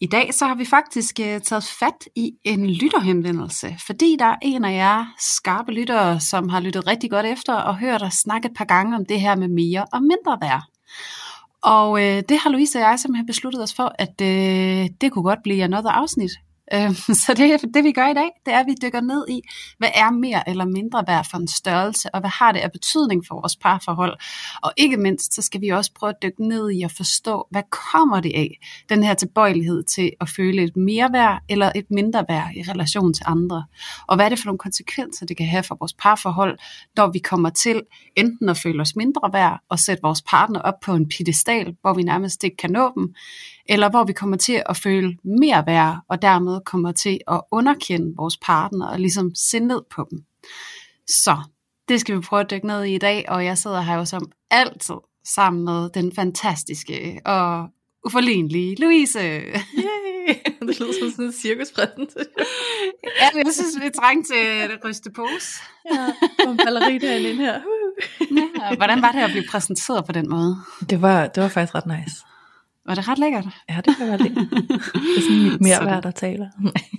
I 0.00 0.06
dag 0.06 0.34
så 0.34 0.46
har 0.46 0.54
vi 0.54 0.64
faktisk 0.64 1.20
øh, 1.20 1.40
taget 1.40 1.64
fat 1.64 2.08
i 2.16 2.32
en 2.44 2.70
lytterhenvendelse, 2.70 3.76
fordi 3.86 4.16
der 4.18 4.24
er 4.24 4.36
en 4.42 4.64
af 4.64 4.72
jer 4.72 5.14
skarpe 5.18 5.72
lyttere, 5.72 6.20
som 6.20 6.48
har 6.48 6.60
lyttet 6.60 6.86
rigtig 6.86 7.10
godt 7.10 7.26
efter 7.26 7.54
og 7.54 7.78
hørt 7.78 8.02
os 8.02 8.14
snakke 8.14 8.46
et 8.46 8.56
par 8.56 8.64
gange 8.64 8.96
om 8.96 9.06
det 9.06 9.20
her 9.20 9.36
med 9.36 9.48
mere 9.48 9.84
og 9.92 10.02
mindre 10.02 10.38
værd. 10.40 10.62
Og 11.62 12.02
øh, 12.02 12.22
det 12.28 12.38
har 12.38 12.50
Louise 12.50 12.78
og 12.78 12.82
jeg 12.82 12.98
simpelthen 12.98 13.26
besluttet 13.26 13.62
os 13.62 13.74
for, 13.74 13.92
at 13.98 14.20
øh, 14.22 14.88
det 15.00 15.12
kunne 15.12 15.22
godt 15.22 15.42
blive 15.42 15.64
another 15.64 15.90
afsnit. 15.90 16.30
Øhm, 16.72 16.94
så 17.24 17.34
det, 17.36 17.74
det 17.74 17.84
vi 17.84 17.92
gør 17.92 18.08
i 18.08 18.14
dag, 18.14 18.30
det 18.46 18.54
er, 18.54 18.58
at 18.58 18.66
vi 18.66 18.74
dykker 18.82 19.00
ned 19.00 19.28
i, 19.28 19.40
hvad 19.78 19.88
er 19.94 20.10
mere 20.10 20.48
eller 20.48 20.64
mindre 20.64 21.04
værd 21.06 21.26
for 21.30 21.38
en 21.38 21.48
størrelse, 21.48 22.14
og 22.14 22.20
hvad 22.20 22.30
har 22.30 22.52
det 22.52 22.60
af 22.60 22.72
betydning 22.72 23.24
for 23.28 23.34
vores 23.34 23.56
parforhold. 23.56 24.18
Og 24.62 24.72
ikke 24.76 24.96
mindst, 24.96 25.34
så 25.34 25.42
skal 25.42 25.60
vi 25.60 25.68
også 25.68 25.90
prøve 25.94 26.10
at 26.10 26.22
dykke 26.22 26.48
ned 26.48 26.70
i 26.70 26.82
at 26.82 26.92
forstå, 26.92 27.46
hvad 27.50 27.62
kommer 27.90 28.20
det 28.20 28.32
af, 28.34 28.58
den 28.88 29.02
her 29.02 29.14
tilbøjelighed 29.14 29.82
til 29.82 30.12
at 30.20 30.28
føle 30.28 30.62
et 30.62 30.76
mere 30.76 31.12
værd 31.12 31.42
eller 31.48 31.72
et 31.74 31.90
mindre 31.90 32.24
værd 32.28 32.50
i 32.56 32.62
relation 32.62 33.14
til 33.14 33.24
andre. 33.26 33.64
Og 34.06 34.16
hvad 34.16 34.24
er 34.24 34.28
det 34.28 34.38
for 34.38 34.46
nogle 34.46 34.58
konsekvenser, 34.58 35.26
det 35.26 35.36
kan 35.36 35.46
have 35.46 35.62
for 35.62 35.76
vores 35.80 35.92
parforhold, 35.92 36.58
når 36.96 37.12
vi 37.12 37.18
kommer 37.18 37.50
til 37.50 37.82
enten 38.16 38.48
at 38.48 38.58
føle 38.58 38.80
os 38.80 38.96
mindre 38.96 39.30
værd 39.32 39.60
og 39.68 39.78
sætte 39.78 40.02
vores 40.02 40.22
partner 40.22 40.60
op 40.60 40.80
på 40.80 40.94
en 40.94 41.08
pedestal, 41.08 41.76
hvor 41.80 41.94
vi 41.94 42.02
nærmest 42.02 42.44
ikke 42.44 42.56
kan 42.56 42.70
nå 42.70 42.92
dem, 42.96 43.14
eller 43.66 43.90
hvor 43.90 44.04
vi 44.04 44.12
kommer 44.12 44.36
til 44.36 44.62
at 44.66 44.76
føle 44.76 45.16
mere 45.24 45.66
værd, 45.66 45.98
og 46.08 46.22
dermed 46.22 46.60
kommer 46.66 46.92
til 46.92 47.20
at 47.28 47.40
underkende 47.50 48.14
vores 48.16 48.36
partner 48.36 48.86
og 48.86 49.00
ligesom 49.00 49.34
se 49.34 49.58
ned 49.58 49.80
på 49.90 50.06
dem. 50.10 50.24
Så 51.06 51.36
det 51.88 52.00
skal 52.00 52.16
vi 52.16 52.20
prøve 52.20 52.40
at 52.40 52.50
dykke 52.50 52.66
ned 52.66 52.84
i 52.84 52.94
i 52.94 52.98
dag, 52.98 53.24
og 53.28 53.44
jeg 53.44 53.58
sidder 53.58 53.80
her 53.80 53.94
jo 53.94 54.04
som 54.04 54.30
altid 54.50 54.94
sammen 55.26 55.64
med 55.64 55.90
den 55.94 56.12
fantastiske 56.14 57.20
og 57.24 57.68
uforlignelige 58.04 58.76
Louise. 58.80 59.18
Yay! 59.18 60.34
Det 60.66 60.80
lyder 60.80 60.92
som 61.00 61.10
sådan 61.10 61.24
en 61.24 61.32
cirkuspræsentation. 61.32 62.26
ja, 63.20 63.28
jeg 63.44 63.52
synes, 63.52 63.80
vi 63.82 63.90
trænger 64.00 64.24
til 64.24 64.72
at 64.72 64.84
ryste 64.84 65.10
pose. 65.10 65.62
ja, 65.92 66.06
og 66.46 66.50
en 66.50 66.56
ballerina 66.56 67.16
ind 67.16 67.38
her. 67.38 67.60
ja, 68.60 68.76
hvordan 68.76 69.02
var 69.02 69.12
det 69.12 69.20
at 69.20 69.30
blive 69.30 69.44
præsenteret 69.50 70.04
på 70.06 70.12
den 70.12 70.30
måde? 70.30 70.56
Det 70.90 71.02
var, 71.02 71.26
det 71.26 71.42
var 71.42 71.48
faktisk 71.48 71.74
ret 71.74 71.86
nice. 71.86 72.24
Var 72.86 72.94
det 72.94 73.08
ret 73.08 73.18
lækkert? 73.18 73.44
Ja, 73.68 73.80
det 73.84 73.94
være 74.00 74.18
det. 74.18 74.30
Det 74.30 75.16
er 75.16 75.20
sådan 75.20 75.42
mit 75.42 75.60
mere 75.60 75.84
værd, 75.90 76.02
der 76.02 76.10
taler. 76.10 76.48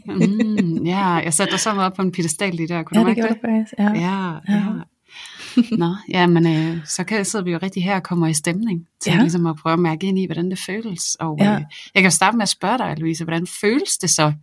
mm, 0.06 0.86
ja, 0.86 1.06
jeg 1.06 1.34
satte 1.34 1.52
dig 1.52 1.60
så 1.60 1.72
op 1.72 1.94
på 1.94 2.02
en 2.02 2.12
pedestal 2.12 2.54
lige 2.54 2.68
der. 2.68 2.84
Kunne 2.84 3.00
ja, 3.00 3.04
du 3.04 3.10
det 3.10 3.16
gjorde 3.16 3.34
det? 3.34 3.42
det 3.42 3.50
faktisk. 3.50 3.74
Ja. 3.80 3.92
Ja, 3.94 4.56
ja. 4.56 4.64
Nå, 5.78 5.96
ja, 6.10 6.28
men 6.28 6.48
øh, 6.48 6.86
så 6.86 7.04
kan, 7.04 7.26
sidder 7.26 7.46
vi 7.46 7.52
jo 7.52 7.60
rigtig 7.64 7.84
her 7.84 7.96
og 7.96 8.04
kommer 8.04 8.28
i 8.28 8.34
stemning 8.34 8.88
til 9.02 9.14
ja. 9.14 9.20
ligesom 9.20 9.46
at 9.46 9.56
prøve 9.56 9.74
at 9.74 9.80
mærke 9.80 10.08
ind 10.08 10.20
i, 10.20 10.26
hvordan 10.26 10.50
det 10.50 10.60
føles. 10.60 11.16
Og 11.16 11.38
ja. 11.40 11.56
øh, 11.56 11.62
jeg 11.96 12.04
kan 12.04 12.12
starte 12.12 12.38
med 12.38 12.44
at 12.44 12.50
spørge 12.50 12.78
dig, 12.78 12.96
Louise, 12.98 13.24
hvordan 13.24 13.48
føles 13.48 13.98
det 13.98 14.10
så 14.10 14.34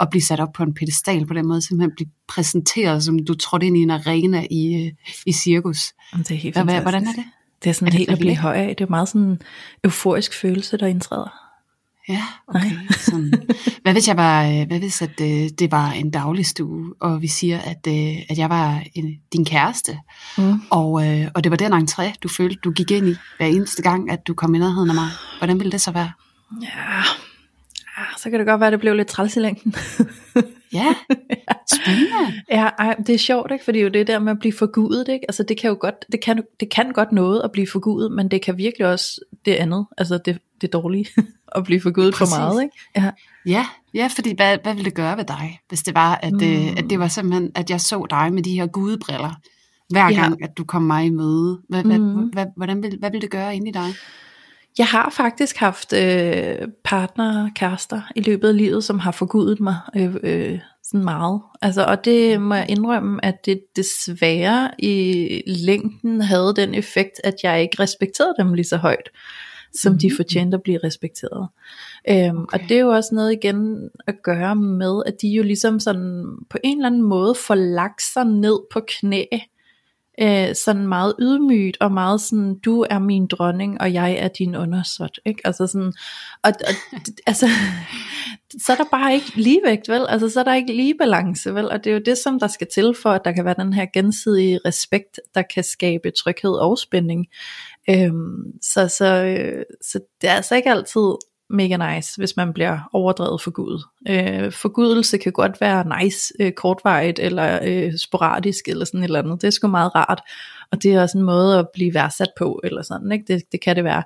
at 0.00 0.10
blive 0.10 0.22
sat 0.22 0.40
op 0.40 0.52
på 0.52 0.62
en 0.62 0.74
pedestal 0.74 1.26
på 1.26 1.34
den 1.34 1.48
måde, 1.48 1.62
simpelthen 1.62 1.94
blive 1.96 2.08
præsenteret, 2.28 3.04
som 3.04 3.18
du 3.18 3.34
trådte 3.34 3.66
ind 3.66 3.76
i 3.76 3.82
en 3.82 3.90
arena 3.90 4.46
i, 4.50 4.84
øh, 4.86 4.92
i 5.26 5.32
cirkus? 5.32 5.92
Det 6.12 6.30
er 6.30 6.34
helt 6.34 6.62
Hvad, 6.62 6.80
hvordan 6.80 7.06
er 7.06 7.12
det? 7.12 7.24
Det 7.64 7.70
er 7.70 7.74
sådan 7.74 7.88
Er 7.88 7.90
det 7.90 7.98
helt 7.98 8.10
at 8.10 8.18
blive 8.18 8.36
høj 8.36 8.54
af. 8.56 8.74
Det 8.78 8.84
er 8.84 8.88
meget 8.90 9.08
sådan 9.08 9.22
en 9.22 9.38
euforisk 9.84 10.40
følelse, 10.40 10.76
der 10.76 10.86
indtræder. 10.86 11.48
Ja, 12.08 12.22
okay. 12.48 12.70
Sådan. 12.90 13.32
Hvad 13.82 13.92
hvis 13.92 14.08
jeg 14.08 14.16
var, 14.16 14.44
øh, 14.44 14.66
hvad 14.66 14.78
hvis 14.78 15.02
at 15.02 15.20
øh, 15.20 15.48
det 15.58 15.72
var 15.72 15.90
en 15.90 16.10
dagligstue, 16.10 16.94
og 17.00 17.22
vi 17.22 17.26
siger, 17.28 17.58
at, 17.58 17.86
øh, 17.88 18.16
at 18.28 18.38
jeg 18.38 18.50
var 18.50 18.82
en, 18.94 19.18
din 19.32 19.44
kæreste, 19.44 19.98
Mm. 20.38 20.60
og, 20.70 21.06
øh, 21.06 21.28
og 21.34 21.44
det 21.44 21.50
var 21.50 21.56
den 21.56 21.72
entré, 21.72 22.12
du 22.22 22.28
følte, 22.28 22.56
du 22.64 22.70
gik 22.70 22.90
ind 22.90 23.08
i 23.08 23.14
hver 23.36 23.46
eneste 23.46 23.82
gang, 23.82 24.10
at 24.10 24.26
du 24.26 24.34
kom 24.34 24.54
i 24.54 24.58
nærheden 24.58 24.88
af 24.88 24.94
mig. 24.94 25.08
Hvordan 25.38 25.58
ville 25.58 25.72
det 25.72 25.80
så 25.80 25.90
være? 25.90 26.10
Ja, 26.62 27.00
ah, 27.96 28.06
så 28.18 28.30
kan 28.30 28.38
det 28.38 28.46
godt 28.46 28.60
være, 28.60 28.66
at 28.66 28.72
det 28.72 28.80
blev 28.80 28.94
lidt 28.94 29.08
træls 29.08 29.36
i 29.36 29.40
længden. 29.40 29.74
Ja, 30.72 30.94
spændende. 31.74 32.42
ja, 32.58 32.68
ej, 32.78 32.94
det 33.06 33.14
er 33.14 33.18
sjovt, 33.18 33.52
ikke? 33.52 33.64
Fordi 33.64 33.78
det 33.78 33.82
er 33.82 33.88
jo 33.88 33.92
det 33.92 34.06
der 34.06 34.18
med 34.18 34.32
at 34.32 34.38
blive 34.38 34.52
forgudet, 34.52 35.08
ikke? 35.08 35.24
Altså 35.28 35.42
det 35.42 35.60
kan 35.60 35.68
jo 35.68 35.76
godt, 35.80 35.94
det 36.12 36.20
kan, 36.20 36.42
det 36.60 36.70
kan 36.70 36.92
godt 36.92 37.12
noget 37.12 37.40
at 37.44 37.52
blive 37.52 37.66
forgudet, 37.66 38.12
men 38.12 38.28
det 38.28 38.42
kan 38.42 38.58
virkelig 38.58 38.86
også 38.86 39.20
det 39.44 39.54
andet, 39.54 39.86
altså 39.98 40.18
det, 40.24 40.38
det 40.60 40.72
dårlige, 40.72 41.06
at 41.56 41.64
blive 41.64 41.80
forgudet 41.80 42.14
for 42.16 42.24
Præcis. 42.24 42.38
meget, 42.38 42.62
ikke? 42.62 42.76
Ja. 42.96 43.10
Ja, 43.46 43.66
ja 43.94 44.08
fordi 44.14 44.34
hvad, 44.36 44.58
hvad 44.62 44.74
ville 44.74 44.84
det 44.84 44.94
gøre 44.94 45.16
ved 45.16 45.24
dig, 45.24 45.60
hvis 45.68 45.82
det 45.82 45.94
var, 45.94 46.14
at, 46.22 46.32
mm. 46.32 46.42
øh, 46.42 46.68
at 46.76 46.84
det 46.90 46.98
var 46.98 47.08
simpelthen, 47.08 47.52
at 47.54 47.70
jeg 47.70 47.80
så 47.80 48.06
dig 48.10 48.32
med 48.32 48.42
de 48.42 48.54
her 48.60 48.66
gudebriller, 48.66 49.34
hver 49.90 50.04
Ja. 50.08 50.20
gang, 50.20 50.42
at 50.44 50.58
du 50.58 50.64
kom 50.64 50.82
mig 50.82 51.06
i 51.06 51.10
møde? 51.10 51.60
Hvad, 51.68 51.84
hvad, 51.84 51.98
Mhm. 51.98 52.28
hvad, 52.32 52.46
hvordan 52.56 52.82
vil, 52.82 52.96
hvad 52.98 53.10
ville 53.10 53.22
det 53.22 53.30
gøre 53.30 53.56
inde 53.56 53.68
i 53.68 53.72
dig? 53.72 53.94
Jeg 54.78 54.86
har 54.86 55.10
faktisk 55.16 55.56
haft 55.56 55.92
øh, 55.92 56.68
partner, 56.84 57.50
kærester 57.54 58.00
i 58.16 58.20
løbet 58.20 58.48
af 58.48 58.56
livet, 58.56 58.84
som 58.84 58.98
har 58.98 59.10
forgudet 59.12 59.60
mig 59.60 59.76
øh, 59.96 60.16
øh, 60.22 60.58
sådan 60.84 61.04
meget. 61.04 61.40
Altså, 61.62 61.84
og 61.84 62.04
det 62.04 62.40
må 62.40 62.54
jeg 62.54 62.66
indrømme, 62.70 63.24
at 63.24 63.46
det 63.46 63.60
desværre 63.76 64.70
i 64.78 65.42
længden 65.46 66.20
havde 66.20 66.54
den 66.56 66.74
effekt, 66.74 67.20
at 67.24 67.34
jeg 67.42 67.62
ikke 67.62 67.82
respekterede 67.82 68.34
dem 68.38 68.54
lige 68.54 68.66
så 68.66 68.76
højt, 68.76 69.08
som 69.74 69.92
mm. 69.92 69.98
de 69.98 70.06
Mhm. 70.08 70.16
fortjente 70.16 70.54
at 70.54 70.62
blive 70.62 70.78
respekteret. 70.84 71.48
Øhm, 72.10 72.38
Okay. 72.38 72.58
Og 72.58 72.68
det 72.68 72.76
er 72.76 72.80
jo 72.80 72.88
også 72.88 73.14
noget 73.14 73.32
igen 73.32 73.90
at 74.06 74.14
gøre 74.22 74.56
med, 74.56 75.02
at 75.06 75.14
de 75.22 75.28
jo 75.28 75.42
ligesom 75.42 75.80
sådan 75.80 76.24
på 76.50 76.58
en 76.64 76.78
eller 76.78 76.86
anden 76.86 77.02
måde 77.02 77.34
får 77.46 77.54
lagt 77.54 78.02
sig 78.02 78.24
ned 78.24 78.58
på 78.72 78.80
knæ, 78.88 79.24
øh, 80.20 80.54
sådan 80.54 80.86
meget 80.86 81.14
ydmygt 81.20 81.76
og 81.80 81.92
meget 81.92 82.20
sådan, 82.20 82.58
du 82.58 82.86
er 82.90 82.98
min 82.98 83.26
dronning, 83.26 83.80
og 83.80 83.92
jeg 83.92 84.12
er 84.12 84.28
din 84.28 84.56
undersåt, 84.56 85.20
ikke? 85.26 85.40
Altså 85.44 85.66
sådan, 85.66 85.92
og, 86.42 86.52
og 86.68 86.74
altså, 87.26 87.46
så 88.64 88.72
er 88.72 88.76
der 88.76 88.84
bare 88.90 89.14
ikke 89.14 89.32
ligevægt, 89.34 89.88
vel? 89.88 90.06
Altså, 90.08 90.28
så 90.28 90.40
er 90.40 90.44
der 90.44 90.54
ikke 90.54 90.72
ligebalance, 90.72 91.54
vel? 91.54 91.70
Og 91.70 91.84
det 91.84 91.90
er 91.90 91.94
jo 91.94 92.02
det, 92.06 92.18
som 92.18 92.40
der 92.40 92.46
skal 92.46 92.66
til 92.74 92.94
for, 93.02 93.10
at 93.10 93.24
der 93.24 93.32
kan 93.32 93.44
være 93.44 93.54
den 93.58 93.72
her 93.72 93.86
gensidige 93.92 94.60
respekt, 94.64 95.20
der 95.34 95.42
kan 95.42 95.64
skabe 95.64 96.10
tryghed 96.10 96.52
og 96.52 96.78
spænding. 96.78 97.26
Øhm, 97.90 98.52
så, 98.62 98.88
så, 98.88 99.24
øh, 99.24 99.64
så 99.82 100.00
det 100.20 100.30
er 100.30 100.34
altså 100.34 100.54
ikke 100.54 100.70
altid 100.70 101.14
mega 101.50 101.94
nice, 101.94 102.16
hvis 102.16 102.36
man 102.36 102.52
bliver 102.52 102.88
overdrevet 102.92 103.42
for 103.42 103.50
Gud. 103.50 103.82
Øh, 104.08 104.52
forgudelse 104.52 105.18
kan 105.18 105.32
godt 105.32 105.60
være 105.60 106.02
nice, 106.02 106.34
øh, 106.40 106.52
kortvarigt 106.52 107.18
eller 107.18 107.58
øh, 107.62 107.98
sporadisk 107.98 108.68
eller 108.68 108.84
sådan 108.84 109.00
et 109.00 109.04
eller 109.04 109.22
andet. 109.22 109.42
Det 109.42 109.46
er 109.46 109.50
sgu 109.50 109.68
meget 109.68 109.94
rart, 109.94 110.20
og 110.72 110.82
det 110.82 110.94
er 110.94 111.02
også 111.02 111.18
en 111.18 111.24
måde 111.24 111.58
at 111.58 111.68
blive 111.74 111.94
værdsat 111.94 112.28
på, 112.38 112.60
eller 112.64 112.82
sådan, 112.82 113.12
ikke? 113.12 113.24
Det, 113.34 113.42
det 113.52 113.60
kan 113.60 113.76
det 113.76 113.84
være. 113.84 114.02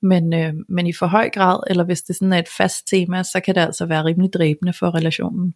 Men, 0.00 0.34
øh, 0.34 0.52
men 0.68 0.86
i 0.86 0.92
for 0.92 1.06
høj 1.06 1.30
grad, 1.30 1.60
eller 1.66 1.84
hvis 1.84 2.02
det 2.02 2.16
sådan 2.16 2.32
er 2.32 2.38
et 2.38 2.48
fast 2.56 2.86
tema, 2.86 3.22
så 3.22 3.40
kan 3.44 3.54
det 3.54 3.60
altså 3.60 3.86
være 3.86 4.04
rimelig 4.04 4.32
dræbende 4.32 4.72
for 4.72 4.94
relationen. 4.94 5.54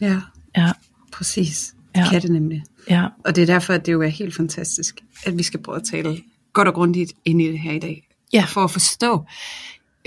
Ja, 0.00 0.20
Ja, 0.56 0.72
præcis. 1.12 1.74
Ja. 1.96 2.00
Det 2.00 2.10
kan 2.10 2.22
det 2.22 2.30
nemlig. 2.30 2.64
ja, 2.90 3.06
Og 3.24 3.36
det 3.36 3.42
er 3.42 3.46
derfor, 3.46 3.72
at 3.72 3.86
det 3.86 3.92
jo 3.92 4.02
er 4.02 4.08
helt 4.08 4.34
fantastisk, 4.34 5.00
at 5.26 5.38
vi 5.38 5.42
skal 5.42 5.62
prøve 5.62 5.76
at 5.76 5.84
tale 5.84 6.18
godt 6.52 6.68
og 6.68 6.74
grundigt 6.74 7.12
ind 7.24 7.42
i 7.42 7.46
det 7.52 7.58
her 7.58 7.72
i 7.72 7.78
dag. 7.78 8.08
Ja. 8.32 8.44
For 8.48 8.64
at 8.64 8.70
forstå. 8.70 9.24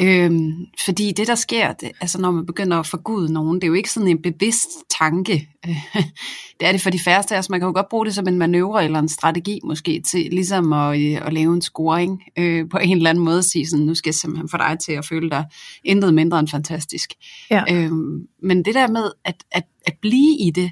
Øhm, 0.01 0.65
fordi 0.85 1.11
det, 1.11 1.27
der 1.27 1.35
sker, 1.35 1.73
det, 1.73 1.91
altså 2.01 2.21
når 2.21 2.31
man 2.31 2.45
begynder 2.45 2.77
at 2.77 2.87
forgude 2.87 3.33
nogen, 3.33 3.55
det 3.55 3.63
er 3.63 3.67
jo 3.67 3.73
ikke 3.73 3.91
sådan 3.91 4.07
en 4.07 4.21
bevidst 4.21 4.69
tanke. 4.99 5.49
det 6.59 6.67
er 6.67 6.71
det 6.71 6.81
for 6.81 6.89
de 6.89 6.99
færreste 6.99 7.35
af 7.35 7.39
os. 7.39 7.49
Man 7.49 7.59
kan 7.59 7.67
jo 7.67 7.73
godt 7.73 7.89
bruge 7.89 8.05
det 8.05 8.15
som 8.15 8.27
en 8.27 8.37
manøvre 8.37 8.85
eller 8.85 8.99
en 8.99 9.09
strategi 9.09 9.59
måske 9.63 10.01
til 10.01 10.27
ligesom 10.31 10.73
at, 10.73 11.01
øh, 11.01 11.25
at 11.25 11.33
lave 11.33 11.53
en 11.53 11.61
scoring 11.61 12.23
øh, 12.37 12.69
på 12.69 12.77
en 12.77 12.97
eller 12.97 13.09
anden 13.09 13.23
måde. 13.23 13.43
Sige 13.43 13.67
sådan, 13.67 13.85
nu 13.85 13.95
skal 13.95 14.09
jeg 14.09 14.15
simpelthen 14.15 14.49
få 14.49 14.57
dig 14.57 14.77
til 14.85 14.91
at 14.91 15.05
føle 15.05 15.29
dig 15.29 15.45
intet 15.83 16.13
mindre 16.13 16.39
end 16.39 16.47
fantastisk. 16.47 17.13
ja. 17.51 17.63
Øhm, 17.71 18.27
men 18.43 18.65
det 18.65 18.75
der 18.75 18.87
med 18.87 19.11
at, 19.25 19.43
at, 19.51 19.63
at 19.85 19.93
blive 20.01 20.37
i 20.39 20.51
det, 20.55 20.71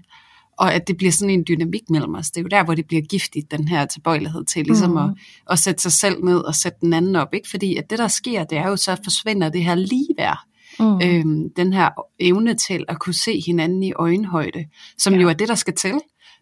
og 0.58 0.74
at 0.74 0.88
det 0.88 0.98
bliver 0.98 1.12
sådan 1.12 1.30
en 1.30 1.44
dynamik 1.48 1.90
mellem 1.90 2.16
os, 2.16 2.32
det 2.32 2.38
er 2.40 2.42
jo 2.44 2.48
der, 2.48 2.64
hvor 2.64 2.76
det 2.76 2.86
bliver 2.88 3.02
giftigt, 3.02 3.52
den 3.52 3.68
her 3.68 3.86
tilbøjelighed 3.86 4.46
til 4.46 4.66
ligesom 4.66 4.90
Mhm. 4.90 4.98
at, 4.98 5.10
at 5.50 5.60
sætte 5.60 5.82
sig 5.82 5.92
selv 5.92 6.24
ned 6.24 6.38
og 6.40 6.56
sætte 6.56 6.78
den 6.82 6.94
anden 6.94 7.16
op. 7.16 7.34
Ikke? 7.34 7.50
Fordi 7.50 7.76
at 7.76 7.90
det, 7.90 8.00
der 8.00 8.08
sker, 8.08 8.44
det 8.44 8.58
er 8.58 8.68
jo 8.68 8.76
så, 8.76 8.98
forsvinder 9.04 9.50
det 9.50 9.64
her 9.64 9.76
ligeværd. 9.76 10.40
Mm. 10.80 11.02
Øhm, 11.04 11.50
den 11.58 11.74
her 11.74 11.90
evne 12.20 12.54
til 12.56 12.86
at 12.88 13.00
kunne 13.00 13.14
se 13.14 13.42
hinanden 13.46 13.84
i 13.84 13.94
øjenhøjde, 13.94 14.66
som 14.98 15.14
Ja. 15.14 15.20
jo 15.20 15.30
er 15.30 15.34
det, 15.34 15.48
der 15.48 15.56
skal 15.56 15.74
til, 15.76 15.94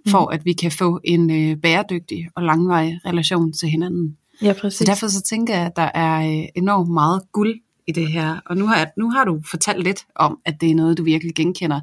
for 0.08 0.32
at 0.32 0.46
vi 0.46 0.54
kan 0.54 0.72
få 0.72 1.00
en 1.04 1.32
øh, 1.32 1.58
bæredygtig 1.58 2.28
og 2.36 2.44
langvarig 2.44 3.00
relation 3.06 3.54
til 3.54 3.70
hinanden. 3.70 4.18
ja, 4.42 4.54
præcis. 4.62 4.78
Så 4.78 4.84
derfor 4.86 5.08
så 5.08 5.22
tænker 5.22 5.56
jeg, 5.56 5.66
at 5.66 5.76
der 5.76 5.90
er 5.94 6.40
øh, 6.42 6.48
enormt 6.56 6.90
meget 6.90 7.22
guld 7.34 7.56
i 7.88 7.92
det 7.92 8.12
her. 8.12 8.40
Og 8.46 8.58
nu 8.58 8.68
har, 8.68 8.88
nu 8.98 9.10
har 9.10 9.26
du 9.26 9.42
fortalt 9.46 9.84
lidt 9.84 10.06
om, 10.16 10.40
at 10.46 10.62
det 10.62 10.72
er 10.72 10.76
noget, 10.76 10.98
du 10.98 11.04
virkelig 11.04 11.36
genkender. 11.36 11.82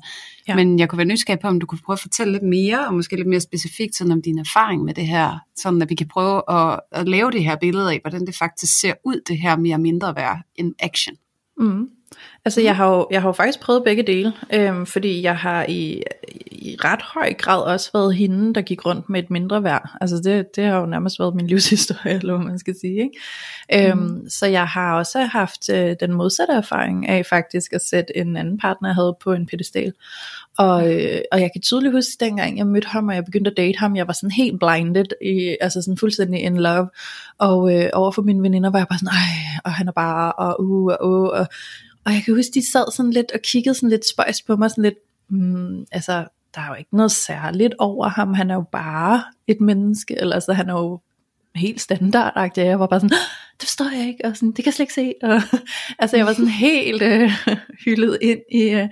Ja. 0.49 0.57
Men 0.57 0.79
jeg 0.79 0.89
kunne 0.89 0.97
være 0.97 1.07
nysgerrig 1.07 1.41
på, 1.41 1.49
om 1.49 1.61
du 1.61 1.67
kunne 1.67 1.79
prøve 1.85 1.95
at 1.95 2.01
fortælle 2.01 2.33
lidt 2.33 2.43
mere, 2.43 2.87
og 2.87 2.95
måske 2.95 3.17
lidt 3.17 3.29
mere 3.29 3.41
specifikt 3.41 3.97
sådan 3.97 4.13
om 4.13 4.23
din 4.23 4.39
erfaring 4.39 4.85
med 4.85 4.95
det 4.95 5.07
her, 5.07 5.39
sådan 5.57 5.83
at 5.83 5.91
vi 5.91 5.95
kan 5.95 6.09
prøve 6.09 6.43
at, 6.49 6.81
at 6.93 7.09
lave 7.09 7.31
det 7.31 7.45
her 7.45 7.57
billede 7.57 7.93
af, 7.93 8.01
hvordan 8.05 8.27
det 8.27 8.37
faktisk 8.37 8.81
ser 8.81 8.95
ud, 9.05 9.21
det 9.29 9.39
her 9.39 9.57
mere 9.57 9.79
mindre 9.79 10.17
værd 10.17 10.39
en 10.55 10.75
action. 10.79 11.17
Mm. 11.59 11.89
Altså 12.45 12.61
jeg 12.61 12.77
har, 12.77 12.89
jo, 12.89 13.07
jeg 13.11 13.23
har 13.23 13.29
jo 13.29 13.33
faktisk 13.33 13.61
prøvet 13.61 13.85
begge 13.85 14.03
dele, 14.03 14.33
øhm, 14.53 14.87
fordi 14.87 15.23
jeg 15.23 15.37
har 15.37 15.67
i, 15.69 16.03
i 16.53 16.77
ret 16.85 17.03
høj 17.03 17.33
grad 17.33 17.63
også 17.63 17.91
været 17.95 18.15
hende, 18.15 18.55
der 18.55 18.63
gik 18.63 18.87
rundt 18.87 19.11
med 19.11 19.23
et 19.23 19.31
mindre 19.31 19.63
værd. 19.63 19.91
Altså 20.01 20.17
det, 20.25 20.57
det 20.57 20.65
har 20.65 20.81
jo 20.81 20.87
nærmest 20.87 21.19
været 21.19 21.35
min 21.35 21.47
livshistorie, 21.53 22.15
eller 22.15 22.37
hvad 22.37 22.47
man 22.47 22.59
skal 22.59 22.75
sige. 22.81 23.03
Ikke? 23.03 23.91
Øhm, 23.91 23.99
mm. 23.99 24.29
Så 24.29 24.47
jeg 24.47 24.67
har 24.67 24.95
også 24.95 25.21
haft 25.21 25.71
øh, 25.71 25.97
den 26.01 26.13
modsatte 26.13 26.55
erfaring 26.55 27.09
af 27.09 27.27
faktisk 27.27 27.73
at 27.73 27.81
sætte 27.81 28.17
en 28.17 28.37
anden 28.37 28.59
partner, 28.59 28.89
jeg 28.89 28.95
havde 28.95 29.17
på 29.25 29.33
en 29.33 29.47
pedestal. 29.47 29.93
Og, 30.59 30.95
øh, 30.95 31.21
og 31.33 31.41
jeg 31.41 31.51
kan 31.53 31.63
tydeligt 31.63 31.95
huske, 31.95 32.25
dengang 32.25 32.59
jeg 32.59 32.67
mødte 32.67 32.89
ham, 32.89 33.09
og 33.09 33.15
jeg 33.15 33.25
begyndte 33.25 33.51
at 33.51 33.57
date 33.57 33.79
ham, 33.79 33.97
jeg 33.97 34.07
var 34.07 34.13
sådan 34.13 34.31
helt 34.31 34.61
blinded, 34.61 35.07
i, 35.23 35.57
altså 35.61 35.83
sådan 35.83 35.99
fuldstændig 35.99 36.41
in 36.41 36.57
love. 36.57 36.89
Og 37.39 37.75
øh, 37.75 37.91
overfor 37.93 38.23
mine 38.23 38.43
veninder 38.43 38.71
var 38.71 38.79
jeg 38.79 38.89
bare 38.89 38.99
sådan, 38.99 39.13
ej, 39.13 39.61
og 39.65 39.73
han 39.73 39.89
er 39.89 39.93
bare, 39.93 40.33
og 40.33 40.65
uh, 40.65 40.93
og 41.01 41.11
uh, 41.11 41.29
og, 41.29 41.47
og 42.05 42.13
jeg 42.13 42.23
kan 42.25 42.35
huske, 42.35 42.55
de 42.55 42.71
sad 42.73 42.93
sådan 42.93 43.13
lidt 43.13 43.33
og 43.35 43.41
kiggede 43.41 43.75
sådan 43.75 43.89
lidt 43.89 44.09
spøjs 44.09 44.43
på 44.43 44.57
mig, 44.57 44.71
sådan 44.71 44.85
lidt, 44.85 44.99
mm, 45.29 45.85
altså, 45.93 46.13
der 46.55 46.61
er 46.61 46.69
jo 46.69 46.75
ikke 46.75 46.97
noget 46.97 47.13
særligt 47.13 47.75
over 47.79 48.09
ham, 48.09 48.35
han 48.35 48.51
er 48.51 48.55
jo 48.55 48.65
bare 48.73 49.25
et 49.47 49.61
menneske, 49.61 50.21
eller 50.21 50.35
altså, 50.35 50.53
han 50.53 50.69
er 50.69 50.73
jo 50.73 51.01
helt 51.55 51.81
standardagtig, 51.81 52.65
jeg 52.65 52.81
var 52.81 52.87
bare 52.87 53.01
sådan, 53.01 53.17
det 53.61 53.69
forstår 53.69 53.97
jeg 53.97 54.09
ikke, 54.09 54.25
og 54.25 54.37
sådan, 54.37 54.49
det 54.49 54.57
kan 54.57 54.67
jeg 54.67 54.75
slet 54.75 54.85
ikke 54.85 54.95
se, 54.95 55.15
og, 55.23 55.41
altså 56.03 56.17
jeg 56.17 56.27
var 56.27 56.33
sådan 56.33 56.49
helt 56.49 57.03
øh, 57.03 57.31
hyldet 57.85 58.19
ind 58.21 58.41
i, 58.53 58.63
øh, 58.63 58.89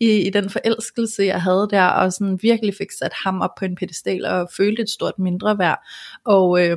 i, 0.00 0.26
i 0.26 0.30
den 0.30 0.50
forelskelse, 0.50 1.22
jeg 1.22 1.42
havde 1.42 1.68
der, 1.70 1.84
og 1.84 2.12
sådan 2.12 2.38
virkelig 2.42 2.74
fik 2.78 2.90
sat 2.98 3.12
ham 3.24 3.40
op 3.40 3.54
på 3.58 3.64
en 3.64 3.76
pedestal, 3.76 4.24
og 4.24 4.48
følte 4.56 4.82
et 4.82 4.90
stort 4.90 5.18
mindre 5.18 5.58
værd, 5.58 5.78
og 6.24 6.66
øh, 6.66 6.76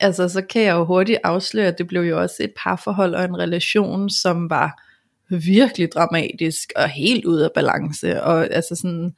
altså 0.00 0.28
så 0.28 0.42
kan 0.42 0.62
jeg 0.62 0.74
jo 0.74 0.84
hurtigt 0.84 1.18
afsløre, 1.24 1.66
at 1.66 1.78
det 1.78 1.86
blev 1.86 2.02
jo 2.02 2.20
også 2.20 2.36
et 2.40 2.52
parforhold 2.62 3.14
og 3.14 3.24
en 3.24 3.38
relation, 3.38 4.10
som 4.10 4.50
var 4.50 4.87
virkelig 5.28 5.92
dramatisk 5.92 6.72
og 6.76 6.88
helt 6.88 7.24
ud 7.24 7.38
af 7.38 7.50
balance, 7.54 8.22
og 8.22 8.54
altså 8.54 8.74
sådan, 8.74 9.14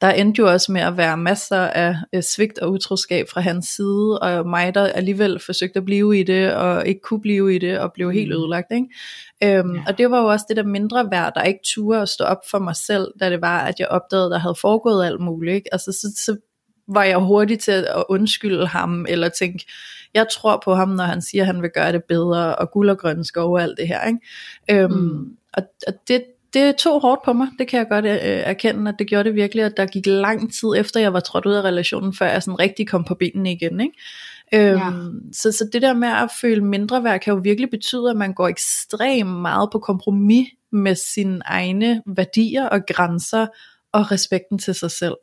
der 0.00 0.10
endte 0.10 0.40
jo 0.40 0.50
også 0.50 0.72
med 0.72 0.80
at 0.80 0.96
være 0.96 1.16
masser 1.16 1.56
af 1.56 1.96
øh, 2.14 2.22
svigt 2.22 2.58
og 2.58 2.72
utroskab 2.72 3.28
fra 3.28 3.40
hans 3.40 3.66
side, 3.66 4.18
og 4.18 4.48
mig 4.48 4.74
der 4.74 4.86
alligevel 4.86 5.40
forsøgte 5.46 5.78
at 5.78 5.84
blive 5.84 6.20
i 6.20 6.22
det, 6.22 6.54
og 6.54 6.86
ikke 6.86 7.00
kunne 7.00 7.20
blive 7.20 7.54
i 7.54 7.58
det, 7.58 7.78
og 7.78 7.92
blev 7.92 8.12
helt 8.12 8.30
mm. 8.30 8.36
ødelagt. 8.36 8.66
Ikke? 8.72 9.58
Øhm, 9.58 9.74
ja. 9.74 9.82
Og 9.86 9.98
det 9.98 10.10
var 10.10 10.20
jo 10.20 10.26
også 10.26 10.46
det 10.48 10.56
der 10.56 10.62
mindre 10.62 11.10
værd, 11.10 11.32
der 11.34 11.42
ikke 11.42 11.60
turde 11.74 12.02
at 12.02 12.08
stå 12.08 12.24
op 12.24 12.40
for 12.50 12.58
mig 12.58 12.76
selv, 12.76 13.08
da 13.20 13.30
det 13.30 13.40
var, 13.40 13.60
at 13.60 13.80
jeg 13.80 13.88
opdagede, 13.88 14.30
der 14.30 14.38
havde 14.38 14.54
foregået 14.60 15.06
alt 15.06 15.20
muligt. 15.20 15.54
Ikke? 15.54 15.68
Altså 15.74 15.92
så, 15.92 16.22
så 16.24 16.36
var 16.88 17.04
jeg 17.04 17.18
hurtig 17.18 17.58
til 17.58 17.72
at 17.72 18.04
undskylde 18.08 18.66
ham, 18.66 19.06
eller 19.08 19.28
tænke, 19.28 19.66
jeg 20.14 20.26
tror 20.32 20.62
på 20.64 20.74
ham, 20.74 20.88
når 20.88 21.04
han 21.04 21.22
siger, 21.22 21.42
at 21.42 21.46
han 21.46 21.62
vil 21.62 21.70
gøre 21.74 21.92
det 21.92 22.04
bedre, 22.04 22.56
og 22.56 22.70
guld 22.70 22.90
og 22.90 22.98
grønne 22.98 23.24
skov 23.24 23.52
og 23.52 23.62
alt 23.62 23.78
det 23.78 23.88
her. 23.88 24.06
Ikke? 24.06 24.82
Øhm, 24.82 24.92
mm. 24.92 25.36
Og, 25.52 25.62
og 25.86 25.92
det, 26.08 26.24
det 26.54 26.76
tog 26.76 27.00
hårdt 27.00 27.24
på 27.24 27.32
mig, 27.32 27.48
det 27.58 27.68
kan 27.68 27.78
jeg 27.78 27.88
godt 27.88 28.04
øh, 28.04 28.10
erkende, 28.22 28.88
at 28.90 28.94
det 28.98 29.06
gjorde 29.06 29.24
det 29.24 29.34
virkelig, 29.34 29.64
at 29.64 29.76
der 29.76 29.86
gik 29.86 30.06
lang 30.06 30.52
tid 30.52 30.68
efter, 30.76 31.00
jeg 31.00 31.12
var 31.12 31.20
trådt 31.20 31.46
ud 31.46 31.52
af 31.52 31.62
relationen, 31.62 32.14
før 32.14 32.26
jeg 32.26 32.42
sådan 32.42 32.58
rigtig 32.58 32.88
kom 32.88 33.04
på 33.04 33.14
benene 33.14 33.52
igen. 33.52 33.80
Ikke? 33.80 33.94
Øhm, 34.54 34.78
ja. 34.78 34.92
så, 35.32 35.52
så 35.52 35.68
det 35.72 35.82
der 35.82 35.94
med 35.94 36.08
at 36.08 36.30
føle 36.40 36.64
mindre 36.64 37.04
værd, 37.04 37.20
kan 37.20 37.34
jo 37.34 37.40
virkelig 37.42 37.70
betyde, 37.70 38.10
at 38.10 38.16
man 38.16 38.34
går 38.34 38.48
ekstremt 38.48 39.40
meget 39.40 39.68
på 39.72 39.78
kompromis 39.78 40.48
med 40.72 40.94
sine 40.94 41.40
egne 41.44 42.02
værdier 42.06 42.66
og 42.66 42.80
grænser 42.86 43.46
og 43.92 44.12
respekten 44.12 44.58
til 44.58 44.74
sig 44.74 44.90
selv. 44.90 45.14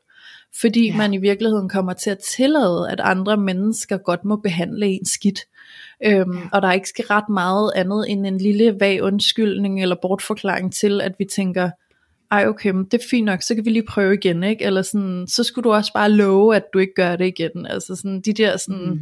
Fordi 0.62 0.88
ja. 0.88 0.98
man 0.98 1.14
i 1.14 1.18
virkeligheden 1.18 1.70
kommer 1.70 1.94
til 1.94 2.10
at 2.10 2.18
tillade, 2.36 2.90
at 2.92 3.00
andre 3.00 3.38
mennesker 3.38 3.98
godt 3.98 4.26
må 4.26 4.36
behandle 4.36 4.88
en 4.88 5.06
skidt. 5.06 5.40
Øhm, 6.06 6.38
ja. 6.38 6.44
Og 6.54 6.62
der 6.62 6.72
ikke 6.72 6.90
skal 6.90 7.06
ret 7.06 7.30
meget 7.30 7.72
andet 7.76 8.06
end 8.10 8.28
en 8.28 8.38
lille 8.38 8.76
vag 8.80 9.04
undskyldning 9.04 9.82
eller 9.82 9.96
bortforklaring 10.02 10.74
til, 10.74 11.02
at 11.02 11.12
vi 11.20 11.26
tænker, 11.26 11.70
ej 12.32 12.48
okay, 12.48 12.70
men 12.70 12.86
det 12.86 12.94
er 12.94 13.08
fint 13.10 13.26
nok, 13.26 13.42
så 13.42 13.56
kan 13.56 13.66
vi 13.66 13.70
lige 13.70 13.86
prøve 13.90 14.14
igen, 14.14 14.44
ikke? 14.44 14.66
Eller 14.66 14.82
sådan, 14.82 15.26
så 15.28 15.44
skulle 15.44 15.64
du 15.64 15.74
også 15.74 15.94
bare 15.94 16.12
love, 16.12 16.56
at 16.56 16.64
du 16.74 16.80
ikke 16.80 16.94
gør 16.96 17.16
det 17.16 17.28
igen. 17.28 17.66
Altså 17.66 17.96
sådan, 17.96 18.22
de 18.22 18.34
der 18.34 18.58
sådan, 18.58 18.90
mm 18.90 19.00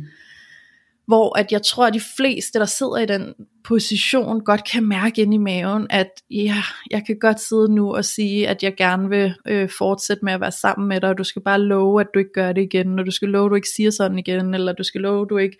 hvor 1.07 1.39
at 1.39 1.51
jeg 1.51 1.61
tror, 1.61 1.87
at 1.87 1.93
de 1.93 2.01
fleste, 2.17 2.59
der 2.59 2.65
sidder 2.65 2.97
i 2.97 3.05
den 3.05 3.33
position, 3.63 4.43
godt 4.43 4.71
kan 4.71 4.83
mærke 4.83 5.21
ind 5.21 5.33
i 5.33 5.37
maven, 5.37 5.87
at 5.89 6.09
ja, 6.31 6.63
jeg 6.91 7.05
kan 7.05 7.19
godt 7.19 7.39
sidde 7.39 7.75
nu 7.75 7.95
og 7.95 8.05
sige, 8.05 8.47
at 8.47 8.63
jeg 8.63 8.75
gerne 8.75 9.09
vil 9.09 9.33
øh, 9.47 9.69
fortsætte 9.77 10.25
med 10.25 10.33
at 10.33 10.41
være 10.41 10.51
sammen 10.51 10.87
med 10.87 11.01
dig, 11.01 11.09
og 11.09 11.17
du 11.17 11.23
skal 11.23 11.41
bare 11.41 11.59
love, 11.59 12.01
at 12.01 12.07
du 12.13 12.19
ikke 12.19 12.33
gør 12.33 12.51
det 12.51 12.61
igen, 12.61 12.99
og 12.99 13.05
du 13.05 13.11
skal 13.11 13.29
love, 13.29 13.45
at 13.45 13.49
du 13.49 13.55
ikke 13.55 13.69
siger 13.75 13.91
sådan 13.91 14.19
igen, 14.19 14.53
eller 14.53 14.73
du 14.73 14.83
skal 14.83 15.01
love, 15.01 15.21
at 15.21 15.29
du 15.29 15.37
ikke 15.37 15.57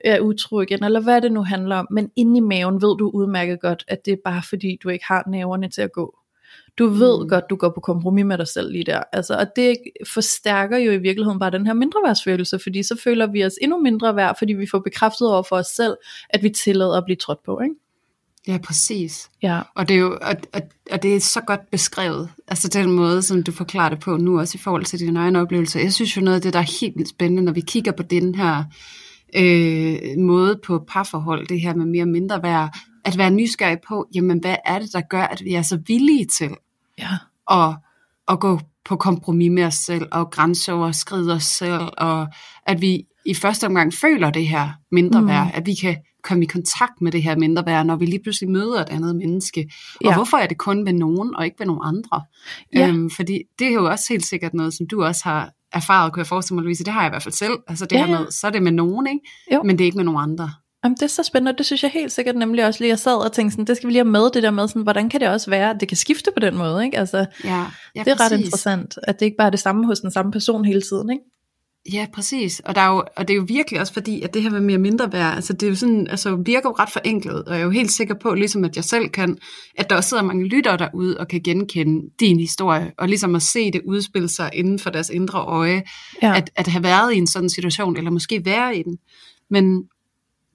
er 0.00 0.20
utro 0.20 0.60
igen, 0.60 0.84
eller 0.84 1.00
hvad 1.00 1.20
det 1.20 1.32
nu 1.32 1.42
handler 1.42 1.76
om. 1.76 1.86
Men 1.90 2.10
inde 2.16 2.36
i 2.36 2.40
maven 2.40 2.74
ved 2.74 2.96
du 2.98 3.10
udmærket 3.14 3.60
godt, 3.60 3.84
at 3.88 4.06
det 4.06 4.12
er 4.12 4.16
bare 4.24 4.42
fordi, 4.48 4.78
du 4.82 4.88
ikke 4.88 5.04
har 5.08 5.24
næverne 5.30 5.68
til 5.70 5.82
at 5.82 5.92
gå. 5.92 6.18
Du 6.78 6.86
ved 6.86 7.22
mm. 7.22 7.28
godt, 7.28 7.44
du 7.50 7.56
går 7.56 7.68
på 7.68 7.80
kompromis 7.80 8.24
med 8.24 8.38
dig 8.38 8.48
selv 8.48 8.72
lige 8.72 8.84
der. 8.84 9.02
Altså, 9.12 9.34
og 9.34 9.46
det 9.56 9.76
forstærker 10.14 10.78
jo 10.78 10.92
i 10.92 10.98
virkeligheden 10.98 11.38
bare 11.38 11.50
den 11.50 11.66
her 11.66 11.74
mindreværdsfølelse, 11.74 12.58
fordi 12.58 12.82
så 12.82 13.00
føler 13.04 13.26
vi 13.26 13.44
os 13.44 13.52
endnu 13.62 13.78
mindre 13.78 14.16
værd, 14.16 14.38
fordi 14.38 14.52
vi 14.52 14.66
får 14.70 14.78
bekræftet 14.78 15.28
over 15.28 15.42
for 15.42 15.56
os 15.56 15.66
selv, 15.66 15.96
at 16.30 16.42
vi 16.42 16.50
tillader 16.50 16.96
at 16.96 17.04
blive 17.04 17.16
trådt 17.16 17.42
på, 17.44 17.60
ikke? 17.60 17.74
Ja, 18.48 18.58
præcis. 18.64 19.30
Ja. 19.42 19.60
Og 19.74 19.88
det 19.88 19.94
er 19.94 20.00
jo 20.00 20.18
og, 20.22 20.36
og, 20.52 20.62
og 20.90 21.02
det 21.02 21.16
er 21.16 21.20
så 21.20 21.40
godt 21.40 21.70
beskrevet, 21.70 22.28
altså 22.48 22.68
den 22.68 22.92
måde, 22.92 23.22
som 23.22 23.42
du 23.42 23.52
forklarer 23.52 23.88
det 23.88 24.00
på 24.00 24.16
nu, 24.16 24.38
også 24.40 24.58
i 24.58 24.62
forhold 24.62 24.84
til 24.84 24.98
din 24.98 25.16
egen 25.16 25.36
oplevelse. 25.36 25.78
Jeg 25.78 25.92
synes 25.92 26.16
jo 26.16 26.22
noget 26.22 26.36
af 26.36 26.42
det, 26.42 26.52
der 26.52 26.58
er 26.58 26.80
helt 26.80 26.96
vildt 26.96 27.10
spændende, 27.10 27.42
når 27.42 27.52
vi 27.52 27.60
kigger 27.60 27.92
på 27.92 28.02
den 28.02 28.34
her 28.34 28.64
øh, 29.36 30.18
måde 30.18 30.60
på 30.64 30.84
parforhold, 30.88 31.46
det 31.46 31.60
her 31.60 31.74
med 31.74 31.86
mere 31.86 32.04
og 32.04 32.08
mindre 32.08 32.42
værd, 32.42 32.76
at 33.04 33.18
være 33.18 33.30
nysgerrig 33.30 33.78
på, 33.88 34.08
jamen 34.14 34.38
hvad 34.38 34.56
er 34.64 34.78
det, 34.78 34.92
der 34.92 35.00
gør, 35.00 35.22
at 35.22 35.44
vi 35.44 35.54
er 35.54 35.62
så 35.62 35.78
villige 35.86 36.26
til 36.26 36.50
Ja. 36.98 37.08
Og, 37.46 37.74
og 38.26 38.40
gå 38.40 38.60
på 38.84 38.96
kompromis 38.96 39.50
med 39.50 39.64
os 39.64 39.74
selv, 39.74 40.06
og 40.12 40.30
grænseoverskride 40.30 41.32
os 41.32 41.44
selv, 41.44 41.88
og 41.98 42.28
at 42.66 42.80
vi 42.80 43.04
i 43.26 43.34
første 43.34 43.66
omgang 43.66 43.94
føler 43.94 44.30
det 44.30 44.48
her 44.48 44.68
mindre 44.92 45.26
værd, 45.26 45.44
mm. 45.44 45.50
at 45.54 45.66
vi 45.66 45.74
kan 45.74 45.96
komme 46.22 46.44
i 46.44 46.46
kontakt 46.46 47.00
med 47.00 47.12
det 47.12 47.22
her 47.22 47.36
mindre 47.36 47.66
værd, 47.66 47.86
når 47.86 47.96
vi 47.96 48.06
lige 48.06 48.22
pludselig 48.22 48.50
møder 48.50 48.80
et 48.80 48.88
andet 48.88 49.16
menneske. 49.16 49.70
Og 49.94 50.04
ja. 50.04 50.14
hvorfor 50.14 50.36
er 50.36 50.46
det 50.46 50.58
kun 50.58 50.84
med 50.84 50.92
nogen, 50.92 51.36
og 51.36 51.44
ikke 51.44 51.56
med 51.58 51.66
nogen 51.66 51.82
andre? 51.84 52.22
Ja. 52.74 52.88
Øhm, 52.88 53.10
fordi 53.10 53.42
det 53.58 53.66
er 53.66 53.72
jo 53.72 53.84
også 53.90 54.04
helt 54.08 54.26
sikkert 54.26 54.54
noget, 54.54 54.74
som 54.74 54.86
du 54.86 55.04
også 55.04 55.20
har 55.24 55.50
erfaret, 55.72 56.12
kunne 56.12 56.20
jeg 56.20 56.26
forestille 56.26 56.54
mig, 56.54 56.62
Louise, 56.62 56.84
det 56.84 56.92
har 56.92 57.00
jeg 57.00 57.08
i 57.08 57.12
hvert 57.12 57.22
fald 57.22 57.34
selv. 57.34 57.58
Altså 57.68 57.86
det 57.86 57.96
ja, 57.96 58.06
her 58.06 58.18
med, 58.18 58.30
så 58.30 58.46
er 58.46 58.50
det 58.50 58.62
med 58.62 58.72
nogen, 58.72 59.06
ikke? 59.06 59.20
Jo. 59.52 59.62
men 59.62 59.78
det 59.78 59.84
er 59.84 59.86
ikke 59.86 59.96
med 59.96 60.04
nogen 60.04 60.30
andre. 60.30 60.50
Jamen, 60.84 60.96
det 60.96 61.02
er 61.02 61.06
så 61.06 61.22
spændende, 61.22 61.58
det 61.58 61.66
synes 61.66 61.82
jeg 61.82 61.90
helt 61.90 62.12
sikkert 62.12 62.36
nemlig 62.36 62.66
også 62.66 62.80
lige, 62.80 62.88
jeg 62.88 62.98
sad 62.98 63.24
og 63.24 63.32
tænkte 63.32 63.52
sådan, 63.52 63.64
det 63.64 63.76
skal 63.76 63.86
vi 63.86 63.92
lige 63.92 64.04
have 64.04 64.10
med, 64.10 64.30
det 64.30 64.42
der 64.42 64.50
med 64.50 64.68
sådan, 64.68 64.82
hvordan 64.82 65.08
kan 65.08 65.20
det 65.20 65.28
også 65.28 65.50
være, 65.50 65.70
at 65.70 65.76
det 65.80 65.88
kan 65.88 65.96
skifte 65.96 66.30
på 66.34 66.40
den 66.40 66.56
måde, 66.56 66.84
ikke? 66.84 66.98
Altså, 66.98 67.26
ja, 67.44 67.66
ja, 67.94 68.04
det 68.04 68.10
er 68.10 68.16
præcis. 68.16 68.32
ret 68.32 68.38
interessant, 68.38 68.98
at 69.02 69.20
det 69.20 69.26
ikke 69.26 69.36
bare 69.36 69.46
er 69.46 69.50
det 69.50 69.60
samme 69.60 69.86
hos 69.86 70.00
den 70.00 70.10
samme 70.10 70.32
person 70.32 70.64
hele 70.64 70.82
tiden, 70.82 71.10
ikke? 71.10 71.24
Ja, 71.92 72.06
præcis. 72.14 72.60
Og, 72.64 72.74
der 72.74 72.80
er 72.80 72.88
jo, 72.88 73.04
og 73.16 73.28
det 73.28 73.34
er 73.34 73.38
jo 73.38 73.44
virkelig 73.48 73.80
også 73.80 73.92
fordi, 73.92 74.22
at 74.22 74.34
det 74.34 74.42
her 74.42 74.50
med 74.50 74.60
mere 74.60 74.78
mindre 74.78 75.12
værd, 75.12 75.34
altså 75.34 75.52
det 75.52 75.62
er 75.62 75.70
jo 75.70 75.76
sådan, 75.76 76.06
altså 76.10 76.36
virker 76.36 76.68
jo 76.68 76.74
ret 76.78 76.90
forenklet, 76.90 77.44
og 77.44 77.54
jeg 77.54 77.60
er 77.60 77.64
jo 77.64 77.70
helt 77.70 77.90
sikker 77.90 78.14
på, 78.14 78.34
ligesom 78.34 78.64
at 78.64 78.76
jeg 78.76 78.84
selv 78.84 79.08
kan, 79.08 79.38
at 79.78 79.90
der 79.90 79.96
også 79.96 80.08
sidder 80.08 80.22
mange 80.22 80.48
lyttere 80.48 80.76
derude 80.76 81.18
og 81.18 81.28
kan 81.28 81.40
genkende 81.42 82.10
din 82.20 82.40
historie, 82.40 82.92
og 82.98 83.08
ligesom 83.08 83.34
at 83.34 83.42
se 83.42 83.70
det 83.70 83.80
udspille 83.86 84.28
sig 84.28 84.50
inden 84.52 84.78
for 84.78 84.90
deres 84.90 85.10
indre 85.10 85.38
øje, 85.38 85.82
ja. 86.22 86.36
at, 86.36 86.50
at 86.56 86.66
have 86.66 86.84
været 86.84 87.14
i 87.14 87.16
en 87.16 87.26
sådan 87.26 87.50
situation, 87.50 87.96
eller 87.96 88.10
måske 88.10 88.44
være 88.44 88.76
i 88.76 88.82
den. 88.82 88.98
Men, 89.50 89.82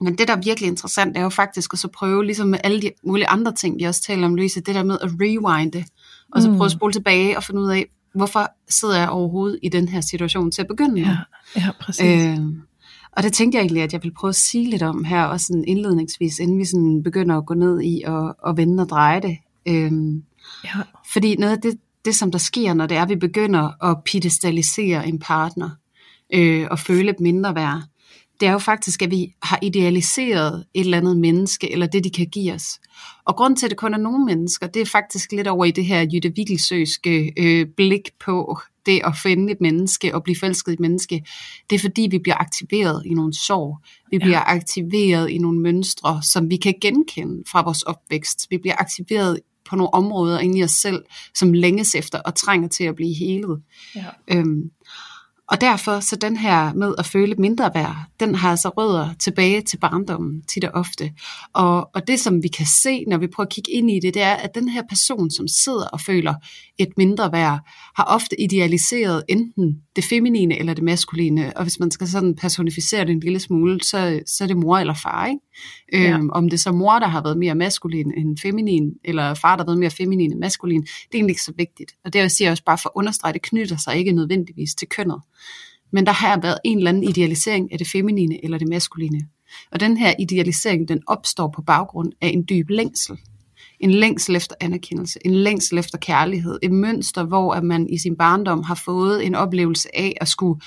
men 0.02 0.18
det, 0.18 0.28
der 0.28 0.36
er 0.36 0.42
virkelig 0.42 0.68
interessant, 0.68 1.18
er 1.18 1.22
jo 1.22 1.30
faktisk 1.30 1.74
at 1.74 1.80
så 1.80 1.88
prøve, 1.88 2.26
ligesom 2.26 2.48
med 2.48 2.60
alle 2.64 2.82
de 2.82 2.92
mulige 3.04 3.28
andre 3.28 3.52
ting, 3.52 3.80
vi 3.80 3.84
også 3.84 4.04
taler 4.04 4.26
om, 4.26 4.36
Louise, 4.36 4.62
det 4.62 4.76
der 4.76 4.84
med 4.84 4.98
at 5.02 5.10
rewinde, 5.22 5.84
og 6.32 6.42
så 6.42 6.48
prøve 6.48 6.66
at 6.66 6.72
mm. 6.74 6.78
spole 6.78 6.94
tilbage 6.94 7.38
og 7.38 7.44
finde 7.44 7.62
ud 7.62 7.70
af, 7.70 7.86
hvorfor 8.16 8.48
sidder 8.70 8.98
jeg 8.98 9.10
overhovedet 9.10 9.60
i 9.64 9.70
den 9.70 9.88
her 9.88 10.02
situation 10.02 10.52
til 10.52 10.62
at 10.62 10.68
begynde 10.68 10.94
med. 10.94 11.02
Ja, 11.02 11.18
ja 11.56 11.70
præcis. 11.82 12.06
Øh, 12.06 12.38
og 13.12 13.24
det 13.24 13.34
tænkte 13.34 13.56
jeg 13.56 13.62
egentlig, 13.62 13.84
at 13.84 13.94
jeg 13.94 14.04
vil 14.04 14.14
prøve 14.14 14.30
at 14.30 14.36
sige 14.36 14.70
lidt 14.70 14.82
om 14.82 15.04
her, 15.04 15.24
også 15.24 15.46
sådan 15.46 15.66
indledningsvis, 15.68 16.40
inden 16.40 16.60
vi 16.60 16.66
sådan 16.66 17.04
begynder 17.04 17.38
at 17.38 17.46
gå 17.46 17.54
ned 17.54 17.82
i 17.82 18.02
og, 18.06 18.36
og 18.40 18.58
vende 18.58 18.84
og 18.84 18.90
dreje 18.90 19.22
det. 19.22 19.38
Øh, 19.66 19.92
ja. 20.64 20.82
Fordi 21.14 21.36
noget 21.36 21.56
af 21.56 21.62
det, 21.62 21.78
det, 22.06 22.16
som 22.16 22.32
der 22.32 22.40
sker, 22.40 22.74
når 22.74 22.86
det 22.86 22.98
er, 22.98 23.02
at 23.02 23.10
vi 23.10 23.16
begynder 23.16 23.84
at 23.92 23.98
pedestalisere 24.04 25.08
en 25.08 25.20
partner, 25.20 25.70
øh, 26.34 26.68
og 26.72 26.80
føle 26.80 27.10
et 27.10 27.20
mindre 27.20 27.56
værd, 27.56 27.82
det 28.42 28.48
er 28.48 28.52
jo 28.52 28.60
faktisk, 28.60 29.02
at 29.02 29.12
vi 29.12 29.34
har 29.44 29.60
idealiseret 29.62 30.66
et 30.74 30.80
eller 30.80 30.98
andet 30.98 31.18
menneske, 31.18 31.72
eller 31.72 31.86
det, 31.86 32.04
de 32.04 32.10
kan 32.10 32.28
give 32.28 32.54
os. 32.54 32.80
Og 33.26 33.36
grund 33.36 33.58
til, 33.58 33.66
at 33.66 33.70
det 33.70 33.78
kun 33.78 33.94
er 33.94 33.98
nogle 33.98 34.26
mennesker, 34.26 34.68
det 34.68 34.82
er 34.82 34.86
faktisk 34.86 35.32
lidt 35.32 35.48
over 35.48 35.66
i 35.66 35.72
det 35.72 35.86
her 35.86 36.08
Jytte 36.14 36.34
Wiggelsøske 36.38 37.34
øh, 37.38 37.66
blik 37.78 38.10
på 38.20 38.60
det 38.86 39.02
at 39.06 39.14
finde 39.24 39.52
et 39.52 39.62
menneske 39.62 40.16
og 40.16 40.24
blive 40.24 40.36
forelsket 40.40 40.72
i 40.72 40.74
et 40.74 40.80
menneske. 40.80 41.26
Det 41.70 41.76
er 41.76 41.80
fordi, 41.80 42.08
vi 42.12 42.20
bliver 42.20 42.36
aktiveret 42.36 43.04
i 43.06 43.14
nogle 43.14 43.34
sorg. 43.34 43.78
Vi 44.12 44.18
ja. 44.18 44.26
bliver 44.26 44.50
aktiveret 44.50 45.30
i 45.30 45.38
nogle 45.38 45.60
mønstre, 45.60 46.24
som 46.24 46.50
vi 46.50 46.58
kan 46.58 46.74
genkende 46.82 47.44
fra 47.52 47.64
vores 47.64 47.82
opvækst. 47.82 48.48
Vi 48.50 48.58
bliver 48.58 48.76
aktiveret 48.80 49.40
på 49.70 49.76
nogle 49.76 49.94
områder 49.94 50.40
inde 50.40 50.60
i 50.60 50.64
os 50.64 50.72
selv, 50.72 51.04
som 51.36 51.54
længes 51.54 51.96
efter 51.96 52.20
og 52.20 52.36
trænger 52.36 52.68
til 52.68 52.84
at 52.84 52.96
blive 52.96 53.14
helet. 53.14 53.62
Ja. 53.96 54.06
Øhm, 54.28 54.72
og 55.52 55.62
derfor 55.62 56.00
så 56.00 56.16
den 56.16 56.38
her 56.38 56.74
med 56.74 56.94
at 56.98 57.06
føle 57.06 57.36
mindre 57.36 57.72
værd, 57.76 57.96
den 58.20 58.36
har 58.36 58.52
altså 58.52 58.70
rødder 58.70 59.10
tilbage 59.20 59.62
til 59.62 59.78
barndommen 59.78 60.42
tit 60.42 60.64
og 60.64 60.72
ofte. 60.74 61.12
Og, 61.54 61.90
og 61.94 62.08
det 62.08 62.20
som 62.20 62.44
vi 62.44 62.48
kan 62.48 62.66
se, 62.66 63.06
når 63.08 63.18
vi 63.18 63.28
prøver 63.28 63.46
at 63.46 63.54
kigge 63.54 63.72
ind 63.72 63.92
i 63.92 64.00
det, 64.00 64.14
det 64.14 64.22
er, 64.22 64.34
at 64.34 64.56
den 64.56 64.70
her 64.70 64.84
person, 64.90 65.32
som 65.32 65.48
sidder 65.48 65.88
og 65.88 66.02
føler 66.02 66.34
et 66.78 66.90
mindre 66.98 67.32
værd, 67.32 67.60
har 67.96 68.04
ofte 68.04 68.42
idealiseret 68.42 69.24
enten 69.30 69.82
det 69.96 70.04
feminine 70.04 70.60
eller 70.60 70.74
det 70.74 70.84
maskuline. 70.84 71.58
Og 71.58 71.64
hvis 71.64 71.80
man 71.80 71.92
skal 71.92 72.08
sådan 72.08 72.36
personificere 72.36 73.06
det 73.06 73.12
en 73.12 73.20
lille 73.20 73.40
smule, 73.40 73.80
så, 73.84 74.20
så 74.26 74.44
er 74.44 74.48
det 74.48 74.58
mor 74.58 74.78
eller 74.78 74.94
far. 74.94 75.26
Ikke? 75.26 75.40
Ja. 75.94 76.18
Øhm, 76.18 76.30
om 76.30 76.50
det 76.50 76.60
så 76.60 76.72
mor, 76.72 77.00
der 77.00 77.08
har 77.08 77.24
været 77.24 77.38
mere 77.38 77.56
maskulin 77.56 78.14
end 78.18 78.38
feminin, 78.42 78.92
eller 79.04 79.34
far, 79.34 79.56
der 79.56 79.64
har 79.64 79.68
været 79.68 79.80
mere 79.80 79.92
feminin 79.92 80.32
end 80.32 80.40
maskulin, 80.40 80.82
det 80.82 80.90
er 80.90 81.18
egentlig 81.18 81.32
ikke 81.32 81.44
så 81.44 81.54
vigtigt. 81.58 81.92
Og 82.06 82.14
det 82.14 82.22
vil 82.22 82.30
sige 82.30 82.50
også 82.50 82.64
bare 82.64 82.78
for 82.78 82.90
at 82.90 82.94
understrege, 82.96 83.34
det 83.34 83.42
knytter 83.42 83.78
sig 83.78 83.96
ikke 83.96 84.12
nødvendigvis 84.12 84.76
til 84.76 84.88
kønnet. 84.88 85.22
Men 85.94 86.06
der 86.06 86.12
har 86.12 86.40
været 86.40 86.58
en 86.64 86.78
eller 86.78 86.90
anden 86.90 87.04
idealisering 87.04 87.72
af 87.72 87.78
det 87.78 87.88
feminine 87.88 88.46
eller 88.46 88.58
det 88.58 88.68
maskuline. 88.68 89.28
Og 89.72 89.80
den 89.80 89.98
her 89.98 90.14
idealisering, 90.20 90.88
den 90.88 91.02
opstår 91.08 91.52
på 91.56 91.62
baggrund 91.62 92.12
af 92.22 92.28
en 92.28 92.46
dyb 92.50 92.70
længsel. 92.70 93.18
En 93.80 93.92
længsel 93.92 94.36
efter 94.36 94.56
anerkendelse, 94.60 95.20
en 95.26 95.34
længsel 95.34 95.78
efter 95.78 95.98
kærlighed, 95.98 96.60
et 96.64 96.72
mønster, 96.72 97.24
hvor 97.24 97.54
at 97.54 97.64
man 97.64 97.90
i 97.90 97.98
sin 97.98 98.16
barndom 98.16 98.64
har 98.64 98.76
fået 98.76 99.26
en 99.26 99.36
oplevelse 99.36 99.98
af 99.98 100.18
at 100.22 100.28
skulle 100.28 100.62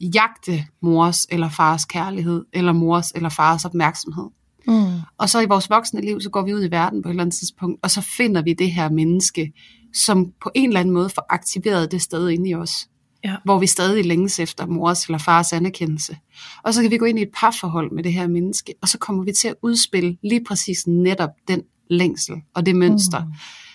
jagte 0.00 0.64
mors 0.82 1.26
eller 1.30 1.48
fars 1.48 1.84
kærlighed, 1.84 2.44
eller 2.52 2.72
mors 2.72 3.10
eller 3.10 3.28
fars 3.28 3.64
opmærksomhed. 3.64 4.28
Mm. 4.66 5.00
Og 5.18 5.28
så 5.28 5.40
i 5.40 5.46
vores 5.46 5.70
voksne 5.70 6.00
liv, 6.00 6.20
så 6.20 6.30
går 6.30 6.42
vi 6.42 6.54
ud 6.54 6.64
i 6.64 6.70
verden 6.70 7.02
på 7.02 7.08
et 7.08 7.10
eller 7.10 7.22
andet 7.22 7.36
tidspunkt, 7.36 7.80
og 7.82 7.90
så 7.90 8.00
finder 8.00 8.42
vi 8.42 8.52
det 8.52 8.72
her 8.72 8.90
menneske, 8.90 9.52
som 9.94 10.32
på 10.42 10.50
en 10.54 10.68
eller 10.68 10.80
anden 10.80 10.94
måde 10.94 11.08
får 11.08 11.26
aktiveret 11.30 11.92
det 11.92 12.02
sted 12.02 12.28
inde 12.28 12.50
i 12.50 12.54
os. 12.54 12.88
Ja. 13.24 13.36
Hvor 13.44 13.58
vi 13.58 13.66
stadig 13.66 14.04
længes 14.04 14.40
efter 14.40 14.66
mors 14.66 15.04
eller 15.04 15.18
fars 15.18 15.52
anerkendelse. 15.52 16.16
Og 16.62 16.74
så 16.74 16.82
kan 16.82 16.90
vi 16.90 16.96
gå 16.96 17.04
ind 17.04 17.18
i 17.18 17.22
et 17.22 17.30
parforhold 17.34 17.92
med 17.92 18.02
det 18.02 18.12
her 18.12 18.26
menneske, 18.26 18.74
og 18.82 18.88
så 18.88 18.98
kommer 18.98 19.24
vi 19.24 19.32
til 19.32 19.48
at 19.48 19.54
udspille 19.62 20.16
lige 20.22 20.44
præcis 20.44 20.86
netop 20.86 21.30
den 21.48 21.62
længsel 21.90 22.34
og 22.54 22.66
det 22.66 22.76
mønster. 22.76 23.24
Mm. 23.24 23.32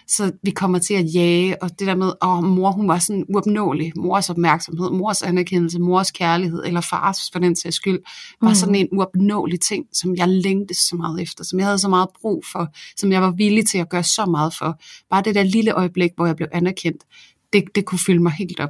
Så 0.07 0.31
vi 0.43 0.51
kommer 0.51 0.79
til 0.79 0.93
at 0.93 1.13
jage, 1.15 1.63
og 1.63 1.79
det 1.79 1.87
der 1.87 1.95
med, 1.95 2.11
åh, 2.21 2.43
mor, 2.43 2.71
hun 2.71 2.87
var 2.87 2.99
sådan 2.99 3.25
uopnåelig. 3.29 3.91
Mors 3.95 4.29
opmærksomhed, 4.29 4.91
mors 4.91 5.23
anerkendelse, 5.23 5.79
mors 5.79 6.11
kærlighed, 6.11 6.63
eller 6.65 6.81
fars 6.81 7.17
for 7.31 7.39
den 7.39 7.55
sags 7.55 7.75
skyld, 7.75 7.99
var 8.41 8.49
mm. 8.49 8.55
sådan 8.55 8.75
en 8.75 8.87
uopnåelig 8.91 9.61
ting, 9.61 9.85
som 9.93 10.15
jeg 10.15 10.27
længtes 10.27 10.77
så 10.77 10.95
meget 10.95 11.21
efter, 11.21 11.43
som 11.43 11.59
jeg 11.59 11.67
havde 11.67 11.79
så 11.79 11.89
meget 11.89 12.09
brug 12.21 12.43
for, 12.51 12.67
som 12.97 13.11
jeg 13.11 13.21
var 13.21 13.31
villig 13.31 13.67
til 13.67 13.77
at 13.77 13.89
gøre 13.89 14.03
så 14.03 14.25
meget 14.25 14.53
for. 14.53 14.79
Bare 15.09 15.21
det 15.21 15.35
der 15.35 15.43
lille 15.43 15.71
øjeblik, 15.71 16.11
hvor 16.15 16.25
jeg 16.25 16.35
blev 16.35 16.47
anerkendt, 16.51 17.03
det, 17.53 17.63
det 17.75 17.85
kunne 17.85 17.99
fylde 17.99 18.23
mig 18.23 18.31
helt 18.31 18.59
op. 18.59 18.69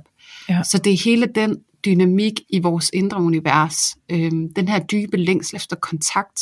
Ja. 0.50 0.63
Så 0.63 0.77
det 0.77 0.94
er 0.94 1.04
hele 1.04 1.27
den 1.36 1.58
dynamik 1.86 2.42
i 2.50 2.60
vores 2.60 2.92
indre 2.94 3.22
univers, 3.22 3.98
øhm, 4.10 4.54
den 4.54 4.68
her 4.68 4.80
dybe 4.80 5.18
længsel 5.18 5.56
efter 5.56 5.75
kontakt 5.75 6.42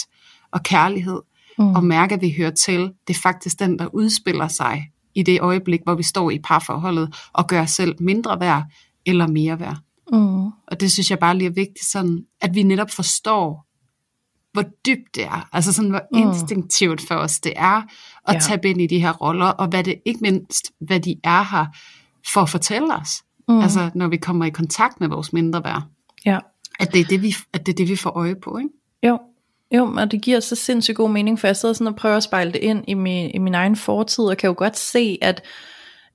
og 0.51 0.63
kærlighed, 0.63 1.21
mm. 1.59 1.75
og 1.75 1.83
mærke, 1.83 2.15
at 2.15 2.21
vi 2.21 2.33
hører 2.37 2.51
til, 2.51 2.91
det 3.07 3.15
er 3.15 3.19
faktisk 3.23 3.59
den, 3.59 3.79
der 3.79 3.95
udspiller 3.95 4.47
sig 4.47 4.91
i 5.15 5.23
det 5.23 5.41
øjeblik, 5.41 5.79
hvor 5.83 5.95
vi 5.95 6.03
står 6.03 6.31
i 6.31 6.39
parforholdet 6.39 7.15
og 7.33 7.47
gør 7.47 7.61
os 7.61 7.71
selv 7.71 7.95
mindre 7.99 8.39
værd 8.39 8.63
eller 9.05 9.27
mere 9.27 9.59
værd. 9.59 9.77
Mm. 10.11 10.45
Og 10.45 10.79
det 10.79 10.91
synes 10.91 11.09
jeg 11.09 11.19
bare 11.19 11.37
lige 11.37 11.47
er 11.47 11.53
vigtigt, 11.53 11.85
sådan, 11.85 12.25
at 12.41 12.55
vi 12.55 12.63
netop 12.63 12.91
forstår, 12.91 13.65
hvor 14.53 14.63
dybt 14.85 15.15
det 15.15 15.23
er, 15.23 15.49
altså 15.53 15.73
sådan, 15.73 15.89
hvor 15.89 16.01
mm. 16.11 16.17
instinktivt 16.19 17.01
for 17.07 17.15
os 17.15 17.39
det 17.39 17.53
er 17.55 17.81
at 18.27 18.33
ja. 18.33 18.39
tage 18.39 18.69
ind 18.69 18.81
i 18.81 18.87
de 18.87 18.99
her 18.99 19.13
roller, 19.13 19.45
og 19.45 19.67
hvad 19.67 19.83
det 19.83 19.95
ikke 20.05 20.19
mindst, 20.21 20.71
hvad 20.79 20.99
de 20.99 21.15
er 21.23 21.43
her 21.43 21.65
for 22.33 22.41
at 22.41 22.49
fortælle 22.49 22.95
os. 22.95 23.23
Mm. 23.47 23.61
Altså 23.61 23.89
når 23.95 24.07
vi 24.07 24.17
kommer 24.17 24.45
i 24.45 24.49
kontakt 24.49 24.99
med 24.99 25.07
vores 25.07 25.33
mindre 25.33 25.63
værd. 25.63 25.83
Ja. 26.25 26.39
At 26.79 26.93
det 26.93 27.01
er 27.01 27.05
det, 27.05 27.21
vi, 27.21 27.35
at 27.53 27.65
det 27.65 27.71
er 27.71 27.75
det, 27.75 27.89
vi 27.89 27.95
får 27.95 28.09
øje 28.09 28.35
på, 28.35 28.57
ikke? 28.57 28.69
Jo, 29.03 29.19
jo, 29.71 29.93
og 29.97 30.11
det 30.11 30.21
giver 30.21 30.39
så 30.39 30.55
sindssygt 30.55 30.97
god 30.97 31.09
mening, 31.09 31.39
for 31.39 31.47
jeg 31.47 31.55
sidder 31.55 31.73
sådan 31.73 31.87
og 31.87 31.95
prøver 31.95 32.17
at 32.17 32.23
spejle 32.23 32.51
det 32.51 32.59
ind 32.59 32.83
i 32.87 32.93
min, 32.93 33.31
i 33.33 33.37
min 33.37 33.55
egen 33.55 33.75
fortid, 33.75 34.23
og 34.23 34.37
kan 34.37 34.47
jo 34.47 34.55
godt 34.57 34.77
se, 34.77 35.17
at 35.21 35.43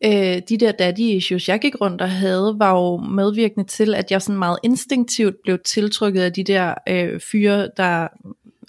øh, 0.05 0.43
de 0.49 0.57
der 0.61 0.73
daddy 0.73 1.01
issues, 1.01 1.49
jeg 1.49 1.61
gik 1.61 1.81
rundt 1.81 2.01
og 2.01 2.11
havde, 2.11 2.57
var 2.59 2.71
jo 2.71 2.97
medvirkende 2.97 3.67
til, 3.67 3.95
at 3.95 4.11
jeg 4.11 4.23
sådan 4.23 4.39
meget 4.39 4.59
instinktivt 4.63 5.37
blev 5.43 5.59
tiltrykket 5.67 6.23
af 6.23 6.33
de 6.33 6.45
der 6.45 6.75
øh, 6.89 7.21
fyre, 7.33 7.69
der 7.77 8.09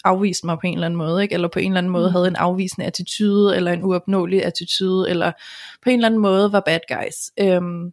afviste 0.03 0.45
mig 0.45 0.57
på 0.57 0.67
en 0.67 0.73
eller 0.73 0.85
anden 0.85 0.97
måde, 0.97 1.23
ikke? 1.23 1.33
eller 1.33 1.47
på 1.47 1.59
en 1.59 1.71
eller 1.71 1.77
anden 1.77 1.91
måde 1.91 2.07
mm. 2.07 2.11
havde 2.11 2.27
en 2.27 2.35
afvisende 2.35 2.87
attitude, 2.87 3.55
eller 3.55 3.71
en 3.71 3.83
uopnåelig 3.83 4.45
attitude, 4.45 5.09
eller 5.09 5.31
på 5.83 5.89
en 5.89 5.95
eller 5.95 6.07
anden 6.07 6.21
måde 6.21 6.51
var 6.51 6.63
bad 6.65 6.79
guys. 6.89 7.15
Øhm, 7.39 7.91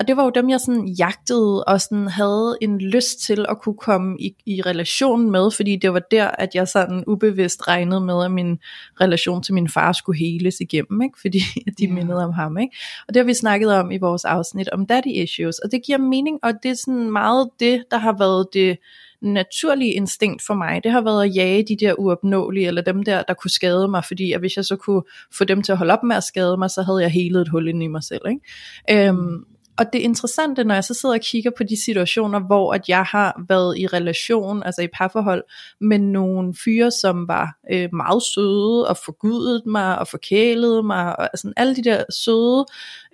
og 0.00 0.08
det 0.08 0.16
var 0.16 0.24
jo 0.24 0.30
dem, 0.30 0.50
jeg 0.50 0.60
sådan 0.60 0.88
jagtede 0.88 1.64
og 1.64 1.80
sådan 1.80 2.08
havde 2.08 2.58
en 2.60 2.78
lyst 2.78 3.20
til 3.20 3.46
at 3.48 3.60
kunne 3.60 3.76
komme 3.76 4.20
i, 4.20 4.34
i 4.46 4.62
relation 4.62 5.30
med, 5.30 5.50
fordi 5.50 5.76
det 5.76 5.92
var 5.92 6.02
der, 6.10 6.28
at 6.28 6.54
jeg 6.54 6.68
sådan 6.68 7.04
ubevidst 7.06 7.68
regnede 7.68 8.00
med, 8.00 8.24
at 8.24 8.30
min 8.30 8.58
relation 9.00 9.42
til 9.42 9.54
min 9.54 9.68
far 9.68 9.92
skulle 9.92 10.18
heles 10.18 10.60
igennem, 10.60 11.02
ikke? 11.02 11.20
fordi 11.20 11.38
de 11.78 11.84
yeah. 11.84 11.94
mindede 11.94 12.24
om 12.24 12.32
ham. 12.32 12.58
Ikke? 12.58 12.76
Og 13.08 13.14
det 13.14 13.20
har 13.20 13.24
vi 13.24 13.34
snakket 13.34 13.72
om 13.72 13.90
i 13.90 13.98
vores 13.98 14.24
afsnit 14.24 14.68
om 14.68 14.86
daddy 14.86 15.06
issues, 15.06 15.58
og 15.58 15.72
det 15.72 15.82
giver 15.86 15.98
mening, 15.98 16.38
og 16.42 16.52
det 16.62 16.70
er 16.70 16.74
sådan 16.74 17.10
meget 17.10 17.50
det, 17.60 17.84
der 17.90 17.98
har 17.98 18.16
været 18.18 18.46
det 18.52 18.78
naturlige 19.20 19.92
instinkt 19.92 20.42
for 20.46 20.54
mig, 20.54 20.84
det 20.84 20.92
har 20.92 21.00
været 21.00 21.24
at 21.24 21.36
jage 21.36 21.64
de 21.68 21.76
der 21.76 21.94
uopnåelige, 21.98 22.66
eller 22.66 22.82
dem 22.82 23.02
der, 23.02 23.22
der 23.22 23.34
kunne 23.34 23.50
skade 23.50 23.88
mig, 23.88 24.04
fordi 24.04 24.32
at 24.32 24.40
hvis 24.40 24.56
jeg 24.56 24.64
så 24.64 24.76
kunne 24.76 25.02
få 25.32 25.44
dem 25.44 25.62
til 25.62 25.72
at 25.72 25.78
holde 25.78 25.92
op 25.92 26.02
med 26.02 26.16
at 26.16 26.24
skade 26.24 26.56
mig, 26.56 26.70
så 26.70 26.82
havde 26.82 27.02
jeg 27.02 27.10
helet 27.10 27.40
et 27.40 27.48
hul 27.48 27.68
ind 27.68 27.82
i 27.82 27.86
mig 27.86 28.04
selv. 28.04 28.22
Ikke? 28.28 29.08
Øhm, 29.08 29.44
og 29.78 29.84
det 29.92 29.98
interessante, 29.98 30.64
når 30.64 30.74
jeg 30.74 30.84
så 30.84 30.94
sidder 30.94 31.14
og 31.14 31.20
kigger 31.20 31.50
på 31.56 31.62
de 31.62 31.84
situationer, 31.84 32.40
hvor 32.40 32.74
at 32.74 32.88
jeg 32.88 33.04
har 33.04 33.42
været 33.48 33.78
i 33.78 33.86
relation, 33.86 34.62
altså 34.62 34.82
i 34.82 34.88
parforhold, 34.94 35.44
med 35.80 35.98
nogle 35.98 36.54
fyre, 36.64 36.90
som 36.90 37.28
var 37.28 37.58
øh, 37.72 37.88
meget 37.92 38.22
søde 38.22 38.88
og 38.88 38.96
forgudet 39.04 39.62
mig 39.66 39.98
og 39.98 40.08
forkælede 40.08 40.82
mig, 40.82 41.18
og 41.18 41.22
altså 41.22 41.52
alle 41.56 41.76
de 41.76 41.84
der 41.84 42.04
søde 42.10 42.66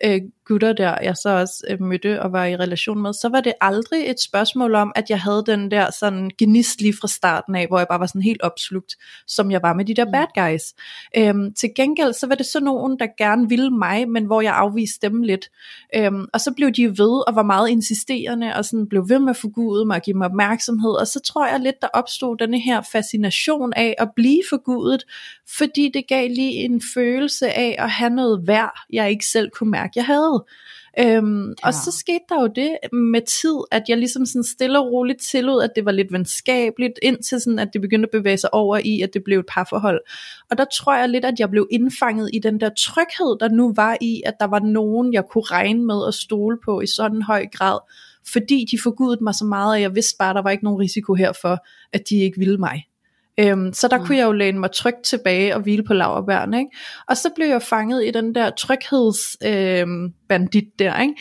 øh, 0.05 0.21
gutter 0.47 0.73
der, 0.73 0.99
jeg 1.03 1.17
så 1.17 1.29
også 1.29 1.65
øh, 1.71 1.83
mødte 1.83 2.23
og 2.23 2.33
var 2.33 2.45
i 2.45 2.57
relation 2.57 3.03
med, 3.03 3.13
så 3.13 3.29
var 3.29 3.41
det 3.41 3.53
aldrig 3.61 4.11
et 4.11 4.21
spørgsmål 4.21 4.75
om, 4.75 4.93
at 4.95 5.11
jeg 5.11 5.21
havde 5.21 5.43
den 5.47 5.71
der 5.71 5.91
sådan 5.91 6.31
gnist 6.39 6.81
lige 6.81 6.95
fra 7.01 7.09
starten 7.09 7.55
af, 7.55 7.67
hvor 7.67 7.79
jeg 7.79 7.87
bare 7.89 8.01
var 8.01 8.07
sådan 8.07 8.23
helt 8.23 8.43
opslugt, 8.43 8.95
som 9.27 9.51
jeg 9.51 9.63
var 9.63 9.75
med 9.75 9.85
de 9.85 9.95
der 9.95 10.05
mm. 10.05 10.13
bad 10.13 10.27
guys. 10.35 10.63
Øhm, 11.17 11.55
til 11.55 11.71
gengæld, 11.77 12.13
så 12.13 12.27
var 12.27 12.35
det 12.35 12.47
så 12.47 12.61
nogen, 12.61 12.99
der 12.99 13.07
gerne 13.19 13.49
ville 13.49 13.71
mig, 13.71 14.09
men 14.09 14.25
hvor 14.25 14.41
jeg 14.41 14.55
afviste 14.55 15.09
dem 15.09 15.23
lidt. 15.23 15.51
Øhm, 15.97 16.27
og 16.33 16.41
så 16.41 16.54
blev 16.57 16.71
de 16.71 16.89
ved 16.89 17.29
og 17.29 17.35
var 17.35 17.43
meget 17.43 17.69
insisterende, 17.69 18.55
og 18.55 18.65
sådan 18.65 18.89
blev 18.89 19.09
ved 19.09 19.19
med 19.19 19.31
at 19.31 19.37
forgude 19.37 19.85
mig 19.87 19.97
og 19.97 20.03
give 20.03 20.17
mig 20.17 20.27
opmærksomhed, 20.27 20.91
og 20.91 21.07
så 21.07 21.21
tror 21.21 21.47
jeg 21.47 21.61
lidt, 21.61 21.83
der 21.83 21.89
opstod 21.95 22.37
denne 22.37 22.61
her 22.61 22.83
fascination 22.93 23.73
af 23.77 23.95
at 23.99 24.09
blive 24.17 24.43
forgudet, 24.51 25.05
fordi 25.59 25.91
det 25.95 26.07
gav 26.09 26.29
lige 26.29 26.53
en 26.53 26.83
følelse 26.95 27.53
af 27.53 27.77
at 27.79 27.91
have 27.91 28.11
noget 28.11 28.47
værd, 28.47 28.81
jeg 28.93 29.11
ikke 29.11 29.27
selv 29.27 29.51
kunne 29.51 29.71
mærke, 29.71 29.93
jeg 29.97 30.07
havde. 30.07 30.45
Øhm, 30.99 31.49
ja. 31.49 31.55
Og 31.67 31.75
så 31.75 31.93
skete 31.99 32.25
der 32.29 32.41
jo 32.41 32.47
det 32.47 32.77
med 32.93 33.21
tid, 33.41 33.57
at 33.71 33.83
jeg 33.89 33.99
ligesom 33.99 34.27
sådan 34.27 34.45
stille 34.45 34.79
og 34.79 34.93
roligt 34.93 35.23
tillod, 35.31 35.63
at 35.63 35.71
det 35.77 35.85
var 35.85 35.93
lidt 35.93 36.13
venskabeligt, 36.13 36.99
indtil 37.03 37.41
sådan, 37.41 37.59
at 37.59 37.69
det 37.73 37.81
begyndte 37.81 38.07
at 38.07 38.21
bevæge 38.21 38.39
sig 38.39 38.55
over 38.55 38.81
i, 38.85 39.01
at 39.01 39.11
det 39.15 39.25
blev 39.25 39.39
et 39.39 39.47
parforhold. 39.49 40.01
Og 40.51 40.59
der 40.59 40.65
tror 40.75 40.97
jeg 40.97 41.09
lidt, 41.09 41.25
at 41.25 41.41
jeg 41.41 41.51
blev 41.51 41.69
indfanget 41.71 42.31
i 42.33 42.39
den 42.39 42.61
der 42.61 42.71
tryghed, 42.79 43.39
der 43.41 43.49
nu 43.49 43.73
var 43.77 43.97
i, 44.01 44.23
at 44.27 44.35
der 44.41 44.47
var 44.47 44.61
nogen, 44.61 45.13
jeg 45.13 45.25
kunne 45.31 45.45
regne 45.45 45.85
med 45.85 46.09
at 46.09 46.15
stole 46.15 46.59
på 46.65 46.81
i 46.81 46.87
sådan 46.87 47.17
en 47.17 47.23
høj 47.23 47.47
grad, 47.53 47.79
fordi 48.33 48.67
de 48.71 48.79
forgudede 48.83 49.25
mig 49.25 49.35
så 49.35 49.45
meget, 49.45 49.77
at 49.77 49.83
jeg 49.83 49.95
vidste 49.95 50.17
bare, 50.19 50.31
at 50.31 50.37
der 50.37 50.43
var 50.43 50.51
ikke 50.51 50.65
nogen 50.65 50.81
risiko 50.81 51.15
herfor, 51.15 51.59
at 51.93 52.03
de 52.11 52.17
ikke 52.17 52.39
ville 52.39 52.59
mig. 52.59 52.85
Øhm, 53.41 53.73
så 53.73 53.89
der 53.89 53.99
mm. 53.99 54.07
kunne 54.07 54.19
jeg 54.19 54.25
jo 54.25 54.33
læne 54.33 54.61
mig 54.61 54.73
trygt 54.73 55.03
tilbage 55.05 55.55
og 55.55 55.61
hvile 55.61 55.85
på 55.85 55.95
laverbærene, 55.95 56.59
ikke? 56.59 56.71
Og 57.09 57.17
så 57.17 57.31
blev 57.35 57.49
jeg 57.49 57.63
fanget 57.63 58.07
i 58.07 58.11
den 58.11 58.35
der 58.35 58.51
tryghedsbandit 58.51 60.65
øhm, 60.65 60.73
der, 60.79 61.01
ikke? 61.01 61.15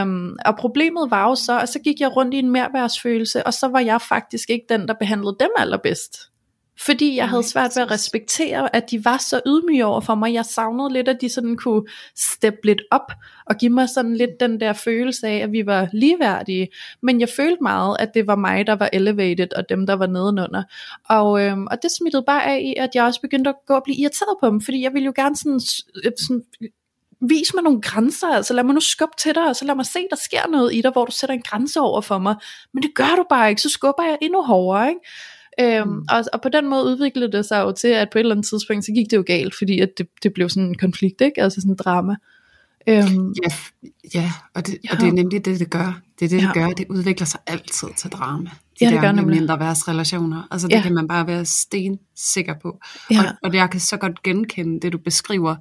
Øhm, 0.00 0.36
og 0.44 0.56
problemet 0.56 1.10
var 1.10 1.28
jo 1.28 1.34
så, 1.34 1.60
at 1.60 1.68
så 1.68 1.78
gik 1.78 2.00
jeg 2.00 2.16
rundt 2.16 2.34
i 2.34 2.38
en 2.38 2.50
merværsfølelse, 2.50 3.46
og 3.46 3.54
så 3.54 3.68
var 3.68 3.80
jeg 3.80 4.00
faktisk 4.00 4.50
ikke 4.50 4.66
den, 4.68 4.88
der 4.88 4.94
behandlede 4.94 5.36
dem 5.40 5.50
allerbedst. 5.58 6.33
Fordi 6.78 7.16
jeg 7.16 7.28
havde 7.28 7.42
svært 7.42 7.70
ved 7.76 7.82
at 7.82 7.90
respektere, 7.90 8.76
at 8.76 8.90
de 8.90 9.04
var 9.04 9.16
så 9.16 9.40
ydmyge 9.46 9.84
over 9.84 10.00
for 10.00 10.14
mig. 10.14 10.34
Jeg 10.34 10.44
savnede 10.44 10.92
lidt, 10.92 11.08
at 11.08 11.20
de 11.20 11.28
sådan 11.28 11.56
kunne 11.56 11.82
steppe 12.16 12.58
lidt 12.64 12.82
op, 12.90 13.12
og 13.46 13.56
give 13.56 13.70
mig 13.70 13.88
sådan 13.88 14.16
lidt 14.16 14.30
den 14.40 14.60
der 14.60 14.72
følelse 14.72 15.26
af, 15.26 15.36
at 15.36 15.52
vi 15.52 15.66
var 15.66 15.88
ligeværdige. 15.92 16.68
Men 17.02 17.20
jeg 17.20 17.28
følte 17.28 17.62
meget, 17.62 17.96
at 17.98 18.14
det 18.14 18.26
var 18.26 18.36
mig, 18.36 18.66
der 18.66 18.76
var 18.76 18.90
elevated, 18.92 19.52
og 19.56 19.68
dem, 19.68 19.86
der 19.86 19.94
var 19.94 20.06
nedenunder. 20.06 20.62
Og, 21.08 21.40
øhm, 21.42 21.66
og 21.70 21.82
det 21.82 21.90
smittede 21.98 22.22
bare 22.26 22.44
af 22.44 22.60
i, 22.60 22.74
at 22.78 22.90
jeg 22.94 23.04
også 23.04 23.20
begyndte 23.20 23.50
at 23.50 23.56
gå 23.66 23.74
og 23.74 23.82
blive 23.84 23.96
irriteret 23.96 24.36
på 24.40 24.46
dem, 24.46 24.60
fordi 24.60 24.82
jeg 24.82 24.92
ville 24.92 25.06
jo 25.06 25.12
gerne 25.16 25.36
sådan, 25.36 25.60
øh, 26.04 26.12
sådan 26.18 26.42
vis 27.28 27.54
mig 27.54 27.62
nogle 27.62 27.80
grænser, 27.80 28.28
altså 28.28 28.54
lad 28.54 28.64
mig 28.64 28.74
nu 28.74 28.80
skubbe 28.80 29.14
til 29.18 29.34
dig, 29.34 29.46
og 29.48 29.56
så 29.56 29.64
lad 29.64 29.74
mig 29.74 29.86
se, 29.86 29.98
der 30.10 30.16
sker 30.16 30.48
noget 30.48 30.74
i 30.74 30.80
dig, 30.80 30.90
hvor 30.90 31.04
du 31.04 31.12
sætter 31.12 31.34
en 31.34 31.42
grænse 31.42 31.80
over 31.80 32.00
for 32.00 32.18
mig. 32.18 32.34
Men 32.72 32.82
det 32.82 32.94
gør 32.94 33.14
du 33.16 33.24
bare 33.28 33.50
ikke, 33.50 33.62
så 33.62 33.68
skubber 33.68 34.02
jeg 34.02 34.18
endnu 34.22 34.42
hårdere, 34.42 34.88
ikke? 34.88 35.00
Øhm, 35.60 35.88
Mm. 35.88 36.04
og, 36.10 36.24
og 36.32 36.40
på 36.42 36.48
den 36.48 36.68
måde 36.70 36.84
udviklede 36.84 37.32
det 37.32 37.44
sig 37.46 37.60
jo 37.60 37.72
til, 37.72 37.88
at 37.88 38.08
på 38.12 38.18
et 38.18 38.20
eller 38.20 38.34
andet 38.34 38.46
tidspunkt, 38.46 38.84
så 38.84 38.92
gik 38.92 39.10
det 39.10 39.16
jo 39.16 39.24
galt, 39.26 39.54
fordi 39.58 39.80
at 39.80 39.88
det, 39.98 40.06
det 40.22 40.32
blev 40.34 40.48
sådan 40.48 40.68
en 40.68 40.78
konflikt, 40.78 41.20
ikke? 41.20 41.42
Altså 41.42 41.60
sådan 41.60 41.72
en 41.72 41.76
drama. 41.76 42.16
Øhm, 42.88 43.34
Ja, 43.44 43.54
ja 44.14 44.32
og, 44.54 44.66
det, 44.66 44.78
Ja. 44.84 44.88
og 44.94 45.00
det 45.00 45.08
er 45.08 45.12
nemlig 45.12 45.44
det, 45.44 45.60
det 45.60 45.70
gør. 45.70 46.00
Det 46.18 46.24
er 46.24 46.28
det, 46.28 46.30
det 46.42 46.46
Ja. 46.46 46.52
gør. 46.52 46.66
Det 46.68 46.86
udvikler 46.90 47.26
sig 47.26 47.40
altid 47.46 47.88
til 47.96 48.10
drama. 48.10 48.50
Ja, 48.80 48.86
det 48.86 48.94
der 48.94 49.00
gør 49.00 49.12
nemlig. 49.12 49.38
mindre 49.40 49.58
værds 49.60 49.88
relationer. 49.88 50.48
Altså 50.50 50.68
det 50.68 50.74
Ja. 50.74 50.82
kan 50.82 50.94
man 50.94 51.08
bare 51.08 51.26
være 51.26 51.44
stensikker 51.44 52.54
på. 52.62 52.78
ja, 53.10 53.20
Og, 53.20 53.26
og 53.42 53.54
jeg 53.54 53.70
kan 53.70 53.80
så 53.80 53.96
godt 53.96 54.22
genkende 54.22 54.80
det, 54.80 54.92
du 54.92 54.98
beskriver. 54.98 55.56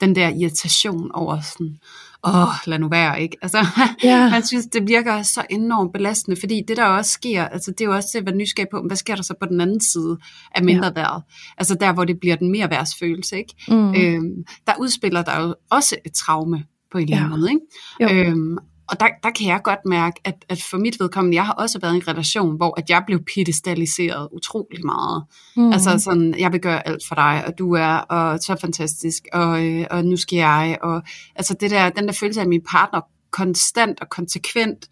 Den 0.00 0.14
der 0.14 0.28
irritation 0.28 1.10
over 1.14 1.40
sådan, 1.40 1.76
åh, 2.24 2.48
lad 2.66 2.78
nu 2.78 2.88
være, 2.88 3.22
ikke? 3.22 3.36
Altså, 3.42 3.66
Ja. 4.04 4.30
man 4.30 4.46
synes, 4.46 4.66
det 4.66 4.88
virker 4.88 5.22
så 5.22 5.42
enormt 5.50 5.92
belastende, 5.92 6.40
fordi 6.40 6.62
det 6.68 6.76
der 6.76 6.84
også 6.84 7.10
sker, 7.10 7.44
altså 7.44 7.70
det 7.70 7.80
er 7.80 7.84
jo 7.84 7.94
også 7.94 8.08
det 8.12 8.18
at 8.18 8.26
være 8.26 8.34
nysgerrig 8.36 8.68
på, 8.70 8.82
hvad 8.86 8.96
sker 8.96 9.14
der 9.14 9.22
så 9.22 9.34
på 9.40 9.46
den 9.50 9.60
anden 9.60 9.80
side 9.80 10.16
af 10.54 10.64
mindre 10.64 10.92
værd? 10.94 11.22
Altså 11.58 11.74
der, 11.74 11.92
hvor 11.92 12.04
det 12.04 12.20
bliver 12.20 12.36
den 12.36 12.50
mere 12.52 12.70
værdsfølelse, 12.70 13.36
ikke? 13.38 13.54
mm, 13.68 13.94
Øhm, 13.94 14.44
der 14.66 14.72
udspiller 14.80 15.22
der 15.22 15.40
jo 15.40 15.54
også 15.70 15.96
et 16.06 16.12
traume 16.12 16.64
på 16.92 16.98
en 16.98 17.04
eller 17.04 17.16
anden 17.16 17.30
Ja. 17.30 17.36
måde, 17.36 17.50
Jo. 18.00 18.06
ikke? 18.08 18.30
Øhm, 18.30 18.58
og 18.90 19.00
der, 19.00 19.06
der 19.22 19.30
kan 19.30 19.46
jeg 19.46 19.60
godt 19.64 19.78
mærke, 19.84 20.20
at, 20.24 20.34
at 20.48 20.62
for 20.70 20.78
mit 20.78 21.00
vedkommende, 21.00 21.36
jeg 21.36 21.46
har 21.46 21.52
også 21.52 21.78
været 21.78 21.94
i 21.94 21.96
en 21.96 22.08
relation, 22.08 22.56
hvor 22.56 22.80
at 22.80 22.90
jeg 22.90 23.02
blev 23.06 23.20
pedestaliseret 23.34 24.28
utrolig 24.32 24.86
meget. 24.86 25.24
mm, 25.56 25.62
Mm. 25.62 25.72
Altså 25.72 25.98
sådan, 25.98 26.34
jeg 26.38 26.52
vil 26.52 26.60
gøre 26.60 26.88
alt 26.88 27.02
for 27.08 27.14
dig, 27.14 27.44
og 27.46 27.58
du 27.58 27.74
er 27.74 27.94
og 27.94 28.38
så 28.38 28.56
fantastisk, 28.60 29.22
og, 29.32 29.66
øh, 29.66 29.86
og 29.90 30.04
nu 30.04 30.16
skal 30.16 30.36
jeg. 30.36 30.78
Og, 30.82 31.02
altså 31.36 31.54
det 31.60 31.70
der, 31.70 31.90
den 31.90 32.06
der 32.06 32.12
følelse 32.12 32.40
af, 32.40 32.44
at 32.44 32.48
min 32.48 32.62
partner 32.70 33.00
konstant 33.30 34.00
og 34.00 34.08
konsekvent 34.08 34.88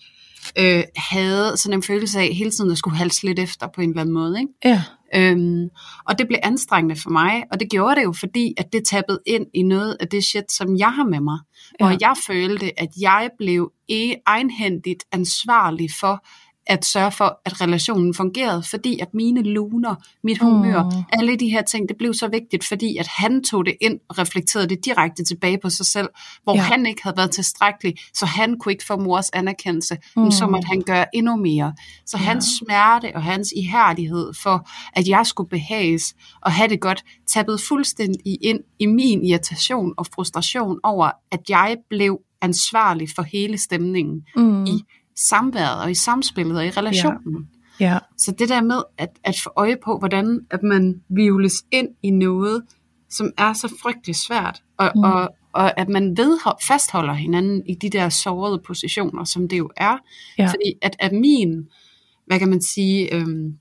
øh, 0.59 0.83
havde 0.97 1.57
sådan 1.57 1.79
en 1.79 1.83
følelse 1.83 2.21
af 2.21 2.29
hele 2.35 2.50
tiden 2.50 2.71
at 2.71 2.79
skulle 2.79 2.97
halse 2.97 3.23
lidt 3.26 3.38
efter 3.38 3.67
på 3.75 3.81
en 3.81 3.88
eller 3.88 4.00
anden 4.00 4.15
måde. 4.15 4.41
Ikke? 4.41 4.53
ja, 4.65 4.83
Øhm, 5.16 5.68
og 6.06 6.18
det 6.18 6.26
blev 6.26 6.38
anstrengende 6.42 6.96
for 6.96 7.11
mig, 7.11 7.44
og 7.52 7.61
det 7.61 7.70
gjorde 7.70 7.96
det 7.96 8.04
jo, 8.04 8.12
fordi 8.12 8.54
at 8.56 8.73
det 8.73 8.82
tappede 8.87 9.20
ind 9.26 9.46
i 9.54 9.62
noget 9.62 9.96
af 10.00 10.08
det 10.08 10.25
shit, 10.25 10.52
som 10.52 10.76
jeg 10.76 10.92
har 10.92 11.04
med 11.04 11.20
mig. 11.20 11.38
Ja. 11.80 11.87
jeg 11.87 12.14
følte, 12.26 12.80
at 12.80 12.88
jeg 13.00 13.30
blev 13.38 13.73
e- 13.92 14.23
egenhændigt 14.26 15.04
ansvarlig 15.12 15.88
for 16.00 16.26
at 16.66 16.85
sørge 16.85 17.11
for, 17.12 17.40
at 17.44 17.61
relationen 17.61 18.14
fungerede, 18.14 18.62
fordi 18.62 18.99
at 18.99 19.14
mine 19.14 19.42
luner, 19.42 19.94
mit 20.25 20.38
humør, 20.38 20.82
Mm. 20.82 20.88
mm. 20.99 21.04
alle 21.12 21.37
de 21.37 21.49
her 21.49 21.62
ting, 21.62 21.88
det 21.88 21.96
blev 21.96 22.14
så 22.14 22.28
vigtigt, 22.28 22.64
fordi 22.64 22.96
at 22.96 23.06
han 23.06 23.44
tog 23.44 23.66
det 23.66 23.75
ind 23.80 24.00
og 24.08 24.18
reflekterede 24.18 24.68
det 24.68 24.85
direkte 24.85 25.25
tilbage 25.25 25.58
på 25.62 25.70
sig 25.70 25.87
selv, 25.87 26.08
hvor 26.44 26.54
Ja. 26.54 26.61
han 26.61 26.87
ikke 26.87 27.02
havde 27.02 27.16
været 27.16 27.30
tilstrækkelig, 27.30 27.94
så 28.14 28.26
han 28.26 28.58
kunne 28.58 28.73
ikke 28.73 28.85
få 28.85 28.96
mors 28.96 29.30
anerkendelse, 29.30 29.96
Mm. 30.16 30.23
mm. 30.23 30.30
så 30.30 30.46
måtte 30.46 30.66
han 30.68 30.80
gøre 30.82 31.04
endnu 31.16 31.37
mere. 31.37 31.75
Så 32.06 32.16
Ja. 32.18 32.23
hans 32.25 32.44
smerte 32.58 33.12
og 33.14 33.23
hans 33.23 33.52
ihærdighed 33.56 34.32
for, 34.42 34.68
at 34.92 35.08
jeg 35.08 35.26
skulle 35.26 35.49
behages 35.49 36.14
og 36.42 36.52
have 36.52 36.68
det 36.68 36.80
godt, 36.80 37.04
tappede 37.26 37.58
fuldstændig 37.68 38.38
ind 38.44 38.61
i 38.78 38.87
min 38.87 39.25
irritation 39.25 39.94
og 39.99 40.06
frustration 40.14 40.78
over, 40.82 41.11
at 41.32 41.40
jeg 41.49 41.76
blev 41.90 42.18
ansvarlig 42.42 43.08
for 43.14 43.23
hele 43.23 43.58
stemningen 43.58 44.23
mm, 44.37 44.64
i 44.66 44.82
samværet 45.16 45.82
og 45.82 45.90
i 45.90 45.94
samspillet 45.94 46.56
og 46.56 46.66
i 46.66 46.70
relationen. 46.70 47.49
ja, 47.80 47.99
Så 48.18 48.32
det 48.38 48.49
der 48.49 48.62
med 48.62 48.82
at, 48.99 49.08
at 49.25 49.40
få 49.42 49.50
øje 49.56 49.76
på, 49.85 49.99
hvordan 49.99 50.40
at 50.50 50.62
man 50.62 51.02
vivles 51.08 51.64
ind 51.70 51.88
i 52.02 52.11
noget, 52.11 52.62
som 53.11 53.32
er 53.38 53.52
så 53.52 53.75
frygtelig 53.82 54.16
svært, 54.16 54.62
og, 54.78 54.92
mm. 54.94 55.02
og, 55.02 55.35
og 55.52 55.80
at 55.80 55.88
man 55.88 56.16
vedhold, 56.16 56.56
fastholder 56.66 57.14
hinanden 57.14 57.62
i 57.66 57.75
de 57.75 57.90
der 57.90 58.08
sårede 58.08 58.62
positioner, 58.66 59.25
som 59.25 59.49
det 59.49 59.58
jo 59.58 59.70
er. 59.76 59.99
Ja. 60.38 60.46
Fordi 60.46 60.73
at, 60.82 60.96
at 60.99 61.12
min, 61.12 61.68
hvad 62.26 62.38
kan 62.38 62.49
man 62.49 62.62
sige, 62.62 63.14
øhm, 63.14 63.58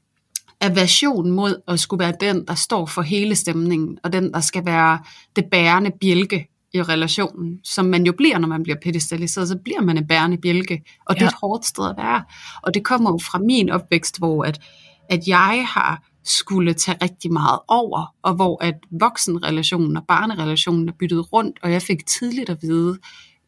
aversion 0.62 1.32
mod 1.32 1.62
at 1.68 1.80
skulle 1.80 2.04
være 2.04 2.14
den, 2.20 2.46
der 2.48 2.56
står 2.56 2.86
for 2.86 3.02
hele 3.02 3.36
stemningen, 3.36 3.98
og 4.04 4.14
den, 4.14 4.34
der 4.34 4.40
skal 4.40 4.66
være 4.66 5.00
det 5.36 5.46
bærende 5.52 5.92
bjælke 6.02 6.48
i 6.76 6.82
relationen, 6.82 7.60
som 7.64 7.86
man 7.86 8.06
jo 8.06 8.14
bliver, 8.18 8.38
når 8.38 8.48
man 8.48 8.64
bliver 8.64 8.78
pedestaliseret, 8.84 9.48
så 9.48 9.58
bliver 9.64 9.82
man 9.82 9.98
en 9.98 10.08
bærende 10.08 10.38
bjælke, 10.38 10.84
og 11.06 11.16
det 11.16 11.22
er 11.22 11.26
Ja. 11.26 11.30
et 11.30 11.36
hårdt 11.42 11.66
sted 11.66 11.90
at 11.90 11.96
være. 11.98 12.24
Og 12.64 12.74
det 12.74 12.84
kommer 12.84 13.12
jo 13.12 13.18
fra 13.18 13.40
min 13.40 13.70
opvækst, 13.70 14.18
hvor 14.18 14.44
at, 14.44 14.60
at 15.10 15.28
jeg 15.28 15.66
har 15.70 16.04
skulle 16.24 16.74
tage 16.74 16.98
rigtig 17.02 17.34
meget 17.34 17.60
over, 17.68 18.14
og 18.24 18.34
hvor 18.36 18.64
at 18.64 18.74
voksenrelationen 18.92 19.98
og 19.98 20.04
barnerelationen 20.08 20.90
er 20.90 20.94
byttet 21.00 21.34
rundt, 21.34 21.60
og 21.64 21.72
jeg 21.72 21.82
fik 21.82 22.06
tidligt 22.08 22.50
at 22.50 22.58
vide 22.62 22.98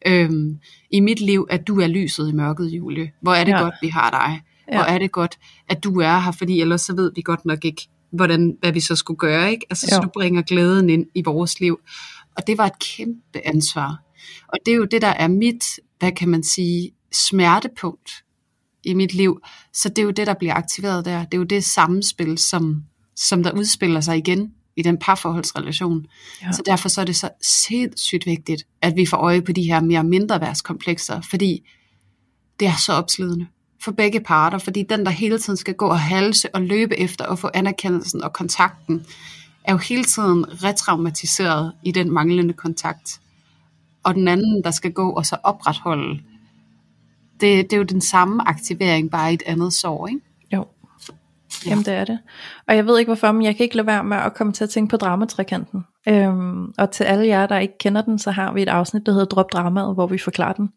øhm, 0.06 0.58
i 0.90 1.00
mit 1.00 1.20
liv, 1.20 1.46
at 1.50 1.68
du 1.68 1.80
er 1.80 1.86
lyset 1.86 2.28
i 2.28 2.32
mørket, 2.32 2.66
Julie. 2.66 3.10
Hvor 3.22 3.32
er 3.32 3.44
det 3.44 3.52
Ja. 3.52 3.56
ja. 3.56 3.62
godt, 3.62 3.74
vi 3.82 3.88
har 3.88 4.10
dig. 4.10 4.40
Ja. 4.72 4.76
Hvor 4.76 4.84
er 4.84 4.98
det 4.98 5.12
godt, 5.12 5.38
at 5.68 5.84
du 5.84 6.00
er 6.00 6.18
her, 6.18 6.32
fordi 6.32 6.60
ellers 6.60 6.80
så 6.82 6.94
ved 6.96 7.12
vi 7.16 7.22
godt 7.22 7.44
nok 7.44 7.64
ikke, 7.64 7.88
hvordan, 8.12 8.56
hvad 8.60 8.72
vi 8.72 8.80
så 8.80 8.96
skulle 8.96 9.18
gøre. 9.18 9.50
Ikke? 9.50 9.66
Altså, 9.70 9.86
Jo. 9.90 9.94
så 9.96 10.00
du 10.00 10.08
bringer 10.14 10.42
glæden 10.42 10.90
ind 10.90 11.06
i 11.14 11.22
vores 11.24 11.60
liv. 11.60 11.80
Og 12.38 12.46
det 12.46 12.58
var 12.58 12.66
et 12.66 12.78
kæmpe 12.78 13.40
ansvar. 13.44 14.02
Og 14.48 14.58
det 14.66 14.72
er 14.72 14.76
jo 14.76 14.84
det, 14.84 15.02
der 15.02 15.08
er 15.08 15.28
mit, 15.28 15.64
hvad 15.98 16.12
kan 16.12 16.28
man 16.28 16.42
sige, 16.42 16.90
smertepunkt 17.12 18.10
i 18.84 18.94
mit 18.94 19.14
liv. 19.14 19.40
Så 19.72 19.88
det 19.88 19.98
er 19.98 20.02
jo 20.02 20.10
det, 20.10 20.26
der 20.26 20.34
bliver 20.34 20.54
aktiveret 20.54 21.04
der. 21.04 21.24
Det 21.24 21.34
er 21.34 21.38
jo 21.38 21.44
det 21.44 21.64
samspil, 21.64 22.38
som, 22.38 22.82
som 23.16 23.42
der 23.42 23.52
udspiller 23.52 24.00
sig 24.00 24.16
igen 24.16 24.52
i 24.76 24.82
den 24.82 24.98
parforholdsrelation. 24.98 26.06
Ja. 26.42 26.52
Så 26.52 26.62
derfor 26.66 26.88
så 26.88 27.00
er 27.00 27.04
det 27.04 27.16
så 27.16 27.30
sindssygt 27.42 28.26
vigtigt, 28.26 28.66
at 28.82 28.96
vi 28.96 29.06
får 29.06 29.16
øje 29.16 29.42
på 29.42 29.52
de 29.52 29.62
her 29.62 29.80
mere 29.80 30.04
mindre 30.04 30.40
værtskomplekser, 30.40 31.20
fordi 31.20 31.68
det 32.60 32.68
er 32.68 32.76
så 32.86 32.92
opslidende 32.92 33.46
for 33.84 33.92
begge 33.92 34.20
parter, 34.20 34.58
fordi 34.58 34.82
den, 34.82 35.04
der 35.04 35.10
hele 35.10 35.38
tiden 35.38 35.56
skal 35.56 35.74
gå 35.74 35.86
og 35.86 36.00
halse 36.00 36.54
og 36.54 36.62
løbe 36.62 36.98
efter 36.98 37.24
og 37.24 37.38
få 37.38 37.50
anerkendelsen 37.54 38.22
og 38.22 38.32
kontakten, 38.32 39.06
er 39.68 39.72
jo 39.72 39.78
hele 39.78 40.04
tiden 40.04 40.64
retraumatiseret 40.64 41.72
i 41.82 41.92
den 41.92 42.10
manglende 42.10 42.54
kontakt. 42.54 43.20
Og 44.02 44.14
den 44.14 44.28
anden, 44.28 44.64
der 44.64 44.70
skal 44.70 44.92
gå 44.92 45.10
og 45.10 45.26
så 45.26 45.36
opretholde, 45.42 46.22
det, 47.40 47.70
det 47.70 47.72
er 47.72 47.76
jo 47.76 47.82
den 47.82 48.00
samme 48.00 48.48
aktivering, 48.48 49.10
bare 49.10 49.30
i 49.30 49.34
et 49.34 49.42
andet 49.46 49.72
sår, 49.72 50.06
ikke? 50.06 50.20
Ja. 51.66 51.70
Jamen 51.70 51.84
det 51.84 51.94
er 51.94 52.04
det. 52.04 52.18
Og 52.68 52.76
jeg 52.76 52.86
ved 52.86 52.98
ikke 52.98 53.08
hvorfor, 53.08 53.32
men 53.32 53.42
jeg 53.42 53.56
kan 53.56 53.64
ikke 53.64 53.76
lade 53.76 53.86
være 53.86 54.04
med 54.04 54.16
at 54.16 54.34
komme 54.34 54.52
til 54.52 54.64
at 54.64 54.70
tænke 54.70 54.90
på 54.90 54.96
dramatrikanten. 54.96 55.84
Øhm, 56.08 56.72
og 56.78 56.90
til 56.90 57.04
alle 57.04 57.26
jer, 57.26 57.46
der 57.46 57.58
ikke 57.58 57.78
kender 57.78 58.02
den, 58.02 58.18
så 58.18 58.30
har 58.30 58.52
vi 58.52 58.62
et 58.62 58.68
afsnit, 58.68 59.06
der 59.06 59.12
hedder 59.12 59.26
Drop 59.26 59.52
Dramaet, 59.52 59.94
hvor 59.94 60.06
vi 60.06 60.18
forklarer 60.18 60.52
den. 60.52 60.70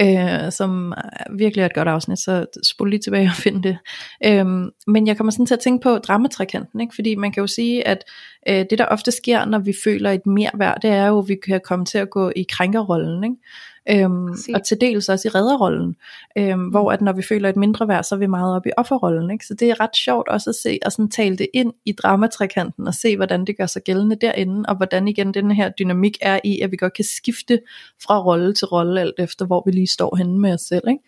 Øh, 0.00 0.52
som 0.52 0.92
er 0.92 1.36
virkelig 1.36 1.62
er 1.62 1.66
et 1.66 1.74
godt 1.74 1.88
afsnit, 1.88 2.18
så 2.18 2.46
spol 2.64 2.90
lige 2.90 3.00
tilbage 3.00 3.26
og 3.26 3.34
find 3.34 3.62
det. 3.62 3.78
Øhm, 4.26 4.70
men 4.86 5.06
jeg 5.06 5.16
kommer 5.16 5.30
sådan 5.30 5.46
til 5.46 5.54
at 5.54 5.60
tænke 5.60 5.82
på 5.82 5.98
dramatrikanten, 5.98 6.80
ikke? 6.80 6.94
fordi 6.94 7.14
man 7.14 7.32
kan 7.32 7.40
jo 7.40 7.46
sige, 7.46 7.88
at 7.88 8.04
øh, 8.48 8.64
det 8.70 8.78
der 8.78 8.86
ofte 8.86 9.10
sker, 9.10 9.44
når 9.44 9.58
vi 9.58 9.74
føler 9.84 10.10
et 10.10 10.26
mere 10.26 10.50
værd, 10.54 10.78
det 10.82 10.90
er 10.90 11.06
jo, 11.06 11.18
at 11.18 11.28
vi 11.28 11.36
kan 11.46 11.60
komme 11.64 11.84
til 11.84 11.98
at 11.98 12.10
gå 12.10 12.32
i 12.36 12.46
krænkerrollen. 12.50 13.24
Ikke? 13.24 13.36
Øhm, 13.88 14.28
Præcis. 14.28 14.54
og 14.54 14.66
til 14.66 14.80
dels 14.80 15.08
også 15.08 15.28
i 15.28 15.30
redderrollen, 15.30 15.96
øhm, 16.38 16.68
hvor 16.68 16.92
at 16.92 17.00
når 17.00 17.12
vi 17.12 17.22
føler 17.22 17.48
et 17.48 17.56
mindre 17.56 17.88
værd, 17.88 18.04
så 18.04 18.14
er 18.14 18.18
vi 18.18 18.26
meget 18.26 18.56
oppe 18.56 18.68
i 18.68 18.72
offerrollen. 18.76 19.30
Ikke? 19.30 19.46
Så 19.46 19.54
det 19.54 19.70
er 19.70 19.80
ret 19.80 19.96
sjovt 19.96 20.28
også 20.28 20.50
at 20.50 20.56
se 20.56 20.78
og 20.84 20.92
sådan 20.92 21.10
tale 21.10 21.36
det 21.36 21.46
ind 21.54 21.72
i 21.84 21.92
dramatrikanten 21.92 22.86
og 22.86 22.94
se, 22.94 23.16
hvordan 23.16 23.44
det 23.44 23.56
gør 23.56 23.66
sig 23.66 23.82
gældende 23.82 24.16
derinde, 24.16 24.64
og 24.68 24.76
hvordan 24.76 25.08
igen 25.08 25.34
den 25.34 25.50
her 25.50 25.70
dynamik 25.78 26.18
er 26.20 26.40
i, 26.44 26.60
at 26.60 26.70
vi 26.70 26.76
godt 26.76 26.94
kan 26.94 27.04
skifte 27.04 27.60
fra 28.02 28.22
rolle 28.22 28.54
til 28.54 28.66
rolle, 28.66 29.00
alt 29.00 29.14
efter 29.18 29.46
hvor 29.46 29.62
vi 29.66 29.70
lige 29.70 29.86
står 29.86 30.16
henne 30.16 30.38
med 30.38 30.54
os 30.54 30.60
selv. 30.60 30.88
Ikke? 30.88 31.02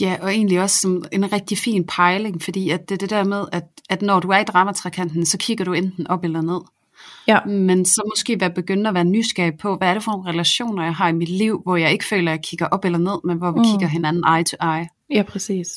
Ja, 0.00 0.16
og 0.22 0.30
egentlig 0.30 0.60
også 0.62 0.80
som 0.80 1.04
en 1.12 1.32
rigtig 1.32 1.58
fin 1.58 1.86
pejling, 1.86 2.42
fordi 2.42 2.70
at 2.70 2.88
det 2.88 3.00
det 3.00 3.10
der 3.10 3.24
med, 3.24 3.44
at, 3.52 3.64
at 3.90 4.02
når 4.02 4.20
du 4.20 4.28
er 4.28 4.38
i 4.38 4.44
dramatrikanten, 4.44 5.26
så 5.26 5.38
kigger 5.38 5.64
du 5.64 5.72
enten 5.72 6.06
op 6.06 6.24
eller 6.24 6.40
ned. 6.40 6.60
Ja, 7.28 7.44
Men 7.44 7.84
så 7.84 8.02
måske 8.12 8.40
være 8.40 8.50
begynde 8.50 8.88
at 8.88 8.94
være 8.94 9.04
nysgerrig 9.04 9.52
på, 9.58 9.76
hvad 9.76 9.88
er 9.88 9.94
det 9.94 10.02
for 10.04 10.12
nogle 10.12 10.30
relationer, 10.30 10.82
jeg 10.84 10.94
har 10.94 11.08
i 11.08 11.12
mit 11.12 11.28
liv, 11.28 11.60
hvor 11.62 11.76
jeg 11.76 11.92
ikke 11.92 12.04
føler, 12.04 12.32
at 12.32 12.36
jeg 12.36 12.44
kigger 12.44 12.66
op 12.66 12.84
eller 12.84 12.98
ned, 12.98 13.18
men 13.24 13.38
hvor 13.38 13.50
vi 13.52 13.58
Mm. 13.58 13.64
kigger 13.64 13.86
hinanden 13.86 14.24
eye 14.36 14.44
to 14.44 14.56
eye. 14.66 14.88
ja 15.10 15.22
præcis. 15.22 15.68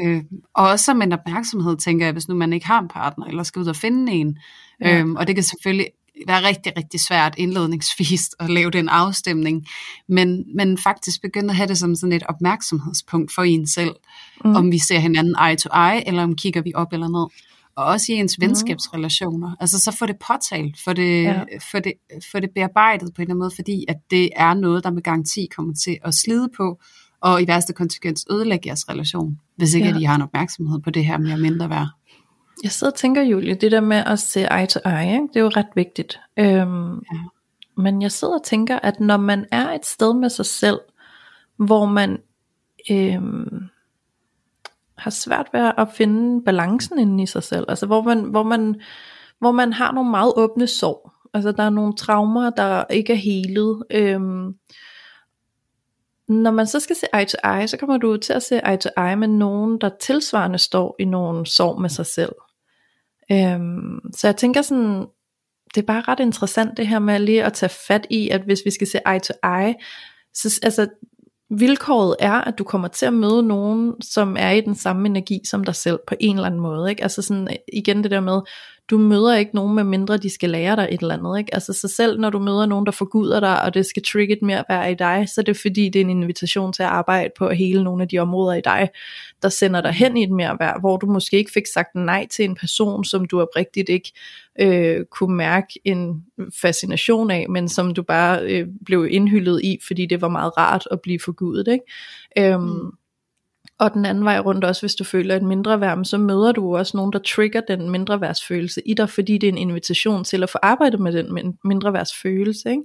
Øh, 0.00 0.22
og 0.54 0.68
også 0.68 0.94
med 0.94 1.06
en 1.06 1.12
opmærksomhed, 1.12 1.76
tænker 1.76 2.06
jeg, 2.06 2.12
hvis 2.12 2.28
nu 2.28 2.34
man 2.34 2.52
ikke 2.52 2.66
har 2.66 2.80
en 2.80 2.88
partner, 2.88 3.26
eller 3.26 3.42
skal 3.42 3.60
ud 3.62 3.66
og 3.66 3.76
finde 3.76 4.12
en. 4.12 4.38
Ja. 4.80 4.98
Øhm, 4.98 5.16
og 5.16 5.26
det 5.26 5.34
kan 5.36 5.44
selvfølgelig 5.44 5.86
være 6.26 6.48
rigtig, 6.48 6.72
rigtig 6.76 7.00
svært 7.00 7.34
indledningsvis 7.38 8.22
at 8.40 8.50
lave 8.50 8.70
den 8.70 8.88
afstemning, 8.88 9.66
men, 10.08 10.44
men 10.56 10.78
faktisk 10.78 11.22
begynde 11.22 11.50
at 11.50 11.56
have 11.56 11.68
det 11.68 11.78
som 11.78 11.94
sådan 11.94 12.12
et 12.12 12.22
opmærksomhedspunkt 12.28 13.34
for 13.34 13.42
en 13.42 13.66
selv, 13.66 13.90
mm. 14.44 14.54
om 14.56 14.72
vi 14.72 14.78
ser 14.78 14.98
hinanden 14.98 15.34
eye 15.48 15.56
to 15.56 15.68
eye, 15.74 16.08
eller 16.08 16.22
om 16.22 16.36
kigger 16.36 16.62
vi 16.62 16.72
op 16.74 16.92
eller 16.92 17.08
ned. 17.08 17.26
Og 17.76 17.84
også 17.84 18.12
i 18.12 18.14
ens 18.14 18.36
venskabsrelationer. 18.40 19.56
Altså 19.60 19.78
så 19.80 19.92
få 19.92 20.06
det 20.06 20.16
påtalt, 20.26 20.76
få 20.84 20.92
det, 20.92 21.22
Ja. 21.22 21.42
få 21.72 21.78
det, 21.78 21.92
få 22.32 22.40
det 22.40 22.50
bearbejdet 22.54 23.14
på 23.14 23.22
en 23.22 23.22
eller 23.22 23.30
anden 23.34 23.38
måde, 23.38 23.50
fordi 23.54 23.84
at 23.88 23.96
det 24.10 24.30
er 24.36 24.54
noget, 24.54 24.84
der 24.84 24.90
med 24.90 25.02
garanti 25.02 25.48
kommer 25.56 25.74
til 25.74 25.98
at 26.04 26.14
slide 26.14 26.48
på, 26.56 26.80
og 27.20 27.42
i 27.42 27.46
værste 27.46 27.72
konsekvens 27.72 28.26
ødelægge 28.30 28.68
jeres 28.68 28.88
relation, 28.88 29.40
hvis 29.56 29.74
ikke 29.74 29.88
Ja. 29.88 29.94
at 29.94 30.00
I 30.00 30.04
har 30.04 30.14
en 30.14 30.22
opmærksomhed 30.22 30.80
på 30.80 30.90
det 30.90 31.04
her 31.04 31.18
mere 31.18 31.38
mindre 31.38 31.70
værd. 31.70 31.88
Jeg 32.62 32.70
sidder 32.72 32.90
og 32.92 32.98
tænker, 32.98 33.22
Julie, 33.22 33.54
det 33.54 33.72
der 33.72 33.80
med 33.80 33.96
at 34.06 34.18
se 34.18 34.40
eye 34.40 34.66
to 34.66 34.80
eye, 34.86 35.12
ikke? 35.12 35.28
det 35.28 35.36
er 35.36 35.40
jo 35.40 35.48
ret 35.48 35.66
vigtigt. 35.74 36.18
Øhm, 36.38 36.94
Ja. 36.94 37.18
Men 37.78 38.02
jeg 38.02 38.12
sidder 38.12 38.34
og 38.34 38.44
tænker, 38.44 38.78
at 38.78 39.00
når 39.00 39.16
man 39.16 39.44
er 39.52 39.68
et 39.72 39.86
sted 39.86 40.14
med 40.14 40.30
sig 40.30 40.46
selv, 40.46 40.78
hvor 41.56 41.86
man 41.86 42.18
øhm, 42.90 43.62
har 45.06 45.10
svært 45.10 45.48
ved 45.52 45.72
at 45.78 45.88
finde 45.94 46.44
balancen 46.44 46.98
inden 46.98 47.20
i 47.20 47.26
sig 47.26 47.42
selv, 47.42 47.64
altså 47.68 47.86
hvor 47.86 48.02
man, 48.02 48.20
hvor 48.20 48.42
man, 48.42 48.80
hvor 49.38 49.52
man 49.52 49.72
har 49.72 49.92
nogle 49.92 50.10
meget 50.10 50.32
åbne 50.36 50.66
sår, 50.66 51.28
altså 51.34 51.52
der 51.52 51.62
er 51.62 51.70
nogle 51.70 51.96
traumer, 51.96 52.50
der 52.50 52.84
ikke 52.90 53.12
er 53.12 53.16
helet, 53.16 53.84
øhm, 53.90 54.54
når 56.28 56.50
man 56.50 56.66
så 56.66 56.80
skal 56.80 56.96
se 56.96 57.06
eye 57.14 57.24
to 57.24 57.36
eye, 57.44 57.68
så 57.68 57.76
kommer 57.76 57.96
du 57.96 58.16
til 58.16 58.32
at 58.32 58.42
se 58.42 58.60
eye 58.66 58.76
to 58.76 58.88
eye 58.98 59.16
med 59.16 59.28
nogen, 59.28 59.78
der 59.80 59.90
tilsvarende 60.00 60.58
står 60.58 60.96
i 60.98 61.04
nogle 61.04 61.46
sår 61.46 61.78
med 61.78 61.90
sig 61.90 62.06
selv. 62.06 62.32
Øhm, 63.32 64.00
så 64.16 64.26
jeg 64.26 64.36
tænker 64.36 64.62
sådan, 64.62 65.06
det 65.74 65.82
er 65.82 65.86
bare 65.86 66.02
ret 66.08 66.20
interessant 66.20 66.76
det 66.76 66.86
her 66.86 66.98
med 66.98 67.18
lige 67.18 67.44
at 67.44 67.52
tage 67.52 67.70
fat 67.88 68.06
i, 68.10 68.28
at 68.28 68.40
hvis 68.40 68.62
vi 68.64 68.70
skal 68.70 68.86
se 68.86 69.00
eye 69.06 69.20
to 69.20 69.34
eye, 69.44 69.74
så 70.34 70.60
altså, 70.62 70.88
vilkåret 71.50 72.16
er, 72.18 72.32
at 72.32 72.58
du 72.58 72.64
kommer 72.64 72.88
til 72.88 73.06
at 73.06 73.12
møde 73.12 73.42
nogen, 73.42 73.94
som 74.02 74.36
er 74.38 74.50
i 74.50 74.60
den 74.60 74.74
samme 74.74 75.08
energi 75.08 75.40
som 75.44 75.64
dig 75.64 75.74
selv, 75.74 75.98
på 76.06 76.14
en 76.20 76.36
eller 76.36 76.46
anden 76.46 76.60
måde, 76.60 76.90
ikke? 76.90 77.02
Altså 77.02 77.22
sådan, 77.22 77.48
igen 77.72 78.02
det 78.02 78.10
der 78.10 78.20
med, 78.20 78.40
du 78.90 78.98
møder 78.98 79.36
ikke 79.36 79.54
nogen, 79.54 79.74
med 79.74 79.84
mindre 79.84 80.16
de 80.16 80.34
skal 80.34 80.50
lære 80.50 80.76
dig 80.76 80.88
et 80.90 81.00
eller 81.00 81.14
andet, 81.14 81.38
ikke? 81.38 81.54
Altså 81.54 81.72
så 81.72 81.88
selv 81.88 82.20
når 82.20 82.30
du 82.30 82.38
møder 82.38 82.66
nogen, 82.66 82.86
der 82.86 82.92
forguder 82.92 83.40
dig, 83.40 83.62
og 83.62 83.74
det 83.74 83.86
skal 83.86 84.02
trigge 84.02 84.36
et 84.36 84.42
mere 84.42 84.64
værd 84.68 84.90
i 84.90 84.94
dig, 84.94 85.28
så 85.28 85.40
er 85.40 85.44
det 85.44 85.56
fordi, 85.56 85.88
det 85.88 85.96
er 85.96 86.04
en 86.04 86.10
invitation 86.10 86.72
til 86.72 86.82
at 86.82 86.88
arbejde 86.88 87.30
på 87.38 87.46
at 87.46 87.56
hele 87.56 87.84
nogle 87.84 88.02
af 88.02 88.08
de 88.08 88.18
områder 88.18 88.54
i 88.54 88.60
dig, 88.60 88.88
der 89.42 89.48
sender 89.48 89.80
dig 89.80 89.92
hen 89.92 90.16
i 90.16 90.22
et 90.22 90.30
mere 90.30 90.56
værd, 90.60 90.80
hvor 90.80 90.96
du 90.96 91.06
måske 91.06 91.36
ikke 91.36 91.52
fik 91.54 91.66
sagt 91.74 91.94
nej 91.94 92.26
til 92.30 92.44
en 92.44 92.54
person, 92.54 93.04
som 93.04 93.24
du 93.24 93.40
oprigtigt 93.40 93.88
ikke 93.88 94.12
øh, 94.60 95.04
kunne 95.10 95.36
mærke 95.36 95.68
en 95.84 96.24
fascination 96.60 97.30
af, 97.30 97.46
men 97.48 97.68
som 97.68 97.94
du 97.94 98.02
bare 98.02 98.42
øh, 98.42 98.66
blev 98.84 99.06
indhyllet 99.10 99.60
i, 99.64 99.78
fordi 99.86 100.06
det 100.06 100.20
var 100.20 100.28
meget 100.28 100.56
rart 100.56 100.88
at 100.90 101.00
blive 101.00 101.18
forgudet, 101.24 101.68
ikke? 101.68 102.52
Øhm, 102.54 102.62
Mm. 102.62 102.90
Og 103.78 103.94
den 103.94 104.06
anden 104.06 104.24
vej 104.24 104.38
rundt 104.38 104.64
også, 104.64 104.82
hvis 104.82 104.94
du 104.94 105.04
føler 105.04 105.36
et 105.36 105.42
mindre 105.42 105.80
værd, 105.80 106.04
så 106.04 106.18
møder 106.18 106.52
du 106.52 106.76
også 106.76 106.96
nogen, 106.96 107.12
der 107.12 107.18
trigger 107.18 107.60
den 107.68 107.90
mindre 107.90 108.20
værdsfølelse 108.20 108.82
i 108.86 108.94
dig, 108.94 109.10
fordi 109.10 109.38
det 109.38 109.46
er 109.48 109.52
en 109.52 109.58
invitation 109.58 110.24
til 110.24 110.42
at 110.42 110.50
få 110.50 110.58
arbejdet 110.62 111.00
med 111.00 111.12
den 111.12 111.34
min- 111.34 111.58
mindre 111.64 111.92
værdsfølelse. 111.92 112.70
Ikke? 112.70 112.82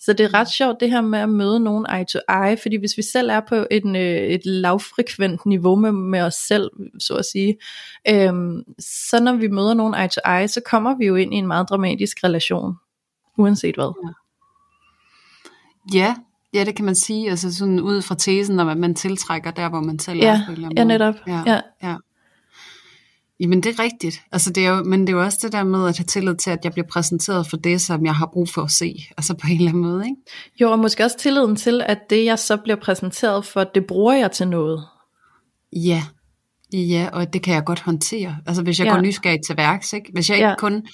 Så 0.00 0.12
det 0.12 0.24
er 0.24 0.34
ret 0.34 0.48
sjovt 0.48 0.80
det 0.80 0.90
her 0.90 1.00
med 1.00 1.18
at 1.18 1.28
møde 1.28 1.60
nogen 1.60 1.86
eye 1.94 2.04
to 2.04 2.18
eye, 2.28 2.56
fordi 2.62 2.76
hvis 2.76 2.96
vi 2.96 3.02
selv 3.02 3.30
er 3.30 3.40
på 3.48 3.66
et, 3.70 3.86
øh, 3.86 4.28
et 4.28 4.46
lavfrekvent 4.46 5.46
niveau 5.46 5.76
med, 5.76 5.92
med 5.92 6.20
os 6.20 6.34
selv, 6.34 6.70
så 6.98 7.14
at 7.14 7.24
sige, 7.24 7.56
øhm, 8.08 8.62
så 8.78 9.20
når 9.22 9.32
vi 9.32 9.48
møder 9.48 9.74
nogen 9.74 9.94
eye 9.94 10.08
to 10.08 10.20
eye, 10.30 10.48
så 10.48 10.60
kommer 10.66 10.96
vi 10.96 11.06
jo 11.06 11.14
ind 11.14 11.34
i 11.34 11.36
en 11.36 11.46
meget 11.46 11.68
dramatisk 11.68 12.24
relation, 12.24 12.74
uanset 13.38 13.74
hvad. 13.74 14.12
Ja, 15.94 16.14
ja, 16.54 16.64
det 16.64 16.76
kan 16.76 16.84
man 16.84 16.94
sige, 16.94 17.30
altså 17.30 17.54
sådan 17.54 17.80
ud 17.80 18.02
fra 18.02 18.14
tesen, 18.14 18.56
når 18.56 18.74
man 18.74 18.94
tiltrækker 18.94 19.50
der, 19.50 19.68
hvor 19.68 19.80
man 19.80 19.98
selv 19.98 20.18
Ja, 20.18 20.40
er 20.40 20.46
på 20.46 20.52
en 20.52 20.56
eller 20.56 20.68
anden 20.68 20.78
ja, 20.78 20.84
netop. 20.84 21.14
Ja, 21.26 21.42
Ja. 21.46 21.60
ja. 21.82 21.96
Jamen 23.40 23.60
det 23.62 23.78
er 23.78 23.82
rigtigt. 23.82 24.22
Altså 24.32 24.50
det 24.50 24.66
er 24.66 24.68
jo, 24.70 24.82
men 24.84 25.00
det 25.00 25.08
er 25.08 25.12
jo 25.12 25.22
også 25.22 25.38
det 25.42 25.52
der 25.52 25.64
med 25.64 25.88
at 25.88 25.98
have 25.98 26.04
tillid 26.04 26.34
til, 26.34 26.50
at 26.50 26.58
jeg 26.64 26.72
bliver 26.72 26.86
præsenteret 26.86 27.46
for 27.46 27.56
det, 27.56 27.80
som 27.80 28.06
jeg 28.06 28.14
har 28.14 28.30
brug 28.32 28.48
for 28.48 28.62
at 28.62 28.70
se. 28.70 28.96
Altså 29.16 29.34
på 29.34 29.46
en 29.50 29.56
eller 29.56 29.68
anden 29.68 29.82
måde, 29.82 30.04
ikke? 30.04 30.16
Jo, 30.60 30.70
og 30.70 30.78
måske 30.78 31.04
også 31.04 31.18
tilliden 31.18 31.56
til, 31.56 31.82
at 31.86 31.98
det 32.10 32.24
jeg 32.24 32.38
så 32.38 32.56
bliver 32.56 32.76
præsenteret 32.76 33.44
for, 33.44 33.64
det 33.64 33.86
bruger 33.86 34.12
jeg 34.14 34.32
til 34.32 34.48
noget. 34.48 34.84
Ja. 35.72 36.02
Ja, 36.72 37.08
og 37.12 37.32
det 37.32 37.42
kan 37.42 37.54
jeg 37.54 37.64
godt 37.64 37.80
håndtere. 37.80 38.36
Altså 38.46 38.62
hvis 38.62 38.78
jeg 38.78 38.86
Ja. 38.86 38.94
går 38.94 39.00
nysgerrig 39.00 39.40
til 39.46 39.56
værks, 39.56 39.92
ikke? 39.92 40.10
Hvis 40.12 40.28
jeg 40.30 40.36
ikke 40.36 40.48
Ja. 40.48 40.54
kun 40.58 40.86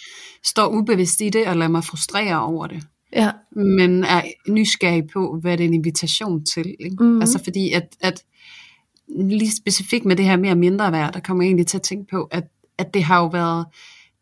står 0.44 0.66
ubevidst 0.68 1.20
i 1.20 1.29
det 1.29 1.46
og 1.46 1.57
lader 1.57 1.70
mig 1.70 1.85
frustrere 1.85 2.42
over 2.42 2.66
det, 2.66 2.83
Ja, 3.16 3.31
men 3.57 4.05
er 4.05 4.22
nysgerrig 4.48 5.03
på, 5.12 5.38
hvad 5.42 5.57
det 5.59 5.64
er 5.64 5.68
en 5.68 5.74
invitation 5.74 6.44
til. 6.44 6.74
Ikke? 6.81 6.96
Mhm. 7.05 7.20
Altså 7.20 7.40
fordi, 7.44 7.72
at, 7.72 7.96
at 8.00 8.22
lige 9.16 9.57
specifikt 9.57 10.05
med 10.05 10.16
det 10.16 10.25
her 10.25 10.37
mere 10.37 10.55
mindre 10.55 10.92
værd, 10.92 11.12
der 11.12 11.20
kommer 11.20 11.44
jeg 11.44 11.49
egentlig 11.49 11.66
til 11.66 11.79
at 11.79 11.83
tænke 11.83 12.11
på, 12.11 12.29
at, 12.31 12.44
at 12.79 12.94
det 12.94 13.05
har 13.05 13.20
jo 13.20 13.27
været, 13.27 13.66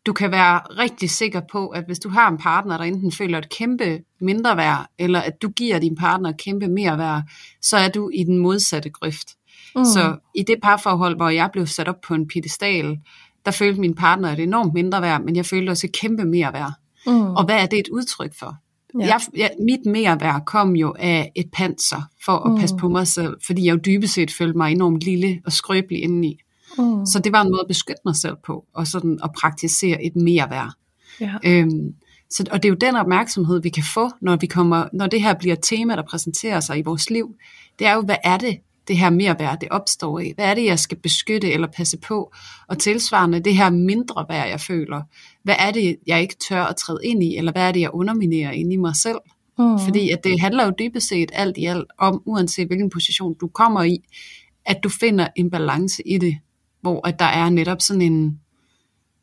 du 0.05 0.13
kan 0.13 0.31
være 0.31 0.59
rigtig 0.59 1.09
sikker 1.09 1.41
på, 1.51 1.67
at 1.67 1.85
hvis 1.85 1.99
du 1.99 2.09
har 2.09 2.31
en 2.31 2.37
partner, 2.37 2.77
der 2.77 2.83
enten 2.83 3.11
føler 3.11 3.37
et 3.37 3.49
kæmpe 3.49 3.99
mindre 4.21 4.57
værd, 4.57 4.89
eller 4.99 5.19
at 5.19 5.41
du 5.41 5.49
giver 5.49 5.79
din 5.79 5.95
partner 5.95 6.29
et 6.29 6.37
kæmpe 6.37 6.67
mere 6.67 6.97
værd, 6.97 7.23
så 7.61 7.77
er 7.77 7.89
du 7.89 8.09
i 8.13 8.23
den 8.23 8.37
modsatte 8.37 8.89
grøft. 8.89 9.27
Mm. 9.75 9.79
Mm. 9.79 9.85
Så 9.85 10.17
i 10.35 10.43
det 10.43 10.55
parforhold, 10.63 11.15
hvor 11.15 11.29
jeg 11.29 11.49
blev 11.53 11.67
sat 11.67 11.87
op 11.87 12.01
på 12.07 12.13
en 12.13 12.27
pedestal, 12.27 12.99
der 13.45 13.51
følte 13.51 13.81
min 13.81 13.95
partner 13.95 14.29
et 14.29 14.39
enormt 14.39 14.73
mindre 14.73 15.01
værd, 15.01 15.21
men 15.21 15.35
jeg 15.35 15.45
følte 15.45 15.69
også 15.69 15.87
et 15.87 15.93
kæmpe 15.93 16.25
mere 16.25 16.53
værd. 16.53 16.73
mm. 17.05 17.35
Og 17.35 17.45
hvad 17.45 17.55
er 17.55 17.65
det 17.65 17.79
et 17.79 17.87
udtryk 17.91 18.39
for? 18.39 18.55
Ja. 18.99 19.05
Jeg, 19.05 19.19
jeg, 19.37 19.51
mit 19.59 19.85
mere 19.85 20.21
værd 20.21 20.45
kom 20.45 20.75
jo 20.75 20.95
af 20.99 21.31
et 21.35 21.45
panser 21.53 22.01
for 22.25 22.31
at 22.31 22.51
mm. 22.51 22.59
passe 22.59 22.75
på 22.75 22.89
mig 22.89 23.07
selv, 23.07 23.37
fordi 23.45 23.65
jeg 23.65 23.73
jo 23.73 23.79
dybest 23.85 24.13
set 24.13 24.31
følte 24.31 24.57
mig 24.57 24.71
enormt 24.71 25.01
lille 25.01 25.41
og 25.45 25.51
skrøbelig 25.51 26.03
indeni. 26.03 26.39
Mm. 26.77 27.05
Så 27.05 27.21
det 27.23 27.31
var 27.31 27.41
en 27.41 27.51
måde 27.51 27.61
at 27.61 27.67
beskytte 27.67 28.01
mig 28.05 28.15
selv 28.15 28.35
på, 28.45 28.65
og 28.73 28.87
sådan 28.87 29.19
at 29.23 29.29
praktisere 29.37 30.03
et 30.03 30.15
mere 30.15 30.49
værd. 30.49 30.73
Ja. 31.21 31.33
Øhm, 31.45 31.93
så, 32.29 32.45
og 32.51 32.63
det 32.63 32.69
er 32.69 32.69
jo 32.69 32.75
den 32.75 32.95
opmærksomhed, 32.95 33.61
vi 33.61 33.69
kan 33.69 33.83
få, 33.93 34.09
når, 34.21 34.35
vi 34.35 34.47
kommer, 34.47 34.87
når 34.93 35.07
det 35.07 35.21
her 35.21 35.33
bliver 35.33 35.55
et 35.55 35.63
tema, 35.63 35.95
der 35.95 36.03
præsenterer 36.09 36.59
sig 36.59 36.79
i 36.79 36.81
vores 36.81 37.09
liv. 37.09 37.35
Det 37.79 37.87
er 37.87 37.93
jo, 37.93 38.01
hvad 38.01 38.17
er 38.23 38.37
det, 38.37 38.57
det 38.87 38.97
her 38.97 39.09
mere 39.09 39.35
værd, 39.39 39.59
det 39.59 39.69
opstår 39.69 40.19
i? 40.19 40.31
Hvad 40.35 40.45
er 40.45 40.53
det, 40.53 40.65
jeg 40.65 40.79
skal 40.79 40.97
beskytte 40.97 41.51
eller 41.51 41.67
passe 41.67 41.97
på? 41.97 42.33
Og 42.67 42.77
tilsvarende 42.77 43.39
det 43.39 43.55
her 43.55 43.69
mindre 43.69 44.25
værd, 44.29 44.49
jeg 44.49 44.59
føler. 44.59 45.01
Hvad 45.49 45.57
er 45.59 45.71
det, 45.71 45.97
jeg 46.07 46.21
ikke 46.21 46.35
tør 46.49 46.63
at 46.63 46.75
træde 46.75 46.99
ind 47.03 47.23
i? 47.23 47.37
Eller 47.37 47.51
hvad 47.51 47.67
er 47.67 47.71
det, 47.71 47.79
jeg 47.79 47.89
underminerer 47.93 48.51
ind 48.51 48.73
i 48.73 48.75
mig 48.75 48.95
selv? 48.95 49.17
Mm. 49.59 49.79
Fordi 49.79 50.09
at 50.09 50.23
det 50.23 50.39
handler 50.39 50.65
jo 50.65 50.73
dybest 50.79 51.07
set 51.07 51.31
alt 51.33 51.57
i 51.57 51.65
alt 51.65 51.85
om, 51.97 52.21
uanset 52.25 52.67
hvilken 52.67 52.89
position 52.89 53.33
du 53.41 53.47
kommer 53.47 53.83
i, 53.83 53.97
at 54.65 54.83
du 54.83 54.89
finder 54.89 55.27
en 55.35 55.49
balance 55.49 56.07
i 56.07 56.17
det, 56.17 56.37
hvor 56.81 57.07
at 57.07 57.19
der 57.19 57.25
er 57.25 57.49
netop 57.49 57.81
sådan 57.81 58.01
en, 58.01 58.39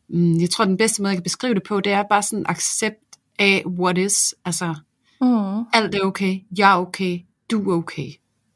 mm, 0.08 0.40
jeg 0.40 0.50
tror 0.50 0.64
den 0.64 0.76
bedste 0.76 1.02
måde, 1.02 1.10
jeg 1.10 1.16
kan 1.16 1.22
beskrive 1.22 1.54
det 1.54 1.62
på, 1.62 1.80
det 1.80 1.92
er 1.92 2.02
bare 2.10 2.22
sådan 2.22 2.46
accept 2.48 3.16
af 3.38 3.62
what 3.66 3.98
is, 3.98 4.34
altså 4.44 4.74
Mm. 5.20 5.64
alt 5.72 5.94
er 5.94 6.00
okay, 6.02 6.38
jeg 6.58 6.72
er 6.72 6.76
okay, 6.76 7.18
du 7.50 7.70
er 7.70 7.76
okay. 7.76 8.08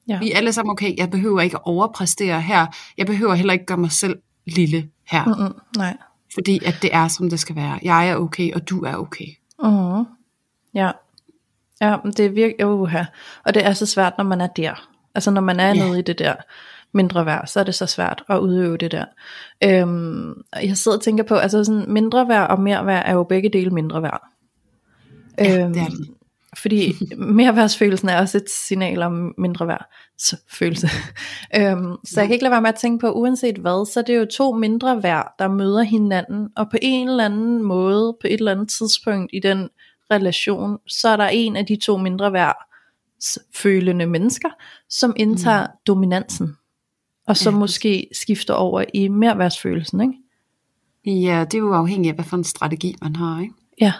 Ja. 0.09 0.19
Vi 0.19 0.33
er 0.33 0.37
alle 0.37 0.53
sammen 0.53 0.71
okay, 0.71 0.97
jeg 0.97 1.11
behøver 1.11 1.41
ikke 1.41 1.57
at 1.57 1.63
overpræstere 1.65 2.43
her, 2.43 2.67
jeg 2.99 3.07
behøver 3.07 3.35
heller 3.35 3.53
ikke 3.53 3.67
gøre 3.67 3.79
mig 3.79 3.93
selv 3.93 4.19
lille 4.47 4.89
her, 5.11 5.25
mm. 5.25 5.31
Mm-mm. 5.31 5.53
Nej. 5.77 5.97
Fordi 6.35 6.65
at 6.65 6.79
det 6.83 6.91
er 6.95 7.09
som 7.09 7.31
det 7.31 7.41
skal 7.41 7.57
være. 7.57 7.79
Jeg 7.83 8.09
er 8.09 8.17
okay, 8.17 8.53
og 8.55 8.69
du 8.71 8.85
er 8.85 8.95
okay. 8.97 9.27
Mm. 9.63 10.05
Ja. 10.75 10.91
Ja, 11.81 11.97
det 12.05 12.21
er 12.21 12.31
virkelig, 12.31 12.67
uha. 12.67 13.05
Og 13.45 13.55
det 13.55 13.67
er 13.67 13.73
så 13.73 13.87
svært, 13.87 14.13
når 14.19 14.25
man 14.25 14.41
er 14.41 14.47
der. 14.47 14.89
Altså 15.15 15.31
når 15.31 15.41
man 15.41 15.61
er 15.61 15.67
Ja. 15.75 15.87
nede 15.87 15.99
i 15.99 16.03
det 16.03 16.19
der 16.19 16.35
mindre 16.93 17.27
værd, 17.27 17.47
så 17.47 17.61
er 17.61 17.65
det 17.65 17.75
så 17.75 17.87
svært 17.87 18.23
at 18.29 18.39
udøve 18.39 18.77
det 18.77 18.93
der. 18.93 19.05
Øhm, 19.65 20.43
jeg 20.63 20.77
sidder 20.77 20.99
og 20.99 21.03
tænker 21.05 21.25
på, 21.25 21.35
altså 21.35 21.65
sådan 21.65 21.85
mindre 21.93 22.29
værd 22.29 22.51
og 22.51 22.61
mere 22.61 22.87
værd 22.87 23.03
er 23.07 23.13
jo 23.13 23.23
begge 23.25 23.49
dele 23.49 23.71
mindre 23.71 24.03
værd. 24.03 24.23
Ja, 25.39 25.45
det 25.69 25.77
er 25.77 25.87
det. 25.89 26.09
Fordi 26.59 26.95
merværdsfølelsen 27.17 28.09
er 28.09 28.21
også 28.21 28.39
et 28.39 28.51
signal 28.51 29.03
om 29.03 29.35
mindre 29.39 29.69
værd 29.69 29.87
følelse. 30.49 30.89
øhm, 31.57 31.97
så 32.05 32.21
jeg 32.21 32.27
kan 32.27 32.33
ikke 32.33 32.43
lade 32.43 32.53
være 32.53 32.63
med 32.63 32.69
at 32.69 32.75
tænke 32.75 33.01
på, 33.01 33.13
uanset 33.13 33.57
hvad, 33.57 33.87
så 33.87 34.01
er 34.01 34.05
det 34.05 34.17
jo 34.17 34.25
to 34.25 34.53
mindre 34.53 35.03
værd, 35.03 35.35
der 35.39 35.49
møder 35.49 35.83
hinanden, 35.83 36.49
og 36.57 36.71
på 36.71 36.77
en 36.83 37.09
eller 37.09 37.25
anden 37.25 37.63
måde, 37.63 38.17
på 38.21 38.27
et 38.27 38.35
eller 38.35 38.53
andet 38.53 38.69
tidspunkt 38.69 39.31
i 39.33 39.41
den 39.41 39.69
relation, 40.11 40.79
så 40.87 41.09
er 41.09 41.17
der 41.17 41.29
en 41.29 41.57
af 41.57 41.67
de 41.67 41.77
to 41.77 41.97
mindre 41.97 42.33
værd 42.33 42.57
følende 43.55 44.07
mennesker, 44.07 44.49
som 44.89 45.13
indtager 45.17 45.67
mm. 45.67 45.73
dominansen, 45.87 46.57
og 47.27 47.37
så 47.37 47.51
Ja, 47.51 47.57
måske 47.57 48.07
skifter 48.13 48.55
over 48.55 48.85
i 48.95 49.09
merværdsfølelsen, 49.09 50.01
ikke? 50.01 50.15
Ja, 51.27 51.45
det 51.45 51.55
er 51.55 51.59
jo 51.59 51.75
afhængigt 51.75 52.13
af, 52.13 52.17
hvad 52.17 52.25
for 52.25 52.37
en 52.37 52.45
strategi 52.45 52.97
man 53.03 53.17
har, 53.17 53.41
ikke? 53.41 53.55
Ja, 53.81 53.93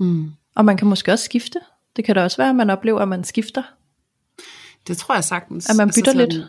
Mm. 0.00 0.32
Og 0.56 0.64
man 0.64 0.76
kan 0.76 0.88
måske 0.88 1.12
også 1.12 1.24
skifte. 1.24 1.58
Det 1.96 2.04
kan 2.04 2.14
da 2.14 2.22
også 2.24 2.36
være, 2.36 2.50
at 2.50 2.56
man 2.56 2.70
oplever, 2.70 3.00
at 3.00 3.08
man 3.08 3.24
skifter. 3.24 3.62
Det 4.88 4.96
tror 4.96 5.14
jeg 5.14 5.24
sagtens. 5.24 5.70
At 5.70 5.76
man 5.76 5.88
bytter 5.88 6.12
sådan- 6.12 6.28
lidt. 6.28 6.46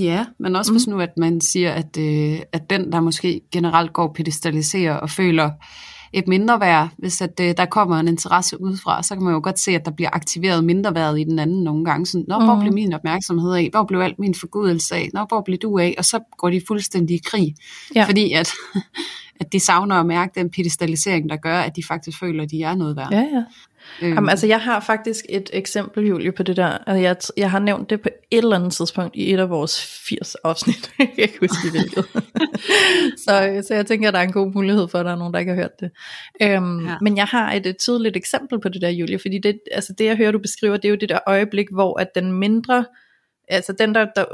Ja, 0.00 0.26
men 0.38 0.56
også 0.56 0.72
mm. 0.72 0.76
hvis 0.76 0.86
nu, 0.86 1.00
at 1.00 1.12
man 1.16 1.40
siger, 1.40 1.72
at, 1.72 1.96
øh, 1.98 2.40
at 2.52 2.70
den, 2.70 2.92
der 2.92 3.00
måske 3.00 3.40
generelt 3.52 3.92
går 3.92 4.12
pedestaliserer 4.12 4.94
og 4.94 5.10
føler, 5.10 5.50
et 6.12 6.28
mindre 6.28 6.60
værd, 6.60 6.88
hvis 6.98 7.20
at, 7.20 7.40
øh, 7.40 7.54
der 7.56 7.64
kommer 7.64 7.96
en 8.00 8.08
interesse 8.08 8.60
udefra, 8.60 9.02
så 9.02 9.14
kan 9.14 9.24
man 9.24 9.32
jo 9.34 9.40
godt 9.42 9.58
se, 9.58 9.70
at 9.70 9.84
der 9.84 9.90
bliver 9.90 10.10
aktiveret 10.12 10.64
mindre 10.64 10.94
værd 10.94 11.16
i 11.18 11.24
den 11.24 11.38
anden 11.38 11.64
nogle 11.64 11.84
gange. 11.84 12.06
Sådan, 12.06 12.24
Nå, 12.28 12.38
hvor 12.44 12.54
Mhm. 12.54 12.60
blev 12.62 12.72
min 12.72 12.92
opmærksomhed 12.92 13.54
af? 13.54 13.68
Hvor 13.72 13.84
blev 13.84 14.00
alt 14.00 14.18
min 14.18 14.34
forgudelse 14.34 14.94
af? 14.94 15.10
Nå, 15.14 15.24
hvor 15.28 15.40
blev 15.40 15.58
du 15.58 15.78
af? 15.78 15.94
Og 15.98 16.04
så 16.04 16.20
går 16.38 16.50
de 16.50 16.60
fuldstændig 16.68 17.16
i 17.16 17.20
krig. 17.24 17.54
Ja. 17.94 18.04
Fordi 18.04 18.32
at, 18.32 18.50
at 19.40 19.52
de 19.52 19.60
savner 19.60 19.96
at 19.96 20.06
mærke 20.06 20.32
den 20.40 20.50
pedestalisering, 20.50 21.28
der 21.30 21.36
gør, 21.36 21.58
at 21.60 21.76
de 21.76 21.82
faktisk 21.88 22.18
føler, 22.18 22.42
at 22.44 22.50
de 22.50 22.62
er 22.62 22.74
noget 22.74 22.96
værd. 22.96 23.08
Ja, 23.12 23.20
ja. 23.20 23.42
Øhm, 24.02 24.14
Jamen, 24.14 24.30
altså, 24.30 24.46
jeg 24.46 24.60
har 24.60 24.80
faktisk 24.80 25.24
et 25.28 25.50
eksempel, 25.52 26.06
Julie, 26.06 26.32
på 26.32 26.42
det 26.42 26.56
der. 26.56 26.78
Altså, 26.86 27.02
jeg, 27.02 27.16
jeg 27.36 27.50
har 27.50 27.58
nævnt 27.58 27.90
det 27.90 28.00
på 28.00 28.08
et 28.30 28.38
eller 28.38 28.56
andet 28.56 28.72
tidspunkt 28.72 29.16
i 29.16 29.32
et 29.32 29.38
af 29.38 29.50
vores 29.50 30.02
80 30.08 30.34
afsnit. 30.34 30.92
jeg 30.98 31.08
kan 31.14 31.24
ikke 31.24 31.38
huske 31.40 31.70
hvilket. 31.70 32.04
så, 33.24 33.64
så 33.68 33.74
jeg 33.74 33.86
tænker, 33.86 34.08
at 34.08 34.14
der 34.14 34.20
er 34.20 34.24
en 34.24 34.32
god 34.32 34.52
mulighed 34.52 34.88
for, 34.88 34.98
at 34.98 35.04
der 35.04 35.12
er 35.12 35.16
nogen, 35.16 35.34
der 35.34 35.40
ikke 35.40 35.52
har 35.52 35.60
hørt 35.60 35.80
det. 35.80 35.90
Øhm, 36.42 36.86
ja. 36.86 36.96
Men 37.00 37.16
jeg 37.16 37.26
har 37.26 37.52
et, 37.52 37.66
et 37.66 37.76
tydeligt 37.78 38.16
eksempel 38.16 38.60
på 38.60 38.68
det 38.68 38.82
der, 38.82 38.88
Julie, 38.88 39.18
fordi 39.18 39.38
det, 39.38 39.60
altså, 39.72 39.94
det, 39.98 40.04
jeg 40.04 40.16
hører, 40.16 40.32
du 40.32 40.38
beskriver, 40.38 40.76
det 40.76 40.84
er 40.84 40.90
jo 40.90 40.96
det 41.00 41.08
der 41.08 41.18
øjeblik, 41.26 41.66
hvor 41.72 42.00
at 42.00 42.14
den 42.14 42.32
mindre, 42.32 42.84
altså 43.48 43.72
den 43.72 43.94
der, 43.94 44.06
der 44.16 44.24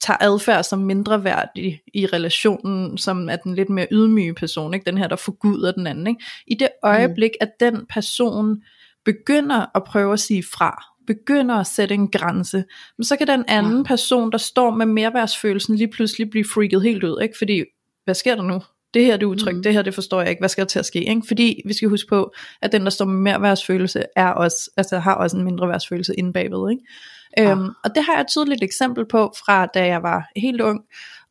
tager 0.00 0.16
adfærd 0.20 0.64
som 0.64 0.78
mindre 0.78 1.24
værdig 1.24 1.80
i 1.94 2.06
relationen, 2.06 2.98
som 2.98 3.28
er 3.28 3.36
den 3.36 3.54
lidt 3.54 3.70
mere 3.70 3.86
ydmyge 3.90 4.34
person, 4.34 4.74
ikke? 4.74 4.90
den 4.90 4.98
her, 4.98 5.08
der 5.08 5.16
forguder 5.16 5.72
den 5.72 5.86
anden. 5.86 6.06
Ikke? 6.06 6.24
I 6.46 6.54
det 6.54 6.68
øjeblik, 6.82 7.30
mm. 7.40 7.46
at 7.46 7.50
den 7.60 7.86
person 7.94 8.62
begynder 9.04 9.66
at 9.76 9.84
prøve 9.84 10.12
at 10.12 10.20
sige 10.20 10.44
fra, 10.52 10.84
begynder 11.06 11.54
at 11.54 11.66
sætte 11.66 11.94
en 11.94 12.10
grænse, 12.10 12.64
men 12.98 13.04
så 13.04 13.16
kan 13.16 13.26
den 13.26 13.44
anden 13.48 13.76
Ja. 13.76 13.82
person, 13.82 14.32
der 14.32 14.38
står 14.38 14.70
med 14.70 14.86
merværsfølelsen, 14.86 15.76
lige 15.76 15.88
pludselig 15.88 16.30
blive 16.30 16.44
freaket 16.54 16.82
helt 16.82 17.04
ud, 17.04 17.22
ikke? 17.22 17.34
fordi, 17.38 17.64
hvad 18.04 18.14
sker 18.14 18.34
der 18.34 18.42
nu? 18.42 18.62
Det 18.94 19.04
her 19.04 19.16
det 19.16 19.22
er 19.22 19.30
utrygt, 19.30 19.56
mm. 19.56 19.62
det 19.62 19.72
her 19.72 19.82
det 19.82 19.94
forstår 19.94 20.20
jeg 20.20 20.30
ikke, 20.30 20.40
hvad 20.40 20.48
skal 20.48 20.62
der 20.62 20.68
til 20.68 20.78
at 20.78 20.86
ske? 20.86 20.98
Ikke? 21.08 21.22
Fordi 21.26 21.62
vi 21.66 21.72
skal 21.72 21.88
huske 21.88 22.08
på, 22.08 22.32
at 22.62 22.72
den 22.72 22.82
der 22.82 22.90
står 22.90 23.04
med 23.04 23.14
merværsfølelse, 23.32 24.02
er 24.16 24.28
også, 24.28 24.70
altså 24.76 24.98
har 24.98 25.14
også 25.14 25.36
en 25.36 25.44
mindre 25.44 25.68
værdsfølelse 25.68 26.14
inde 26.14 26.32
bagved. 26.32 26.70
Ikke? 26.70 26.82
Ja. 27.36 27.50
Øhm, 27.50 27.68
og 27.84 27.94
det 27.94 28.04
har 28.04 28.12
jeg 28.12 28.20
et 28.20 28.26
tydeligt 28.28 28.62
eksempel 28.62 29.06
på 29.06 29.32
fra 29.44 29.66
da 29.66 29.86
jeg 29.86 30.02
var 30.02 30.28
helt 30.36 30.60
ung, 30.60 30.80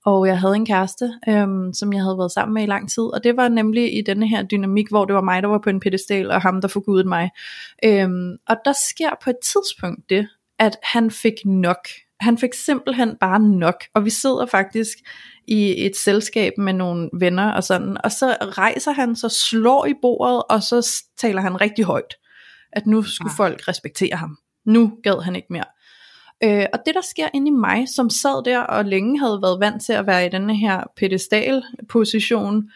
og 0.05 0.27
jeg 0.27 0.39
havde 0.39 0.55
en 0.55 0.65
kæreste, 0.65 1.13
øhm, 1.29 1.73
som 1.73 1.93
jeg 1.93 2.01
havde 2.01 2.17
været 2.17 2.31
sammen 2.31 2.53
med 2.53 2.63
i 2.63 2.65
lang 2.65 2.89
tid, 2.91 3.03
og 3.03 3.23
det 3.23 3.37
var 3.37 3.47
nemlig 3.47 3.97
i 3.97 4.01
denne 4.01 4.27
her 4.27 4.43
dynamik, 4.43 4.89
hvor 4.89 5.05
det 5.05 5.15
var 5.15 5.21
mig, 5.21 5.41
der 5.41 5.47
var 5.49 5.57
på 5.63 5.69
en 5.69 5.79
pedestal, 5.79 6.31
og 6.31 6.41
ham, 6.41 6.61
der 6.61 6.67
forgudede 6.67 7.07
mig. 7.07 7.29
Øhm, 7.85 8.31
og 8.47 8.55
der 8.65 8.73
sker 8.91 9.09
på 9.23 9.29
et 9.29 9.37
tidspunkt 9.43 10.09
det, 10.09 10.27
at 10.59 10.77
han 10.83 11.11
fik 11.11 11.33
nok. 11.45 11.87
Han 12.19 12.37
fik 12.37 12.53
simpelthen 12.53 13.15
bare 13.19 13.39
nok, 13.39 13.83
og 13.95 14.05
vi 14.05 14.09
sidder 14.09 14.45
faktisk 14.45 14.97
i 15.47 15.85
et 15.85 15.95
selskab 15.95 16.53
med 16.57 16.73
nogle 16.73 17.09
venner 17.19 17.51
og 17.51 17.63
sådan, 17.63 17.97
og 18.03 18.11
så 18.11 18.37
rejser 18.41 18.91
han 18.91 19.15
sig, 19.15 19.31
slår 19.31 19.85
i 19.85 19.93
bordet, 20.01 20.43
og 20.49 20.63
så 20.63 20.93
taler 21.17 21.41
han 21.41 21.61
rigtig 21.61 21.85
højt, 21.85 22.15
at 22.71 22.85
nu 22.87 23.03
skulle 23.03 23.31
Ah. 23.31 23.37
folk 23.37 23.67
respektere 23.67 24.15
ham. 24.15 24.37
Nu 24.65 24.93
gad 25.03 25.23
han 25.23 25.35
ikke 25.35 25.47
mere. 25.49 25.63
Øh, 26.43 26.65
og 26.73 26.79
det 26.85 26.95
der 26.95 27.01
sker 27.01 27.29
inde 27.33 27.47
i 27.47 27.51
mig, 27.51 27.89
som 27.95 28.09
sad 28.09 28.43
der 28.43 28.59
og 28.59 28.85
længe 28.85 29.19
havde 29.19 29.39
været 29.41 29.59
vant 29.59 29.83
til 29.83 29.93
at 29.93 30.07
være 30.07 30.25
i 30.25 30.29
denne 30.29 30.57
her 30.57 30.83
pedestal 30.95 31.63
position 31.89 32.69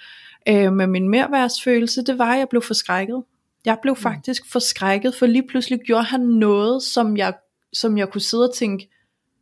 øh, 0.49 0.73
med 0.73 0.87
min 0.87 1.09
merværdsfølelse, 1.09 2.03
det 2.03 2.17
var, 2.17 2.33
at 2.33 2.39
jeg 2.39 2.49
blev 2.49 2.61
forskrækket. 2.61 3.23
Jeg 3.65 3.77
blev 3.81 3.95
faktisk 3.95 4.51
forskrækket, 4.51 5.15
for 5.15 5.25
lige 5.25 5.47
pludselig 5.47 5.79
gjorde 5.79 6.03
han 6.03 6.19
noget, 6.19 6.83
som 6.83 7.17
jeg, 7.17 7.33
som 7.73 7.97
jeg 7.97 8.09
kunne 8.09 8.21
sidde 8.21 8.49
og 8.49 8.55
tænke, 8.55 8.89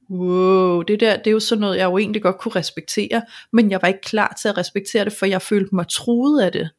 wow, 0.10 0.82
det 0.82 1.00
der, 1.00 1.18
det 1.18 1.28
er 1.28 1.32
jo 1.32 1.40
sådan 1.40 1.60
noget, 1.62 1.78
jeg 1.78 1.86
jo 1.86 1.98
egentlig 1.98 2.22
godt 2.22 2.38
kunne 2.38 2.56
respektere, 2.56 3.22
men 3.54 3.72
jeg 3.72 3.80
var 3.82 3.88
ikke 3.88 4.02
klar 4.02 4.38
til 4.42 4.48
at 4.48 4.58
respektere 4.58 5.06
det, 5.06 5.14
for 5.14 5.26
jeg 5.26 5.42
følte 5.42 5.76
mig 5.76 5.86
truet 5.90 6.42
af 6.42 6.52
det. 6.52 6.70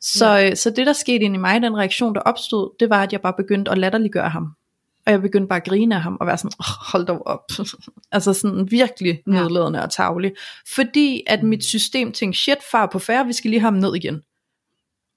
Så, 0.00 0.28
ja. 0.28 0.54
så 0.54 0.70
det 0.70 0.86
der 0.86 0.92
skete 0.92 1.24
inde 1.24 1.36
i 1.36 1.38
mig, 1.38 1.62
den 1.62 1.76
reaktion 1.76 2.14
der 2.14 2.20
opstod, 2.20 2.76
det 2.80 2.90
var, 2.90 3.02
at 3.02 3.12
jeg 3.12 3.20
bare 3.20 3.34
begyndte 3.36 3.70
at 3.70 3.78
latterliggøre 3.78 4.28
ham. 4.28 4.54
Og 5.06 5.12
jeg 5.12 5.22
begyndte 5.22 5.48
bare 5.48 5.56
at 5.60 5.64
grine 5.64 5.94
af 5.94 6.00
ham, 6.02 6.16
og 6.20 6.26
være 6.26 6.38
sådan, 6.38 6.50
oh, 6.60 6.90
hold 6.92 7.06
dog 7.06 7.26
op. 7.26 7.40
altså 8.12 8.32
sådan 8.32 8.70
virkelig 8.70 9.22
Ja. 9.26 9.32
nedladende 9.32 9.82
og 9.82 9.90
tavlig. 9.90 10.32
Fordi 10.74 11.22
at 11.26 11.42
mit 11.42 11.64
system 11.64 12.12
tænkte, 12.12 12.38
shit 12.40 12.58
far 12.70 12.86
på 12.86 12.98
færre, 12.98 13.26
vi 13.26 13.32
skal 13.32 13.50
lige 13.50 13.60
have 13.60 13.72
ham 13.72 13.80
ned 13.80 13.94
igen. 13.96 14.22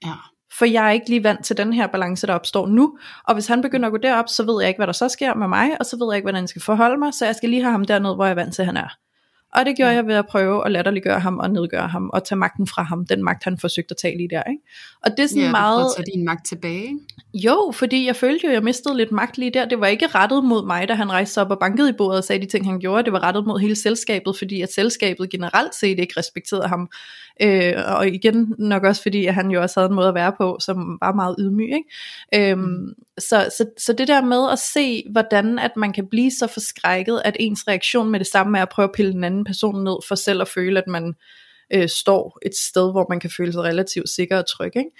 ja. 0.04 0.12
For 0.58 0.64
jeg 0.64 0.86
er 0.86 0.90
ikke 0.90 1.08
lige 1.08 1.24
vant 1.24 1.44
til 1.44 1.56
den 1.56 1.72
her 1.72 1.86
balance, 1.86 2.26
der 2.26 2.34
opstår 2.34 2.66
nu. 2.66 2.98
Og 3.24 3.34
hvis 3.34 3.46
han 3.46 3.62
begynder 3.62 3.86
at 3.86 3.92
gå 3.92 3.96
derop, 3.98 4.28
så 4.28 4.42
ved 4.44 4.60
jeg 4.62 4.68
ikke, 4.68 4.78
hvad 4.78 4.86
der 4.86 4.92
så 4.92 5.08
sker 5.08 5.34
med 5.34 5.48
mig, 5.48 5.70
og 5.80 5.86
så 5.86 5.96
ved 5.96 6.06
jeg 6.10 6.16
ikke, 6.16 6.24
hvordan 6.24 6.40
jeg 6.42 6.48
skal 6.48 6.62
forholde 6.62 6.96
mig, 6.98 7.14
så 7.14 7.24
jeg 7.26 7.34
skal 7.34 7.48
lige 7.48 7.62
have 7.62 7.72
ham 7.72 7.84
dernede, 7.84 8.14
hvor 8.14 8.24
jeg 8.24 8.30
er 8.30 8.34
vant 8.34 8.54
til, 8.54 8.64
han 8.64 8.76
er. 8.76 8.88
Og 9.54 9.66
det 9.66 9.76
gjorde 9.76 9.90
Ja. 9.90 9.96
jeg 9.96 10.06
ved 10.06 10.14
at 10.14 10.26
prøve 10.26 10.66
at 10.66 10.72
latterliggøre 10.72 11.20
ham 11.20 11.38
og 11.38 11.50
nedgøre 11.50 11.88
ham, 11.88 12.10
og 12.12 12.24
tage 12.24 12.38
magten 12.38 12.66
fra 12.66 12.82
ham, 12.82 13.06
den 13.06 13.24
magt, 13.24 13.44
han 13.44 13.58
forsøgte 13.58 13.92
at 13.92 13.96
tage 13.96 14.16
lige 14.16 14.28
der. 14.28 14.42
Ikke? 14.42 14.62
Og 15.04 15.10
det 15.10 15.20
er 15.20 15.26
sådan 15.26 15.42
ja, 15.42 15.50
meget... 15.50 15.84
at 15.84 15.90
tage 15.96 16.06
din 16.14 16.24
magt 16.24 16.46
tilbage. 16.46 16.82
ikke? 16.82 16.98
Jo, 17.34 17.72
fordi 17.74 18.06
jeg 18.06 18.16
følte 18.16 18.40
jo, 18.44 18.48
at 18.48 18.54
jeg 18.54 18.62
mistede 18.62 18.96
lidt 18.96 19.12
magt 19.12 19.38
lige 19.38 19.50
der. 19.50 19.64
Det 19.64 19.80
var 19.80 19.86
ikke 19.86 20.06
rettet 20.06 20.44
mod 20.44 20.66
mig, 20.66 20.88
da 20.88 20.94
han 20.94 21.12
rejste 21.12 21.34
sig 21.34 21.42
op 21.44 21.50
og 21.50 21.58
bankede 21.58 21.88
i 21.90 21.92
bordet 21.92 22.18
og 22.18 22.24
sagde 22.24 22.42
de 22.42 22.50
ting, 22.50 22.66
han 22.66 22.78
gjorde. 22.80 23.04
Det 23.04 23.12
var 23.12 23.22
rettet 23.22 23.46
mod 23.46 23.60
hele 23.60 23.76
selskabet, 23.76 24.36
fordi 24.38 24.60
at 24.62 24.72
selskabet 24.72 25.30
generelt 25.30 25.74
set 25.74 25.98
ikke 25.98 26.14
respekterede 26.16 26.68
ham. 26.68 26.90
Øh, 27.42 27.74
og 27.86 28.08
igen 28.08 28.54
nok 28.58 28.84
også 28.84 29.02
fordi, 29.02 29.26
at 29.26 29.34
han 29.34 29.50
jo 29.50 29.62
også 29.62 29.80
havde 29.80 29.88
en 29.90 29.94
måde 29.94 30.08
at 30.08 30.14
være 30.14 30.32
på, 30.38 30.58
som 30.60 30.98
var 31.00 31.12
meget 31.12 31.36
ydmyg. 31.38 31.68
Ikke? 31.72 32.50
Øhm, 32.50 32.60
Mm. 32.60 32.94
så, 33.18 33.50
så, 33.58 33.66
så 33.78 33.92
det 33.92 34.08
der 34.08 34.24
med 34.24 34.50
at 34.52 34.58
se, 34.58 35.04
hvordan 35.10 35.58
at 35.58 35.70
man 35.76 35.92
kan 35.92 36.06
blive 36.06 36.30
så 36.30 36.46
forskrækket, 36.46 37.22
at 37.24 37.36
ens 37.40 37.68
reaktion 37.68 38.10
med 38.10 38.18
det 38.20 38.26
samme 38.26 38.58
er 38.58 38.62
at 38.62 38.68
prøve 38.68 38.84
at 38.84 38.92
pille 38.94 39.12
den 39.12 39.24
anden 39.24 39.44
person 39.44 39.84
ned, 39.84 39.96
for 40.08 40.14
selv 40.14 40.40
at 40.40 40.48
føle, 40.48 40.78
at 40.78 40.86
man 40.86 41.14
øh, 41.74 41.88
står 41.88 42.38
et 42.42 42.56
sted, 42.56 42.90
hvor 42.92 43.06
man 43.08 43.20
kan 43.20 43.30
føle 43.36 43.52
sig 43.52 43.62
relativt 43.62 44.08
sikker 44.08 44.38
og 44.38 44.46
tryg. 44.48 44.76
Ikke? 44.76 44.90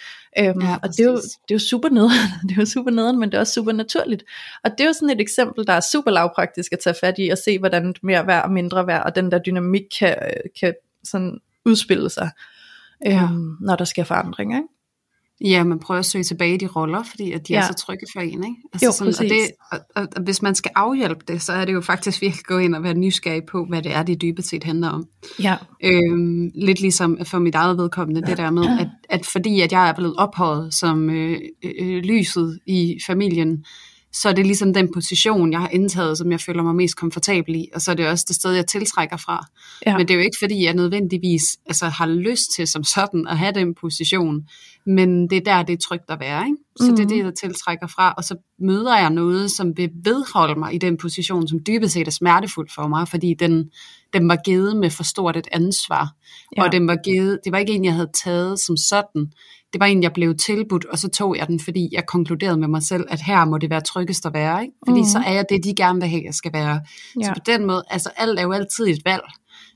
Øhm, 0.51 0.63
Ja, 0.63 0.77
og 0.83 0.89
det 0.89 1.01
er, 1.01 1.05
jo, 1.05 1.17
det 1.17 1.51
er 1.51 1.55
jo 1.55 1.59
super 1.59 1.89
nederen, 1.89 2.31
det 2.49 2.57
er 2.57 2.61
jo 2.63 2.67
super 2.67 2.91
nederen, 2.91 3.19
men 3.21 3.31
det 3.31 3.37
er 3.37 3.41
også 3.41 3.53
super 3.53 3.73
naturligt. 3.73 4.25
Og 4.65 4.71
det 4.71 4.81
er 4.81 4.85
jo 4.87 4.93
sådan 4.93 5.11
et 5.11 5.21
eksempel, 5.21 5.67
der 5.67 5.73
er 5.73 5.81
super 5.93 6.11
lavpraktisk 6.11 6.73
at 6.73 6.79
tage 6.79 6.97
fat 7.01 7.15
i, 7.19 7.29
og 7.29 7.39
se 7.39 7.59
hvordan 7.59 7.95
mere 8.03 8.27
værd 8.27 8.45
og 8.45 8.51
mindre 8.51 8.87
værd, 8.87 9.03
og 9.07 9.15
den 9.15 9.31
der 9.31 9.39
dynamik 9.39 9.83
kan, 9.99 10.17
kan 10.61 10.75
sådan 11.05 11.39
udspille 11.67 12.11
sig, 12.11 12.31
øhm, 13.07 13.15
Ja. 13.17 13.29
når 13.61 13.77
der 13.77 13.85
sker 13.85 14.05
forandringer. 14.05 14.57
Ikke? 14.57 14.69
Ja, 15.41 15.65
man 15.65 15.79
prøver 15.79 15.99
at 15.99 16.07
søge 16.07 16.25
tilbage 16.25 16.55
i 16.55 16.57
de 16.57 16.67
roller, 16.67 17.03
fordi 17.03 17.33
at 17.33 17.49
de 17.49 17.53
ja. 17.53 17.59
er 17.61 17.67
så 17.67 17.75
trygge 17.75 18.07
for 18.15 18.21
en. 18.21 18.45
Ikke? 18.45 18.57
Altså 18.73 18.87
Jo, 18.87 19.07
og, 19.07 19.13
præcis. 19.13 19.31
det, 19.31 19.41
og, 19.73 19.79
og, 19.97 20.09
og 20.17 20.23
hvis 20.23 20.43
man 20.43 20.55
skal 20.55 20.71
afhjælpe 20.75 21.25
det, 21.29 21.43
så 21.43 21.53
er 21.53 21.65
det 21.65 21.73
jo 21.73 21.81
faktisk 21.81 22.21
virkelig 22.23 22.41
at 22.41 22.47
gå 22.47 22.59
ind 22.59 22.75
og 22.75 22.83
være 22.83 22.95
nysgerrig 22.95 23.43
på, 23.45 23.65
hvad 23.69 23.83
det 23.83 23.95
er, 23.95 24.03
det 24.03 24.23
dybest 24.23 24.49
set 24.49 24.65
handler 24.65 24.89
om. 24.89 25.07
Ja, 25.43 25.57
Øhm, 25.85 26.51
lidt 26.55 26.81
ligesom 26.81 27.19
for 27.25 27.39
mit 27.39 27.55
eget 27.55 27.79
vedkommende, 27.79 28.23
det 28.23 28.37
der 28.37 28.51
med, 28.51 28.65
at, 28.81 28.89
at 29.09 29.27
fordi 29.27 29.61
at 29.61 29.73
jeg 29.73 29.89
er 29.89 29.93
blevet 29.95 30.15
ophøjet 30.17 30.75
som 30.75 31.11
øh, 31.11 31.39
øh, 31.81 32.03
lyset 32.03 32.59
i 32.67 32.99
familien, 33.07 33.65
så 34.13 34.29
er 34.29 34.33
det 34.33 34.47
ligesom 34.47 34.75
den 34.75 34.93
position, 34.95 35.53
jeg 35.53 35.61
har 35.61 35.69
indtaget, 35.69 36.19
som 36.19 36.31
jeg 36.33 36.41
føler 36.41 36.63
mig 36.63 36.75
mest 36.75 36.97
komfortabel 36.97 37.55
i, 37.57 37.69
og 37.75 37.81
så 37.81 37.91
er 37.91 37.95
det 37.95 38.09
også 38.09 38.25
det 38.29 38.37
sted, 38.37 38.53
jeg 38.53 38.67
tiltrækker 38.67 39.17
fra. 39.17 39.47
ja. 39.87 39.97
Men 39.97 40.09
det 40.09 40.15
er 40.15 40.19
jo 40.19 40.25
ikke 40.25 40.37
fordi, 40.43 40.65
jeg 40.65 40.75
nødvendigvis 40.75 41.43
altså, 41.67 41.87
har 41.87 42.07
lyst 42.07 42.53
til 42.57 42.67
som 42.69 42.85
sådan 42.85 43.27
at 43.29 43.39
have 43.39 43.53
den 43.53 43.75
position, 43.75 44.49
men 44.87 45.31
det 45.31 45.37
er 45.37 45.41
der, 45.41 45.63
det 45.63 45.73
er 45.73 45.77
trygt 45.89 46.05
at 46.11 46.21
være. 46.21 46.45
Ikke? 46.47 46.57
Så 46.81 46.91
mm. 46.91 46.97
det 46.97 47.03
er 47.03 47.07
Mhm. 47.07 47.17
det, 47.17 47.25
jeg 47.25 47.35
tiltrækker 47.35 47.87
fra, 47.87 48.15
og 48.17 48.25
så 48.25 48.37
møder 48.61 48.99
jeg 48.99 49.11
noget, 49.11 49.51
som 49.51 49.77
vil 49.77 49.91
vedholde 50.05 50.59
mig 50.59 50.75
i 50.75 50.79
den 50.79 50.97
position, 50.97 51.49
som 51.49 51.59
dybest 51.67 51.93
set 51.93 52.07
er 52.07 52.11
smertefuld 52.11 52.69
for 52.75 52.89
mig, 52.89 53.09
fordi 53.09 53.35
den, 53.35 53.71
den 54.13 54.29
var 54.29 54.37
givet 54.45 54.77
med 54.77 54.91
for 54.91 55.03
stort 55.03 55.37
et 55.37 55.49
ansvar. 55.53 56.09
Ja. 56.57 56.63
og 56.65 56.73
den 56.73 56.87
var 56.89 56.97
givet, 57.05 57.39
det 57.45 57.53
var 57.53 57.59
ikke 57.59 57.73
en, 57.73 57.85
jeg 57.85 57.95
havde 57.95 58.11
taget 58.25 58.61
som 58.61 58.77
sådan, 58.77 59.33
det 59.73 59.81
var 59.81 59.87
en, 59.87 60.03
jeg 60.03 60.13
blev 60.13 60.35
tilbudt, 60.37 60.85
og 60.85 60.99
så 60.99 61.09
tog 61.09 61.37
jeg 61.37 61.47
den, 61.47 61.61
fordi 61.61 61.89
jeg 61.93 62.07
konkluderede 62.07 62.57
med 62.57 62.69
mig 62.69 62.83
selv, 62.83 63.05
at 63.09 63.21
her 63.21 63.45
må 63.45 63.59
det 63.59 63.71
være 63.71 63.81
tryggest 63.81 64.27
at 64.27 64.35
være, 64.35 64.63
ikke? 64.63 64.75
fordi 64.87 65.01
Mhm. 65.01 65.09
så 65.09 65.19
er 65.27 65.33
jeg 65.33 65.45
det, 65.49 65.65
de 65.65 65.75
gerne 65.75 66.01
vil 66.01 66.09
have, 66.09 66.23
jeg 66.25 66.35
skal 66.35 66.53
være. 66.53 66.81
Ja. 67.21 67.25
Så 67.27 67.33
på 67.35 67.41
den 67.47 67.67
måde, 67.67 67.83
altså 67.91 68.11
alt 68.17 68.39
er 68.39 68.43
jo 68.43 68.53
altid 68.53 68.87
et 68.87 69.03
valg, 69.05 69.23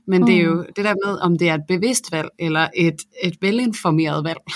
men 0.07 0.21
mm. 0.21 0.25
det 0.27 0.35
er 0.37 0.41
jo 0.41 0.65
det 0.75 0.85
der 0.85 0.93
med, 1.05 1.19
om 1.21 1.37
det 1.37 1.49
er 1.49 1.53
et 1.53 1.63
bevidst 1.67 2.11
valg, 2.11 2.29
eller 2.39 2.67
et, 2.75 3.01
et 3.23 3.35
velinformeret 3.41 4.23
valg. 4.23 4.39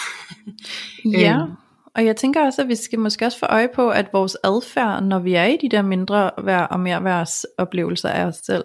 Ja, 1.05 1.37
Øhm. 1.41 1.51
og 1.95 2.05
jeg 2.05 2.15
tænker 2.15 2.45
også, 2.45 2.61
at 2.61 2.67
vi 2.67 2.75
skal 2.75 2.99
måske 2.99 3.25
også 3.25 3.39
få 3.39 3.45
øje 3.45 3.69
på, 3.75 3.89
at 3.89 4.05
vores 4.13 4.37
adfærd, 4.43 5.03
når 5.03 5.19
vi 5.19 5.33
er 5.33 5.45
i 5.45 5.57
de 5.61 5.69
der 5.69 5.81
mindre 5.81 6.31
værd 6.43 6.67
og 6.71 6.79
mere 6.79 7.03
værds 7.03 7.45
oplevelser 7.57 8.09
af 8.09 8.25
os 8.25 8.35
selv, 8.43 8.63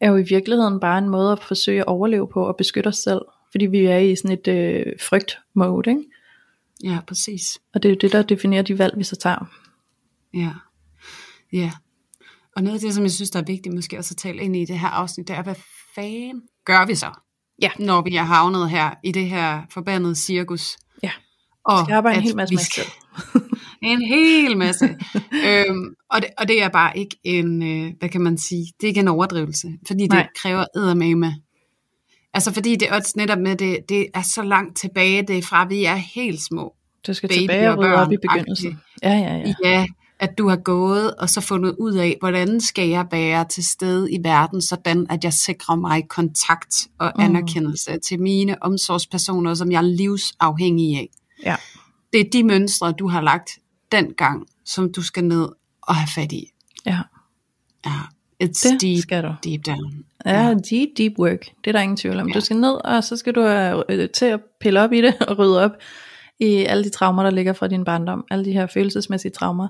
er 0.00 0.10
jo 0.10 0.16
i 0.16 0.22
virkeligheden 0.22 0.80
bare 0.80 0.98
en 0.98 1.08
måde 1.08 1.32
at 1.32 1.42
forsøge 1.42 1.80
at 1.80 1.86
overleve 1.86 2.28
på 2.32 2.42
og 2.46 2.56
beskytte 2.56 2.88
os 2.88 2.96
selv, 2.96 3.20
fordi 3.50 3.66
vi 3.66 3.78
er 3.78 3.98
i 3.98 4.16
sådan 4.16 4.38
et 4.38 4.48
øh, 4.48 4.86
frygt-mode, 5.08 5.90
ikke? 5.90 6.02
Ja, 6.84 6.98
præcis. 7.08 7.58
Og 7.74 7.82
det 7.82 7.88
er 7.88 7.92
jo 7.92 7.98
det, 8.00 8.12
der 8.12 8.22
definerer 8.22 8.62
de 8.62 8.78
valg, 8.78 8.94
vi 8.98 9.04
så 9.04 9.16
tager. 9.16 9.46
Ja. 10.34 10.50
Ja. 11.52 11.70
Og 12.56 12.62
noget 12.62 12.74
af 12.74 12.80
det, 12.80 12.94
som 12.94 13.02
jeg 13.04 13.10
synes, 13.12 13.30
der 13.30 13.40
er 13.40 13.44
vigtigt 13.44 13.74
måske 13.74 13.98
også 13.98 14.12
at 14.12 14.16
tale 14.18 14.42
ind 14.42 14.56
i 14.56 14.64
det 14.64 14.78
her 14.78 14.88
afsnit, 14.88 15.28
det 15.28 15.36
er, 15.36 15.42
hvad 15.42 15.54
fanden 15.94 16.42
gør 16.64 16.86
vi 16.86 16.94
så? 16.94 17.10
Ja. 17.62 17.70
Når 17.78 18.02
vi 18.02 18.16
er 18.16 18.22
havnet 18.22 18.70
her 18.70 18.90
i 19.04 19.12
det 19.12 19.26
her 19.28 19.62
forbandede 19.70 20.14
cirkus. 20.14 20.76
Ja. 21.02 21.10
Og 21.64 21.78
skal 21.84 21.94
arbejde 21.94 22.16
en 22.18 22.22
hel 22.24 22.36
masse 22.36 22.54
med 22.54 22.62
skal- 22.62 22.84
selv. 22.84 23.42
En 23.82 24.02
hel 24.02 24.56
masse. 24.56 24.84
øhm, 25.46 25.94
og, 26.10 26.22
det, 26.22 26.30
og 26.38 26.48
det 26.48 26.62
er 26.62 26.68
bare 26.68 26.98
ikke 26.98 27.16
en, 27.24 27.62
øh, 27.62 27.92
hvad 27.98 28.08
kan 28.08 28.20
man 28.20 28.38
sige, 28.38 28.66
det 28.80 28.86
er 28.86 28.88
ikke 28.88 29.00
en 29.00 29.08
overdrivelse, 29.08 29.68
fordi 29.86 30.02
det 30.02 30.10
Nej. 30.12 30.28
kræver 30.42 30.64
eddermame. 30.76 31.34
Altså 32.36 32.52
fordi 32.52 32.76
det 32.76 32.88
er 32.88 32.94
også 32.96 33.12
netop 33.16 33.38
med, 33.38 33.56
det, 33.56 33.78
det 33.88 34.06
er 34.14 34.22
så 34.22 34.42
langt 34.42 34.76
tilbage, 34.76 35.22
det 35.22 35.38
er 35.38 35.42
fra, 35.42 35.64
vi 35.64 35.84
er 35.84 35.94
helt 35.94 36.42
små. 36.42 36.74
Du 37.06 37.14
skal 37.14 37.28
tilbage 37.28 37.70
og 37.70 37.78
rydde 37.78 37.94
op 37.94 38.12
i 38.12 38.16
begyndelsen. 38.22 38.80
Ja, 39.02 39.12
ja, 39.12 39.36
ja. 39.36 39.54
Ja, 39.64 39.86
at 40.20 40.38
du 40.38 40.48
har 40.48 40.56
gået 40.56 41.14
og 41.14 41.30
så 41.30 41.40
fundet 41.40 41.76
ud 41.78 41.94
af, 41.94 42.16
hvordan 42.20 42.60
skal 42.60 42.88
jeg 42.88 43.06
være 43.10 43.44
til 43.48 43.66
stede 43.66 44.12
i 44.12 44.18
verden, 44.22 44.62
sådan 44.62 45.06
at 45.10 45.24
jeg 45.24 45.32
sikrer 45.32 45.76
mig 45.76 46.08
kontakt 46.08 46.74
og 46.98 47.12
mm. 47.16 47.22
anerkendelse 47.22 47.98
til 47.98 48.20
mine 48.20 48.62
omsorgspersoner, 48.62 49.54
som 49.54 49.72
jeg 49.72 49.78
er 49.78 49.82
livsafhængig 49.82 50.96
af. 50.96 51.08
Ja. 51.44 51.56
Det 52.12 52.20
er 52.20 52.30
de 52.32 52.44
mønstre, 52.44 52.92
du 52.92 53.08
har 53.08 53.20
lagt 53.20 53.50
dengang, 53.92 54.46
som 54.64 54.92
du 54.92 55.02
skal 55.02 55.24
ned 55.24 55.48
og 55.82 55.94
have 55.94 56.08
fat 56.14 56.32
i. 56.32 56.52
Ja. 56.86 56.98
Ja, 57.86 58.00
it's 58.44 58.72
Det 58.72 58.80
deep, 58.80 59.02
skal 59.02 59.22
du. 59.22 59.34
deep 59.44 59.60
down. 59.66 60.04
Ja, 60.26 60.54
deep, 60.70 60.88
deep 60.98 61.12
work. 61.18 61.40
Det 61.64 61.70
er 61.70 61.72
der 61.72 61.80
ingen 61.80 61.96
tvivl 61.96 62.20
om. 62.20 62.28
Ja. 62.28 62.34
Du 62.34 62.40
skal 62.40 62.56
ned, 62.56 62.84
og 62.84 63.04
så 63.04 63.16
skal 63.16 63.34
du 63.34 63.40
have, 63.40 63.84
øh, 63.88 64.08
til 64.10 64.24
at 64.26 64.40
pille 64.60 64.80
op 64.80 64.92
i 64.92 65.00
det 65.00 65.14
og 65.28 65.38
rydde 65.38 65.64
op 65.64 65.70
i 66.40 66.54
alle 66.54 66.84
de 66.84 66.88
traumer, 66.90 67.22
der 67.22 67.30
ligger 67.30 67.52
fra 67.52 67.68
din 67.68 67.84
barndom. 67.84 68.24
Alle 68.30 68.44
de 68.44 68.52
her 68.52 68.66
følelsesmæssige 68.66 69.32
traumer. 69.32 69.68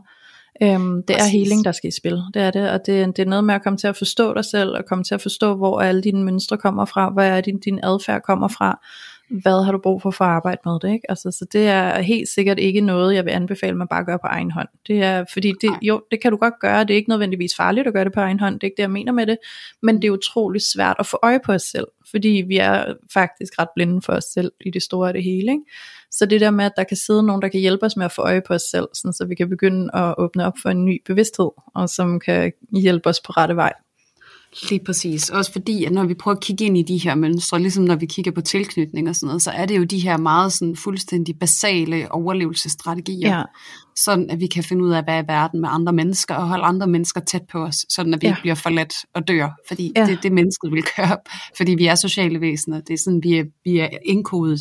Øhm, 0.62 1.02
det 1.02 1.14
er 1.16 1.18
Præcis. 1.20 1.32
healing, 1.32 1.64
der 1.64 1.72
skal 1.72 1.88
i 1.88 1.90
spil. 1.96 2.22
Det 2.34 2.42
er 2.42 2.50
det, 2.50 2.70
og 2.70 2.80
det, 2.86 3.16
det 3.16 3.22
er 3.22 3.26
noget 3.26 3.44
med 3.44 3.54
at 3.54 3.62
komme 3.62 3.76
til 3.76 3.86
at 3.86 3.96
forstå 3.96 4.34
dig 4.34 4.44
selv, 4.44 4.70
og 4.70 4.84
komme 4.88 5.04
til 5.04 5.14
at 5.14 5.22
forstå, 5.22 5.56
hvor 5.56 5.80
alle 5.80 6.02
dine 6.02 6.24
mønstre 6.24 6.56
kommer 6.58 6.84
fra, 6.84 7.10
hvor 7.10 7.22
er 7.22 7.40
din, 7.40 7.58
din 7.60 7.80
adfærd 7.82 8.22
kommer 8.22 8.48
fra, 8.48 8.80
hvad 9.28 9.64
har 9.64 9.72
du 9.72 9.78
brug 9.78 10.02
for 10.02 10.10
for 10.10 10.24
at 10.24 10.30
arbejde 10.30 10.60
med 10.64 10.78
det, 10.82 10.92
ikke? 10.92 11.10
Altså, 11.10 11.30
så 11.30 11.46
det 11.52 11.66
er 11.66 12.00
helt 12.00 12.28
sikkert 12.28 12.58
ikke 12.58 12.80
noget, 12.80 13.14
jeg 13.14 13.24
vil 13.24 13.30
anbefale, 13.30 13.76
man 13.76 13.88
bare 13.88 14.04
gør 14.04 14.16
på 14.16 14.26
egen 14.26 14.50
hånd. 14.50 14.68
Det 14.86 15.02
er, 15.02 15.24
fordi 15.32 15.52
det, 15.60 15.70
jo, 15.82 16.02
det 16.10 16.22
kan 16.22 16.30
du 16.30 16.36
godt 16.36 16.54
gøre, 16.60 16.84
det 16.84 16.90
er 16.90 16.96
ikke 16.96 17.08
nødvendigvis 17.08 17.56
farligt 17.56 17.86
at 17.86 17.92
gøre 17.92 18.04
det 18.04 18.12
på 18.12 18.20
egen 18.20 18.40
hånd, 18.40 18.54
det 18.54 18.62
er 18.62 18.66
ikke 18.66 18.76
det, 18.76 18.82
jeg 18.82 18.90
mener 18.90 19.12
med 19.12 19.26
det, 19.26 19.38
men 19.82 20.02
det 20.02 20.08
er 20.08 20.12
utrolig 20.12 20.62
svært 20.62 20.96
at 20.98 21.06
få 21.06 21.18
øje 21.22 21.40
på 21.46 21.52
os 21.52 21.62
selv, 21.62 21.86
fordi 22.10 22.44
vi 22.48 22.56
er 22.56 22.94
faktisk 23.12 23.58
ret 23.58 23.68
blinde 23.74 24.02
for 24.02 24.12
os 24.12 24.24
selv 24.24 24.52
i 24.60 24.70
det 24.70 24.82
store 24.82 25.08
af 25.08 25.14
det 25.14 25.22
hele, 25.22 25.52
ikke? 25.52 25.64
Så 26.10 26.26
det 26.26 26.40
der 26.40 26.50
med, 26.50 26.64
at 26.64 26.72
der 26.76 26.84
kan 26.84 26.96
sidde 26.96 27.22
nogen, 27.22 27.42
der 27.42 27.48
kan 27.48 27.60
hjælpe 27.60 27.86
os 27.86 27.96
med 27.96 28.04
at 28.04 28.12
få 28.12 28.22
øje 28.22 28.42
på 28.46 28.54
os 28.54 28.62
selv, 28.62 28.88
sådan, 28.94 29.12
så 29.12 29.26
vi 29.26 29.34
kan 29.34 29.48
begynde 29.48 29.90
at 29.94 30.14
åbne 30.18 30.46
op 30.46 30.54
for 30.62 30.70
en 30.70 30.84
ny 30.84 31.02
bevidsthed, 31.06 31.50
og 31.74 31.88
som 31.88 32.20
kan 32.20 32.52
hjælpe 32.72 33.08
os 33.08 33.20
på 33.20 33.32
rette 33.32 33.56
vej. 33.56 33.72
Lige 34.70 34.80
præcis. 34.86 35.30
Også 35.30 35.52
fordi, 35.52 35.84
at 35.84 35.92
når 35.92 36.04
vi 36.04 36.14
prøver 36.14 36.36
at 36.36 36.42
kigge 36.42 36.64
ind 36.64 36.78
i 36.78 36.82
de 36.82 36.98
her 36.98 37.14
mønstre, 37.14 37.58
ligesom 37.60 37.84
når 37.84 37.96
vi 37.96 38.06
kigger 38.06 38.30
på 38.32 38.40
tilknytning 38.40 39.08
og 39.08 39.16
sådan 39.16 39.26
noget, 39.26 39.42
så 39.42 39.50
er 39.50 39.66
det 39.66 39.78
jo 39.78 39.84
de 39.84 39.98
her 39.98 40.16
meget 40.16 40.52
sådan 40.52 40.76
fuldstændig 40.76 41.38
basale 41.38 42.12
overlevelsesstrategier, 42.12 43.36
Ja. 43.36 43.42
sådan 43.96 44.30
at 44.30 44.40
vi 44.40 44.46
kan 44.46 44.64
finde 44.64 44.84
ud 44.84 44.90
af, 44.90 45.04
hvad 45.04 45.14
er 45.18 45.22
verden 45.26 45.60
med 45.60 45.68
andre 45.72 45.92
mennesker, 45.92 46.34
og 46.34 46.48
holde 46.48 46.64
andre 46.64 46.86
mennesker 46.86 47.20
tæt 47.20 47.42
på 47.52 47.58
os, 47.64 47.76
sådan 47.88 48.14
at 48.14 48.22
vi 48.22 48.26
Ja. 48.26 48.32
ikke 48.32 48.40
bliver 48.40 48.54
forladt 48.54 48.94
og 49.14 49.28
dør, 49.28 49.48
fordi 49.68 49.92
Ja. 49.96 50.06
det 50.06 50.12
er 50.16 50.20
det, 50.20 50.32
mennesket 50.32 50.72
vil 50.72 50.84
gøre, 50.96 51.16
fordi 51.56 51.74
vi 51.74 51.86
er 51.86 51.94
sociale 51.94 52.40
væsener. 52.40 52.80
Det 52.80 52.94
er 52.94 52.98
sådan, 53.04 53.22
vi 53.22 53.34
er, 53.38 53.44
vi 53.64 53.78
er 53.78 53.88
indkodet 54.04 54.60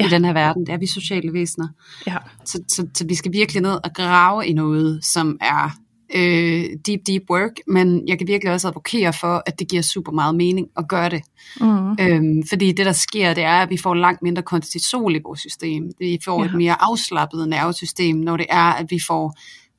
Ja. 0.00 0.06
i 0.06 0.08
den 0.08 0.24
her 0.24 0.32
verden. 0.32 0.66
Det 0.66 0.72
er 0.72 0.78
vi 0.78 0.86
sociale 0.86 1.32
væsener. 1.32 1.68
Ja. 2.06 2.16
Så, 2.44 2.58
så, 2.68 2.86
så 2.96 3.04
vi 3.08 3.14
skal 3.14 3.32
virkelig 3.32 3.62
ned 3.62 3.74
og 3.84 3.90
grave 3.94 4.46
i 4.46 4.52
noget, 4.52 5.04
som 5.04 5.38
er 5.40 5.70
øh, 6.14 6.64
deep, 6.86 7.00
deep 7.06 7.22
work, 7.30 7.52
men 7.66 8.08
jeg 8.08 8.18
kan 8.18 8.26
virkelig 8.26 8.52
også 8.52 8.68
advokere 8.68 9.12
for, 9.12 9.42
at 9.46 9.58
det 9.58 9.68
giver 9.68 9.82
super 9.82 10.12
meget 10.12 10.34
mening 10.34 10.68
at 10.76 10.88
gøre 10.88 11.08
det. 11.10 11.22
Mm. 11.60 11.90
Øhm, 12.00 12.42
fordi 12.48 12.72
det, 12.72 12.86
der 12.86 12.92
sker, 12.92 13.34
det 13.34 13.44
er, 13.44 13.58
at 13.62 13.70
vi 13.70 13.76
får 13.76 13.94
langt 13.94 14.22
mindre 14.22 14.42
kortisol 14.42 15.16
i 15.16 15.20
vores 15.24 15.40
system. 15.40 15.90
Vi 15.98 16.18
får 16.24 16.40
Ja. 16.42 16.48
et 16.48 16.54
mere 16.54 16.76
afslappet 16.82 17.48
nervesystem, 17.48 18.16
når 18.16 18.36
det 18.36 18.46
er, 18.50 18.72
at 18.72 18.86
vi 18.90 18.98
får 19.06 19.34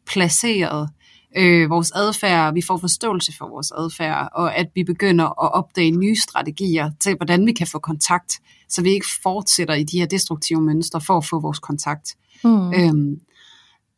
placeret 0.07 0.89
øh, 1.37 1.69
vores 1.69 1.91
adfærd, 1.91 2.53
vi 2.53 2.61
får 2.61 2.77
forståelse 2.77 3.33
for 3.37 3.47
vores 3.49 3.71
adfærd, 3.71 4.29
og 4.33 4.55
at 4.57 4.67
vi 4.75 4.83
begynder 4.83 5.25
at 5.43 5.53
opdage 5.53 5.91
nye 5.91 6.15
strategier 6.15 6.91
til, 6.99 7.15
hvordan 7.15 7.45
vi 7.45 7.51
kan 7.51 7.67
få 7.67 7.79
kontakt, 7.79 8.39
så 8.69 8.81
vi 8.81 8.89
ikke 8.89 9.05
fortsætter 9.23 9.73
i 9.73 9.83
de 9.83 9.99
her 9.99 10.05
destruktive 10.05 10.61
mønstre 10.61 11.01
for 11.01 11.17
at 11.17 11.25
få 11.25 11.39
vores 11.39 11.59
kontakt. 11.59 12.15
Mm. 12.43 12.73
Øhm, 12.73 13.19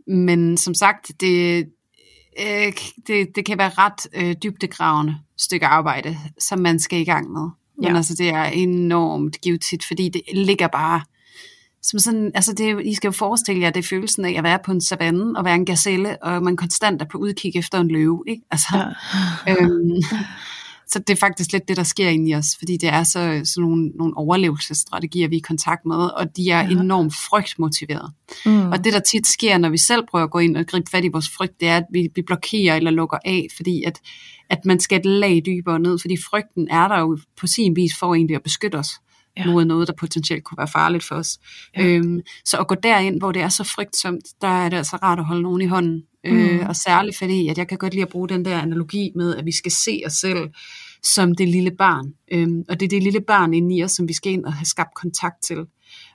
men 0.07 0.57
som 0.57 0.73
sagt, 0.73 1.11
det, 1.19 1.65
øh, 2.41 2.73
det, 3.07 3.35
det 3.35 3.45
kan 3.45 3.57
være 3.57 3.71
ret 3.77 4.07
øh, 4.13 4.35
dybdegravende 4.43 5.15
stykke 5.37 5.65
arbejde, 5.65 6.17
som 6.39 6.59
man 6.59 6.79
skal 6.79 6.99
i 6.99 7.03
gang 7.03 7.31
med. 7.31 7.49
Men 7.77 7.91
Ja. 7.91 7.95
altså, 7.97 8.15
det 8.15 8.29
er 8.29 8.43
enormt 8.43 9.41
givetigt, 9.41 9.85
fordi 9.85 10.09
det 10.09 10.21
ligger 10.33 10.67
bare 10.67 11.01
som 11.83 11.99
sådan, 11.99 12.31
altså 12.35 12.53
det, 12.53 12.85
I 12.85 12.93
skal 12.95 13.07
jo 13.07 13.11
forestille 13.11 13.61
jer, 13.61 13.69
det 13.69 13.83
er 13.83 13.87
følelsen 13.87 14.25
af 14.25 14.33
at 14.37 14.43
være 14.43 14.59
på 14.65 14.71
en 14.71 14.81
savanne 14.81 15.37
og 15.39 15.45
være 15.45 15.55
en 15.55 15.65
gazelle, 15.65 16.23
og 16.23 16.43
man 16.43 16.57
konstant 16.57 17.01
er 17.01 17.05
på 17.05 17.17
udkig 17.17 17.55
efter 17.55 17.79
en 17.79 17.87
løve, 17.87 18.23
ikke? 18.27 18.41
Altså, 18.51 18.93
Ja. 19.47 19.55
øhm, 19.61 20.01
så 20.91 20.99
det 20.99 21.09
er 21.09 21.15
faktisk 21.15 21.51
lidt 21.51 21.67
det, 21.67 21.77
der 21.77 21.83
sker 21.83 22.09
inde 22.09 22.29
i 22.31 22.35
os, 22.35 22.45
fordi 22.57 22.77
det 22.77 22.89
er 22.89 23.03
så, 23.03 23.41
sådan 23.45 23.69
nogle, 23.69 23.87
nogle 23.95 24.17
overlevelsesstrategier, 24.17 25.27
vi 25.27 25.35
er 25.35 25.39
i 25.39 25.41
kontakt 25.41 25.85
med, 25.85 25.95
og 25.95 26.37
de 26.37 26.49
er 26.49 26.61
Ja. 26.63 26.69
enormt 26.69 27.13
frygtmotiverede. 27.29 28.11
Mm. 28.45 28.69
Og 28.71 28.83
det, 28.83 28.93
der 28.93 28.99
tit 28.99 29.27
sker, 29.27 29.57
når 29.57 29.69
vi 29.69 29.77
selv 29.77 30.03
prøver 30.11 30.25
at 30.25 30.31
gå 30.31 30.39
ind 30.39 30.57
og 30.57 30.65
gribe 30.67 30.89
fat 30.91 31.05
i 31.05 31.07
vores 31.07 31.29
frygt, 31.37 31.59
det 31.59 31.67
er, 31.67 31.77
at 31.77 31.83
vi, 31.93 32.09
vi 32.15 32.21
blokerer 32.21 32.75
eller 32.75 32.91
lukker 32.91 33.17
af, 33.25 33.47
fordi 33.55 33.83
at, 33.83 33.99
at 34.49 34.65
man 34.65 34.79
skal 34.79 34.99
et 34.99 35.05
lag 35.05 35.41
dybere 35.45 35.79
ned, 35.79 35.99
fordi 35.99 36.17
frygten 36.31 36.67
er 36.71 36.87
der 36.87 36.99
jo 36.99 37.17
på 37.39 37.47
sin 37.47 37.75
vis 37.75 37.91
for 37.99 38.15
egentlig 38.15 38.35
at 38.35 38.43
beskytte 38.43 38.75
os 38.75 38.89
Ja. 39.37 39.51
mod 39.51 39.65
noget, 39.65 39.87
der 39.87 39.93
potentielt 39.99 40.43
kunne 40.43 40.57
være 40.57 40.67
farligt 40.67 41.03
for 41.03 41.15
os. 41.15 41.37
Ja. 41.77 41.85
Øhm, 41.85 42.19
så 42.45 42.57
at 42.57 42.67
gå 42.67 42.75
derind, 42.75 43.19
hvor 43.19 43.31
det 43.31 43.41
er 43.41 43.49
så 43.49 43.63
frygtsomt, 43.63 44.23
der 44.41 44.47
er 44.47 44.69
det 44.69 44.77
altså 44.77 44.95
rart 44.95 45.19
at 45.19 45.25
holde 45.25 45.41
nogen 45.41 45.61
i 45.61 45.65
hånden. 45.65 46.03
Mm. 46.25 46.31
Mm. 46.31 46.39
Øh, 46.39 46.69
og 46.69 46.75
særligt 46.75 47.17
fordi, 47.17 47.47
at 47.47 47.57
jeg 47.57 47.67
kan 47.67 47.77
godt 47.77 47.93
lide 47.93 48.03
at 48.03 48.09
bruge 48.09 48.29
den 48.29 48.45
der 48.45 48.61
analogi 48.61 49.11
med, 49.15 49.35
at 49.35 49.45
vi 49.45 49.51
skal 49.51 49.71
se 49.71 50.01
os 50.05 50.13
selv 50.13 50.49
som 51.03 51.35
det 51.35 51.49
lille 51.49 51.71
barn. 51.71 52.13
Øhm, 52.31 52.63
og 52.69 52.79
det 52.79 52.85
er 52.85 52.89
det 52.89 53.03
lille 53.03 53.21
barn 53.21 53.53
inde 53.53 53.75
i 53.75 53.83
os, 53.83 53.91
som 53.91 54.07
vi 54.07 54.13
skal 54.13 54.31
ind 54.31 54.45
og 54.45 54.53
have 54.53 54.65
skabt 54.65 54.95
kontakt 54.95 55.43
til. 55.43 55.65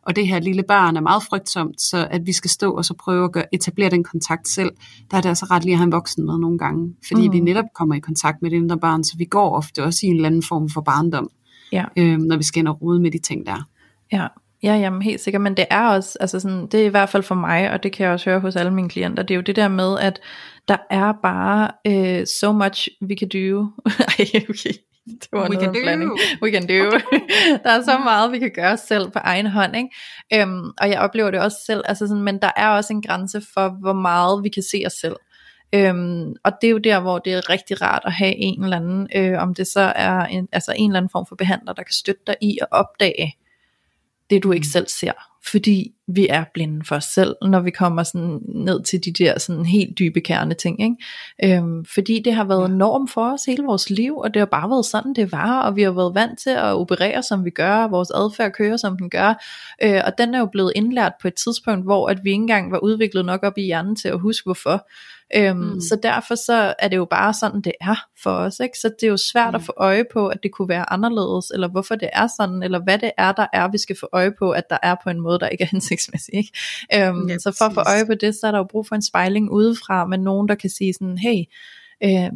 Og 0.06 0.16
det 0.16 0.28
her 0.28 0.40
lille 0.40 0.62
barn 0.62 0.96
er 0.96 1.00
meget 1.00 1.22
frygtsomt, 1.22 1.80
så 1.80 2.08
at 2.10 2.26
vi 2.26 2.32
skal 2.32 2.50
stå 2.50 2.72
og 2.72 2.84
så 2.84 2.94
prøve 2.94 3.24
at 3.24 3.32
gøre, 3.32 3.54
etablere 3.54 3.90
den 3.90 4.04
kontakt 4.04 4.48
selv, 4.48 4.70
der 5.10 5.16
er 5.16 5.20
det 5.20 5.28
altså 5.28 5.46
ret 5.50 5.64
lige 5.64 5.72
at 5.72 5.78
have 5.78 5.84
en 5.84 5.92
voksen 5.92 6.26
med 6.26 6.38
nogle 6.38 6.58
gange. 6.58 6.94
Fordi 7.06 7.28
mm. 7.28 7.32
vi 7.32 7.40
netop 7.40 7.64
kommer 7.74 7.94
i 7.94 7.98
kontakt 7.98 8.42
med 8.42 8.50
det 8.50 8.56
indre 8.56 8.78
barn, 8.78 9.04
så 9.04 9.16
vi 9.18 9.24
går 9.24 9.56
ofte 9.56 9.84
også 9.84 10.06
i 10.06 10.08
en 10.08 10.16
eller 10.16 10.26
anden 10.26 10.42
form 10.42 10.68
for 10.68 10.80
barndom, 10.80 11.28
Ja. 11.72 11.84
øhm, 11.98 12.20
når 12.20 12.36
vi 12.36 12.42
skal 12.42 12.60
ind 12.60 12.68
og 12.68 12.82
rode 12.82 13.00
med 13.00 13.10
de 13.10 13.18
ting 13.18 13.46
der. 13.46 13.68
Ja, 14.12 14.26
ja 14.62 14.74
jamen 14.74 15.02
helt 15.02 15.20
sikkert, 15.20 15.42
men 15.42 15.56
det 15.56 15.66
er 15.70 15.86
også, 15.86 16.18
altså 16.20 16.40
sådan, 16.40 16.66
det 16.66 16.80
er 16.80 16.84
i 16.84 16.88
hvert 16.88 17.08
fald 17.08 17.22
for 17.22 17.34
mig, 17.34 17.70
og 17.70 17.82
det 17.82 17.92
kan 17.92 18.04
jeg 18.04 18.12
også 18.12 18.30
høre 18.30 18.40
hos 18.40 18.56
alle 18.56 18.72
mine 18.74 18.88
klienter, 18.88 19.22
det 19.22 19.34
er 19.34 19.36
jo 19.36 19.42
det 19.42 19.56
der 19.56 19.68
med, 19.68 19.98
at 19.98 20.20
der 20.68 20.76
er 20.90 21.12
bare 21.22 21.70
uh, 21.88 22.24
so 22.40 22.52
much 22.52 22.88
we 23.02 23.16
can 23.18 23.28
do. 23.28 23.66
Ej, 24.18 24.42
okay. 24.48 24.74
Det 25.06 25.28
var 25.32 25.48
We 25.48 25.54
noget 25.54 25.76
can 25.84 26.00
do. 26.00 26.16
We 26.42 26.52
can 26.52 26.66
do. 26.66 26.98
der 27.64 27.70
er 27.70 27.82
så 27.82 27.98
meget, 27.98 28.32
vi 28.32 28.38
kan 28.38 28.50
gøre 28.54 28.76
selv 28.76 29.10
på 29.10 29.18
egen 29.18 29.46
hånd, 29.46 29.76
ikke? 29.76 29.88
Øhm, 30.34 30.70
og 30.80 30.90
jeg 30.90 31.00
oplever 31.00 31.30
det 31.30 31.40
også 31.40 31.56
selv, 31.66 31.82
altså 31.84 32.06
sådan, 32.06 32.22
men 32.22 32.38
der 32.42 32.50
er 32.56 32.68
også 32.68 32.92
en 32.92 33.02
grænse 33.02 33.42
for, 33.54 33.76
hvor 33.80 33.92
meget 33.92 34.44
vi 34.44 34.48
kan 34.48 34.62
se 34.62 34.82
os 34.86 34.92
selv. 34.92 35.16
Øhm, 35.74 36.34
og 36.44 36.52
det 36.60 36.66
er 36.66 36.70
jo 36.70 36.78
der, 36.78 37.00
hvor 37.00 37.18
det 37.18 37.32
er 37.32 37.50
rigtig 37.50 37.82
rart 37.82 38.02
at 38.04 38.12
have 38.12 38.34
en 38.36 38.64
eller 38.64 38.76
anden, 38.76 39.08
øh, 39.16 39.42
om 39.42 39.54
det 39.54 39.66
så 39.66 39.80
er 39.80 40.26
en, 40.26 40.48
altså 40.52 40.72
en 40.76 40.90
eller 40.90 40.98
anden 40.98 41.10
form 41.10 41.26
for 41.26 41.36
behandler, 41.36 41.72
der 41.72 41.82
kan 41.82 41.92
støtte 41.92 42.22
dig 42.26 42.36
i 42.40 42.58
at 42.60 42.68
opdage 42.70 43.36
det, 44.30 44.42
du 44.42 44.52
ikke 44.52 44.66
selv 44.66 44.88
ser. 44.88 45.12
Fordi 45.46 45.92
vi 46.06 46.26
er 46.30 46.44
blinde 46.54 46.84
for 46.84 46.96
os 46.96 47.04
selv, 47.04 47.36
når 47.42 47.60
vi 47.60 47.70
kommer 47.70 48.02
sådan 48.02 48.40
ned 48.48 48.82
til 48.82 49.04
de 49.04 49.12
der 49.12 49.38
sådan 49.38 49.66
helt 49.66 49.98
dybe 49.98 50.20
kerne 50.20 50.54
ting. 50.54 50.82
Ikke? 50.82 51.56
Øhm, 51.56 51.84
fordi 51.84 52.22
det 52.24 52.34
har 52.34 52.44
været 52.44 52.70
norm 52.70 53.08
for 53.08 53.32
os 53.32 53.44
hele 53.44 53.62
vores 53.62 53.90
liv, 53.90 54.16
og 54.16 54.34
det 54.34 54.40
har 54.40 54.46
bare 54.46 54.70
været 54.70 54.84
sådan, 54.84 55.14
det 55.14 55.32
var, 55.32 55.62
og 55.62 55.76
vi 55.76 55.82
har 55.82 55.90
været 55.90 56.14
vant 56.14 56.38
til 56.38 56.50
at 56.50 56.74
operere, 56.74 57.22
som 57.22 57.44
vi 57.44 57.50
gør, 57.50 57.76
og 57.76 57.90
vores 57.90 58.10
adfærd 58.10 58.52
kører, 58.52 58.76
som 58.76 58.98
den 58.98 59.10
gør. 59.10 59.44
Øh, 59.82 60.00
og 60.06 60.12
den 60.18 60.34
er 60.34 60.38
jo 60.38 60.46
blevet 60.46 60.72
indlært 60.76 61.12
på 61.22 61.28
et 61.28 61.34
tidspunkt, 61.34 61.84
hvor 61.84 62.08
at 62.08 62.18
vi 62.24 62.30
ikke 62.30 62.40
engang 62.40 62.72
var 62.72 62.78
udviklet 62.78 63.24
nok 63.24 63.42
op 63.42 63.58
i 63.58 63.62
hjernen 63.62 63.96
til 63.96 64.08
at 64.08 64.20
huske, 64.20 64.44
hvorfor. 64.44 64.88
Øhm, 65.36 65.58
mm. 65.58 65.80
Så 65.80 65.98
derfor 66.02 66.34
så 66.34 66.74
er 66.78 66.88
det 66.88 66.96
jo 66.96 67.04
bare 67.04 67.34
sådan, 67.34 67.60
det 67.60 67.72
er 67.80 67.96
for 68.22 68.30
os. 68.30 68.60
Ikke? 68.60 68.78
Så 68.78 68.90
det 69.00 69.06
er 69.06 69.10
jo 69.10 69.16
svært 69.16 69.50
mm. 69.50 69.54
at 69.54 69.62
få 69.62 69.72
øje 69.76 70.04
på, 70.12 70.28
at 70.28 70.38
det 70.42 70.52
kunne 70.52 70.68
være 70.68 70.92
anderledes, 70.92 71.50
eller 71.50 71.68
hvorfor 71.68 71.94
det 71.94 72.10
er 72.12 72.26
sådan, 72.36 72.62
eller 72.62 72.82
hvad 72.84 72.98
det 72.98 73.10
er, 73.18 73.32
der 73.32 73.46
er, 73.52 73.68
vi 73.68 73.78
skal 73.78 73.96
få 74.00 74.08
øje 74.12 74.32
på, 74.38 74.50
at 74.50 74.70
der 74.70 74.78
er 74.82 74.96
på 75.04 75.10
en 75.10 75.20
måde, 75.20 75.38
der 75.38 75.48
ikke 75.48 75.64
er 75.64 75.68
hensigtsmæssig. 75.76 76.34
Ikke? 76.34 76.52
Øhm, 76.94 77.28
Ja, 77.28 77.38
så 77.38 77.54
for 77.58 77.64
at 77.64 77.74
få 77.74 77.80
øje 77.80 78.06
på 78.06 78.14
det, 78.14 78.34
så 78.34 78.46
er 78.46 78.50
der 78.50 78.58
jo 78.58 78.66
brug 78.70 78.86
for 78.86 78.94
en 78.94 79.02
spejling 79.02 79.50
udefra, 79.50 80.06
med 80.06 80.18
nogen, 80.18 80.48
der 80.48 80.54
kan 80.54 80.70
sige 80.70 80.92
sådan, 80.92 81.18
hey, 81.18 81.44
øh, 82.04 82.30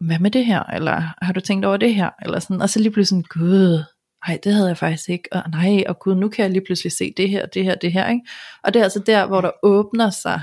hvad 0.00 0.18
med 0.18 0.30
det 0.30 0.46
her? 0.46 0.62
Eller 0.62 1.02
har 1.22 1.32
du 1.32 1.40
tænkt 1.40 1.64
over 1.64 1.76
det 1.76 1.94
her? 1.94 2.10
Eller 2.22 2.38
sådan, 2.38 2.62
og 2.62 2.70
så 2.70 2.78
lige 2.78 2.92
pludselig 2.92 3.24
sådan, 3.24 3.40
gud, 3.40 3.84
nej, 4.28 4.38
det 4.44 4.52
havde 4.52 4.68
jeg 4.68 4.78
faktisk 4.78 5.08
ikke, 5.08 5.28
og 5.32 5.42
nej, 5.50 5.84
og 5.88 5.98
gud, 5.98 6.14
nu 6.14 6.28
kan 6.28 6.42
jeg 6.42 6.52
lige 6.52 6.64
pludselig 6.66 6.92
se 6.92 7.14
det 7.16 7.28
her, 7.28 7.46
det 7.46 7.64
her, 7.64 7.74
det 7.74 7.92
her, 7.92 8.08
ikke? 8.08 8.26
Og 8.62 8.74
det 8.74 8.80
er 8.80 8.84
altså 8.84 9.02
der, 9.06 9.26
hvor 9.26 9.40
der 9.40 9.50
åbner 9.62 10.10
sig 10.10 10.42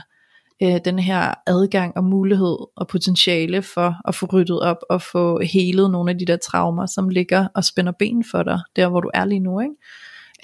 øh, 0.63 0.80
den 0.86 0.99
her 0.99 1.34
adgang 1.47 1.97
og 1.97 2.04
mulighed 2.04 2.58
og 2.76 2.88
potentiale 2.88 3.62
for 3.62 3.95
at 4.08 4.15
få 4.15 4.26
ryddet 4.34 4.60
op 4.60 4.78
og 4.89 5.02
få 5.02 5.39
helet 5.41 5.91
nogle 5.91 6.12
af 6.12 6.17
de 6.17 6.26
der 6.26 6.38
traumer, 6.38 6.86
som 6.86 7.10
ligger 7.10 7.47
og 7.56 7.63
spænder 7.63 7.91
ben 7.99 8.23
for 8.32 8.43
dig, 8.43 8.60
der 8.76 8.88
hvor 8.88 9.02
du 9.02 9.12
er 9.13 9.26
lige 9.26 9.39
nu, 9.39 9.60
ikke? 9.60 9.76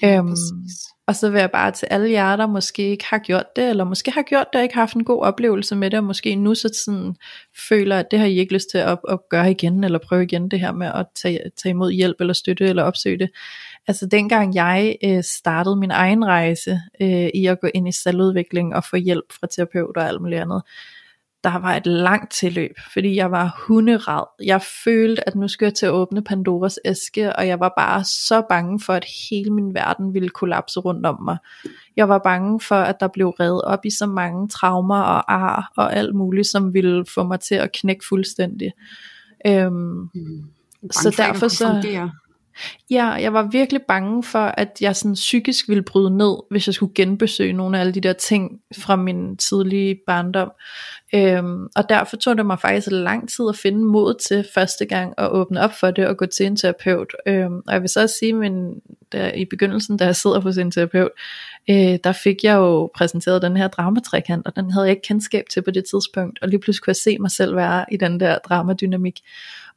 Øhm, 0.04 0.28
Præcis. 0.28 0.80
og 1.06 1.16
så 1.16 1.30
vil 1.30 1.40
jeg 1.40 1.50
bare 1.50 1.70
til 1.70 1.86
alle 1.90 2.10
jer, 2.10 2.36
der 2.36 2.46
måske 2.46 2.88
ikke 2.88 3.04
har 3.10 3.18
gjort 3.18 3.46
det, 3.56 3.70
eller 3.70 3.84
måske 3.84 4.10
har 4.10 4.22
gjort 4.22 4.46
det 4.52 4.58
og 4.58 4.62
ikke 4.62 4.74
haft 4.74 4.94
en 4.94 5.04
god 5.04 5.22
oplevelse 5.22 5.76
med 5.76 5.90
det, 5.90 5.98
og 5.98 6.04
måske 6.04 6.34
nu 6.34 6.54
så 6.54 6.70
sådan 6.84 7.14
føler, 7.68 7.98
at 7.98 8.06
det 8.10 8.18
har 8.18 8.26
I 8.26 8.38
ikke 8.38 8.54
lyst 8.54 8.70
til 8.70 8.78
at, 8.78 8.98
at 9.08 9.18
gøre 9.30 9.50
igen, 9.50 9.84
eller 9.84 9.98
prøve 9.98 10.22
igen 10.22 10.48
det 10.50 10.60
her 10.60 10.72
med 10.72 10.86
at 10.94 11.06
tage, 11.22 11.40
tage 11.62 11.70
imod 11.70 11.92
hjælp, 11.92 12.16
eller 12.20 12.34
støtte, 12.34 12.64
eller 12.64 12.82
opsøge 12.82 13.18
det. 13.18 13.30
Altså 13.88 14.06
dengang 14.06 14.54
jeg 14.54 14.96
øh, 15.04 15.22
startede 15.24 15.76
min 15.76 15.90
egen 15.90 16.24
rejse 16.24 16.80
øh, 17.02 17.28
i 17.34 17.46
at 17.46 17.60
gå 17.60 17.68
ind 17.74 17.88
i 17.88 17.92
selvudvikling 17.92 18.74
og 18.74 18.84
få 18.84 18.96
hjælp 18.96 19.32
fra 19.40 19.46
terapeuter 19.46 20.00
og 20.02 20.08
alt 20.08 20.20
muligt 20.22 20.40
andet, 20.40 20.62
der 21.44 21.58
var 21.58 21.76
et 21.76 21.86
langt 21.86 22.32
tilløb, 22.32 22.70
fordi 22.92 23.16
jeg 23.16 23.30
var 23.30 23.64
hunderad. 23.66 24.24
Jeg 24.44 24.62
følte, 24.84 25.28
at 25.28 25.34
nu 25.34 25.48
skulle 25.48 25.66
jeg 25.66 25.74
til 25.74 25.86
at 25.86 25.92
åbne 25.92 26.22
Pandoras 26.24 26.78
æske, 26.84 27.36
og 27.36 27.46
jeg 27.48 27.60
var 27.60 27.72
bare 27.76 28.04
så 28.04 28.42
bange 28.48 28.80
for, 28.80 28.92
at 28.92 29.04
hele 29.30 29.50
min 29.52 29.74
verden 29.74 30.14
ville 30.14 30.28
kollapse 30.28 30.80
rundt 30.80 31.06
om 31.06 31.22
mig. 31.24 31.36
Jeg 31.96 32.08
var 32.08 32.18
bange 32.18 32.60
for, 32.60 32.74
at 32.74 32.96
der 33.00 33.08
blev 33.08 33.28
reddet 33.28 33.62
op 33.62 33.84
i 33.84 33.90
så 33.90 34.06
mange 34.06 34.48
traumer 34.48 35.00
og 35.00 35.32
ar 35.34 35.72
og 35.76 35.96
alt 35.96 36.14
muligt, 36.14 36.46
som 36.46 36.74
ville 36.74 37.04
få 37.14 37.22
mig 37.24 37.40
til 37.40 37.54
at 37.54 37.72
knække 37.72 38.04
fuldstændig. 38.08 38.72
Øhm, 39.46 39.72
Mm. 40.14 40.44
Så 40.92 41.14
derfor 41.16 41.48
så- 41.48 41.66
Fungere. 41.82 42.10
Ja, 42.90 43.06
jeg 43.06 43.32
var 43.32 43.48
virkelig 43.52 43.82
bange 43.88 44.22
for, 44.22 44.38
at 44.38 44.78
jeg 44.80 44.96
sådan 44.96 45.14
psykisk 45.14 45.68
ville 45.68 45.82
bryde 45.82 46.16
ned, 46.16 46.36
hvis 46.50 46.66
jeg 46.66 46.74
skulle 46.74 46.94
genbesøge 46.94 47.52
nogle 47.52 47.76
af 47.76 47.80
alle 47.80 47.92
de 47.92 48.00
der 48.00 48.12
ting 48.12 48.60
fra 48.78 48.96
min 48.96 49.36
tidlige 49.36 50.00
barndom. 50.06 50.52
Øhm, 51.14 51.66
og 51.76 51.88
derfor 51.88 52.16
tog 52.16 52.36
det 52.36 52.46
mig 52.46 52.60
faktisk 52.60 52.88
lang 52.90 53.28
tid 53.28 53.44
at 53.48 53.56
finde 53.56 53.84
mod 53.84 54.14
til 54.28 54.46
første 54.54 54.84
gang 54.84 55.14
at 55.18 55.30
åbne 55.30 55.60
op 55.60 55.72
for 55.80 55.90
det 55.90 56.06
og 56.06 56.16
gå 56.16 56.26
til 56.26 56.46
en 56.46 56.56
terapeut. 56.56 57.14
Øhm, 57.26 57.56
og 57.66 57.72
jeg 57.72 57.80
vil 57.80 57.88
så 57.88 58.02
også 58.02 58.16
sige, 58.18 58.32
men 58.32 58.74
der, 59.12 59.32
i 59.32 59.44
begyndelsen, 59.44 59.96
da 59.96 60.04
jeg 60.04 60.16
sidder 60.16 60.40
hos 60.40 60.58
en 60.58 60.70
terapeut, 60.70 61.10
øh, 61.70 61.98
der 62.04 62.12
fik 62.12 62.44
jeg 62.44 62.54
jo 62.54 62.90
præsenteret 62.94 63.42
den 63.42 63.56
her 63.56 63.68
dramatrækant, 63.68 64.46
og 64.46 64.56
den 64.56 64.70
havde 64.70 64.86
jeg 64.86 64.90
ikke 64.90 65.06
kendskab 65.06 65.44
til 65.50 65.62
på 65.62 65.70
det 65.70 65.84
tidspunkt. 65.90 66.38
Og 66.42 66.48
lige 66.48 66.60
pludselig 66.60 66.82
kunne 66.82 66.90
jeg 66.90 66.96
se 66.96 67.18
mig 67.18 67.30
selv 67.30 67.56
være 67.56 67.84
i 67.92 67.96
den 67.96 68.20
der 68.20 68.38
dramadynamik. 68.38 69.20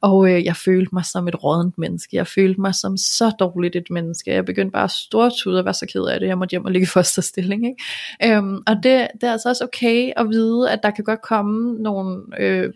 Og 0.04 0.30
øh, 0.30 0.44
jeg 0.44 0.56
følte 0.56 0.88
mig 0.92 1.04
som 1.04 1.28
et 1.28 1.44
rådent 1.44 1.78
menneske. 1.78 2.16
Jeg 2.16 2.26
følte 2.26 2.60
mig 2.60 2.74
som 2.74 2.96
så 2.96 3.30
dårligt 3.38 3.76
et 3.76 3.90
menneske. 3.90 4.30
Jeg 4.30 4.44
begyndte 4.44 4.72
bare 4.72 4.84
at 4.84 4.90
stortude 4.90 5.58
og 5.58 5.64
være 5.64 5.74
så 5.74 5.86
ked 5.86 6.04
af 6.04 6.20
det. 6.20 6.26
Jeg 6.26 6.38
måtte 6.38 6.50
hjem 6.50 6.64
og 6.64 6.70
ligge 6.70 6.84
i 6.84 6.86
fosterstilling. 6.86 7.66
Ikke? 7.66 8.36
Øhm, 8.36 8.56
og 8.66 8.76
det, 8.82 9.08
det 9.20 9.26
er 9.28 9.32
altså 9.32 9.48
også 9.48 9.64
okay 9.64 10.12
at 10.16 10.28
vide, 10.28 10.70
at 10.70 10.80
der 10.82 10.90
kan 10.90 11.04
godt 11.04 11.22
komme 11.22 11.82
nogle 11.82 12.22
øh, 12.38 12.72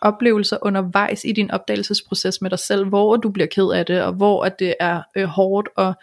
oplevelser 0.00 0.56
undervejs 0.62 1.24
i 1.24 1.32
din 1.32 1.50
opdagelsesproces 1.50 2.42
med 2.42 2.50
dig 2.50 2.58
selv, 2.58 2.84
hvor 2.84 3.16
du 3.16 3.30
bliver 3.30 3.46
ked 3.46 3.70
af 3.74 3.86
det, 3.86 4.02
og 4.02 4.12
hvor 4.12 4.44
at 4.44 4.58
det 4.58 4.74
er 4.80 5.02
øh, 5.16 5.24
hårdt, 5.24 5.68
og 5.76 5.94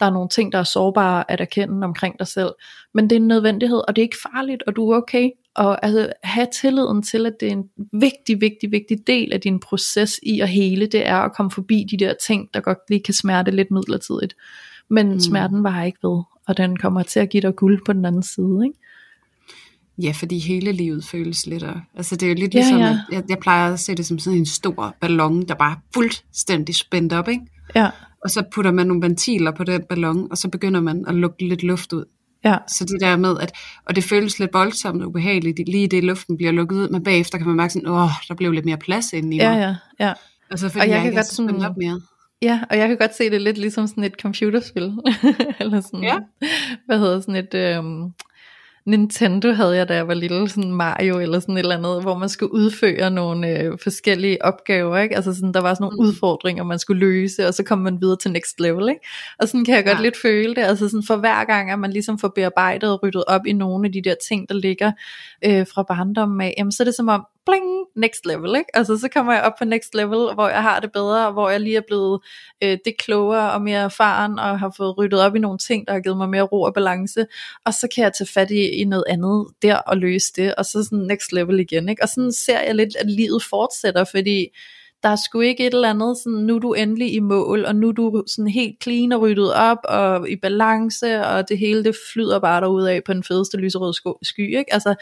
der 0.00 0.06
er 0.06 0.10
nogle 0.10 0.28
ting, 0.28 0.52
der 0.52 0.58
er 0.58 0.64
sårbare 0.64 1.30
at 1.30 1.40
erkende 1.40 1.84
omkring 1.84 2.18
dig 2.18 2.26
selv. 2.26 2.52
Men 2.94 3.10
det 3.10 3.16
er 3.16 3.20
en 3.20 3.28
nødvendighed, 3.28 3.82
og 3.88 3.96
det 3.96 4.02
er 4.02 4.06
ikke 4.06 4.28
farligt, 4.32 4.62
og 4.66 4.76
du 4.76 4.90
er 4.90 4.96
okay. 4.96 5.30
Og 5.54 5.84
altså, 5.84 6.12
have 6.22 6.46
tilliden 6.60 7.02
til, 7.02 7.26
at 7.26 7.32
det 7.40 7.48
er 7.48 7.52
en 7.52 7.64
vigtig, 7.92 8.40
vigtig, 8.40 8.70
vigtig 8.72 9.06
del 9.06 9.32
af 9.32 9.40
din 9.40 9.60
proces 9.60 10.20
i 10.22 10.40
at 10.40 10.48
hele, 10.48 10.86
det 10.86 11.06
er 11.06 11.16
at 11.16 11.32
komme 11.36 11.50
forbi 11.50 11.86
de 11.90 11.96
der 11.96 12.14
ting, 12.26 12.48
der 12.54 12.60
godt 12.60 12.78
lige 12.88 13.02
kan 13.02 13.14
smerte 13.14 13.50
lidt 13.50 13.70
midlertidigt. 13.70 14.36
Men 14.90 15.12
mm. 15.12 15.20
smerten 15.20 15.64
var 15.64 15.82
ikke 15.82 15.98
ved, 16.02 16.22
og 16.48 16.56
den 16.56 16.76
kommer 16.76 17.02
til 17.02 17.20
at 17.20 17.30
give 17.30 17.40
dig 17.40 17.56
guld 17.56 17.84
på 17.86 17.92
den 17.92 18.04
anden 18.04 18.22
side. 18.22 18.60
Ikke? 18.64 18.78
Ja, 19.98 20.12
fordi 20.14 20.38
hele 20.38 20.72
livet 20.72 21.04
føles 21.04 21.46
lettere. 21.46 21.82
Altså 21.96 22.16
det 22.16 22.26
er 22.26 22.30
jo 22.30 22.34
lidt 22.34 22.54
Ja, 22.54 22.58
ligesom, 22.58 22.78
ja. 22.78 22.88
at 22.88 22.98
jeg, 23.12 23.22
jeg 23.28 23.38
plejer 23.38 23.72
at 23.72 23.80
se 23.80 23.94
det 23.94 24.06
som 24.06 24.18
sådan 24.18 24.38
en 24.38 24.46
stor 24.46 24.96
ballon, 25.00 25.42
der 25.42 25.54
bare 25.54 25.72
er 25.72 25.80
fuldstændig 25.94 26.74
spændt 26.74 27.12
op, 27.12 27.28
ikke? 27.28 27.42
Ja, 27.74 27.90
Og 28.24 28.30
så 28.30 28.44
putter 28.54 28.72
man 28.72 28.86
nogle 28.86 29.02
ventiler 29.02 29.50
på 29.50 29.64
den 29.64 29.82
ballon, 29.88 30.28
og 30.30 30.38
så 30.38 30.48
begynder 30.48 30.80
man 30.80 31.04
at 31.08 31.14
lukke 31.14 31.48
lidt 31.48 31.62
luft 31.62 31.92
ud. 31.92 32.04
ja, 32.44 32.56
Så 32.68 32.84
det 32.84 33.00
der 33.00 33.16
med, 33.16 33.36
at, 33.40 33.52
og 33.86 33.96
det 33.96 34.04
føles 34.04 34.38
lidt 34.38 34.50
voldsomt 34.54 35.02
og 35.02 35.08
ubehageligt, 35.08 35.68
lige 35.68 35.88
det 35.88 36.04
luften 36.04 36.36
bliver 36.36 36.52
lukket 36.52 36.76
ud, 36.76 36.88
men 36.88 37.04
bagefter 37.04 37.38
kan 37.38 37.46
man 37.46 37.56
mærke 37.56 37.72
sådan, 37.72 37.88
åh, 37.88 38.08
der 38.28 38.34
blev 38.34 38.52
lidt 38.52 38.64
mere 38.64 38.76
plads 38.76 39.12
inde 39.12 39.36
i 39.36 39.38
mig. 39.38 39.44
ja, 39.44 39.52
ja, 39.52 39.74
ja. 40.06 40.12
Altså 40.50 40.68
fordi 40.68 40.80
Og 40.80 40.86
jeg 40.88 40.90
jeg, 40.94 41.00
kan 41.00 41.06
ikke 41.06 41.16
godt 41.16 41.26
så 41.26 41.34
sådan- 41.34 41.64
op 41.64 41.76
mere. 41.76 42.00
Ja, 42.42 42.60
og 42.70 42.78
jeg 42.78 42.88
kan 42.88 42.96
godt 42.96 43.16
se 43.16 43.30
det 43.30 43.42
lidt 43.42 43.58
ligesom 43.58 43.86
sådan 43.86 44.04
et 44.04 44.12
computerspil. 44.22 44.82
Eller 45.60 45.80
sådan, 45.80 46.02
Ja. 46.02 46.16
hvad 46.86 46.98
hedder 46.98 47.20
sådan 47.20 47.36
et, 47.36 47.54
øhm, 47.54 48.02
Nintendo 48.86 49.52
havde 49.52 49.76
jeg 49.76 49.88
da 49.88 49.94
jeg 49.94 50.08
var 50.08 50.14
lille, 50.14 50.48
sådan 50.48 50.72
Mario 50.72 51.18
eller 51.18 51.40
sådan 51.40 51.54
et 51.56 51.58
eller 51.60 51.76
andet, 51.76 52.02
hvor 52.02 52.18
man 52.18 52.28
skulle 52.28 52.52
udføre 52.52 53.10
nogle 53.10 53.48
øh, 53.60 53.78
forskellige 53.82 54.44
opgaver, 54.44 54.98
ikke? 54.98 55.16
Altså 55.16 55.34
sådan, 55.34 55.52
der 55.54 55.60
var 55.60 55.74
sådan 55.74 55.84
nogle 55.84 55.96
Mm. 55.96 56.06
udfordringer, 56.08 56.64
man 56.64 56.78
skulle 56.78 57.00
løse, 57.00 57.46
og 57.48 57.54
så 57.54 57.62
kom 57.62 57.78
man 57.78 58.00
videre 58.00 58.16
til 58.16 58.30
next 58.32 58.60
level, 58.60 58.88
ikke? 58.88 59.00
Og 59.38 59.48
sådan 59.48 59.64
kan 59.64 59.74
jeg 59.74 59.84
godt 59.84 59.98
Ja. 59.98 60.02
lidt 60.02 60.16
føle 60.22 60.54
det, 60.54 60.62
altså 60.62 60.88
sådan 60.88 61.02
for 61.06 61.16
hver 61.16 61.44
gang, 61.44 61.70
at 61.70 61.78
man 61.78 61.90
ligesom 61.92 62.18
får 62.18 62.28
bearbejdet 62.34 62.90
og 62.92 63.02
ryddet 63.02 63.24
op 63.26 63.46
i 63.46 63.52
nogle 63.52 63.86
af 63.86 63.92
de 63.92 64.02
der 64.02 64.14
ting, 64.28 64.48
der 64.48 64.54
ligger 64.54 64.92
øh, 65.44 65.66
fra 65.74 65.82
barndommen 65.82 66.40
af, 66.40 66.54
jamen 66.58 66.72
så 66.72 66.82
er 66.82 66.84
det 66.84 66.94
som 66.94 67.08
om, 67.08 67.26
bling, 67.46 67.86
next 67.96 68.26
level, 68.26 68.56
ikke? 68.56 68.76
Altså 68.76 68.98
så 68.98 69.08
kommer 69.08 69.32
jeg 69.32 69.42
op 69.42 69.52
på 69.58 69.64
next 69.64 69.94
level, 69.94 70.34
hvor 70.34 70.48
jeg 70.48 70.62
har 70.62 70.80
det 70.80 70.92
bedre, 70.92 71.32
hvor 71.32 71.50
jeg 71.50 71.60
lige 71.60 71.76
er 71.76 71.86
blevet 71.86 72.20
øh, 72.62 72.78
det 72.84 72.98
klogere 72.98 73.52
og 73.52 73.62
mere 73.62 73.80
erfaren, 73.80 74.38
og 74.38 74.58
har 74.58 74.74
fået 74.76 74.98
ryddet 74.98 75.20
op 75.20 75.36
i 75.36 75.38
nogle 75.38 75.58
ting, 75.58 75.86
der 75.86 75.92
har 75.92 76.00
givet 76.00 76.16
mig 76.16 76.28
mere 76.28 76.42
ro 76.42 76.62
og 76.62 76.74
balance, 76.74 77.26
og 77.66 77.74
så 77.74 77.88
kan 77.94 78.04
jeg 78.04 78.12
tage 78.12 78.28
fat 78.34 78.50
i, 78.50 78.68
i 78.68 78.84
noget 78.84 79.04
andet 79.08 79.46
der 79.62 79.76
og 79.76 79.96
løse 79.96 80.32
det, 80.36 80.54
og 80.54 80.64
så 80.64 80.84
sådan 80.84 80.98
next 80.98 81.32
level 81.32 81.60
igen, 81.60 81.88
ikke? 81.88 82.02
Og 82.02 82.08
sådan 82.08 82.32
ser 82.32 82.60
jeg 82.60 82.74
lidt, 82.74 82.96
at 82.96 83.10
livet 83.10 83.42
fortsætter, 83.50 84.04
fordi 84.04 84.48
der 85.04 85.10
er 85.10 85.16
sgu 85.16 85.40
ikke 85.40 85.66
et 85.66 85.74
eller 85.74 85.90
andet, 85.90 86.16
sådan, 86.18 86.38
nu 86.38 86.56
er 86.56 86.58
du 86.58 86.72
endelig 86.72 87.14
i 87.14 87.20
mål, 87.20 87.64
og 87.64 87.76
nu 87.76 87.88
er 87.88 87.92
du 87.92 88.24
sådan 88.26 88.48
helt 88.48 88.82
clean 88.82 89.12
og 89.12 89.20
ryddet 89.20 89.54
op, 89.54 89.78
og 89.84 90.30
i 90.30 90.36
balance, 90.36 91.26
og 91.26 91.48
det 91.48 91.58
hele 91.58 91.84
det 91.84 91.96
flyder 92.12 92.38
bare 92.38 92.60
derud 92.60 92.84
af 92.84 93.04
på 93.04 93.12
den 93.12 93.24
fedeste 93.24 93.56
lyserøde 93.56 94.16
sky, 94.22 94.58
ikke? 94.58 94.74
Altså, 94.74 94.94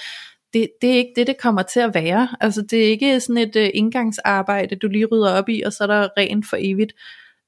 det, 0.52 0.68
det 0.82 0.90
er 0.90 0.96
ikke 0.96 1.12
det, 1.16 1.26
det 1.26 1.36
kommer 1.40 1.62
til 1.62 1.80
at 1.80 1.94
være. 1.94 2.28
Altså, 2.40 2.62
det 2.62 2.84
er 2.84 2.88
ikke 2.88 3.20
sådan 3.20 3.42
et 3.48 3.56
øh, 3.56 3.70
indgangsarbejde, 3.74 4.76
du 4.76 4.88
lige 4.88 5.06
rydder 5.06 5.32
op 5.32 5.48
i, 5.48 5.62
og 5.62 5.72
så 5.72 5.84
er 5.84 5.86
der 5.86 6.08
rent 6.16 6.46
for 6.48 6.56
evigt. 6.60 6.92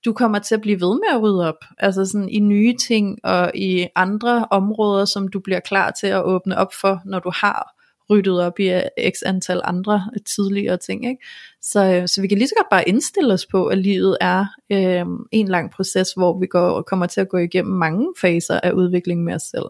Du 0.05 0.13
kommer 0.13 0.39
til 0.39 0.55
at 0.55 0.61
blive 0.61 0.81
ved 0.81 0.95
med 0.95 1.09
at 1.13 1.23
rydde 1.23 1.49
op, 1.49 1.65
altså 1.79 2.05
sådan 2.05 2.29
i 2.29 2.39
nye 2.39 2.75
ting, 2.77 3.19
og 3.25 3.51
i 3.55 3.87
andre 3.97 4.47
områder, 4.51 5.05
som 5.05 5.29
du 5.29 5.41
bliver 5.41 5.61
klar 5.61 5.91
til 5.91 6.07
at 6.07 6.25
åbne 6.25 6.59
op 6.59 6.75
for, 6.81 7.01
når 7.05 7.19
du 7.19 7.33
har 7.35 7.75
ryddet 8.11 8.41
op 8.41 8.59
i 8.59 8.73
øh, 8.73 8.83
x 9.11 9.23
antal 9.27 9.61
andre 9.65 10.11
tidligere 10.27 10.77
ting. 10.77 11.07
Ikke? 11.07 11.25
Så, 11.63 11.85
øh, 11.85 12.09
så 12.09 12.21
vi 12.21 12.29
kan 12.29 12.39
lige 12.39 12.49
så 12.49 12.55
godt 12.59 12.71
bare 12.71 12.89
indstille 12.89 13.35
os 13.35 13.47
på, 13.47 13.67
at 13.67 13.79
livet 13.79 14.17
er 14.21 14.47
øh, 14.71 15.07
en 15.33 15.49
lang 15.49 15.71
proces, 15.71 16.13
hvor 16.13 16.39
vi 16.39 16.47
går, 16.47 16.71
og 16.71 16.87
kommer 16.87 17.07
til 17.07 17.21
at 17.21 17.29
gå 17.29 17.37
igennem 17.37 17.75
mange 17.75 18.09
faser 18.21 18.61
af 18.61 18.73
udviklingen 18.73 19.27
med 19.27 19.35
os 19.35 19.43
selv. 19.43 19.67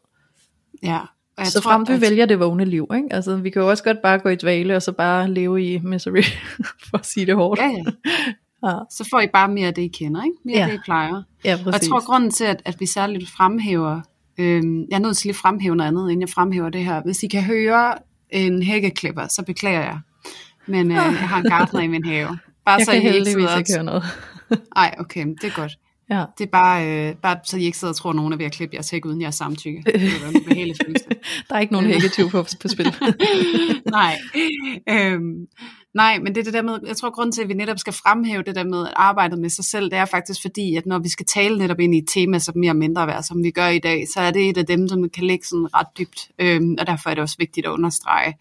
Ja. 0.82 1.00
Og 1.36 1.42
jeg 1.44 1.46
så 1.46 1.60
tror, 1.60 1.70
frem 1.70 1.84
vi 1.88 1.92
at- 1.94 2.00
vælger 2.00 2.26
det 2.26 2.40
vågne 2.40 2.64
liv. 2.64 2.86
Ikke? 2.94 3.08
Altså, 3.10 3.36
vi 3.36 3.50
kan 3.50 3.62
jo 3.62 3.68
også 3.70 3.84
godt 3.84 4.02
bare 4.02 4.18
gå 4.18 4.28
i 4.28 4.36
dvale, 4.36 4.76
og 4.76 4.82
så 4.82 4.92
bare 4.92 5.30
leve 5.30 5.64
i 5.74 5.78
misery, 5.78 6.22
for 6.90 6.98
at 6.98 7.06
sige 7.06 7.26
det 7.26 7.34
hårdt. 7.34 7.60
Ja, 7.60 7.66
ja. 7.66 7.82
Ja, 8.68 8.74
Så 8.90 9.08
får 9.10 9.20
I 9.20 9.26
bare 9.32 9.48
mere 9.48 9.66
af 9.66 9.74
det, 9.74 9.82
I 9.82 9.88
kender, 9.88 10.22
ikke? 10.22 10.36
Mere 10.44 10.56
Ja. 10.56 10.62
af 10.64 10.68
det, 10.70 10.74
I 10.78 10.80
plejer. 10.84 11.22
ja 11.44 11.52
Og 11.52 11.58
jeg 11.58 11.58
præcis. 11.64 11.88
tror, 11.88 12.06
grunden 12.06 12.30
til, 12.30 12.44
at, 12.44 12.62
at 12.64 12.76
vi 12.80 12.86
særligt 12.86 13.30
fremhæver, 13.30 14.00
øhm, 14.38 14.80
jeg 14.90 14.96
er 14.96 14.98
nødt 14.98 15.16
til 15.16 15.24
lige 15.26 15.32
at 15.32 15.36
fremhæve 15.36 15.76
noget 15.76 15.88
andet, 15.88 16.02
inden 16.10 16.20
jeg 16.20 16.28
fremhæver 16.28 16.68
det 16.68 16.84
her. 16.84 17.02
Hvis 17.02 17.22
I 17.22 17.26
kan 17.26 17.42
høre 17.42 17.94
en 18.30 18.62
hækkeklipper, 18.62 19.26
så 19.28 19.42
beklager 19.46 19.80
jeg. 19.80 19.98
Men 20.66 20.90
øh, 20.90 20.96
jeg 20.96 21.02
har 21.28 21.38
en 21.38 21.44
gartner 21.50 21.80
i 21.80 21.86
min 21.86 22.04
have. 22.04 22.38
Bare 22.66 22.76
jeg 22.78 22.84
så 22.86 22.90
kan 22.92 23.02
I 23.02 23.04
ikke 23.04 23.10
heldigvis 23.12 23.48
ikke 23.58 23.72
høre 23.74 23.84
noget. 23.84 24.04
Ej, 24.76 24.94
okay, 24.98 25.26
det 25.42 25.44
er 25.44 25.56
godt. 25.56 25.72
Ja. 26.10 26.24
Det 26.38 26.44
er 26.44 26.50
bare, 26.50 27.08
øh, 27.08 27.16
bare 27.16 27.36
så 27.44 27.56
I 27.56 27.64
ikke 27.64 27.78
sidder 27.78 27.92
og 27.92 27.96
tror, 27.96 28.10
at 28.10 28.16
nogen 28.16 28.32
er 28.32 28.36
ved 28.36 28.46
at 28.46 28.52
klippe 28.52 28.74
jeres 28.74 28.90
hæk 28.90 29.04
uden 29.04 29.20
jeres 29.20 29.34
samtykke. 29.34 29.82
Det 29.86 30.36
ubehagelig 30.36 30.76
følelse. 30.86 31.06
Der 31.48 31.54
er 31.54 31.60
ikke 31.60 31.72
nogen 31.72 31.86
hækketyv 31.86 32.30
på, 32.30 32.44
på 32.60 32.68
spil. 32.68 32.94
nej. 33.86 34.18
Øhm, 34.90 35.46
nej, 35.94 36.18
men 36.18 36.34
det 36.34 36.40
er 36.40 36.44
det 36.44 36.52
der 36.52 36.62
med, 36.62 36.78
jeg 36.86 36.96
tror 36.96 37.10
grunden 37.10 37.32
til, 37.32 37.42
at 37.42 37.48
vi 37.48 37.54
netop 37.54 37.78
skal 37.78 37.92
fremhæve 37.92 38.42
det 38.42 38.54
der 38.54 38.64
med 38.64 38.86
at 38.86 38.92
arbejde 38.96 39.36
med 39.36 39.50
sig 39.50 39.64
selv, 39.64 39.90
det 39.90 39.98
er 39.98 40.04
faktisk 40.04 40.42
fordi, 40.42 40.76
at 40.76 40.86
når 40.86 40.98
vi 40.98 41.08
skal 41.08 41.26
tale 41.26 41.58
netop 41.58 41.80
ind 41.80 41.94
i 41.94 41.98
et 41.98 42.08
tema 42.08 42.38
som 42.38 42.56
mere 42.56 42.74
mindre 42.74 43.06
værd, 43.06 43.22
som 43.22 43.42
vi 43.42 43.50
gør 43.50 43.68
i 43.68 43.78
dag, 43.78 44.08
så 44.14 44.20
er 44.20 44.30
det 44.30 44.48
et 44.48 44.56
af 44.56 44.66
dem, 44.66 44.88
som 44.88 45.10
kan 45.10 45.24
ligge 45.24 45.46
sådan 45.46 45.74
ret 45.74 45.86
dybt, 45.98 46.28
øhm, 46.38 46.76
og 46.78 46.86
derfor 46.86 47.10
er 47.10 47.14
det 47.14 47.22
også 47.22 47.36
vigtigt 47.38 47.66
at 47.66 47.70
understrege, 47.70 48.34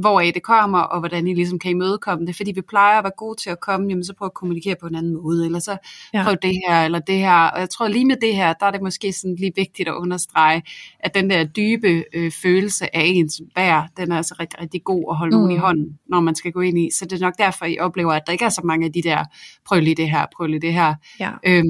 hvor 0.00 0.20
det 0.20 0.42
kommer, 0.42 0.78
og 0.78 0.98
hvordan 1.00 1.26
I 1.26 1.34
ligesom 1.34 1.58
kan 1.58 1.70
imødekomme 1.70 2.26
det, 2.26 2.36
fordi 2.36 2.52
vi 2.52 2.60
plejer 2.60 2.98
at 2.98 3.04
være 3.04 3.12
gode 3.16 3.40
til 3.42 3.50
at 3.50 3.60
komme, 3.60 3.88
jamen 3.88 4.04
så 4.04 4.14
prøv 4.18 4.26
at 4.26 4.34
kommunikere 4.34 4.74
på 4.80 4.86
en 4.86 4.94
anden 4.94 5.12
måde, 5.22 5.46
eller 5.46 5.58
så 5.58 5.76
Ja. 6.14 6.24
prøv 6.24 6.36
det 6.42 6.58
her, 6.68 6.84
eller 6.84 6.98
det 6.98 7.18
her, 7.18 7.32
og 7.44 7.60
jeg 7.60 7.70
tror 7.70 7.88
lige 7.88 8.04
med 8.04 8.16
det 8.20 8.34
her, 8.36 8.52
der 8.52 8.66
er 8.66 8.70
det 8.70 8.82
måske 8.82 9.12
sådan 9.12 9.36
lige 9.36 9.52
vigtigt 9.56 9.88
at 9.88 9.94
understrege, 9.94 10.62
at 11.00 11.14
den 11.14 11.30
der 11.30 11.44
dybe 11.44 12.04
øh, 12.14 12.32
følelse 12.42 12.96
af 12.96 13.02
ens 13.04 13.40
værd, 13.56 13.88
den 13.96 14.12
er 14.12 14.16
altså 14.16 14.34
rigtig, 14.40 14.60
rigtig 14.60 14.84
god 14.84 15.04
at 15.10 15.16
holde 15.16 15.36
mm. 15.36 15.40
nogen 15.42 15.56
i 15.56 15.58
hånden, 15.58 15.98
når 16.08 16.20
man 16.20 16.34
skal 16.34 16.52
gå 16.52 16.60
ind 16.60 16.78
i. 16.78 16.88
Så 16.98 17.04
det 17.04 17.12
er 17.12 17.20
nok 17.26 17.38
derfor, 17.38 17.64
I 17.64 17.78
oplever, 17.78 18.12
at 18.12 18.22
der 18.26 18.32
ikke 18.32 18.44
er 18.44 18.48
så 18.48 18.60
mange 18.64 18.86
af 18.86 18.92
de 18.92 19.02
der, 19.02 19.24
prøv 19.66 19.80
lige 19.80 19.94
det 19.94 20.10
her, 20.10 20.26
prøv 20.36 20.46
lige 20.46 20.60
det 20.60 20.72
her. 20.72 20.94
Ja. 21.20 21.30
Øhm, 21.46 21.66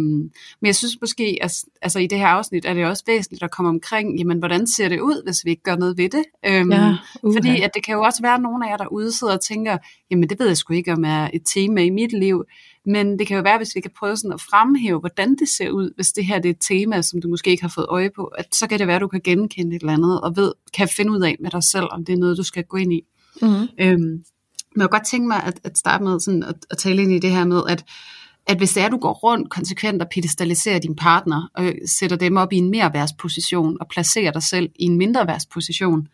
men 0.61 0.67
jeg 0.67 0.75
synes 0.75 0.97
måske, 1.01 1.39
at, 1.43 1.53
altså 1.83 1.99
i 1.99 2.07
det 2.07 2.19
her 2.19 2.27
afsnit, 2.27 2.65
er 2.65 2.75
det 2.75 2.87
også 2.87 3.03
væsentligt 3.07 3.43
at 3.43 3.51
komme 3.51 3.69
omkring, 3.69 4.19
jamen 4.19 4.39
hvordan 4.39 4.67
ser 4.67 4.89
det 4.89 5.01
ud, 5.01 5.25
hvis 5.25 5.45
vi 5.45 5.51
ikke 5.51 5.63
gør 5.63 5.77
noget 5.77 5.97
ved 5.99 6.09
det? 6.09 6.25
Øhm, 6.47 6.73
Ja, 6.73 6.95
uha. 7.23 7.37
fordi 7.39 7.61
at 7.63 7.71
det 7.75 7.85
kan 7.85 7.95
jo 7.95 8.03
også 8.03 8.20
være, 8.23 8.35
at 8.35 8.43
nogle 8.43 8.67
af 8.67 8.71
jer 8.71 8.77
derude 8.77 9.13
sidder 9.13 9.35
og 9.35 9.41
tænker, 9.41 9.79
jamen 10.11 10.29
det 10.29 10.39
ved 10.39 10.47
jeg 10.47 10.57
sgu 10.57 10.73
ikke, 10.75 10.93
om 10.93 11.05
er 11.05 11.31
et 11.33 11.43
tema 11.55 11.83
i 11.83 11.91
mit 11.91 12.13
liv. 12.13 12.45
Men 12.87 13.19
det 13.19 13.27
kan 13.27 13.37
jo 13.37 13.43
være, 13.43 13.57
hvis 13.57 13.75
vi 13.75 13.81
kan 13.81 13.91
prøve 13.99 14.17
sådan 14.17 14.33
at 14.33 14.41
fremhæve, 14.41 14.99
hvordan 14.99 15.37
det 15.37 15.49
ser 15.49 15.71
ud, 15.71 15.91
hvis 15.95 16.13
det 16.13 16.27
her 16.27 16.39
det 16.39 16.49
er 16.49 16.55
et 16.55 16.67
tema, 16.69 17.03
som 17.03 17.21
du 17.21 17.29
måske 17.29 17.51
ikke 17.51 17.63
har 17.63 17.73
fået 17.75 17.87
øje 17.89 18.11
på, 18.17 18.25
at 18.25 18.55
så 18.55 18.67
kan 18.67 18.79
det 18.79 18.87
være, 18.87 18.97
at 18.97 19.03
du 19.03 19.09
kan 19.09 19.21
genkende 19.25 19.77
et 19.77 19.81
eller 19.81 19.93
andet, 19.93 20.21
og 20.21 20.37
ved, 20.37 20.53
kan 20.75 20.89
finde 20.89 21.13
ud 21.13 21.21
af 21.21 21.37
med 21.41 21.51
dig 21.51 21.65
selv, 21.65 21.87
om 21.91 22.05
det 22.05 22.13
er 22.13 22.17
noget, 22.17 22.37
du 22.37 22.43
skal 22.43 22.65
gå 22.65 22.77
ind 22.77 22.93
i. 22.93 23.03
Mm. 23.43 23.69
Øhm, 23.81 24.25
men 24.75 24.83
jeg 24.83 24.91
kunne 24.91 24.99
godt 24.99 25.07
tænke 25.07 25.29
mig 25.29 25.43
at, 25.43 25.61
at 25.65 25.79
starte 25.79 26.05
med 26.05 26.21
sådan 26.21 26.43
at, 26.43 26.57
at 26.71 26.79
tale 26.79 27.03
ind 27.03 27.13
i 27.13 27.19
det 27.19 27.31
her 27.31 27.45
med, 27.45 27.63
at, 27.69 27.85
at 28.47 28.57
hvis 28.57 28.73
det 28.73 28.81
er, 28.81 28.87
at 28.87 28.93
du 28.93 28.99
går 28.99 29.13
rundt 29.13 29.51
konsekvent 29.51 30.03
og 30.03 30.09
pedestaliserer 30.09 30.79
din 30.79 30.97
partner, 30.97 31.51
og 31.55 31.73
sætter 31.87 32.17
dem 32.17 32.37
op 32.37 32.53
i 32.53 32.57
en 32.57 32.71
merværdsposition, 32.71 33.77
og 33.81 33.89
placerer 33.89 34.33
dig 34.33 34.43
selv 34.43 34.71
i 34.77 34.85
en 34.85 34.99
mindreværdsposition, 34.99 36.09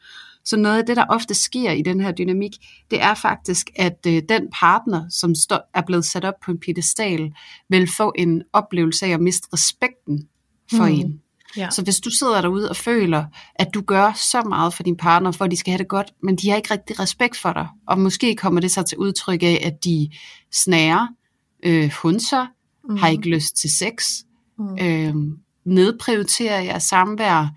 så 0.47 0.57
noget 0.57 0.79
af 0.79 0.87
det, 0.87 0.97
der 0.97 1.05
ofte 1.09 1.35
sker 1.35 1.71
i 1.71 1.83
den 1.83 2.01
her 2.01 2.13
dynamik, 2.13 2.53
det 2.91 3.03
er 3.03 3.15
faktisk, 3.15 3.71
at 3.77 4.07
øh, 4.07 4.23
den 4.29 4.49
partner, 4.61 5.09
som 5.11 5.35
står, 5.35 5.71
er 5.75 5.83
blevet 5.87 6.05
sat 6.05 6.25
op 6.25 6.35
på 6.45 6.51
en 6.51 6.59
pedestal, 6.61 7.33
vil 7.69 7.91
få 7.97 8.13
en 8.19 8.43
oplevelse 8.53 9.07
af 9.07 9.11
at 9.11 9.21
miste 9.21 9.49
respekten 9.53 10.29
for 10.71 10.87
mm. 10.87 10.93
en. 10.93 11.21
Ja. 11.57 11.71
Så 11.71 11.83
hvis 11.83 12.01
du 12.01 12.11
sidder 12.11 12.41
derude 12.41 12.71
og 12.71 12.77
føler, 12.77 13.25
at 13.55 13.69
du 13.75 13.81
gør 13.81 14.13
så 14.13 14.43
meget 14.43 14.75
for 14.75 14.83
din 14.83 14.97
partner, 14.97 15.33
for 15.33 15.45
at 15.45 15.51
de 15.51 15.57
skal 15.57 15.71
have 15.71 15.79
det 15.79 15.89
godt, 15.89 16.13
men 16.23 16.37
de 16.37 16.49
har 16.49 16.57
ikke 16.57 16.75
rigtig 16.75 17.01
respekt 17.01 17.37
for 17.37 17.53
dig, 17.53 17.69
og 17.89 17.99
måske 17.99 18.37
kommer 18.37 18.61
det 18.61 18.71
så 18.71 18.83
til 18.83 18.99
udtryk 18.99 19.43
af, 19.43 19.63
at 19.65 19.85
de 19.85 20.11
snærer, 20.53 21.07
øh, 21.65 21.91
hunser, 22.03 22.47
mm. 22.89 22.97
har 22.97 23.09
ikke 23.09 23.29
lyst 23.29 23.57
til 23.57 23.71
sex, 23.71 24.09
mm. 24.59 24.79
øh, 24.81 25.15
nedprioriterer 25.65 26.61
jeres 26.61 26.83
samvær. 26.83 27.49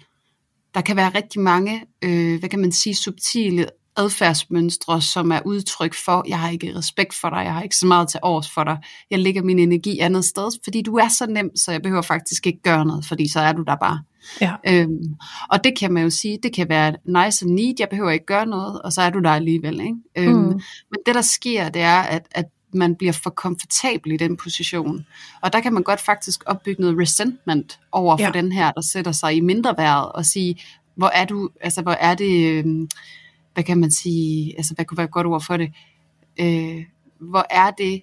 Der 0.73 0.81
kan 0.81 0.95
være 0.95 1.09
rigtig 1.09 1.41
mange, 1.41 1.83
øh, 2.01 2.39
hvad 2.39 2.49
kan 2.49 2.59
man 2.59 2.71
sige, 2.71 2.95
subtile 2.95 3.65
adfærdsmønstre, 3.97 5.01
som 5.01 5.31
er 5.31 5.39
udtryk 5.45 5.95
for, 6.05 6.23
jeg 6.27 6.39
har 6.39 6.49
ikke 6.49 6.77
respekt 6.77 7.13
for 7.21 7.29
dig, 7.29 7.37
jeg 7.37 7.53
har 7.53 7.61
ikke 7.61 7.75
så 7.75 7.87
meget 7.87 8.09
til 8.09 8.19
års 8.23 8.49
for 8.49 8.63
dig, 8.63 8.77
jeg 9.11 9.19
lægger 9.19 9.43
min 9.43 9.59
energi 9.59 9.99
andet 9.99 10.25
sted, 10.25 10.59
fordi 10.63 10.81
du 10.81 10.95
er 10.95 11.07
så 11.07 11.25
nem, 11.25 11.55
så 11.55 11.71
jeg 11.71 11.81
behøver 11.81 12.01
faktisk 12.01 12.47
ikke 12.47 12.61
gøre 12.61 12.85
noget, 12.85 13.05
fordi 13.05 13.31
så 13.31 13.39
er 13.39 13.53
du 13.53 13.63
der 13.63 13.75
bare. 13.75 13.99
Ja. 14.41 14.53
Øhm, 14.67 15.15
og 15.49 15.63
det 15.63 15.79
kan 15.79 15.93
man 15.93 16.03
jo 16.03 16.09
sige, 16.09 16.39
det 16.43 16.53
kan 16.53 16.69
være 16.69 16.95
nice 17.05 17.45
and 17.45 17.53
neat, 17.53 17.79
jeg 17.79 17.89
behøver 17.89 18.11
ikke 18.11 18.25
gøre 18.25 18.45
noget, 18.45 18.81
og 18.81 18.93
så 18.93 19.01
er 19.01 19.09
du 19.09 19.19
der 19.19 19.29
alligevel. 19.29 19.79
Ikke? 19.81 19.95
Øhm, 20.17 20.37
mm. 20.37 20.47
Men 20.91 20.99
det 21.05 21.15
der 21.15 21.21
sker, 21.21 21.69
det 21.69 21.81
er, 21.81 21.99
at, 21.99 22.27
at 22.31 22.45
man 22.73 22.95
bliver 22.95 23.13
for 23.13 23.29
komfortabel 23.29 24.11
i 24.11 24.17
den 24.17 24.37
position. 24.37 25.05
Og 25.41 25.53
der 25.53 25.59
kan 25.59 25.73
man 25.73 25.83
godt 25.83 26.01
faktisk 26.01 26.43
opbygge 26.45 26.81
noget 26.81 26.99
resentment 26.99 27.79
over 27.91 28.17
for 28.17 28.23
ja. 28.23 28.31
den 28.31 28.51
her, 28.51 28.71
der 28.71 28.81
sætter 28.81 29.11
sig 29.11 29.35
i 29.35 29.39
mindre 29.39 29.75
værd 29.77 30.11
og 30.15 30.25
sige, 30.25 30.61
hvor 30.95 31.07
er 31.07 31.25
du, 31.25 31.49
altså 31.61 31.81
hvor 31.81 31.91
er 31.91 32.15
det, 32.15 32.45
øh, 32.45 32.87
hvad 33.53 33.63
kan 33.63 33.77
man 33.77 33.91
sige, 33.91 34.57
altså 34.57 34.73
hvad 34.73 34.85
kunne 34.85 34.97
være 34.97 35.05
et 35.05 35.11
godt 35.11 35.27
ord 35.27 35.43
for 35.43 35.57
det, 35.57 35.71
øh, 36.39 36.83
hvor 37.19 37.45
er 37.49 37.71
det 37.71 38.01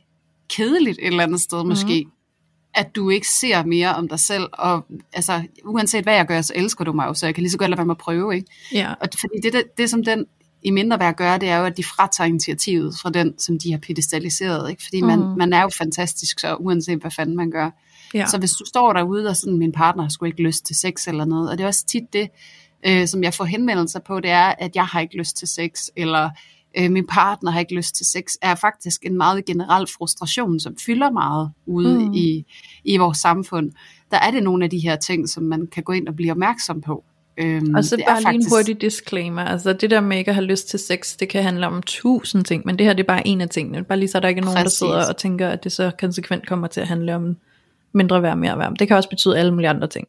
kedeligt 0.48 0.98
et 0.98 1.06
eller 1.06 1.22
andet 1.22 1.40
sted 1.40 1.62
mm. 1.62 1.68
måske, 1.68 2.06
at 2.74 2.96
du 2.96 3.10
ikke 3.10 3.28
ser 3.28 3.64
mere 3.64 3.94
om 3.94 4.08
dig 4.08 4.20
selv, 4.20 4.48
og 4.52 4.86
altså, 5.12 5.42
uanset 5.64 6.02
hvad 6.02 6.14
jeg 6.14 6.26
gør, 6.26 6.40
så 6.40 6.52
elsker 6.56 6.84
du 6.84 6.92
mig 6.92 7.06
jo, 7.06 7.14
så 7.14 7.26
jeg 7.26 7.34
kan 7.34 7.42
lige 7.42 7.50
så 7.50 7.58
godt 7.58 7.70
lade 7.70 7.78
være 7.78 7.86
med 7.86 7.94
at 7.94 7.98
prøve, 7.98 8.36
ikke? 8.36 8.48
Ja. 8.72 8.94
Og 9.00 9.08
fordi 9.12 9.34
det, 9.42 9.52
det, 9.52 9.62
det, 9.78 9.90
som 9.90 10.04
den 10.04 10.26
i 10.62 10.70
mindre 10.70 10.98
værd 10.98 11.16
gør, 11.16 11.36
det 11.36 11.48
er 11.48 11.58
jo, 11.58 11.64
at 11.64 11.76
de 11.76 11.84
fratager 11.84 12.28
initiativet 12.28 12.94
fra 13.02 13.10
den, 13.10 13.38
som 13.38 13.58
de 13.58 13.70
har 13.72 13.78
pedestaliseret. 13.78 14.70
Ikke? 14.70 14.82
Fordi 14.84 15.00
man, 15.00 15.18
mm. 15.18 15.38
man 15.38 15.52
er 15.52 15.62
jo 15.62 15.68
fantastisk, 15.68 16.40
så 16.40 16.54
uanset 16.54 17.00
hvad 17.00 17.10
fanden 17.10 17.36
man 17.36 17.50
gør. 17.50 17.70
Ja. 18.14 18.26
Så 18.26 18.38
hvis 18.38 18.50
du 18.50 18.64
står 18.64 18.92
derude, 18.92 19.28
og 19.28 19.36
sådan, 19.36 19.58
min 19.58 19.72
partner 19.72 20.02
har 20.02 20.10
sgu 20.10 20.24
ikke 20.24 20.42
lyst 20.42 20.66
til 20.66 20.76
sex 20.76 21.08
eller 21.08 21.24
noget, 21.24 21.50
og 21.50 21.58
det 21.58 21.64
er 21.64 21.68
også 21.68 21.86
tit 21.86 22.12
det, 22.12 22.28
øh, 22.86 23.08
som 23.08 23.22
jeg 23.22 23.34
får 23.34 23.44
henvendelser 23.44 24.00
på, 24.00 24.20
det 24.20 24.30
er, 24.30 24.54
at 24.58 24.76
jeg 24.76 24.86
har 24.86 25.00
ikke 25.00 25.18
lyst 25.18 25.36
til 25.36 25.48
sex, 25.48 25.70
eller 25.96 26.30
øh, 26.78 26.90
min 26.90 27.06
partner 27.06 27.50
har 27.50 27.60
ikke 27.60 27.74
lyst 27.74 27.94
til 27.94 28.06
sex, 28.06 28.24
er 28.42 28.54
faktisk 28.54 29.04
en 29.04 29.16
meget 29.16 29.44
generel 29.44 29.86
frustration, 29.98 30.60
som 30.60 30.76
fylder 30.86 31.10
meget 31.10 31.50
ude 31.66 31.98
mm. 31.98 32.12
i, 32.14 32.44
i 32.84 32.96
vores 32.96 33.18
samfund. 33.18 33.70
Der 34.10 34.18
er 34.18 34.30
det 34.30 34.42
nogle 34.42 34.64
af 34.64 34.70
de 34.70 34.78
her 34.78 34.96
ting, 34.96 35.28
som 35.28 35.42
man 35.42 35.66
kan 35.72 35.82
gå 35.82 35.92
ind 35.92 36.08
og 36.08 36.16
blive 36.16 36.30
opmærksom 36.30 36.80
på. 36.80 37.04
Øhm, 37.38 37.74
og 37.74 37.84
så 37.84 37.96
bare 37.96 38.22
faktisk... 38.22 38.28
lige 38.28 38.44
en 38.44 38.50
hurtig 38.50 38.80
disclaimer, 38.80 39.42
altså 39.42 39.72
det 39.72 39.90
der 39.90 40.00
med 40.00 40.18
ikke 40.18 40.28
at 40.28 40.34
have 40.34 40.44
lyst 40.44 40.68
til 40.68 40.78
sex, 40.78 41.16
det 41.16 41.28
kan 41.28 41.42
handle 41.42 41.66
om 41.66 41.82
tusind 41.86 42.44
ting, 42.44 42.62
men 42.66 42.78
det 42.78 42.86
her 42.86 42.92
det 42.92 43.02
er 43.02 43.06
bare 43.06 43.26
en 43.26 43.40
af 43.40 43.48
tingene, 43.48 43.84
bare 43.84 43.98
lige 43.98 44.08
så 44.08 44.20
der 44.20 44.28
ikke 44.28 44.38
er 44.38 44.44
nogen, 44.44 44.56
Præcis. 44.62 44.78
der 44.78 44.86
sidder 44.86 45.08
og 45.08 45.16
tænker, 45.16 45.48
at 45.48 45.64
det 45.64 45.72
så 45.72 45.90
konsekvent 46.00 46.46
kommer 46.46 46.66
til 46.66 46.80
at 46.80 46.88
handle 46.88 47.14
om 47.14 47.36
mindre 47.92 48.22
værd, 48.22 48.38
mere 48.38 48.58
værd. 48.58 48.74
Det 48.78 48.88
kan 48.88 48.96
også 48.96 49.08
betyde 49.08 49.38
alle 49.38 49.52
mulige 49.52 49.68
andre 49.68 49.86
ting. 49.86 50.08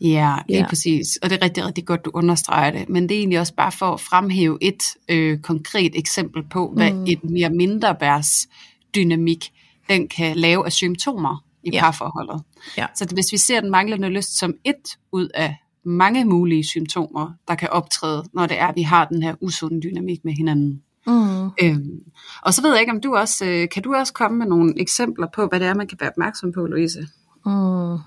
Ja, 0.00 0.34
lige 0.48 0.58
ja. 0.58 0.68
præcis. 0.68 1.16
Og 1.22 1.30
det 1.30 1.38
er 1.40 1.44
rigtig, 1.44 1.66
rigtig 1.66 1.84
godt, 1.84 2.04
du 2.04 2.10
understreger 2.14 2.70
det. 2.70 2.88
Men 2.88 3.08
det 3.08 3.14
er 3.14 3.18
egentlig 3.18 3.40
også 3.40 3.54
bare 3.54 3.72
for 3.72 3.86
at 3.86 4.00
fremhæve 4.00 4.58
et 4.60 4.82
øh, 5.08 5.38
konkret 5.38 5.92
eksempel 5.94 6.42
på, 6.42 6.72
hvad 6.76 6.92
mm. 6.92 7.04
et 7.08 7.24
mere 7.24 7.50
mindre 7.50 7.96
værds 8.00 8.48
dynamik, 8.94 9.52
den 9.88 10.08
kan 10.08 10.36
lave 10.36 10.66
af 10.66 10.72
symptomer 10.72 11.44
i 11.62 11.70
ja. 11.72 11.80
parforholdet. 11.80 12.42
Ja. 12.76 12.86
Så 12.94 13.08
hvis 13.14 13.32
vi 13.32 13.36
ser 13.36 13.60
den 13.60 13.70
manglende 13.70 14.08
lyst 14.08 14.38
som 14.38 14.54
et 14.64 14.96
ud 15.12 15.28
af 15.34 15.56
mange 15.84 16.24
mulige 16.24 16.64
symptomer, 16.64 17.32
der 17.48 17.54
kan 17.54 17.68
optræde, 17.70 18.24
når 18.34 18.46
det 18.46 18.60
er, 18.60 18.66
at 18.66 18.76
vi 18.76 18.82
har 18.82 19.04
den 19.04 19.22
her 19.22 19.34
usunde 19.40 19.80
dynamik 19.80 20.24
med 20.24 20.32
hinanden. 20.32 20.82
Mm. 21.06 21.44
Øhm, 21.62 22.00
og 22.42 22.54
så 22.54 22.62
ved 22.62 22.70
jeg 22.70 22.80
ikke, 22.80 22.92
om 22.92 23.00
du 23.00 23.16
også, 23.16 23.44
øh, 23.44 23.68
kan 23.68 23.82
du 23.82 23.94
også 23.94 24.12
komme 24.12 24.38
med 24.38 24.46
nogle 24.46 24.80
eksempler 24.80 25.26
på, 25.34 25.46
hvad 25.46 25.60
det 25.60 25.68
er, 25.68 25.74
man 25.74 25.86
kan 25.86 25.98
være 26.00 26.10
opmærksom 26.10 26.52
på, 26.52 26.66
Louise? 26.66 27.08
Mm. 27.46 27.98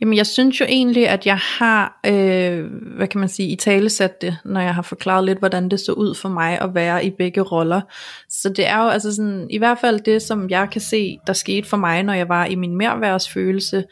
Jamen 0.00 0.16
jeg 0.16 0.26
synes 0.26 0.60
jo 0.60 0.64
egentlig, 0.68 1.08
at 1.08 1.26
jeg 1.26 1.38
har, 1.58 2.00
øh, 2.06 2.66
hvad 2.96 3.08
kan 3.08 3.20
man 3.20 3.28
sige, 3.28 3.48
i 3.48 3.56
tale 3.56 3.90
sat 3.90 4.22
det, 4.22 4.38
når 4.44 4.60
jeg 4.60 4.74
har 4.74 4.82
forklaret 4.82 5.24
lidt, 5.24 5.38
hvordan 5.38 5.68
det 5.68 5.80
så 5.80 5.92
ud 5.92 6.14
for 6.14 6.28
mig 6.28 6.60
at 6.60 6.74
være 6.74 7.04
i 7.04 7.10
begge 7.10 7.40
roller. 7.40 7.80
Så 8.28 8.48
det 8.48 8.66
er 8.68 8.82
jo 8.82 8.88
altså 8.88 9.14
sådan, 9.14 9.46
i 9.50 9.58
hvert 9.58 9.78
fald 9.78 10.00
det, 10.00 10.22
som 10.22 10.50
jeg 10.50 10.68
kan 10.72 10.80
se, 10.80 11.18
der 11.26 11.32
skete 11.32 11.68
for 11.68 11.76
mig, 11.76 12.02
når 12.02 12.12
jeg 12.12 12.28
var 12.28 12.44
i 12.44 12.54
min 12.54 12.76
merværsfølelse, 12.76 13.84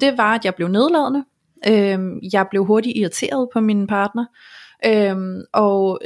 det 0.00 0.18
var, 0.18 0.34
at 0.34 0.44
jeg 0.44 0.54
blev 0.54 0.68
nedladende. 0.68 1.24
Øhm, 1.68 2.20
jeg 2.32 2.46
blev 2.50 2.64
hurtigt 2.64 2.96
irriteret 2.96 3.48
på 3.52 3.60
min 3.60 3.86
partner, 3.86 4.24
øhm, 4.86 5.42
og 5.52 6.00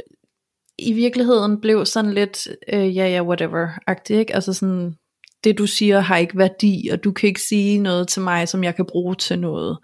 i 0.79 0.93
virkeligheden 0.93 1.61
blev 1.61 1.85
sådan 1.85 2.13
lidt, 2.13 2.47
øh, 2.73 2.95
ja 2.95 3.07
ja, 3.07 3.23
whatever-agtig, 3.23 4.15
ikke? 4.15 4.35
Altså 4.35 4.53
sådan, 4.53 4.95
det 5.43 5.57
du 5.57 5.67
siger 5.67 5.99
har 5.99 6.17
ikke 6.17 6.37
værdi, 6.37 6.89
og 6.91 7.03
du 7.03 7.11
kan 7.11 7.27
ikke 7.27 7.41
sige 7.41 7.79
noget 7.79 8.07
til 8.07 8.21
mig, 8.21 8.47
som 8.47 8.63
jeg 8.63 8.75
kan 8.75 8.85
bruge 8.85 9.15
til 9.15 9.39
noget. 9.39 9.77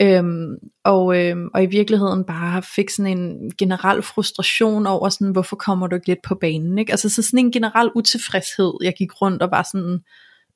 Øhm, 0.00 0.56
og, 0.84 1.18
øhm, 1.18 1.48
og 1.54 1.62
i 1.62 1.66
virkeligheden 1.66 2.24
bare 2.24 2.62
fik 2.62 2.90
sådan 2.90 3.18
en 3.18 3.52
generel 3.58 4.02
frustration 4.02 4.86
over 4.86 5.08
sådan, 5.08 5.32
hvorfor 5.32 5.56
kommer 5.56 5.86
du 5.86 5.94
ikke 5.94 6.06
lidt 6.06 6.22
på 6.24 6.34
banen, 6.34 6.78
ikke? 6.78 6.92
Altså 6.92 7.08
så 7.08 7.22
sådan 7.22 7.38
en 7.38 7.52
generel 7.52 7.90
utilfredshed, 7.94 8.72
jeg 8.82 8.94
gik 8.98 9.22
rundt 9.22 9.42
og 9.42 9.50
var 9.50 9.68
sådan, 9.72 9.98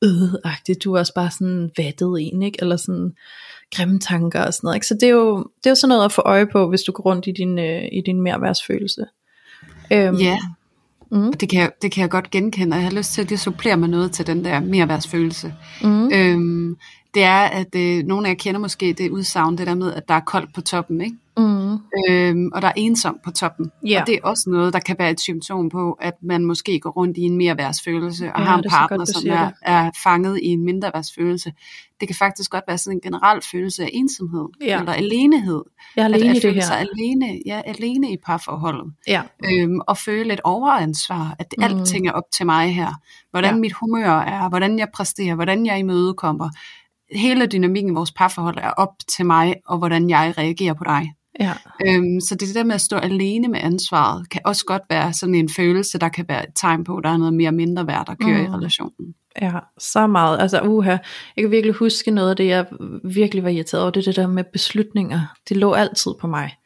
øh, 0.04 0.76
du 0.84 0.94
er 0.94 0.98
også 0.98 1.14
bare 1.14 1.30
sådan 1.30 1.70
vattet 1.78 2.16
en, 2.20 2.42
ikke? 2.42 2.58
Eller 2.60 2.76
sådan, 2.76 3.12
grimme 3.76 3.98
tanker 3.98 4.44
og 4.44 4.54
sådan 4.54 4.66
noget. 4.66 4.76
Ikke? 4.76 4.86
Så 4.86 4.94
det 4.94 5.02
er, 5.02 5.12
jo, 5.12 5.36
det 5.38 5.66
er 5.66 5.70
jo 5.70 5.74
sådan 5.74 5.88
noget 5.88 6.04
at 6.04 6.12
få 6.12 6.22
øje 6.24 6.46
på, 6.46 6.68
hvis 6.68 6.82
du 6.82 6.92
går 6.92 7.02
rundt 7.02 7.26
i 7.26 7.32
din, 7.32 7.58
øh, 7.58 7.82
i 7.92 8.02
din 8.06 8.20
merværsfølelse. 8.20 9.06
Øhm, 9.92 10.16
ja, 10.16 10.38
mm. 11.10 11.32
det, 11.32 11.48
kan 11.48 11.60
jeg, 11.60 11.70
det 11.82 11.92
kan 11.92 12.02
jeg 12.02 12.10
godt 12.10 12.30
genkende, 12.30 12.74
og 12.74 12.78
jeg 12.78 12.88
har 12.88 12.96
lyst 12.96 13.12
til 13.12 13.22
at 13.22 13.30
det 13.30 13.40
supplere 13.40 13.76
med 13.76 13.88
noget 13.88 14.12
til 14.12 14.26
den 14.26 14.44
der 14.44 14.60
merværsfølelse. 14.60 15.54
Mm. 15.82 16.10
Øhm, 16.12 16.76
det 17.14 17.22
er, 17.22 17.40
at 17.40 17.74
øh, 17.76 18.04
nogle 18.04 18.26
af 18.26 18.30
jer 18.30 18.36
kender 18.36 18.60
måske 18.60 18.92
det 18.92 19.10
udsagn, 19.10 19.58
det 19.58 19.66
der 19.66 19.74
med, 19.74 19.94
at 19.94 20.08
der 20.08 20.14
er 20.14 20.20
koldt 20.20 20.54
på 20.54 20.60
toppen, 20.60 21.00
ikke? 21.00 21.16
Mm. 21.36 21.78
Øhm, 22.08 22.50
og 22.54 22.62
der 22.62 22.68
er 22.68 22.72
ensom 22.76 23.18
på 23.24 23.30
toppen. 23.30 23.70
Yeah. 23.86 24.00
Og 24.00 24.06
det 24.06 24.14
er 24.14 24.18
også 24.22 24.50
noget, 24.50 24.72
der 24.72 24.78
kan 24.78 24.96
være 24.98 25.10
et 25.10 25.20
symptom 25.20 25.68
på, 25.68 25.92
at 25.92 26.14
man 26.22 26.44
måske 26.44 26.80
går 26.80 26.90
rundt 26.90 27.16
i 27.16 27.20
en 27.20 27.36
mere 27.36 27.58
værtsfølelse, 27.58 28.32
og 28.32 28.40
ja, 28.40 28.44
har 28.44 28.58
en 28.58 28.64
partner, 28.70 28.96
godt, 28.96 29.08
som 29.08 29.30
er, 29.30 29.50
er 29.62 29.90
fanget 30.04 30.38
i 30.42 30.46
en 30.46 30.64
mindre 30.64 30.90
værtsfølelse. 30.94 31.52
Det 32.00 32.08
kan 32.08 32.16
faktisk 32.16 32.50
godt 32.50 32.64
være 32.68 32.78
sådan 32.78 32.96
en 32.96 33.00
generel 33.00 33.40
følelse 33.52 33.82
af 33.82 33.90
ensomhed, 33.92 34.48
ja. 34.60 34.78
eller 34.78 34.92
alenehed. 34.92 35.62
Jeg 35.96 36.02
er 36.02 36.06
alene 36.06 36.30
at, 36.30 36.36
at 36.36 36.42
føle 36.42 36.62
sig 36.62 36.78
alene, 36.78 37.40
ja, 37.46 37.62
alene 37.64 38.12
i 38.12 38.16
parforholdet. 38.26 38.92
Ja. 39.06 39.22
Øhm, 39.44 39.80
og 39.86 39.96
føle 39.96 40.32
et 40.32 40.40
overansvar, 40.44 41.36
at 41.38 41.54
mm. 41.58 41.64
alting 41.64 42.08
er 42.08 42.12
op 42.12 42.24
til 42.32 42.46
mig 42.46 42.74
her. 42.74 42.92
Hvordan 43.30 43.54
ja. 43.54 43.60
mit 43.60 43.72
humør 43.72 44.18
er, 44.20 44.48
hvordan 44.48 44.78
jeg 44.78 44.88
præsterer, 44.94 45.34
hvordan 45.34 45.66
jeg 45.66 45.78
imødekommer 45.78 46.48
hele 47.14 47.46
dynamikken 47.46 47.92
i 47.92 47.94
vores 47.94 48.12
parforhold 48.12 48.58
er 48.58 48.70
op 48.70 48.94
til 49.16 49.26
mig, 49.26 49.54
og 49.66 49.78
hvordan 49.78 50.10
jeg 50.10 50.34
reagerer 50.38 50.74
på 50.74 50.84
dig. 50.84 51.14
Ja. 51.40 51.52
Øhm, 51.86 52.20
så 52.20 52.34
det 52.34 52.54
der 52.54 52.64
med 52.64 52.74
at 52.74 52.80
stå 52.80 52.96
alene 52.96 53.48
med 53.48 53.60
ansvaret, 53.62 54.28
kan 54.28 54.40
også 54.44 54.64
godt 54.64 54.82
være 54.90 55.12
sådan 55.12 55.34
en 55.34 55.48
følelse, 55.48 55.98
der 55.98 56.08
kan 56.08 56.24
være 56.28 56.48
et 56.48 56.54
tegn 56.54 56.84
på, 56.84 56.96
at 56.96 57.04
der 57.04 57.10
er 57.10 57.16
noget 57.16 57.34
mere 57.34 57.52
mindre 57.52 57.86
værd, 57.86 58.06
der 58.06 58.14
kører 58.14 58.38
mm. 58.38 58.44
i 58.44 58.56
relationen. 58.56 59.14
Ja, 59.42 59.52
så 59.78 60.06
meget. 60.06 60.40
Altså 60.40 60.60
uha, 60.60 60.90
jeg 61.36 61.42
kan 61.42 61.50
virkelig 61.50 61.74
huske 61.74 62.10
noget 62.10 62.30
af 62.30 62.36
det, 62.36 62.46
jeg 62.46 62.66
virkelig 63.04 63.44
var 63.44 63.50
irriteret 63.50 63.82
over, 63.82 63.90
det 63.90 64.04
det 64.04 64.16
der 64.16 64.26
med 64.26 64.44
beslutninger. 64.52 65.20
Det 65.48 65.56
lå 65.56 65.72
altid 65.72 66.12
på 66.20 66.26
mig. 66.26 66.56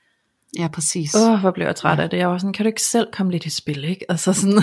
Ja, 0.58 0.68
præcis. 0.68 1.14
Åh, 1.14 1.32
oh, 1.32 1.40
hvor 1.40 1.50
blev 1.50 1.66
jeg 1.66 1.76
træt 1.76 1.98
ja. 1.98 2.02
af 2.02 2.10
det. 2.10 2.16
Jeg 2.16 2.28
var 2.28 2.38
sådan, 2.38 2.52
kan 2.52 2.64
du 2.64 2.68
ikke 2.68 2.82
selv 2.82 3.08
komme 3.12 3.32
lidt 3.32 3.46
i 3.46 3.50
spil, 3.50 3.84
ikke? 3.84 4.06
Altså 4.08 4.32
sådan. 4.32 4.62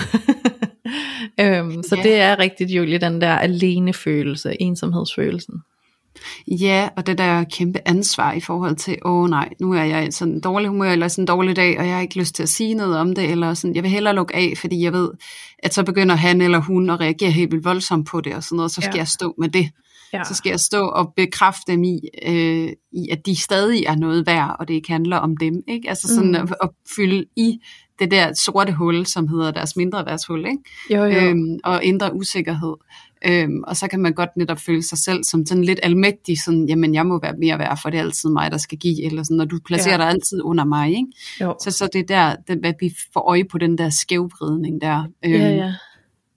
øhm, 1.40 1.82
så 1.82 1.96
ja. 1.96 2.02
det 2.02 2.14
er 2.14 2.38
rigtigt, 2.38 2.70
Julie, 2.70 2.98
den 2.98 3.20
der 3.20 3.32
alene 3.38 3.92
følelse, 3.92 4.62
ensomhedsfølelsen. 4.62 5.54
Ja, 6.48 6.88
og 6.96 7.06
det 7.06 7.18
der 7.18 7.44
kæmpe 7.44 7.78
ansvar 7.88 8.32
i 8.32 8.40
forhold 8.40 8.76
til, 8.76 8.98
åh 9.04 9.22
oh, 9.22 9.30
nej, 9.30 9.48
nu 9.60 9.72
er 9.72 9.82
jeg 9.82 10.12
sådan 10.12 10.34
en 10.34 10.40
dårlig 10.40 10.68
humør, 10.68 10.90
eller 10.90 11.08
sådan 11.08 11.22
en 11.22 11.26
dårlig 11.26 11.56
dag, 11.56 11.78
og 11.78 11.86
jeg 11.86 11.94
har 11.94 12.02
ikke 12.02 12.18
lyst 12.18 12.34
til 12.34 12.42
at 12.42 12.48
sige 12.48 12.74
noget 12.74 12.98
om 12.98 13.14
det, 13.14 13.30
eller 13.30 13.54
sådan, 13.54 13.74
jeg 13.74 13.82
vil 13.82 13.90
hellere 13.90 14.14
lukke 14.14 14.36
af, 14.36 14.54
fordi 14.56 14.82
jeg 14.82 14.92
ved, 14.92 15.10
at 15.58 15.74
så 15.74 15.82
begynder 15.82 16.14
han 16.14 16.40
eller 16.40 16.58
hun 16.58 16.90
at 16.90 17.00
reagere 17.00 17.30
helt 17.30 17.52
vildt 17.52 17.64
voldsomt 17.64 18.06
på 18.08 18.20
det, 18.20 18.34
og 18.34 18.42
sådan 18.42 18.56
noget, 18.56 18.70
så 18.70 18.80
skal 18.80 18.94
ja. 18.94 18.98
jeg 18.98 19.08
stå 19.08 19.34
med 19.38 19.48
det. 19.48 19.70
Ja. 20.12 20.24
Så 20.24 20.34
skal 20.34 20.50
jeg 20.50 20.60
stå 20.60 20.88
og 20.88 21.12
bekræfte 21.16 21.72
dem 21.72 21.84
i, 21.84 22.00
øh, 22.26 22.68
i, 22.92 23.08
at 23.12 23.26
de 23.26 23.40
stadig 23.40 23.84
er 23.84 23.96
noget 23.96 24.26
værd, 24.26 24.56
og 24.58 24.68
det 24.68 24.74
ikke 24.74 24.92
handler 24.92 25.16
om 25.16 25.36
dem. 25.36 25.62
Ikke? 25.68 25.88
Altså 25.88 26.08
sådan 26.08 26.30
mm. 26.30 26.34
at, 26.34 26.54
at 26.62 26.70
fylde 26.96 27.24
i 27.36 27.58
det 27.98 28.10
der 28.10 28.32
sorte 28.44 28.72
hul, 28.72 29.06
som 29.06 29.28
hedder 29.28 29.50
deres 29.50 29.76
mindre 29.76 30.06
værtshul, 30.06 30.38
ikke? 30.38 30.58
Jo, 30.90 31.04
jo. 31.04 31.28
Øhm, 31.28 31.58
og 31.64 31.80
ændre 31.84 32.14
usikkerhed. 32.14 32.74
Øhm, 33.26 33.62
og 33.66 33.76
så 33.76 33.88
kan 33.88 34.00
man 34.00 34.12
godt 34.12 34.30
netop 34.36 34.58
føle 34.58 34.82
sig 34.82 34.98
selv 34.98 35.24
som 35.24 35.46
sådan 35.46 35.64
lidt 35.64 35.80
almægtig, 35.82 36.42
sådan, 36.44 36.68
jamen 36.68 36.94
jeg 36.94 37.06
må 37.06 37.20
være 37.22 37.34
mere 37.38 37.58
værd, 37.58 37.78
for 37.82 37.90
det 37.90 37.98
er 37.98 38.02
altid 38.02 38.30
mig, 38.30 38.50
der 38.50 38.58
skal 38.58 38.78
give, 38.78 39.04
eller 39.06 39.22
sådan, 39.22 39.36
når 39.36 39.44
du 39.44 39.58
placerer 39.66 39.94
ja. 39.94 40.02
dig 40.02 40.08
altid 40.08 40.42
under 40.42 40.64
mig, 40.64 40.88
ikke? 40.88 41.06
Jo. 41.40 41.56
Så, 41.62 41.70
så 41.70 41.88
det 41.92 42.00
er 42.00 42.06
der, 42.06 42.36
det, 42.48 42.66
at 42.66 42.74
vi 42.80 42.94
får 43.12 43.20
øje 43.20 43.44
på 43.44 43.58
den 43.58 43.78
der 43.78 43.90
skævvridning 43.90 44.80
der. 44.80 44.98
Øhm, 45.24 45.34
Ja, 45.34 45.48
ja. 45.48 45.72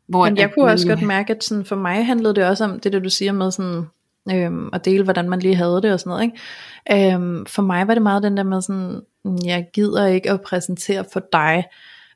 Hvor 0.08 0.26
Men 0.26 0.38
jeg 0.38 0.44
at 0.46 0.54
kunne 0.54 0.66
man 0.66 0.74
også 0.74 0.88
godt 0.88 1.02
mærke, 1.02 1.34
at 1.34 1.44
sådan 1.44 1.66
for 1.66 1.76
mig 1.76 2.06
handlede 2.06 2.36
det 2.36 2.46
også 2.46 2.64
om 2.64 2.80
det, 2.80 2.94
der 2.94 3.00
du 3.00 3.10
siger 3.10 3.32
med 3.32 3.52
sådan, 3.52 3.84
øhm, 4.32 4.70
at 4.74 4.86
dele, 4.86 5.04
hvordan 5.04 5.30
man 5.30 5.40
lige 5.40 5.56
havde 5.56 5.82
det 5.82 5.94
og 5.94 6.00
sådan 6.00 6.10
noget. 6.10 6.24
Ikke? 6.24 7.14
Øhm, 7.16 7.46
for 7.46 7.62
mig 7.62 7.88
var 7.88 7.94
det 7.94 8.04
meget 8.04 8.24
den 8.24 8.38
der 8.38 8.44
med 8.44 8.62
sådan, 8.62 9.02
"Mm, 9.26 9.38
jeg 9.46 9.66
gider 9.74 10.06
ikke 10.08 10.32
at 10.32 10.42
præsentere 10.42 11.06
for 11.14 11.22
dig, 11.32 11.64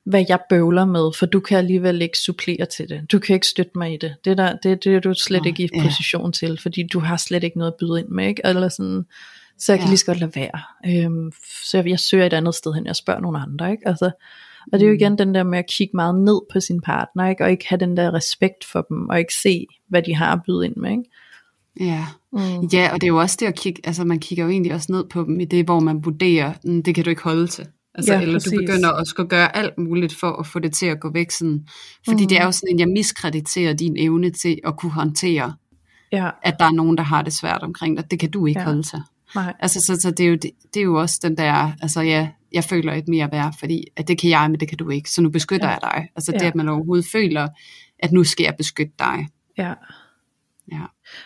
hvad 0.05 0.25
jeg 0.29 0.39
bøvler 0.49 0.85
med, 0.85 1.11
for 1.19 1.25
du 1.25 1.39
kan 1.39 1.57
alligevel 1.57 2.01
ikke 2.01 2.17
supplere 2.17 2.65
til 2.65 2.89
det. 2.89 3.11
Du 3.11 3.19
kan 3.19 3.33
ikke 3.33 3.47
støtte 3.47 3.71
mig 3.75 3.93
i 3.93 3.97
det. 3.97 4.15
Det, 4.25 4.37
der, 4.37 4.55
det, 4.63 4.83
det 4.83 4.95
er 4.95 4.99
du 4.99 5.13
slet 5.13 5.41
Nå, 5.41 5.47
ikke 5.47 5.63
i 5.63 5.69
position 5.81 6.31
til, 6.31 6.59
fordi 6.61 6.83
du 6.93 6.99
har 6.99 7.17
slet 7.17 7.43
ikke 7.43 7.57
noget 7.57 7.71
at 7.71 7.77
byde 7.79 7.99
ind 7.99 8.07
med. 8.09 8.27
Ikke? 8.27 8.41
Eller 8.45 8.69
sådan, 8.69 9.03
så 9.57 9.71
jeg 9.71 9.79
kan 9.79 9.85
Ja. 9.87 9.89
lige 9.89 9.97
så 9.97 10.05
godt 10.05 10.19
lade 10.19 10.31
være. 10.35 10.61
Øhm, 11.05 11.31
så 11.65 11.77
jeg, 11.77 11.87
jeg 11.87 11.99
søger 11.99 12.25
et 12.25 12.33
andet 12.33 12.55
sted 12.55 12.73
hen, 12.73 12.85
jeg 12.85 12.95
spørger 12.95 13.21
nogle 13.21 13.39
andre. 13.39 13.71
Ikke? 13.71 13.87
Altså, 13.87 14.11
og 14.73 14.79
det 14.79 14.81
er 14.85 14.87
jo 14.89 14.93
Mm. 14.93 14.99
igen 14.99 15.17
den 15.17 15.35
der 15.35 15.43
med 15.43 15.59
at 15.59 15.67
kigge 15.69 15.91
meget 15.95 16.15
ned 16.15 16.41
på 16.53 16.59
sin 16.59 16.81
partner, 16.81 17.27
ikke? 17.29 17.43
og 17.43 17.51
ikke 17.51 17.65
have 17.69 17.79
den 17.79 17.97
der 17.97 18.13
respekt 18.13 18.65
for 18.71 18.81
dem, 18.89 19.09
og 19.09 19.19
ikke 19.19 19.33
se, 19.33 19.65
hvad 19.89 20.01
de 20.01 20.15
har 20.15 20.33
at 20.33 20.39
byde 20.45 20.65
ind 20.65 20.75
med. 20.75 20.91
Ikke? 20.91 21.03
Ja. 21.79 22.05
Mm. 22.33 22.67
ja, 22.73 22.89
og 22.93 23.01
det 23.01 23.03
er 23.03 23.07
jo 23.07 23.19
også 23.19 23.37
det 23.39 23.45
at 23.45 23.55
kigge, 23.55 23.81
altså 23.83 24.03
man 24.03 24.19
kigger 24.19 24.43
jo 24.43 24.49
egentlig 24.49 24.73
også 24.73 24.91
ned 24.91 25.03
på 25.09 25.23
dem 25.23 25.39
i 25.39 25.45
det, 25.45 25.65
hvor 25.65 25.79
man 25.79 26.05
vurderer, 26.05 26.53
"Mm, 26.63 26.83
det 26.83 26.95
kan 26.95 27.03
du 27.03 27.09
ikke 27.09 27.23
holde 27.23 27.47
til. 27.47 27.67
Altså, 27.95 28.13
Ja, 28.13 28.21
eller 28.21 28.35
præcis. 28.35 28.51
du 28.51 28.57
begynder 28.59 28.91
at 28.91 29.07
skulle 29.07 29.29
gøre 29.29 29.55
alt 29.55 29.77
muligt 29.77 30.15
for 30.19 30.31
at 30.39 30.47
få 30.47 30.59
det 30.59 30.73
til 30.73 30.85
at 30.85 30.99
gå 30.99 31.11
væk 31.13 31.31
sådan. 31.31 31.67
Fordi 32.05 32.21
Mhm. 32.23 32.27
det 32.29 32.37
er 32.39 32.45
jo 32.45 32.51
sådan, 32.51 32.75
at 32.75 32.79
jeg 32.79 32.87
miskrediterer 32.87 33.73
din 33.73 33.95
evne 33.97 34.29
til 34.31 34.59
at 34.65 34.77
kunne 34.77 34.91
håndtere, 34.91 35.53
Ja, 36.11 36.29
at 36.43 36.55
der 36.59 36.65
er 36.65 36.71
nogen, 36.71 36.97
der 36.97 37.03
har 37.03 37.21
det 37.21 37.33
svært 37.33 37.61
omkring 37.63 37.97
dig. 37.97 38.11
Det 38.11 38.19
kan 38.19 38.31
du 38.31 38.45
ikke 38.45 38.59
ja. 38.59 38.65
holde 38.65 38.83
til. 38.83 38.99
nej. 39.35 39.53
Altså, 39.59 39.79
så, 39.81 40.01
så 40.01 40.11
det, 40.11 40.25
er 40.25 40.29
jo, 40.29 40.35
det, 40.35 40.51
det 40.73 40.79
er 40.79 40.83
jo 40.83 40.95
også 41.01 41.19
den 41.23 41.37
der, 41.37 41.71
altså 41.81 42.01
ja, 42.01 42.29
jeg 42.53 42.63
føler 42.63 42.93
et 42.93 43.07
mere 43.07 43.29
værd, 43.31 43.55
fordi 43.59 43.83
at 43.97 44.07
det 44.07 44.21
kan 44.21 44.29
jeg, 44.29 44.51
men 44.51 44.59
det 44.59 44.67
kan 44.69 44.77
du 44.77 44.89
ikke, 44.89 45.09
så 45.11 45.21
nu 45.21 45.29
beskytter 45.29 45.67
Ja. 45.67 45.71
jeg 45.71 45.79
dig. 45.81 46.07
Altså 46.15 46.31
Ja. 46.31 46.37
det, 46.39 46.45
at 46.45 46.55
man 46.55 46.69
overhovedet 46.69 47.05
føler, 47.11 47.47
at 47.99 48.11
nu 48.11 48.23
skal 48.23 48.43
jeg 48.43 48.55
beskytte 48.57 48.93
dig. 48.99 49.27
Ja. 49.57 49.73
Ja. 50.71 50.81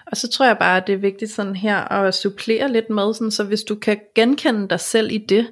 Og 0.07 0.17
så 0.17 0.27
tror 0.29 0.45
jeg 0.45 0.57
bare, 0.59 0.77
at 0.77 0.83
det 0.87 0.93
er 0.93 0.97
vigtigt 0.99 1.31
sådan 1.31 1.55
her 1.55 1.77
at 1.77 2.15
supplere 2.15 2.71
lidt 2.71 2.89
med, 2.89 3.13
sådan, 3.13 3.31
så 3.31 3.43
hvis 3.43 3.63
du 3.63 3.75
kan 3.75 3.97
genkende 4.15 4.67
dig 4.69 4.79
selv 4.79 5.11
i 5.11 5.17
det, 5.29 5.47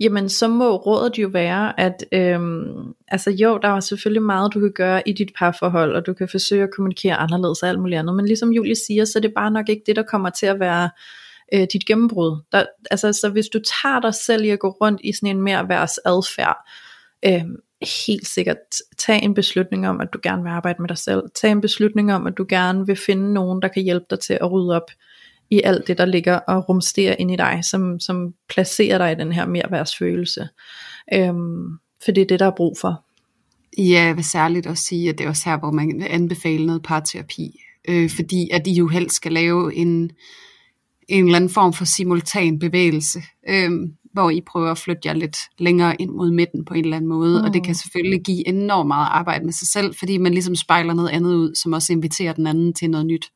jamen 0.00 0.28
så 0.28 0.48
må 0.48 0.76
rådet 0.76 1.18
jo 1.18 1.28
være, 1.28 1.80
at 1.80 2.04
øhm, 2.12 2.94
altså 3.08 3.30
jo, 3.30 3.58
der 3.62 3.68
er 3.68 3.80
selvfølgelig 3.80 4.22
meget, 4.22 4.54
du 4.54 4.60
kan 4.60 4.72
gøre 4.72 5.08
i 5.08 5.12
dit 5.12 5.32
parforhold, 5.38 5.96
og 5.96 6.06
du 6.06 6.14
kan 6.14 6.28
forsøge 6.28 6.62
at 6.62 6.70
kommunikere 6.76 7.16
anderledes 7.16 7.62
og 7.62 7.68
alt 7.68 7.80
muligt 7.80 7.98
andet, 7.98 8.16
men 8.16 8.26
ligesom 8.26 8.52
Julie 8.52 8.76
siger, 8.86 9.04
så 9.04 9.18
er 9.18 9.20
det 9.20 9.34
bare 9.34 9.50
nok 9.50 9.68
ikke 9.68 9.82
det, 9.86 9.96
der 9.96 10.02
kommer 10.02 10.30
til 10.30 10.46
at 10.46 10.60
være 10.60 10.90
øh, 11.54 11.66
dit 11.72 11.86
gennembrud. 11.86 12.42
Der, 12.52 12.64
altså, 12.90 13.12
så 13.12 13.28
hvis 13.28 13.48
du 13.48 13.58
tager 13.58 14.00
dig 14.00 14.14
selv 14.14 14.44
i 14.44 14.50
at 14.50 14.58
gå 14.58 14.68
rundt 14.68 15.00
i 15.04 15.12
sådan 15.12 15.36
en 15.36 15.42
mere 15.42 15.68
værs 15.68 15.98
adfærd, 15.98 16.56
øh, 17.24 17.44
helt 18.02 18.26
sikkert 18.26 18.56
tag 18.98 19.22
en 19.22 19.34
beslutning 19.34 19.88
om, 19.88 20.00
at 20.00 20.08
du 20.12 20.18
gerne 20.22 20.42
vil 20.42 20.50
arbejde 20.50 20.82
med 20.82 20.88
dig 20.88 20.98
selv. 20.98 21.22
Tag 21.34 21.50
en 21.50 21.60
beslutning 21.60 22.14
om, 22.14 22.26
at 22.26 22.38
du 22.38 22.46
gerne 22.48 22.86
vil 22.86 22.96
finde 22.96 23.32
nogen, 23.32 23.62
der 23.62 23.68
kan 23.68 23.82
hjælpe 23.82 24.06
dig 24.10 24.20
til 24.20 24.38
at 24.40 24.52
rydde 24.52 24.76
op 24.76 24.90
i 25.50 25.60
alt 25.64 25.86
det, 25.86 25.98
der 25.98 26.06
ligger 26.06 26.34
og 26.34 26.68
rumsterer 26.68 27.16
ind 27.18 27.30
i 27.30 27.36
dig, 27.36 27.60
som, 27.70 28.00
som 28.00 28.34
placerer 28.48 28.98
dig 28.98 29.12
i 29.12 29.24
den 29.24 29.32
her 29.32 29.46
merværsfølelse. 29.46 30.48
Øhm, 31.14 31.78
for 32.04 32.12
det 32.12 32.22
er 32.22 32.26
det, 32.26 32.40
der 32.40 32.46
er 32.46 32.56
brug 32.56 32.76
for. 32.80 33.04
Ja, 33.78 34.02
jeg 34.04 34.16
vil 34.16 34.24
særligt 34.24 34.66
også 34.66 34.84
sige, 34.84 35.08
at 35.08 35.18
det 35.18 35.24
er 35.24 35.28
også 35.28 35.50
her, 35.50 35.58
hvor 35.58 35.70
man 35.70 35.98
vil 35.98 36.06
anbefale 36.10 36.66
noget 36.66 36.82
parterapi. 36.82 37.60
Øh, 37.88 38.10
fordi 38.10 38.48
at 38.52 38.66
I 38.66 38.72
jo 38.72 38.88
helst 38.88 39.16
skal 39.16 39.32
lave 39.32 39.74
en, 39.74 40.10
en 41.08 41.24
eller 41.24 41.36
anden 41.36 41.50
form 41.50 41.72
for 41.72 41.84
simultan 41.84 42.58
bevægelse, 42.58 43.22
øh, 43.48 43.70
hvor 44.12 44.30
I 44.30 44.40
prøver 44.40 44.70
at 44.70 44.78
flytte 44.78 45.00
jer 45.04 45.12
lidt 45.12 45.36
længere 45.58 45.96
ind 46.00 46.10
mod 46.10 46.30
midten 46.30 46.64
på 46.64 46.74
en 46.74 46.84
eller 46.84 46.96
anden 46.96 47.08
måde. 47.08 47.38
Mm. 47.38 47.44
Og 47.44 47.54
det 47.54 47.64
kan 47.64 47.74
selvfølgelig 47.74 48.24
give 48.24 48.48
enormt 48.48 48.88
meget 48.88 49.08
arbejde 49.10 49.44
med 49.44 49.52
sig 49.52 49.68
selv, 49.68 49.94
fordi 49.94 50.18
man 50.18 50.32
ligesom 50.32 50.56
spejler 50.56 50.94
noget 50.94 51.10
andet 51.10 51.34
ud, 51.34 51.54
som 51.54 51.72
også 51.72 51.92
inviterer 51.92 52.32
den 52.32 52.46
anden 52.46 52.74
til 52.74 52.90
noget 52.90 53.06
nyt. 53.06 53.26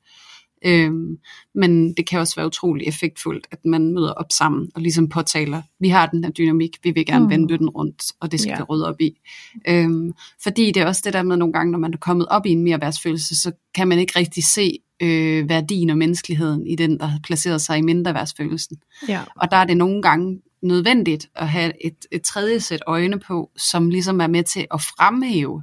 Øhm, 0.66 1.18
men 1.54 1.94
det 1.94 2.06
kan 2.06 2.20
også 2.20 2.36
være 2.36 2.46
utrolig 2.46 2.86
effektfuldt, 2.88 3.46
at 3.50 3.58
man 3.64 3.92
møder 3.94 4.12
op 4.12 4.32
sammen 4.32 4.70
og 4.74 4.80
ligesom 4.82 5.08
påtaler, 5.08 5.62
vi 5.80 5.88
har 5.88 6.06
den 6.06 6.24
her 6.24 6.30
dynamik, 6.30 6.76
vi 6.82 6.90
vil 6.90 7.06
gerne 7.06 7.24
Mm. 7.24 7.30
vende 7.30 7.58
den 7.58 7.68
rundt, 7.68 8.02
og 8.20 8.32
det 8.32 8.40
skal 8.40 8.50
Ja. 8.50 8.56
vi 8.56 8.62
rydde 8.62 8.88
op 8.88 9.00
i. 9.00 9.20
Øhm, 9.68 10.12
fordi 10.42 10.70
det 10.70 10.82
er 10.82 10.86
også 10.86 11.02
det 11.04 11.12
der 11.12 11.22
med 11.22 11.36
nogle 11.36 11.52
gange, 11.52 11.72
når 11.72 11.78
man 11.78 11.92
er 11.94 11.98
kommet 11.98 12.28
op 12.28 12.46
i 12.46 12.50
en 12.50 12.62
mere 12.64 12.80
værtsfølelse, 12.80 13.40
så 13.40 13.52
kan 13.74 13.88
man 13.88 13.98
ikke 13.98 14.18
rigtig 14.18 14.44
se 14.44 14.78
øh, 15.02 15.48
værdien 15.48 15.90
og 15.90 15.98
menneskeligheden 15.98 16.66
i 16.66 16.76
den, 16.76 16.98
der 16.98 17.06
har 17.06 17.20
placeret 17.24 17.60
sig 17.60 17.78
i 17.78 17.82
mindre 17.82 18.14
værtsfølelsen. 18.14 18.76
Ja. 19.08 19.20
Og 19.36 19.50
der 19.50 19.56
er 19.56 19.64
det 19.64 19.76
nogle 19.76 20.02
gange 20.02 20.40
nødvendigt 20.62 21.28
at 21.36 21.48
have 21.48 21.72
et, 21.86 21.96
et 22.12 22.22
tredje 22.22 22.60
sæt 22.60 22.82
øjne 22.86 23.18
på, 23.18 23.50
som 23.56 23.88
ligesom 23.90 24.20
er 24.20 24.26
med 24.26 24.42
til 24.44 24.66
at 24.74 24.80
fremhæve 24.80 25.62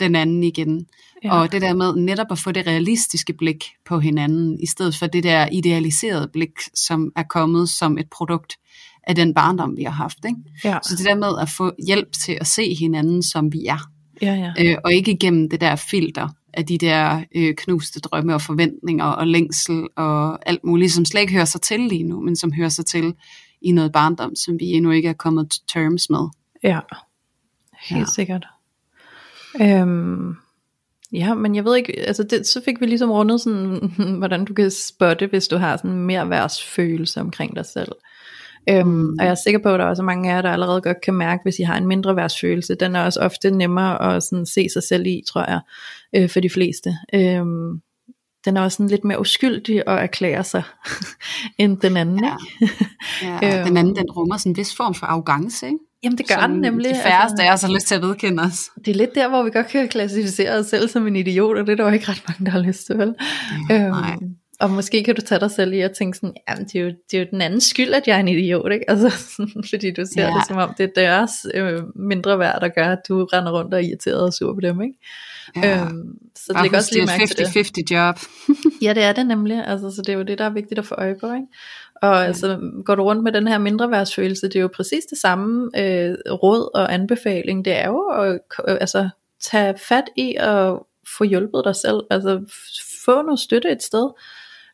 den 0.00 0.14
anden 0.14 0.42
igen. 0.42 0.86
Ja. 1.24 1.34
Og 1.34 1.52
det 1.52 1.62
der 1.62 1.74
med 1.74 1.96
netop 1.96 2.26
at 2.30 2.38
få 2.38 2.52
det 2.52 2.66
realistiske 2.66 3.32
blik 3.32 3.64
på 3.86 3.98
hinanden, 3.98 4.60
i 4.60 4.66
stedet 4.66 4.96
for 4.96 5.06
det 5.06 5.24
der 5.24 5.48
idealiserede 5.52 6.28
blik, 6.32 6.50
som 6.74 7.12
er 7.16 7.22
kommet 7.22 7.68
som 7.68 7.98
et 7.98 8.10
produkt 8.10 8.56
af 9.06 9.14
den 9.14 9.34
barndom, 9.34 9.76
vi 9.76 9.82
har 9.82 9.90
haft. 9.90 10.18
Ikke? 10.24 10.38
Ja. 10.64 10.78
Så 10.82 10.96
det 10.96 11.06
der 11.06 11.14
med 11.14 11.38
at 11.40 11.48
få 11.48 11.72
hjælp 11.86 12.12
til 12.24 12.38
at 12.40 12.46
se 12.46 12.74
hinanden, 12.74 13.22
som 13.22 13.52
vi 13.52 13.66
er, 13.66 13.92
Ja, 14.22 14.34
ja. 14.34 14.52
øh, 14.64 14.76
og 14.84 14.92
ikke 14.92 15.12
igennem 15.12 15.50
det 15.50 15.60
der 15.60 15.76
filter 15.76 16.28
af 16.54 16.66
de 16.66 16.78
der 16.78 17.24
øh, 17.34 17.54
knuste 17.54 18.00
drømme 18.00 18.34
og 18.34 18.42
forventninger 18.42 19.04
og 19.04 19.26
længsel 19.26 19.86
og 19.96 20.48
alt 20.48 20.64
muligt, 20.64 20.92
som 20.92 21.04
slet 21.04 21.20
ikke 21.20 21.32
hører 21.32 21.44
sig 21.44 21.60
til 21.60 21.80
lige 21.80 22.02
nu, 22.02 22.20
men 22.20 22.36
som 22.36 22.52
hører 22.52 22.68
sig 22.68 22.86
til 22.86 23.14
i 23.62 23.72
noget 23.72 23.92
barndom, 23.92 24.36
som 24.36 24.60
vi 24.60 24.64
endnu 24.64 24.90
ikke 24.90 25.08
er 25.08 25.12
kommet 25.12 25.50
til 25.50 25.62
terms 25.72 26.10
med. 26.10 26.28
Ja, 26.62 26.80
helt. 27.82 28.00
Ja. 28.00 28.06
sikkert. 28.14 28.46
Øhm, 29.60 30.36
ja, 31.12 31.34
men 31.34 31.54
jeg 31.54 31.64
ved 31.64 31.76
ikke, 31.76 32.00
altså 32.00 32.22
det, 32.22 32.46
så 32.46 32.62
fik 32.64 32.80
vi 32.80 32.86
ligesom 32.86 33.10
rundet 33.10 33.40
sådan, 33.40 33.92
hvordan 34.18 34.44
du 34.44 34.54
kan 34.54 34.70
spotte, 34.70 35.26
hvis 35.26 35.48
du 35.48 35.56
har 35.56 35.76
sådan 35.76 35.92
mere 35.92 36.30
værtsfølelse 36.30 37.20
omkring 37.20 37.56
dig 37.56 37.66
selv. 37.66 37.92
Øhm, 38.68 38.88
mm. 38.88 39.16
Og 39.18 39.24
jeg 39.24 39.30
er 39.30 39.36
sikker 39.44 39.60
på, 39.62 39.68
at 39.68 39.78
der 39.78 39.84
er 39.84 39.90
også 39.90 40.02
mange 40.02 40.30
af 40.30 40.34
jer, 40.34 40.42
der 40.42 40.50
allerede 40.50 40.80
godt 40.80 41.00
kan 41.00 41.14
mærke, 41.14 41.42
hvis 41.42 41.58
I 41.58 41.62
har 41.62 41.76
en 41.76 41.86
mindre 41.86 42.16
værtsfølelse. 42.16 42.74
Den 42.74 42.96
er 42.96 43.04
også 43.04 43.20
ofte 43.20 43.50
nemmere 43.50 44.16
at 44.16 44.22
sådan 44.22 44.46
se 44.46 44.68
sig 44.72 44.82
selv 44.82 45.06
i, 45.06 45.22
tror 45.28 45.50
jeg, 45.50 45.60
øh, 46.16 46.30
for 46.30 46.40
de 46.40 46.50
fleste. 46.50 46.96
Øhm, 47.14 47.80
den 48.44 48.56
er 48.56 48.60
også 48.60 48.76
sådan 48.76 48.90
lidt 48.90 49.04
mere 49.04 49.20
uskyldig 49.20 49.82
at 49.86 49.98
erklære 49.98 50.44
sig, 50.44 50.62
end 51.58 51.78
den 51.78 51.96
anden. 51.96 52.24
Ja. 52.24 52.36
Ikke? 52.62 52.74
Ja, 53.22 53.58
Øhm. 53.58 53.66
den 53.66 53.76
anden, 53.76 53.96
den 53.96 54.10
rummer 54.10 54.36
sådan 54.36 54.52
en 54.52 54.56
vis 54.56 54.76
form 54.76 54.94
for 54.94 55.06
arrogance, 55.06 55.66
ikke? 55.66 55.78
Jamen 56.04 56.18
det 56.18 56.28
gør 56.28 56.34
som 56.34 56.50
den 56.50 56.60
nemlig. 56.60 56.90
de 56.90 57.00
færreste 57.04 57.42
af 57.42 57.52
os 57.52 57.62
har 57.62 57.74
lyst 57.74 57.86
til 57.86 57.94
at 57.94 58.02
vedkende 58.02 58.42
os. 58.42 58.70
det 58.84 58.88
er 58.88 58.94
lidt 58.94 59.14
der, 59.14 59.28
hvor 59.28 59.42
vi 59.42 59.50
godt 59.50 59.68
kan 59.68 59.88
klassificere 59.88 60.58
os 60.58 60.66
selv 60.66 60.88
som 60.88 61.06
en 61.06 61.16
idiot, 61.16 61.58
og 61.58 61.66
det 61.66 61.72
er 61.72 61.76
der 61.76 61.84
jo 61.84 61.90
ikke 61.90 62.08
ret 62.08 62.22
mange, 62.28 62.44
der 62.44 62.50
har 62.50 62.60
lyst 62.60 62.86
til, 62.86 62.98
vel? 62.98 63.14
nej. 63.68 64.12
Øhm, 64.12 64.36
og 64.60 64.70
måske 64.70 65.04
kan 65.04 65.14
du 65.14 65.20
tage 65.20 65.40
dig 65.40 65.50
selv 65.50 65.72
i 65.72 65.80
at 65.80 65.92
tænke 65.98 66.18
sådan, 66.18 66.34
jamen 66.48 66.64
det 66.64 66.74
er, 66.74 66.80
jo, 66.80 66.86
det 67.10 67.16
er 67.16 67.18
jo 67.18 67.26
den 67.30 67.40
andens 67.40 67.64
skyld, 67.64 67.92
at 67.94 68.02
jeg 68.06 68.16
er 68.16 68.20
en 68.20 68.28
idiot, 68.28 68.72
ikke? 68.72 68.90
Altså, 68.90 69.10
sådan, 69.36 69.64
fordi 69.70 69.90
du 69.90 70.04
ser 70.14 70.22
ja. 70.22 70.28
Ja. 70.28 70.34
det 70.34 70.46
som 70.48 70.56
om, 70.56 70.74
det 70.78 70.84
er 70.84 70.88
deres 70.96 71.30
øh, 71.54 71.82
mindre 71.96 72.38
værd, 72.38 72.60
der 72.60 72.68
gør, 72.68 72.86
at 72.92 72.98
du 73.08 73.24
render 73.24 73.52
rundt 73.52 73.74
og 73.74 73.82
er 73.82 73.86
irriteret 73.86 74.20
og 74.20 74.32
sur 74.32 74.54
på 74.54 74.60
dem, 74.60 74.82
ikke? 74.82 74.94
Ja. 75.56 75.84
Øhm, 75.84 76.18
så 76.36 76.52
læg 76.52 76.62
husk, 76.62 76.74
også 76.74 76.90
lige 76.92 77.06
det 77.06 77.12
er 77.12 77.18
mærke 77.18 77.26
til 77.26 77.36
det. 77.36 77.78
et 77.78 77.90
50-50 77.90 77.94
job. 77.94 78.18
Ja, 78.82 78.94
det 78.94 79.02
er 79.02 79.12
det 79.12 79.26
nemlig. 79.26 79.66
Altså, 79.66 79.90
så 79.90 80.02
det 80.02 80.08
er 80.08 80.16
jo 80.16 80.22
det, 80.22 80.38
der 80.38 80.44
er 80.44 80.50
vigtigt 80.50 80.78
at 80.78 80.86
få 80.86 80.94
øje 80.94 81.16
på. 81.20 81.26
Ikke? 81.26 81.46
Og 82.02 82.14
ja. 82.14 82.22
altså, 82.22 82.72
går 82.84 82.94
du 82.94 83.02
rundt 83.02 83.22
med 83.22 83.32
den 83.32 83.48
her 83.48 83.58
mindre 83.58 83.90
værtsfølelse, 83.90 84.46
det 84.48 84.56
er 84.56 84.60
jo 84.60 84.70
præcis 84.74 85.04
det 85.04 85.18
samme 85.18 85.70
øh, 85.78 86.14
råd 86.30 86.74
og 86.74 86.94
anbefaling. 86.94 87.64
Det 87.64 87.76
er 87.76 87.88
jo 87.88 88.00
at 88.00 88.40
øh, 88.68 88.76
altså, 88.80 89.08
tage 89.40 89.78
fat 89.78 90.04
i 90.16 90.34
at 90.38 90.78
få 91.18 91.24
hjulpet 91.24 91.62
dig 91.64 91.76
selv. 91.76 92.00
Altså 92.10 92.40
få 93.04 93.22
noget 93.22 93.40
støtte 93.40 93.70
et 93.70 93.82
sted. 93.82 94.10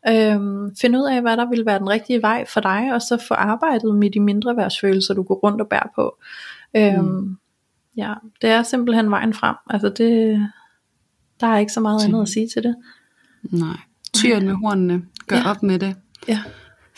Øhm, 0.08 0.76
find 0.76 0.96
ud 0.96 1.08
af, 1.10 1.20
hvad 1.20 1.36
der 1.36 1.48
vil 1.50 1.66
være 1.66 1.78
den 1.78 1.90
rigtige 1.90 2.22
vej 2.22 2.44
for 2.46 2.60
dig, 2.60 2.90
og 2.92 3.02
så 3.02 3.24
få 3.28 3.34
arbejdet 3.34 3.94
med 3.94 4.10
de 4.10 4.20
mindre 4.20 4.56
værtsfølelser, 4.56 5.14
du 5.14 5.22
går 5.22 5.34
rundt 5.34 5.60
og 5.60 5.68
bærer 5.68 5.88
på. 5.94 6.18
Øhm, 6.76 7.04
mm. 7.04 7.36
Ja, 7.96 8.14
det 8.42 8.50
er 8.50 8.62
simpelthen 8.62 9.10
vejen 9.10 9.34
frem. 9.34 9.56
Altså 9.70 9.88
det, 9.88 10.40
der 11.40 11.46
er 11.46 11.58
ikke 11.58 11.72
så 11.72 11.80
meget 11.80 12.04
andet 12.04 12.22
at 12.22 12.28
sige 12.28 12.48
til 12.48 12.62
det. 12.62 12.76
Nej. 13.42 13.76
Tyren 14.14 14.46
med 14.46 14.54
hornene. 14.54 15.02
Gør 15.26 15.36
Ja. 15.36 15.50
op 15.50 15.62
med 15.62 15.78
det. 15.78 15.94
Ja. 16.28 16.42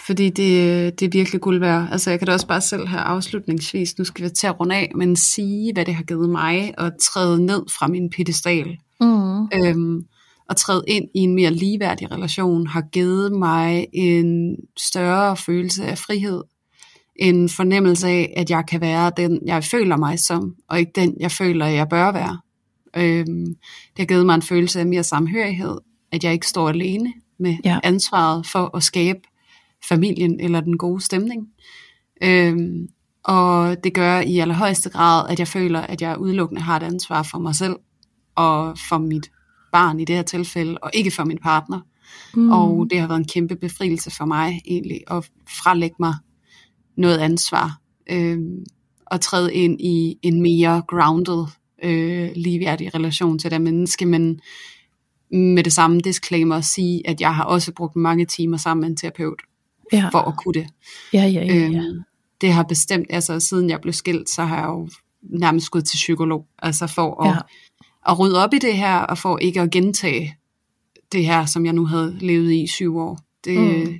Fordi 0.07 0.31
det, 0.31 1.01
det 1.01 1.07
er 1.07 1.11
virkelig 1.11 1.41
guld 1.41 1.59
værd. 1.61 1.89
Altså 1.93 2.11
jeg 2.11 2.19
kan 2.19 2.27
da 2.27 2.33
også 2.33 2.47
bare 2.47 2.61
selv 2.61 2.87
her 2.89 2.99
afslutningsvis, 2.99 3.99
nu 3.99 4.05
skal 4.05 4.25
vi 4.25 4.31
til 4.31 4.47
at 4.47 4.61
runde 4.61 4.75
af, 4.75 4.93
men 4.95 5.17
sige, 5.17 5.73
hvad 5.73 5.85
det 5.85 5.95
har 5.95 6.03
givet 6.03 6.29
mig 6.31 6.75
at 6.79 6.93
træde 7.01 7.47
ned 7.47 7.63
fra 7.79 7.87
min 7.89 8.11
pedestal. 8.11 8.79
Mm. 9.01 9.43
Øhm, 9.45 10.05
at 10.51 10.57
træde 10.57 10.85
ind 10.89 11.05
i 11.15 11.19
en 11.19 11.35
mere 11.35 11.51
ligeværdig 11.51 12.11
relation 12.11 12.67
har 12.67 12.81
givet 12.81 13.33
mig 13.33 13.87
en 13.93 14.57
større 14.79 15.37
følelse 15.37 15.85
af 15.85 15.99
frihed. 15.99 16.43
En 17.17 17.49
fornemmelse 17.49 18.09
af, 18.09 18.35
at 18.37 18.51
jeg 18.51 18.65
kan 18.69 18.81
være 18.81 19.13
den, 19.17 19.41
jeg 19.47 19.65
føler 19.65 19.97
mig 19.97 20.19
som, 20.19 20.55
og 20.69 20.79
ikke 20.79 20.93
den, 20.95 21.17
jeg 21.21 21.31
føler, 21.31 21.67
jeg 21.67 21.89
bør 21.89 22.13
være. 22.13 22.39
Øhm, 22.97 23.45
det 23.47 23.99
har 23.99 24.05
givet 24.05 24.27
mig 24.27 24.35
en 24.35 24.43
følelse 24.43 24.81
af 24.81 24.87
mere 24.87 25.03
samhørighed, 25.03 25.79
at 26.13 26.25
jeg 26.25 26.33
ikke 26.33 26.47
står 26.49 26.69
alene 26.69 27.13
med 27.39 27.57
Ja. 27.65 27.79
ansvaret 27.83 28.47
for 28.47 28.77
at 28.77 28.83
skabe 28.83 29.21
familien 29.89 30.41
eller 30.41 30.61
den 30.61 30.79
gode 30.79 31.01
stemning. 31.01 31.49
Øhm, 32.23 32.89
og 33.25 33.85
det 33.85 33.95
gør 33.95 34.21
i 34.21 34.39
allerhøjeste 34.39 34.91
grad, 34.91 35.29
at 35.31 35.39
jeg 35.39 35.49
føler, 35.49 35.81
at 35.81 36.03
jeg 36.03 36.19
udelukkende 36.19 36.63
har 36.63 36.77
et 36.77 36.83
ansvar 36.83 37.23
for 37.23 37.39
mig 37.39 37.55
selv 37.55 37.77
og 38.35 38.79
for 38.89 38.99
mit 38.99 39.31
barn 39.73 40.01
i 40.01 40.05
det 40.05 40.17
her 40.17 40.23
tilfælde, 40.23 40.79
og 40.83 40.91
ikke 40.95 41.11
for 41.11 41.25
min 41.25 41.39
partner. 41.39 41.81
Mm. 42.35 42.51
Og 42.53 42.87
det 42.91 43.01
har 43.01 43.07
været 43.09 43.19
en 43.19 43.29
kæmpe 43.29 43.57
befrielse 43.57 44.11
for 44.11 44.25
mig 44.25 44.61
egentlig 44.67 45.01
at 45.11 45.31
frelægge 45.63 45.97
mig 46.01 46.15
noget 46.97 47.19
ansvar 47.19 47.81
øhm, 48.11 48.65
og 49.07 49.21
træde 49.21 49.55
ind 49.55 49.81
i 49.81 50.19
en 50.23 50.43
mere 50.43 50.83
grounded, 50.89 51.45
øh, 51.83 52.31
ligeværdig 52.37 52.95
relation 52.95 53.39
til 53.39 53.51
det 53.51 53.61
menneske, 53.61 54.07
men 54.07 54.41
med 55.33 55.65
det 55.65 55.73
samme 55.73 56.01
disclaimer 56.01 56.57
at 56.57 56.65
sige, 56.65 57.09
at 57.09 57.21
jeg 57.21 57.35
har 57.35 57.45
også 57.45 57.73
brugt 57.73 57.97
mange 57.97 58.25
timer 58.27 58.57
sammen 58.57 58.81
med 58.81 58.89
en 58.91 58.97
terapeut 58.97 59.43
ja. 59.93 60.09
for 60.13 60.19
at 60.19 60.37
kunne 60.37 60.55
det. 60.55 60.67
ja, 61.13 61.25
ja, 61.27 61.45
ja, 61.45 61.55
ja. 61.55 61.67
Øhm, 61.67 62.01
det 62.41 62.53
har 62.53 62.63
bestemt, 62.63 63.07
altså 63.11 63.41
siden 63.41 63.71
jeg 63.71 63.81
blev 63.81 63.93
skilt, 63.93 64.31
så 64.31 64.45
har 64.45 64.57
jeg 64.57 64.67
jo 64.67 64.89
nærmest 65.23 65.71
gået 65.71 65.85
til 65.85 65.97
psykolog, 65.97 66.47
altså 66.59 66.87
for 66.87 67.23
at, 67.25 67.29
Ja. 67.29 67.39
at 68.13 68.19
rydde 68.19 68.45
op 68.45 68.55
i 68.55 68.59
det 68.59 68.75
her, 68.77 68.97
og 68.99 69.19
for 69.19 69.39
ikke 69.39 69.61
at 69.61 69.71
gentage 69.71 70.37
det 71.13 71.25
her, 71.25 71.45
som 71.47 71.65
jeg 71.65 71.73
nu 71.73 71.87
havde 71.87 72.17
levet 72.21 72.53
i 72.53 72.67
syv 72.67 72.99
år. 72.99 73.19
Det, 73.45 73.59
mm. 73.89 73.95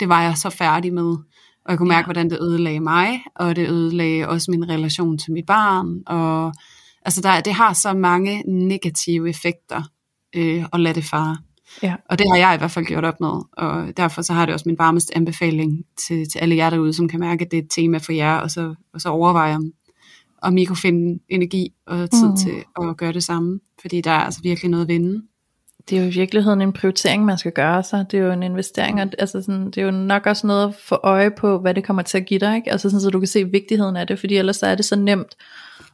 det 0.00 0.08
var 0.08 0.22
jeg 0.22 0.36
så 0.36 0.50
færdig 0.50 0.92
med. 0.94 1.16
Og 1.64 1.70
jeg 1.70 1.78
kunne 1.78 1.88
mærke, 1.88 1.98
Ja. 1.98 2.04
hvordan 2.06 2.30
det 2.30 2.38
ødelagde 2.40 2.80
mig, 2.80 3.20
og 3.36 3.56
det 3.56 3.68
ødelagde 3.68 4.28
også 4.28 4.50
min 4.50 4.68
relation 4.68 5.18
til 5.18 5.32
mit 5.32 5.46
barn. 5.46 6.02
Og, 6.06 6.52
altså 7.02 7.20
der, 7.20 7.40
det 7.40 7.54
har 7.54 7.72
så 7.72 7.92
mange 7.92 8.42
negative 8.46 9.28
effekter 9.30 9.82
øh, 10.34 10.64
at 10.72 10.80
lade 10.80 10.94
det 10.94 11.04
fare. 11.04 11.36
Ja. 11.82 11.94
Og 12.10 12.18
det 12.18 12.26
har 12.30 12.38
jeg 12.38 12.54
i 12.54 12.58
hvert 12.58 12.70
fald 12.70 12.84
gjort 12.84 13.04
op 13.04 13.20
med, 13.20 13.40
og 13.52 13.96
derfor 13.96 14.22
så 14.22 14.32
har 14.32 14.46
det 14.46 14.54
også 14.54 14.68
min 14.68 14.78
varmeste 14.78 15.16
anbefaling 15.16 15.84
til, 16.08 16.28
til 16.30 16.38
alle 16.38 16.56
jer 16.56 16.70
derude, 16.70 16.92
som 16.92 17.08
kan 17.08 17.20
mærke, 17.20 17.44
at 17.44 17.50
det 17.50 17.58
er 17.58 17.62
et 17.62 17.70
tema 17.70 17.98
for 17.98 18.12
jer, 18.12 18.36
og 18.36 18.50
så, 18.50 18.74
og 18.94 19.00
så 19.00 19.08
overveje 19.08 19.56
om, 19.56 19.72
om 20.42 20.56
I 20.56 20.64
kunne 20.64 20.76
finde 20.76 21.20
energi 21.28 21.72
og 21.86 22.10
tid 22.10 22.28
mm. 22.28 22.36
til 22.36 22.64
at 22.82 22.96
gøre 22.96 23.12
det 23.12 23.24
samme, 23.24 23.60
fordi 23.80 24.00
der 24.00 24.10
er 24.10 24.20
altså 24.20 24.40
virkelig 24.42 24.70
noget 24.70 24.84
at 24.84 24.88
vinde. 24.88 25.22
det 25.90 25.98
er 25.98 26.02
jo 26.02 26.08
i 26.08 26.14
virkeligheden 26.14 26.60
en 26.60 26.72
prioritering, 26.72 27.24
man 27.24 27.38
skal 27.38 27.52
gøre 27.52 27.82
sig. 27.82 28.06
Det 28.10 28.18
er 28.18 28.24
jo 28.24 28.32
en 28.32 28.42
investering, 28.42 29.00
og 29.00 29.08
altså 29.18 29.42
sådan, 29.42 29.66
det 29.66 29.78
er 29.78 29.82
jo 29.82 29.90
nok 29.90 30.26
også 30.26 30.46
noget 30.46 30.68
at 30.68 30.74
få 30.74 30.98
øje 31.02 31.30
på, 31.30 31.58
hvad 31.58 31.74
det 31.74 31.84
kommer 31.84 32.02
til 32.02 32.18
at 32.18 32.26
give 32.26 32.40
dig, 32.40 32.56
ikke? 32.56 32.72
Altså 32.72 32.90
sådan, 32.90 33.00
så 33.00 33.10
du 33.10 33.18
kan 33.18 33.28
se 33.28 33.44
vigtigheden 33.44 33.96
af 33.96 34.06
det, 34.06 34.18
fordi 34.18 34.36
ellers 34.36 34.56
så 34.56 34.66
er 34.66 34.74
det 34.74 34.84
så 34.84 34.96
nemt 34.96 35.34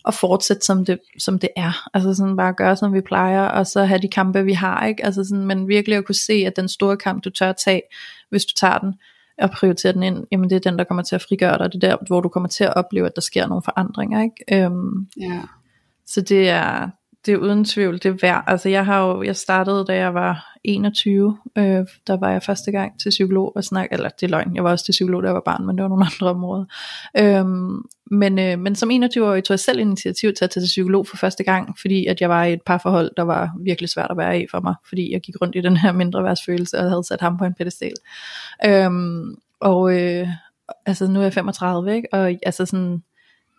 at 0.08 0.14
fortsætte, 0.14 0.66
som 0.66 0.84
det, 0.84 0.98
som 1.18 1.38
det 1.38 1.48
er. 1.56 1.88
Altså 1.94 2.14
sådan 2.14 2.36
bare 2.36 2.52
gøre, 2.52 2.76
som 2.76 2.94
vi 2.94 3.00
plejer, 3.00 3.42
og 3.42 3.66
så 3.66 3.84
have 3.84 4.00
de 4.02 4.08
kampe, 4.08 4.44
vi 4.44 4.52
har, 4.52 4.86
ikke? 4.86 5.04
Altså 5.04 5.24
sådan, 5.24 5.46
men 5.46 5.68
virkelig 5.68 5.98
at 5.98 6.04
kunne 6.04 6.14
se, 6.14 6.32
at 6.32 6.56
den 6.56 6.68
store 6.68 6.96
kamp, 6.96 7.24
du 7.24 7.30
tør 7.30 7.48
at 7.48 7.56
tage, 7.64 7.82
hvis 8.30 8.44
du 8.44 8.52
tager 8.54 8.78
den, 8.78 8.94
og 9.38 9.50
prioriterer 9.50 9.92
den 9.92 10.02
ind, 10.02 10.26
jamen 10.32 10.50
det 10.50 10.56
er 10.56 10.70
den, 10.70 10.78
der 10.78 10.84
kommer 10.84 11.02
til 11.02 11.14
at 11.14 11.22
frigøre 11.22 11.58
dig. 11.58 11.72
Det 11.72 11.84
er 11.84 11.88
der, 11.88 11.96
hvor 12.06 12.20
du 12.20 12.28
kommer 12.28 12.48
til 12.48 12.64
at 12.64 12.74
opleve, 12.76 13.06
at 13.06 13.12
der 13.14 13.20
sker 13.22 13.46
nogle 13.46 13.62
forandringer, 13.62 14.22
ikke? 14.22 14.64
Øhm, 14.64 15.06
Ja. 15.20 15.40
så 16.06 16.20
det 16.20 16.48
er, 16.50 16.88
det 17.26 17.34
er 17.34 17.38
uden 17.38 17.64
tvivl, 17.64 17.94
det 17.94 18.06
er 18.06 18.16
værd. 18.22 18.44
Altså 18.46 18.68
jeg 18.68 18.86
har 18.86 19.06
jo, 19.06 19.22
jeg 19.22 19.36
startede 19.36 19.84
da 19.84 19.96
jeg 19.96 20.14
var 20.14 20.56
21, 20.64 21.38
øh, 21.58 21.64
der 22.06 22.16
var 22.16 22.30
jeg 22.30 22.42
første 22.42 22.70
gang 22.70 23.00
til 23.00 23.10
psykolog 23.10 23.52
og 23.56 23.64
snak, 23.64 23.88
eller 23.92 24.08
det 24.08 24.26
er 24.26 24.30
løgn, 24.30 24.54
jeg 24.54 24.64
var 24.64 24.70
også 24.70 24.84
til 24.84 24.92
psykolog, 24.92 25.22
da 25.22 25.28
jeg 25.28 25.34
var 25.34 25.42
barn, 25.44 25.66
men 25.66 25.76
det 25.76 25.82
var 25.82 25.88
nogle 25.88 26.04
andre 26.12 26.30
områder. 26.30 26.64
Øhm, 27.18 27.82
men, 28.10 28.38
øh, 28.38 28.58
men 28.58 28.74
som 28.74 28.90
21-årig 28.90 29.44
tog 29.44 29.52
jeg 29.52 29.60
selv 29.60 29.80
initiativ 29.80 30.32
til 30.34 30.44
at 30.44 30.50
tage 30.50 30.62
til 30.62 30.68
psykolog 30.68 31.06
for 31.06 31.16
første 31.16 31.44
gang, 31.44 31.78
fordi 31.80 32.06
at 32.06 32.20
jeg 32.20 32.28
var 32.28 32.44
i 32.44 32.52
et 32.52 32.62
parforhold, 32.66 33.10
der 33.16 33.22
var 33.22 33.52
virkelig 33.64 33.88
svært 33.88 34.10
at 34.10 34.16
være 34.16 34.42
i 34.42 34.46
for 34.50 34.60
mig, 34.60 34.74
fordi 34.88 35.12
jeg 35.12 35.20
gik 35.20 35.34
rundt 35.40 35.56
i 35.56 35.60
den 35.60 35.76
her 35.76 35.92
mindre 35.92 36.24
værtsfølelse 36.24 36.78
og 36.78 36.90
havde 36.90 37.04
sat 37.04 37.20
ham 37.20 37.38
på 37.38 37.44
en 37.44 37.54
pedestal. 37.54 37.94
Øhm, 38.66 39.34
og 39.60 39.98
øh, 39.98 40.28
altså 40.86 41.06
nu 41.06 41.18
er 41.18 41.22
jeg 41.22 41.32
35, 41.32 41.94
ikke? 41.96 42.08
og 42.12 42.34
altså 42.42 42.66
sådan, 42.66 43.02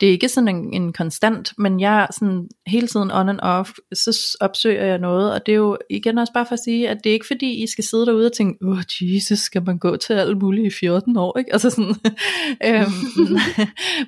det 0.01 0.07
er 0.07 0.11
ikke 0.11 0.29
sådan 0.29 0.55
en, 0.55 0.73
en 0.73 0.93
konstant, 0.93 1.53
men 1.57 1.79
jeg 1.79 2.01
er 2.01 2.07
sådan 2.19 2.47
hele 2.67 2.87
tiden 2.87 3.11
on 3.11 3.29
and 3.29 3.39
off, 3.41 3.71
så 3.93 4.37
opsøger 4.39 4.85
jeg 4.85 4.97
noget, 4.97 5.33
og 5.33 5.45
det 5.45 5.51
er 5.51 5.55
jo 5.55 5.77
igen 5.89 6.17
også 6.17 6.33
bare 6.33 6.45
for 6.45 6.53
at 6.53 6.59
sige, 6.59 6.89
at 6.89 6.97
det 7.03 7.09
er 7.09 7.13
ikke 7.13 7.27
fordi, 7.27 7.63
I 7.63 7.67
skal 7.67 7.83
sidde 7.83 8.05
derude 8.05 8.25
og 8.25 8.33
tænke, 8.33 8.65
åh 8.65 8.69
oh, 8.77 8.83
Jesus, 9.01 9.39
skal 9.39 9.63
man 9.65 9.77
gå 9.77 9.97
til 9.97 10.13
alt 10.13 10.41
muligt 10.41 10.67
i 10.67 10.77
14 10.79 11.17
år, 11.17 11.37
ikke? 11.37 11.53
Altså 11.53 11.69
sådan, 11.69 11.95
øhm, 12.67 13.37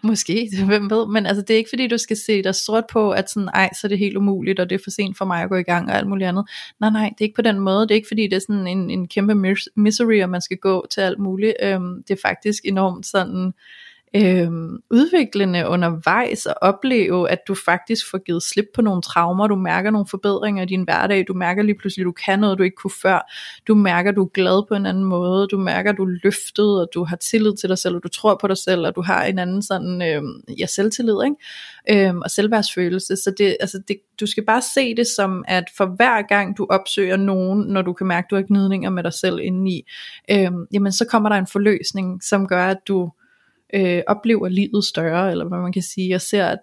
måske, 0.09 0.49
hvem 0.65 0.89
ved, 0.89 1.07
men 1.07 1.25
altså 1.25 1.41
det 1.41 1.53
er 1.53 1.57
ikke 1.57 1.69
fordi, 1.69 1.87
du 1.87 1.97
skal 1.97 2.17
se 2.17 2.43
dig 2.43 2.55
sort 2.55 2.85
på, 2.91 3.11
at 3.11 3.29
sådan, 3.29 3.49
ej, 3.53 3.69
så 3.73 3.87
er 3.87 3.89
det 3.89 3.99
helt 3.99 4.17
umuligt, 4.17 4.59
og 4.59 4.69
det 4.69 4.75
er 4.75 4.83
for 4.83 4.91
sent 4.91 5.17
for 5.17 5.25
mig 5.25 5.41
at 5.41 5.49
gå 5.49 5.55
i 5.55 5.63
gang, 5.63 5.89
og 5.89 5.97
alt 5.97 6.07
muligt 6.07 6.27
andet. 6.27 6.49
Nej, 6.79 6.89
nej, 6.89 7.09
det 7.09 7.21
er 7.21 7.25
ikke 7.25 7.35
på 7.35 7.41
den 7.41 7.59
måde, 7.59 7.81
det 7.81 7.91
er 7.91 7.95
ikke 7.95 8.07
fordi, 8.07 8.23
det 8.23 8.33
er 8.33 8.45
sådan 8.47 8.67
en, 8.67 8.89
en 8.89 9.07
kæmpe 9.07 9.33
mis- 9.33 9.73
misery, 9.75 10.23
og 10.23 10.29
man 10.29 10.41
skal 10.41 10.57
gå 10.57 10.85
til 10.91 11.01
alt 11.01 11.19
muligt, 11.19 11.53
øhm, 11.63 12.03
det 12.07 12.13
er 12.13 12.21
faktisk 12.27 12.63
enormt 12.65 13.05
sådan, 13.05 13.53
øh, 14.15 14.51
udviklende 14.91 15.67
undervejs 15.67 16.45
at 16.45 16.53
opleve, 16.61 17.29
at 17.29 17.39
du 17.47 17.55
faktisk 17.65 18.11
får 18.11 18.17
givet 18.17 18.43
slip 18.43 18.65
på 18.75 18.81
nogle 18.81 19.01
traumer, 19.01 19.47
du 19.47 19.55
mærker 19.55 19.91
nogle 19.91 20.07
forbedringer 20.07 20.63
i 20.63 20.65
din 20.65 20.83
hverdag, 20.83 21.25
du 21.27 21.33
mærker 21.33 21.63
lige 21.63 21.77
pludselig, 21.79 22.03
at 22.03 22.05
du 22.05 22.11
kan 22.11 22.39
noget, 22.39 22.57
du 22.57 22.63
ikke 22.63 22.75
kunne 22.75 22.91
før, 23.01 23.31
du 23.67 23.75
mærker, 23.75 24.09
at 24.09 24.15
du 24.15 24.23
er 24.23 24.29
glad 24.29 24.67
på 24.67 24.75
en 24.75 24.85
anden 24.85 25.03
måde, 25.03 25.47
du 25.47 25.57
mærker, 25.57 25.91
at 25.91 25.97
du 25.97 26.03
er 26.03 26.17
løftet, 26.23 26.81
og 26.81 26.87
du 26.93 27.03
har 27.03 27.15
tillid 27.15 27.57
til 27.57 27.69
dig 27.69 27.77
selv, 27.77 27.95
og 27.95 28.03
du 28.03 28.07
tror 28.07 28.37
på 28.41 28.47
dig 28.47 28.57
selv, 28.57 28.87
og 28.87 28.95
du 28.95 29.01
har 29.01 29.23
en 29.23 29.39
anden 29.39 29.61
sådan, 29.61 30.01
øh, 30.01 30.21
ja, 30.59 30.65
selvtillid, 30.65 31.15
ikke? 31.25 32.07
Øh, 32.09 32.15
og 32.15 32.31
selvværdsfølelse, 32.31 33.15
så 33.15 33.33
det, 33.37 33.57
altså 33.59 33.81
det, 33.87 33.97
du 34.19 34.25
skal 34.25 34.45
bare 34.45 34.61
se 34.75 34.95
det 34.95 35.07
som, 35.07 35.43
at 35.47 35.63
for 35.77 35.85
hver 35.85 36.21
gang 36.21 36.57
du 36.57 36.67
opsøger 36.69 37.17
nogen, 37.17 37.59
når 37.67 37.81
du 37.81 37.93
kan 37.93 38.07
mærke, 38.07 38.25
at 38.25 38.31
du 38.31 38.35
har 38.35 38.43
gnidninger 38.43 38.89
med 38.89 39.03
dig 39.03 39.13
selv 39.13 39.39
indeni, 39.39 39.85
øh, 40.31 40.51
jamen 40.73 40.91
så 40.91 41.05
kommer 41.05 41.29
der 41.29 41.35
en 41.35 41.47
forløsning, 41.47 42.23
som 42.23 42.47
gør, 42.47 42.65
at 42.65 42.77
du 42.87 43.11
øh, 43.73 44.01
oplever 44.07 44.49
livet 44.49 44.83
større, 44.83 45.31
eller 45.31 45.45
hvad 45.45 45.59
man 45.59 45.71
kan 45.71 45.81
sige, 45.81 46.15
og 46.15 46.21
ser, 46.21 46.45
at 46.45 46.59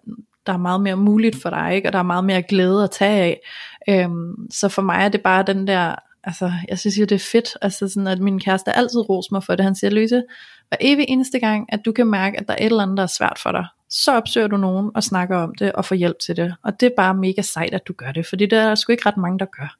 der 0.46 0.52
er 0.52 0.58
meget 0.58 0.80
mere 0.80 0.96
muligt 0.96 1.42
for 1.42 1.50
dig, 1.50 1.74
ikke? 1.74 1.88
og 1.88 1.92
der 1.92 1.98
er 1.98 2.02
meget 2.02 2.24
mere 2.24 2.42
glæde 2.42 2.84
at 2.84 2.90
tage 2.90 3.22
af. 3.22 3.40
Øhm, 3.88 4.50
så 4.50 4.68
for 4.68 4.82
mig 4.82 5.04
er 5.04 5.08
det 5.08 5.20
bare 5.20 5.42
den 5.42 5.66
der, 5.66 5.94
altså 6.24 6.52
jeg 6.68 6.78
synes 6.78 6.98
jo 6.98 7.04
det 7.04 7.14
er 7.14 7.28
fedt, 7.32 7.48
altså 7.62 7.88
sådan 7.88 8.06
at 8.06 8.18
min 8.20 8.40
kæreste 8.40 8.76
altid 8.76 9.08
roser 9.08 9.28
mig 9.32 9.44
for 9.44 9.54
det, 9.54 9.64
han 9.64 9.74
siger, 9.74 9.90
Louise, 9.90 10.22
hver 10.68 10.78
evig 10.80 11.04
eneste 11.08 11.38
gang, 11.38 11.66
at 11.72 11.80
du 11.84 11.92
kan 11.92 12.06
mærke, 12.06 12.40
at 12.40 12.48
der 12.48 12.54
er 12.54 12.58
et 12.58 12.64
eller 12.64 12.82
andet, 12.82 12.96
der 12.96 13.02
er 13.02 13.06
svært 13.06 13.38
for 13.42 13.52
dig, 13.52 13.66
så 13.90 14.12
opsøger 14.12 14.46
du 14.46 14.56
nogen 14.56 14.90
og 14.94 15.02
snakker 15.02 15.36
om 15.36 15.54
det, 15.54 15.72
og 15.72 15.84
får 15.84 15.94
hjælp 15.94 16.18
til 16.18 16.36
det, 16.36 16.54
og 16.62 16.80
det 16.80 16.86
er 16.86 16.96
bare 16.96 17.14
mega 17.14 17.42
sejt, 17.42 17.74
at 17.74 17.88
du 17.88 17.92
gør 17.92 18.12
det, 18.12 18.26
fordi 18.26 18.46
det 18.46 18.58
er 18.58 18.68
der 18.68 18.74
sgu 18.74 18.92
ikke 18.92 19.06
ret 19.06 19.16
mange, 19.16 19.38
der 19.38 19.46
gør. 19.46 19.76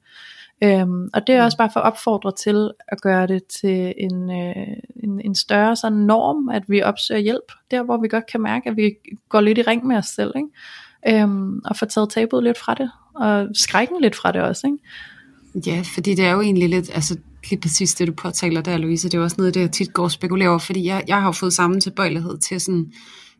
Øhm, 0.63 1.09
og 1.13 1.27
det 1.27 1.35
er 1.35 1.43
også 1.43 1.57
bare 1.57 1.69
for 1.73 1.79
at 1.79 1.85
opfordre 1.85 2.31
til 2.31 2.71
at 2.87 3.01
gøre 3.01 3.27
det 3.27 3.43
til 3.61 3.93
en, 3.97 4.31
øh, 4.31 4.67
en, 5.03 5.21
en 5.21 5.35
større 5.35 5.75
sådan 5.75 5.97
norm, 5.97 6.49
at 6.49 6.63
vi 6.67 6.81
opsøger 6.81 7.21
hjælp, 7.21 7.51
der 7.71 7.83
hvor 7.83 7.97
vi 7.97 8.07
godt 8.07 8.27
kan 8.31 8.41
mærke, 8.41 8.69
at 8.69 8.77
vi 8.77 8.93
går 9.29 9.41
lidt 9.41 9.57
i 9.57 9.61
ring 9.61 9.85
med 9.87 9.97
os 9.97 10.05
selv, 10.05 10.31
ikke? 10.35 11.21
Øhm, 11.21 11.61
og 11.65 11.75
får 11.75 11.85
taget 11.85 12.09
tabuet 12.09 12.43
lidt 12.43 12.57
fra 12.57 12.73
det, 12.73 12.91
og 13.15 13.47
skrækken 13.53 14.01
lidt 14.01 14.15
fra 14.15 14.31
det 14.31 14.41
også, 14.41 14.67
ikke? 14.67 15.69
Ja, 15.69 15.81
fordi 15.93 16.15
det 16.15 16.25
er 16.25 16.31
jo 16.31 16.41
egentlig 16.41 16.69
lidt, 16.69 16.89
altså 16.93 17.17
lige 17.49 17.61
præcis 17.61 17.95
det 17.95 18.07
du 18.07 18.13
påtaler 18.13 18.61
der, 18.61 18.77
Louise, 18.77 19.07
det 19.07 19.13
er 19.13 19.17
jo 19.17 19.23
også 19.23 19.35
noget, 19.37 19.53
det 19.53 19.61
jeg 19.61 19.71
tit 19.71 19.93
går 19.93 20.03
og 20.03 20.11
spekulerer 20.11 20.49
over, 20.49 20.59
fordi 20.59 20.85
jeg, 20.85 21.03
jeg 21.07 21.15
har 21.21 21.25
jo 21.27 21.31
fået 21.31 21.53
samme 21.53 21.79
tilbøjelighed 21.79 22.37
til 22.37 22.61
sådan, 22.61 22.93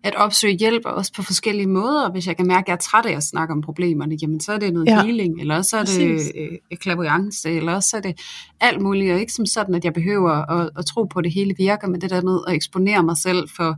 at 0.03 0.15
opsøge 0.15 0.53
hjælp, 0.57 0.85
og 0.85 0.93
også 0.93 1.13
på 1.13 1.23
forskellige 1.23 1.67
måder. 1.67 2.11
Hvis 2.11 2.27
jeg 2.27 2.37
kan 2.37 2.47
mærke, 2.47 2.61
at 2.65 2.67
jeg 2.67 2.73
er 2.73 2.77
træt 2.77 3.05
af 3.05 3.15
at 3.15 3.23
snakke 3.23 3.51
om 3.51 3.61
problemerne, 3.61 4.17
jamen 4.21 4.39
så 4.39 4.51
er 4.53 4.57
det 4.57 4.73
noget 4.73 4.87
Ja. 4.87 5.03
healing, 5.03 5.41
eller 5.41 5.55
også 5.55 5.77
er 5.77 5.83
det 5.83 6.31
øh, 6.71 6.77
klaviance, 6.77 7.49
eller 7.51 7.75
også 7.75 7.97
er 7.97 8.01
det 8.01 8.19
alt 8.59 8.81
muligt, 8.81 9.13
og 9.13 9.19
ikke 9.19 9.33
som 9.33 9.45
sådan, 9.45 9.75
at 9.75 9.85
jeg 9.85 9.93
behøver 9.93 10.31
at, 10.51 10.69
at 10.77 10.85
tro 10.85 11.03
på, 11.03 11.19
at 11.19 11.25
det 11.25 11.33
hele 11.33 11.53
virker, 11.57 11.87
men 11.87 12.01
det 12.01 12.09
der 12.09 12.21
med 12.21 12.39
at 12.47 12.53
eksponere 12.53 13.03
mig 13.03 13.17
selv 13.17 13.49
for 13.55 13.75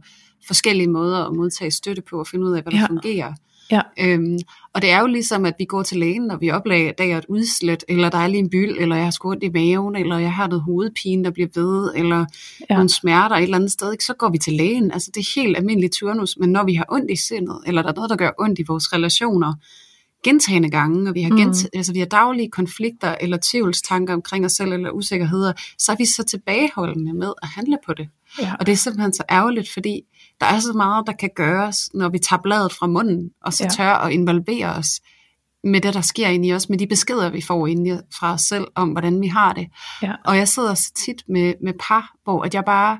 forskellige 0.48 0.88
måder 0.88 1.26
at 1.26 1.36
modtage 1.36 1.72
støtte 1.72 2.02
på, 2.10 2.20
og 2.20 2.28
finde 2.28 2.46
ud 2.46 2.52
af, 2.54 2.62
hvad 2.64 2.72
der 2.72 2.80
Ja. 2.80 2.86
fungerer. 2.88 3.34
Ja. 3.72 3.82
Øhm, 4.00 4.38
og 4.74 4.82
det 4.82 4.90
er 4.92 5.00
jo 5.00 5.08
ligesom, 5.08 5.46
at 5.46 5.54
vi 5.60 5.66
går 5.66 5.84
til 5.84 5.98
lægen, 6.00 6.22
når 6.22 6.38
vi 6.38 6.52
opdager 6.52 7.18
et 7.18 7.26
udslæt, 7.30 7.86
eller 7.88 8.10
der 8.10 8.18
er 8.18 8.28
lige 8.28 8.40
en 8.40 8.50
byld, 8.50 8.78
eller 8.80 8.96
jeg 8.96 9.06
har 9.06 9.12
sgu 9.12 9.30
ondt 9.32 9.44
i 9.44 9.50
maven, 9.50 9.96
eller 9.96 10.18
jeg 10.18 10.34
har 10.34 10.48
noget 10.48 10.64
hovedpine, 10.64 11.24
der 11.24 11.32
bliver 11.32 11.50
ved, 11.56 11.92
eller 11.96 12.26
Ja. 12.70 12.76
nogle 12.76 12.90
smerter 12.90 13.36
et 13.36 13.44
eller 13.44 13.58
andet 13.58 13.72
sted, 13.72 13.92
ikke? 13.92 14.04
så 14.04 14.14
går 14.14 14.30
vi 14.30 14.38
til 14.38 14.54
lægen. 14.54 14.92
Altså 14.92 15.12
det 15.14 15.22
er 15.22 15.42
helt 15.42 15.58
almindelig 15.58 15.92
turnus, 15.92 16.38
men 16.40 16.50
når 16.52 16.64
vi 16.66 16.74
har 16.74 16.86
ondt 16.90 17.12
i 17.12 17.16
sindet, 17.16 17.60
eller 17.68 17.82
der 17.82 17.90
er 17.90 17.94
noget, 17.96 18.10
der 18.10 18.16
gør 18.16 18.32
ondt 18.40 18.60
i 18.60 18.64
vores 18.68 18.94
relationer, 18.94 19.54
gentagende 20.24 20.70
gange, 20.70 21.10
og 21.10 21.16
vi 21.16 21.22
har, 21.22 21.30
Mm. 21.30 21.38
gent- 21.42 21.68
altså, 21.74 21.94
vi 21.94 22.00
har 22.00 22.06
daglige 22.06 22.50
konflikter, 22.52 23.16
eller 23.22 23.38
tvivlstanker 23.52 24.14
omkring 24.14 24.46
os 24.46 24.52
selv, 24.52 24.74
eller 24.74 24.90
usikkerheder, 24.92 25.54
så 25.80 25.92
er 25.92 25.96
vi 25.96 26.06
så 26.06 26.24
tilbageholdende 26.24 27.14
med 27.14 27.34
at 27.42 27.48
handle 27.56 27.78
på 27.86 27.94
det. 27.94 28.08
Ja. 28.42 28.54
Og 28.60 28.66
det 28.66 28.72
er 28.72 28.76
simpelthen 28.78 29.14
så 29.14 29.24
ærgerligt, 29.32 29.70
fordi 29.74 30.02
der 30.40 30.46
er 30.46 30.60
så 30.60 30.74
meget, 30.74 31.08
der 31.08 31.14
kan 31.14 31.30
gøres, 31.36 31.90
når 31.94 32.10
vi 32.10 32.20
tager 32.20 32.42
bladet 32.42 32.74
fra 32.74 32.88
munden, 32.88 33.30
og 33.42 33.54
så 33.54 33.64
Ja. 33.64 33.70
tør 33.70 33.94
at 33.94 34.12
involvere 34.12 34.70
os 34.76 34.88
med 35.64 35.82
det, 35.82 35.94
der 35.94 36.02
sker 36.02 36.28
inde 36.28 36.48
i 36.48 36.54
os, 36.54 36.70
med 36.70 36.78
de 36.78 36.88
beskeder, 36.88 37.30
vi 37.30 37.42
får 37.42 37.68
inde 37.68 37.90
i- 37.90 37.98
fra 38.20 38.34
os 38.34 38.42
selv, 38.42 38.68
om 38.76 38.90
hvordan 38.90 39.22
vi 39.22 39.28
har 39.28 39.54
det. 39.54 39.68
Ja. 40.02 40.12
Og 40.26 40.38
jeg 40.38 40.48
sidder 40.48 40.74
så 40.74 40.92
tit 41.06 41.24
med, 41.30 41.54
med 41.64 41.74
par, 41.88 42.12
hvor 42.24 42.44
at 42.44 42.54
jeg 42.54 42.64
bare, 42.66 42.98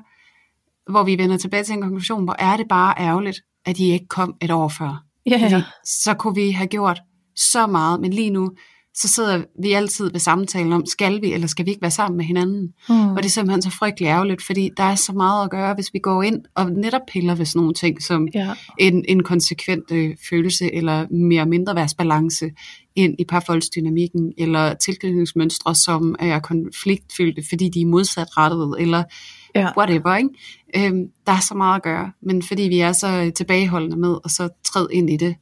hvor 0.90 1.02
vi 1.02 1.18
vender 1.18 1.36
tilbage 1.36 1.64
til 1.64 1.72
en 1.74 1.82
konklusion, 1.82 2.24
hvor 2.24 2.36
er 2.38 2.56
det 2.56 2.66
bare 2.68 2.94
ærgerligt, 2.98 3.40
at 3.66 3.78
I 3.78 3.92
ikke 3.92 4.06
kom 4.08 4.34
et 4.42 4.50
år 4.50 4.68
før. 4.68 5.02
Ja, 5.26 5.36
Fordi 5.42 5.54
ja. 5.54 5.62
så 5.84 6.14
kunne 6.14 6.34
vi 6.34 6.50
have 6.50 6.66
gjort 6.66 7.00
så 7.36 7.66
meget, 7.66 8.00
men 8.00 8.12
lige 8.12 8.30
nu, 8.30 8.50
så 8.96 9.08
sidder 9.08 9.42
vi 9.62 9.72
altid 9.72 10.10
ved 10.12 10.20
samtalen 10.20 10.72
om, 10.72 10.86
skal 10.86 11.22
vi 11.22 11.32
eller 11.32 11.46
skal 11.46 11.66
vi 11.66 11.70
ikke 11.70 11.82
være 11.82 11.90
sammen 11.90 12.16
med 12.16 12.24
hinanden? 12.24 12.74
Mm. 12.88 13.10
Og 13.10 13.16
det 13.16 13.24
er 13.24 13.30
simpelthen 13.30 13.62
så 13.62 13.70
frygtelig 13.70 14.06
ærgerligt, 14.06 14.42
fordi 14.42 14.70
der 14.76 14.84
er 14.84 14.94
så 14.94 15.12
meget 15.12 15.44
at 15.44 15.50
gøre, 15.50 15.74
hvis 15.74 15.94
vi 15.94 15.98
går 15.98 16.22
ind 16.22 16.44
og 16.54 16.70
netop 16.70 17.00
piller 17.12 17.34
ved 17.34 17.46
sådan 17.46 17.60
nogle 17.60 17.74
ting, 17.74 18.02
som 18.02 18.28
ja. 18.34 18.54
en, 18.78 19.04
en 19.08 19.22
konsekvent 19.22 19.90
øh, 19.92 20.16
følelse 20.30 20.74
eller 20.74 21.06
mere 21.10 21.46
mindre 21.46 21.74
værtsbalance 21.74 22.50
ind 22.96 23.14
i 23.18 23.24
parforholdsdynamikken, 23.24 24.32
eller 24.38 24.74
tilknytningsmønstre, 24.74 25.74
som 25.74 26.14
er 26.18 26.38
konfliktfyldte, 26.38 27.42
fordi 27.48 27.68
de 27.68 27.80
er 27.80 27.86
modsatrettede, 27.86 28.72
eller 28.78 29.04
ja. 29.54 29.70
whatever. 29.78 30.16
Ikke? 30.16 30.28
Øhm, 30.76 31.08
der 31.26 31.32
er 31.32 31.40
så 31.40 31.54
meget 31.54 31.76
at 31.76 31.82
gøre, 31.82 32.12
men 32.22 32.42
fordi 32.42 32.62
vi 32.62 32.78
er 32.78 32.92
så 32.92 33.32
tilbageholdende 33.36 33.96
med, 33.96 34.16
og 34.24 34.30
så 34.30 34.48
træde 34.64 34.88
ind 34.92 35.10
i 35.10 35.16
det, 35.16 35.34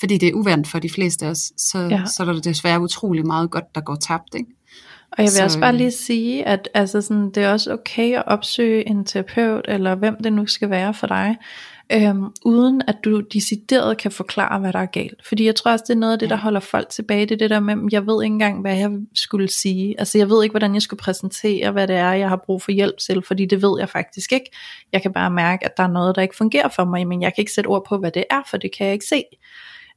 fordi 0.00 0.18
det 0.18 0.28
er 0.28 0.34
uvandt 0.34 0.68
for 0.68 0.78
de 0.78 0.90
fleste 0.90 1.26
af 1.26 1.30
os, 1.30 1.52
så, 1.56 1.78
ja. 1.78 2.02
så 2.16 2.22
er 2.22 2.32
der 2.32 2.40
desværre 2.40 2.80
utrolig 2.80 3.26
meget 3.26 3.50
godt, 3.50 3.74
der 3.74 3.80
går 3.80 3.94
tabt. 3.94 4.34
Ikke? 4.34 4.50
Og 5.12 5.18
jeg 5.18 5.24
vil 5.24 5.30
så, 5.30 5.44
også 5.44 5.60
bare 5.60 5.76
lige 5.76 5.90
sige, 5.90 6.46
at 6.46 6.68
altså 6.74 7.00
sådan, 7.00 7.30
det 7.30 7.42
er 7.42 7.52
også 7.52 7.72
okay 7.72 8.16
at 8.16 8.22
opsøge 8.26 8.88
en 8.88 9.04
terapeut, 9.04 9.64
eller 9.68 9.94
hvem 9.94 10.16
det 10.22 10.32
nu 10.32 10.46
skal 10.46 10.70
være 10.70 10.94
for 10.94 11.06
dig, 11.06 11.36
øhm, 11.92 12.24
uden 12.44 12.82
at 12.88 12.96
du 13.04 13.20
decideret 13.20 13.98
kan 13.98 14.10
forklare, 14.10 14.58
hvad 14.60 14.72
der 14.72 14.78
er 14.78 14.86
galt. 14.86 15.26
Fordi 15.28 15.44
jeg 15.44 15.54
tror 15.54 15.72
også, 15.72 15.84
det 15.88 15.94
er 15.94 15.98
noget 15.98 16.12
af 16.12 16.18
det, 16.18 16.30
der 16.30 16.36
holder 16.36 16.60
folk 16.60 16.88
tilbage, 16.88 17.26
det 17.26 17.32
er 17.32 17.38
det 17.38 17.50
der 17.50 17.60
med, 17.60 17.76
jeg 17.92 18.06
ved 18.06 18.22
ikke 18.22 18.32
engang, 18.32 18.60
hvad 18.60 18.76
jeg 18.76 18.90
skulle 19.14 19.48
sige. 19.48 19.94
Altså 19.98 20.18
jeg 20.18 20.30
ved 20.30 20.42
ikke, 20.42 20.52
hvordan 20.52 20.74
jeg 20.74 20.82
skulle 20.82 21.00
præsentere, 21.00 21.70
hvad 21.70 21.88
det 21.88 21.96
er, 21.96 22.12
jeg 22.12 22.28
har 22.28 22.42
brug 22.46 22.62
for 22.62 22.72
hjælp 22.72 22.98
til, 22.98 23.22
fordi 23.22 23.46
det 23.46 23.62
ved 23.62 23.76
jeg 23.78 23.88
faktisk 23.88 24.32
ikke. 24.32 24.50
Jeg 24.92 25.02
kan 25.02 25.12
bare 25.12 25.30
mærke, 25.30 25.64
at 25.64 25.76
der 25.76 25.82
er 25.82 25.88
noget, 25.88 26.16
der 26.16 26.22
ikke 26.22 26.36
fungerer 26.36 26.68
for 26.68 26.84
mig, 26.84 27.06
men 27.06 27.22
jeg 27.22 27.34
kan 27.34 27.42
ikke 27.42 27.52
sætte 27.52 27.68
ord 27.68 27.84
på, 27.88 27.98
hvad 27.98 28.10
det 28.10 28.24
er, 28.30 28.42
for 28.50 28.56
det 28.56 28.76
kan 28.76 28.86
jeg 28.86 28.92
ikke 28.92 29.06
se. 29.06 29.22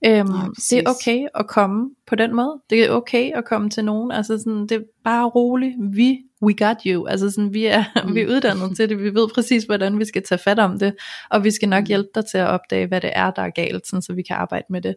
Øhm, 0.05 0.11
ja, 0.11 0.47
det 0.69 0.79
er 0.79 0.89
okay 0.89 1.27
at 1.35 1.47
komme 1.47 1.89
på 2.07 2.15
den 2.15 2.35
måde. 2.35 2.61
Det 2.69 2.83
er 2.83 2.91
okay 2.91 3.31
at 3.31 3.45
komme 3.45 3.69
til 3.69 3.85
nogen. 3.85 4.11
Altså 4.11 4.37
sådan, 4.37 4.61
det 4.61 4.71
er 4.71 4.81
bare 5.03 5.25
roligt. 5.29 5.75
Vi, 5.79 6.17
we 6.41 6.53
got 6.53 6.77
you. 6.85 7.07
Altså 7.07 7.31
sådan, 7.31 7.53
vi 7.53 7.65
er, 7.65 7.83
mm. 8.05 8.13
vi 8.15 8.21
er 8.21 8.27
uddannet 8.27 8.75
til 8.75 8.89
det. 8.89 9.03
Vi 9.03 9.13
ved 9.13 9.27
præcis, 9.35 9.63
hvordan 9.63 9.99
vi 9.99 10.05
skal 10.05 10.23
tage 10.23 10.39
fat 10.39 10.59
om 10.59 10.79
det. 10.79 10.95
Og 11.29 11.43
vi 11.43 11.51
skal 11.51 11.69
nok 11.69 11.83
mm. 11.83 11.87
hjælpe 11.87 12.09
dig 12.15 12.25
til 12.25 12.37
at 12.37 12.47
opdage, 12.47 12.87
hvad 12.87 13.01
det 13.01 13.11
er, 13.13 13.31
der 13.31 13.41
er 13.41 13.49
galt, 13.49 13.87
sådan, 13.87 14.01
så 14.01 14.13
vi 14.13 14.21
kan 14.21 14.35
arbejde 14.35 14.65
med 14.69 14.81
det. 14.81 14.95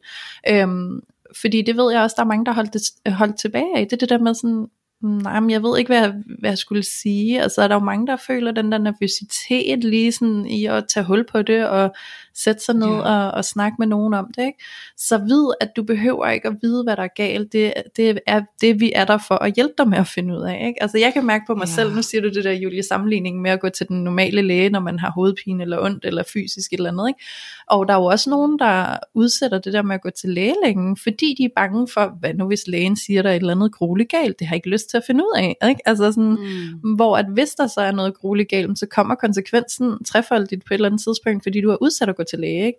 Øhm, 0.48 1.00
fordi 1.40 1.62
det 1.62 1.76
ved 1.76 1.92
jeg 1.92 2.02
også, 2.02 2.14
der 2.16 2.22
er 2.22 2.26
mange, 2.26 2.46
der 2.46 2.52
holdt, 2.52 2.72
det, 2.72 3.12
holdt 3.12 3.38
tilbage 3.38 3.76
af. 3.76 3.84
Det 3.84 3.92
er 3.92 3.96
det 3.96 4.08
der 4.08 4.18
med 4.18 4.34
sådan, 4.34 4.66
Nej, 5.02 5.40
men 5.40 5.50
jeg 5.50 5.62
ved 5.62 5.78
ikke, 5.78 5.88
hvad 5.88 5.98
jeg, 5.98 6.14
hvad 6.38 6.50
jeg 6.50 6.58
skulle 6.58 6.82
sige. 6.82 7.42
Altså, 7.42 7.62
er 7.62 7.68
der 7.68 7.74
jo 7.74 7.80
mange, 7.80 8.06
der 8.06 8.16
føler 8.16 8.52
den 8.52 8.72
der 8.72 8.78
nervøsitet 8.78 9.84
lige 9.84 10.12
sådan 10.12 10.46
i 10.46 10.66
at 10.66 10.84
tage 10.94 11.04
hul 11.04 11.24
på 11.32 11.42
det, 11.42 11.68
og 11.68 11.94
sætte 12.34 12.64
sig 12.64 12.74
ned 12.74 12.86
ja. 12.86 13.00
og, 13.00 13.30
og 13.30 13.44
snakke 13.44 13.76
med 13.78 13.86
nogen 13.86 14.14
om 14.14 14.26
det. 14.36 14.46
Ikke? 14.46 14.64
Så 14.96 15.18
vid, 15.18 15.46
at 15.60 15.68
du 15.76 15.82
behøver 15.82 16.26
ikke 16.28 16.48
at 16.48 16.54
vide, 16.62 16.82
hvad 16.82 16.96
der 16.96 17.02
er 17.02 17.14
galt. 17.16 17.52
Det, 17.52 17.74
det 17.96 18.18
er 18.26 18.40
det, 18.60 18.80
vi 18.80 18.92
er 18.94 19.04
der 19.04 19.18
for 19.28 19.34
at 19.34 19.54
hjælpe 19.54 19.74
dig 19.78 19.88
med 19.88 19.98
at 19.98 20.06
finde 20.06 20.34
ud 20.34 20.42
af. 20.42 20.66
Ikke? 20.66 20.82
Altså, 20.82 20.98
jeg 20.98 21.12
kan 21.12 21.26
mærke 21.26 21.44
på 21.46 21.54
mig 21.54 21.66
ja. 21.66 21.72
selv, 21.72 21.94
nu 21.94 22.02
siger 22.02 22.22
du 22.22 22.28
det 22.28 22.44
der, 22.44 22.52
Julie, 22.52 22.82
sammenligning 22.82 23.40
med 23.40 23.50
at 23.50 23.60
gå 23.60 23.68
til 23.68 23.88
den 23.88 24.04
normale 24.04 24.42
læge, 24.42 24.70
når 24.70 24.80
man 24.80 24.98
har 24.98 25.10
hovedpine 25.10 25.62
eller 25.62 25.84
ondt, 25.84 26.04
eller 26.04 26.22
fysisk 26.32 26.72
et 26.72 26.76
eller 26.76 26.90
andet. 26.90 27.08
Ikke? 27.08 27.20
Og 27.66 27.88
der 27.88 27.94
er 27.94 27.98
jo 27.98 28.04
også 28.04 28.30
nogen, 28.30 28.58
der 28.58 28.96
udsætter 29.14 29.58
det 29.58 29.72
der 29.72 29.82
med 29.82 29.94
at 29.94 30.02
gå 30.02 30.10
til 30.10 30.30
lægelængen, 30.30 30.96
fordi 30.96 31.34
de 31.38 31.44
er 31.44 31.48
bange 31.56 31.88
for, 31.88 32.16
hvad 32.20 32.34
nu 32.34 32.46
hvis 32.46 32.66
lægen 32.66 32.96
siger, 32.96 33.22
der 33.22 33.30
er 33.30 33.34
et 33.34 33.40
eller 33.40 33.54
andet 33.54 33.72
grueligt 33.72 34.10
galt, 34.10 34.38
det 34.38 34.46
har 34.46 34.54
ikke 34.54 34.68
lyst 34.68 34.91
til 34.92 34.96
at 34.96 35.04
finde 35.06 35.24
ud 35.24 35.32
af. 35.36 35.68
Ikke? 35.68 35.80
Altså 35.88 36.12
sådan, 36.12 36.38
mm. 36.82 36.94
hvor 36.94 37.16
at 37.16 37.26
hvis 37.26 37.50
der 37.50 37.66
så 37.66 37.80
er 37.80 37.92
noget 37.92 38.14
grueligt 38.14 38.48
galt, 38.48 38.78
så 38.78 38.86
kommer 38.86 39.14
konsekvensen 39.14 40.04
trefoldigt 40.04 40.64
på 40.64 40.74
et 40.74 40.74
eller 40.74 40.88
andet 40.88 41.02
tidspunkt, 41.02 41.42
fordi 41.42 41.60
du 41.60 41.70
har 41.70 41.82
udsat 41.82 42.08
at 42.08 42.16
gå 42.16 42.22
til 42.30 42.38
læge. 42.38 42.66
Ikke? 42.66 42.78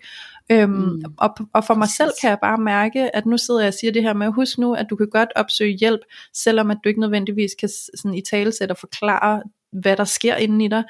Øhm, 0.51 0.71
mm. 0.71 1.03
og, 1.17 1.37
og 1.53 1.63
for 1.63 1.73
mig 1.73 1.87
selv 1.97 2.11
kan 2.21 2.29
jeg 2.29 2.37
bare 2.41 2.57
mærke, 2.57 3.15
at 3.15 3.25
nu 3.25 3.37
sidder 3.37 3.59
jeg 3.59 3.67
og 3.67 3.73
siger 3.73 3.91
det 3.91 4.03
her 4.03 4.13
med, 4.13 4.27
husk 4.27 4.57
nu, 4.57 4.73
at 4.73 4.85
du 4.89 4.95
kan 4.95 5.09
godt 5.09 5.29
opsøge 5.35 5.77
hjælp, 5.77 6.01
selvom 6.33 6.71
at 6.71 6.77
du 6.83 6.89
ikke 6.89 7.01
nødvendigvis 7.01 7.51
kan 7.59 7.69
sådan, 7.95 8.15
i 8.15 8.21
talesæt 8.21 8.71
og 8.71 8.77
forklare 8.77 9.41
hvad 9.81 9.97
der 9.97 10.03
sker 10.03 10.35
inde 10.35 10.65
i 10.65 10.67
dig. 10.67 10.83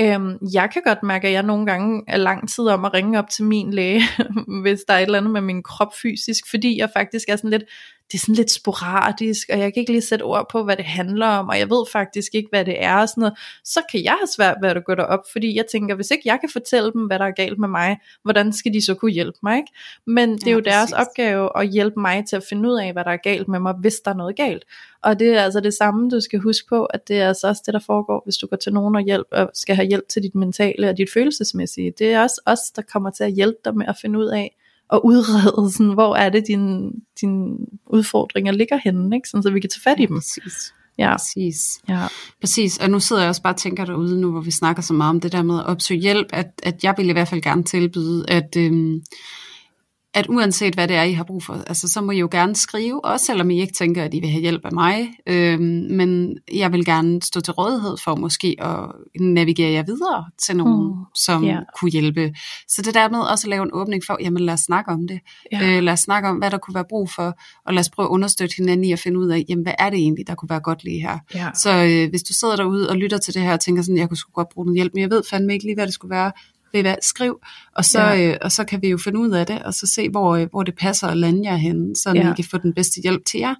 Øhm, 0.00 0.38
jeg 0.52 0.70
kan 0.72 0.82
godt 0.84 1.02
mærke, 1.02 1.26
at 1.28 1.32
jeg 1.32 1.42
nogle 1.42 1.66
gange 1.66 2.02
er 2.08 2.16
lang 2.16 2.48
tid 2.48 2.64
om 2.64 2.84
at 2.84 2.94
ringe 2.94 3.18
op 3.18 3.30
til 3.30 3.44
min 3.44 3.70
læge, 3.70 4.02
hvis 4.62 4.80
der 4.88 4.94
er 4.94 4.98
et 4.98 5.02
eller 5.02 5.18
andet 5.18 5.32
med 5.32 5.40
min 5.40 5.62
krop 5.62 5.94
fysisk, 6.02 6.50
fordi 6.50 6.78
jeg 6.78 6.90
faktisk 6.96 7.28
er 7.28 7.36
sådan 7.36 7.50
lidt, 7.50 7.64
det 8.12 8.18
er 8.18 8.18
sådan 8.18 8.34
lidt 8.34 8.50
sporadisk, 8.50 9.48
og 9.52 9.58
jeg 9.58 9.74
kan 9.74 9.80
ikke 9.80 9.92
lige 9.92 10.02
sætte 10.02 10.22
ord 10.22 10.46
på, 10.52 10.64
hvad 10.64 10.76
det 10.76 10.84
handler 10.84 11.26
om, 11.26 11.48
og 11.48 11.58
jeg 11.58 11.70
ved 11.70 11.86
faktisk 11.92 12.34
ikke, 12.34 12.48
hvad 12.50 12.64
det 12.64 12.84
er, 12.84 12.96
og 12.96 13.08
sådan 13.08 13.20
noget, 13.20 13.38
så 13.64 13.80
kan 13.90 14.04
jeg 14.04 14.12
have 14.12 14.26
svært 14.36 14.56
ved 14.62 14.68
at 14.68 14.84
gå 14.84 14.94
derop, 14.94 15.20
fordi 15.32 15.56
jeg 15.56 15.64
tænker, 15.72 15.94
hvis 15.94 16.10
ikke 16.10 16.22
jeg 16.24 16.38
kan 16.40 16.48
fortælle 16.52 16.92
dem, 16.92 17.02
hvad 17.02 17.18
der 17.18 17.24
er 17.24 17.30
galt 17.30 17.58
med 17.58 17.68
mig, 17.68 17.98
hvordan 18.22 18.52
skal 18.52 18.72
de 18.74 18.84
så 18.84 18.94
kunne 18.94 19.10
hjælpe 19.10 19.38
mig, 19.42 19.56
ikke? 19.56 19.72
Men 20.06 20.32
det 20.32 20.46
er 20.46 20.50
ja, 20.50 20.54
jo 20.56 20.60
deres 20.60 20.90
præcis. 20.90 21.06
opgave 21.08 21.48
at 21.60 21.68
hjælpe 21.68 22.00
mig 22.00 22.24
til 22.28 22.36
at 22.36 22.44
finde 22.48 22.68
ud 22.68 22.80
af, 22.80 22.92
hvad 22.92 23.04
der 23.04 23.10
er 23.10 23.16
galt 23.16 23.48
med 23.48 23.60
mig, 23.60 23.74
hvis 23.80 24.00
der 24.04 24.10
er 24.10 24.16
noget 24.16 24.36
galt. 24.36 24.64
Og 25.02 25.18
det 25.18 25.28
er 25.36 25.42
altså 25.42 25.60
det 25.60 25.74
samme, 25.74 26.10
du 26.10 26.20
skal 26.20 26.38
huske 26.38 26.68
på, 26.68 26.84
at 26.84 27.08
det 27.08 27.20
er 27.20 27.28
altså 27.28 27.48
også 27.48 27.62
det, 27.66 27.74
der 27.74 27.80
foregår, 27.86 28.22
hvis 28.24 28.36
du 28.36 28.46
går 28.46 28.56
til 28.56 28.72
nogen 28.72 28.96
og, 28.96 29.02
hjælp, 29.02 29.26
og 29.30 29.50
skal 29.54 29.76
have 29.76 29.88
hjælp 29.88 30.08
til 30.08 30.22
dit 30.22 30.34
mentale 30.34 30.88
og 30.88 30.96
dit 30.96 31.08
følelsesmæssige. 31.14 31.92
Det 31.98 32.12
er 32.12 32.22
også 32.22 32.40
os, 32.46 32.70
der 32.76 32.82
kommer 32.82 33.10
til 33.10 33.24
at 33.24 33.32
hjælpe 33.32 33.58
dig 33.64 33.76
med 33.76 33.86
at 33.88 33.96
finde 34.02 34.18
ud 34.18 34.26
af, 34.26 34.56
og 34.90 35.06
udrede, 35.06 35.72
sådan, 35.72 35.92
hvor 35.92 36.16
er 36.16 36.28
det, 36.28 36.44
dine, 36.46 36.90
din 37.20 37.56
udfordringer 37.86 38.52
ligger 38.52 38.80
henne, 38.84 39.16
ikke? 39.16 39.28
Sådan, 39.28 39.42
så 39.42 39.50
vi 39.50 39.60
kan 39.60 39.70
tage 39.70 39.82
fat 39.82 40.00
i 40.00 40.06
dem. 40.06 40.16
Præcis. 40.16 40.74
Ja. 40.98 41.16
Præcis. 41.16 41.80
Ja. 41.88 42.06
Præcis. 42.40 42.78
Og 42.78 42.90
nu 42.90 43.00
sidder 43.00 43.22
jeg 43.22 43.28
også 43.28 43.42
bare 43.42 43.52
og 43.52 43.56
tænker 43.58 43.84
derude, 43.84 44.20
nu 44.20 44.30
hvor 44.30 44.40
vi 44.40 44.50
snakker 44.50 44.82
så 44.82 44.92
meget 44.92 45.10
om 45.10 45.20
det 45.20 45.32
der 45.32 45.42
med 45.42 45.58
at 45.58 45.66
opsøge 45.66 46.00
hjælp, 46.00 46.26
at, 46.32 46.46
at 46.62 46.84
jeg 46.84 46.94
vil 46.96 47.08
i 47.08 47.12
hvert 47.12 47.28
fald 47.28 47.42
gerne 47.42 47.62
tilbyde, 47.62 48.24
at, 48.28 48.56
øhm, 48.56 49.02
at 50.14 50.26
uanset 50.28 50.74
hvad 50.74 50.88
det 50.88 50.96
er, 50.96 51.02
I 51.02 51.12
har 51.12 51.24
brug 51.24 51.42
for, 51.42 51.54
altså, 51.66 51.88
så 51.88 52.00
må 52.00 52.12
I 52.12 52.18
jo 52.18 52.28
gerne 52.30 52.56
skrive, 52.56 53.04
også 53.04 53.26
selvom 53.26 53.50
I 53.50 53.60
ikke 53.60 53.72
tænker, 53.72 54.04
at 54.04 54.14
I 54.14 54.20
vil 54.20 54.30
have 54.30 54.40
hjælp 54.40 54.64
af 54.64 54.72
mig. 54.72 55.10
Øhm, 55.26 55.86
men 55.90 56.38
jeg 56.54 56.72
vil 56.72 56.84
gerne 56.84 57.22
stå 57.22 57.40
til 57.40 57.52
rådighed 57.52 57.96
for 58.04 58.14
måske 58.14 58.56
at 58.58 58.92
navigere 59.20 59.72
jer 59.72 59.82
videre 59.82 60.24
til 60.38 60.56
nogen, 60.56 60.86
mm, 60.86 61.04
som 61.14 61.44
yeah. 61.44 61.62
kunne 61.78 61.90
hjælpe. 61.90 62.34
Så 62.68 62.82
det 62.82 62.94
der 62.94 63.08
med 63.08 63.18
også 63.18 63.46
at 63.46 63.50
lave 63.50 63.62
en 63.62 63.70
åbning 63.72 64.02
for, 64.06 64.16
jamen 64.20 64.42
lad 64.42 64.54
os 64.54 64.60
snakke 64.60 64.90
om 64.90 65.08
det. 65.08 65.20
Yeah. 65.54 65.76
Øh, 65.76 65.82
lad 65.82 65.92
os 65.92 66.00
snakke 66.00 66.28
om, 66.28 66.36
hvad 66.36 66.50
der 66.50 66.58
kunne 66.58 66.74
være 66.74 66.84
brug 66.88 67.10
for, 67.10 67.38
og 67.66 67.74
lad 67.74 67.80
os 67.80 67.90
prøve 67.90 68.06
at 68.06 68.10
understøtte 68.10 68.56
hinanden 68.56 68.84
i 68.84 68.92
at 68.92 68.98
finde 68.98 69.18
ud 69.18 69.28
af, 69.28 69.44
jamen 69.48 69.62
hvad 69.62 69.74
er 69.78 69.90
det 69.90 69.98
egentlig, 69.98 70.26
der 70.26 70.34
kunne 70.34 70.50
være 70.50 70.60
godt 70.60 70.84
lige 70.84 71.00
her. 71.00 71.18
Yeah. 71.36 71.54
Så 71.54 71.70
øh, 71.70 72.10
hvis 72.10 72.22
du 72.22 72.32
sidder 72.32 72.56
derude 72.56 72.90
og 72.90 72.96
lytter 72.96 73.18
til 73.18 73.34
det 73.34 73.42
her 73.42 73.52
og 73.52 73.60
tænker 73.60 73.82
sådan, 73.82 73.98
jeg 73.98 74.08
kunne 74.08 74.16
sgu 74.16 74.30
godt 74.32 74.48
bruge 74.48 74.66
noget 74.66 74.76
hjælp, 74.76 74.94
men 74.94 75.00
jeg 75.00 75.10
ved 75.10 75.22
fandme 75.30 75.52
ikke 75.52 75.64
lige, 75.64 75.74
hvad 75.74 75.86
det 75.86 75.94
skulle 75.94 76.10
være, 76.10 76.32
ved 76.72 76.82
hvad, 76.82 76.94
skriv, 77.02 77.38
og 77.76 77.84
så, 77.84 78.00
ja. 78.00 78.30
øh, 78.30 78.36
og 78.42 78.52
så 78.52 78.64
kan 78.64 78.82
vi 78.82 78.88
jo 78.88 78.98
finde 78.98 79.18
ud 79.18 79.30
af 79.30 79.46
det, 79.46 79.62
og 79.62 79.74
så 79.74 79.86
se, 79.86 80.08
hvor, 80.10 80.36
øh, 80.36 80.46
hvor 80.50 80.62
det 80.62 80.74
passer 80.74 81.08
at 81.08 81.16
lande 81.16 81.50
jer 81.50 81.56
henne, 81.56 81.96
så 81.96 82.12
ja. 82.14 82.30
I 82.30 82.34
kan 82.36 82.44
få 82.50 82.58
den 82.58 82.74
bedste 82.74 83.00
hjælp 83.00 83.24
til 83.24 83.40
jer. 83.40 83.54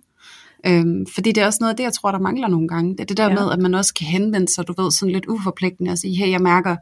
Øhm, 0.66 1.06
fordi 1.14 1.32
det 1.32 1.42
er 1.42 1.46
også 1.46 1.58
noget 1.60 1.72
af 1.72 1.76
det, 1.76 1.84
jeg 1.84 1.92
tror, 1.92 2.10
der 2.10 2.18
mangler 2.18 2.48
nogle 2.48 2.68
gange. 2.68 2.92
Det 2.92 3.00
er 3.00 3.04
det 3.04 3.16
der 3.16 3.28
ja. 3.28 3.34
med, 3.34 3.52
at 3.52 3.58
man 3.58 3.74
også 3.74 3.94
kan 3.94 4.06
henvende 4.06 4.54
sig, 4.54 4.68
du 4.68 4.82
ved, 4.82 4.90
sådan 4.90 5.12
lidt 5.12 5.26
uforpligtende 5.26 5.90
og 5.90 5.98
sige, 5.98 6.16
hey, 6.16 6.30
jeg 6.30 6.40
mærker 6.40 6.76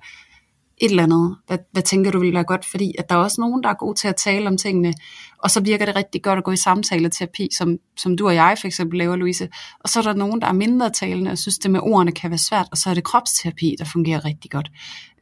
et 0.81 0.91
eller 0.91 1.03
andet. 1.03 1.37
Hvad, 1.47 1.59
hvad 1.73 1.83
tænker 1.83 2.11
du 2.11 2.19
ville 2.19 2.35
være 2.35 2.45
godt? 2.45 2.65
Fordi 2.65 2.95
at 2.99 3.09
der 3.09 3.15
er 3.15 3.19
også 3.19 3.41
nogen, 3.41 3.63
der 3.63 3.69
er 3.69 3.75
gode 3.75 3.95
til 3.99 4.09
at 4.09 4.17
tale 4.17 4.47
om 4.47 4.57
tingene, 4.57 4.95
og 5.39 5.51
så 5.51 5.61
virker 5.61 5.87
det 5.87 5.97
rigtig 5.97 6.23
godt 6.23 6.39
at 6.39 6.45
gå 6.45 6.51
i 6.51 6.57
samtale-terapi, 6.57 7.49
som, 7.59 7.77
som 7.97 8.17
du 8.17 8.27
og 8.27 8.35
jeg 8.35 8.57
for 8.61 8.67
eksempel 8.67 8.99
laver, 8.99 9.17
Louise. 9.17 9.49
Og 9.81 9.89
så 9.89 9.99
er 9.99 10.03
der 10.03 10.13
nogen, 10.13 10.41
der 10.41 10.47
er 10.47 10.53
mindre 10.53 10.91
talende, 10.91 11.31
og 11.31 11.39
synes, 11.39 11.59
det 11.59 11.71
med 11.71 11.81
ordene 11.81 12.13
kan 12.13 12.31
være 12.31 12.39
svært, 12.39 12.69
og 12.71 12.77
så 12.77 12.91
er 12.91 12.95
det 12.95 13.05
kropsterapi, 13.05 13.77
der 13.79 13.85
fungerer 13.85 14.25
rigtig 14.25 14.51
godt. 14.51 14.71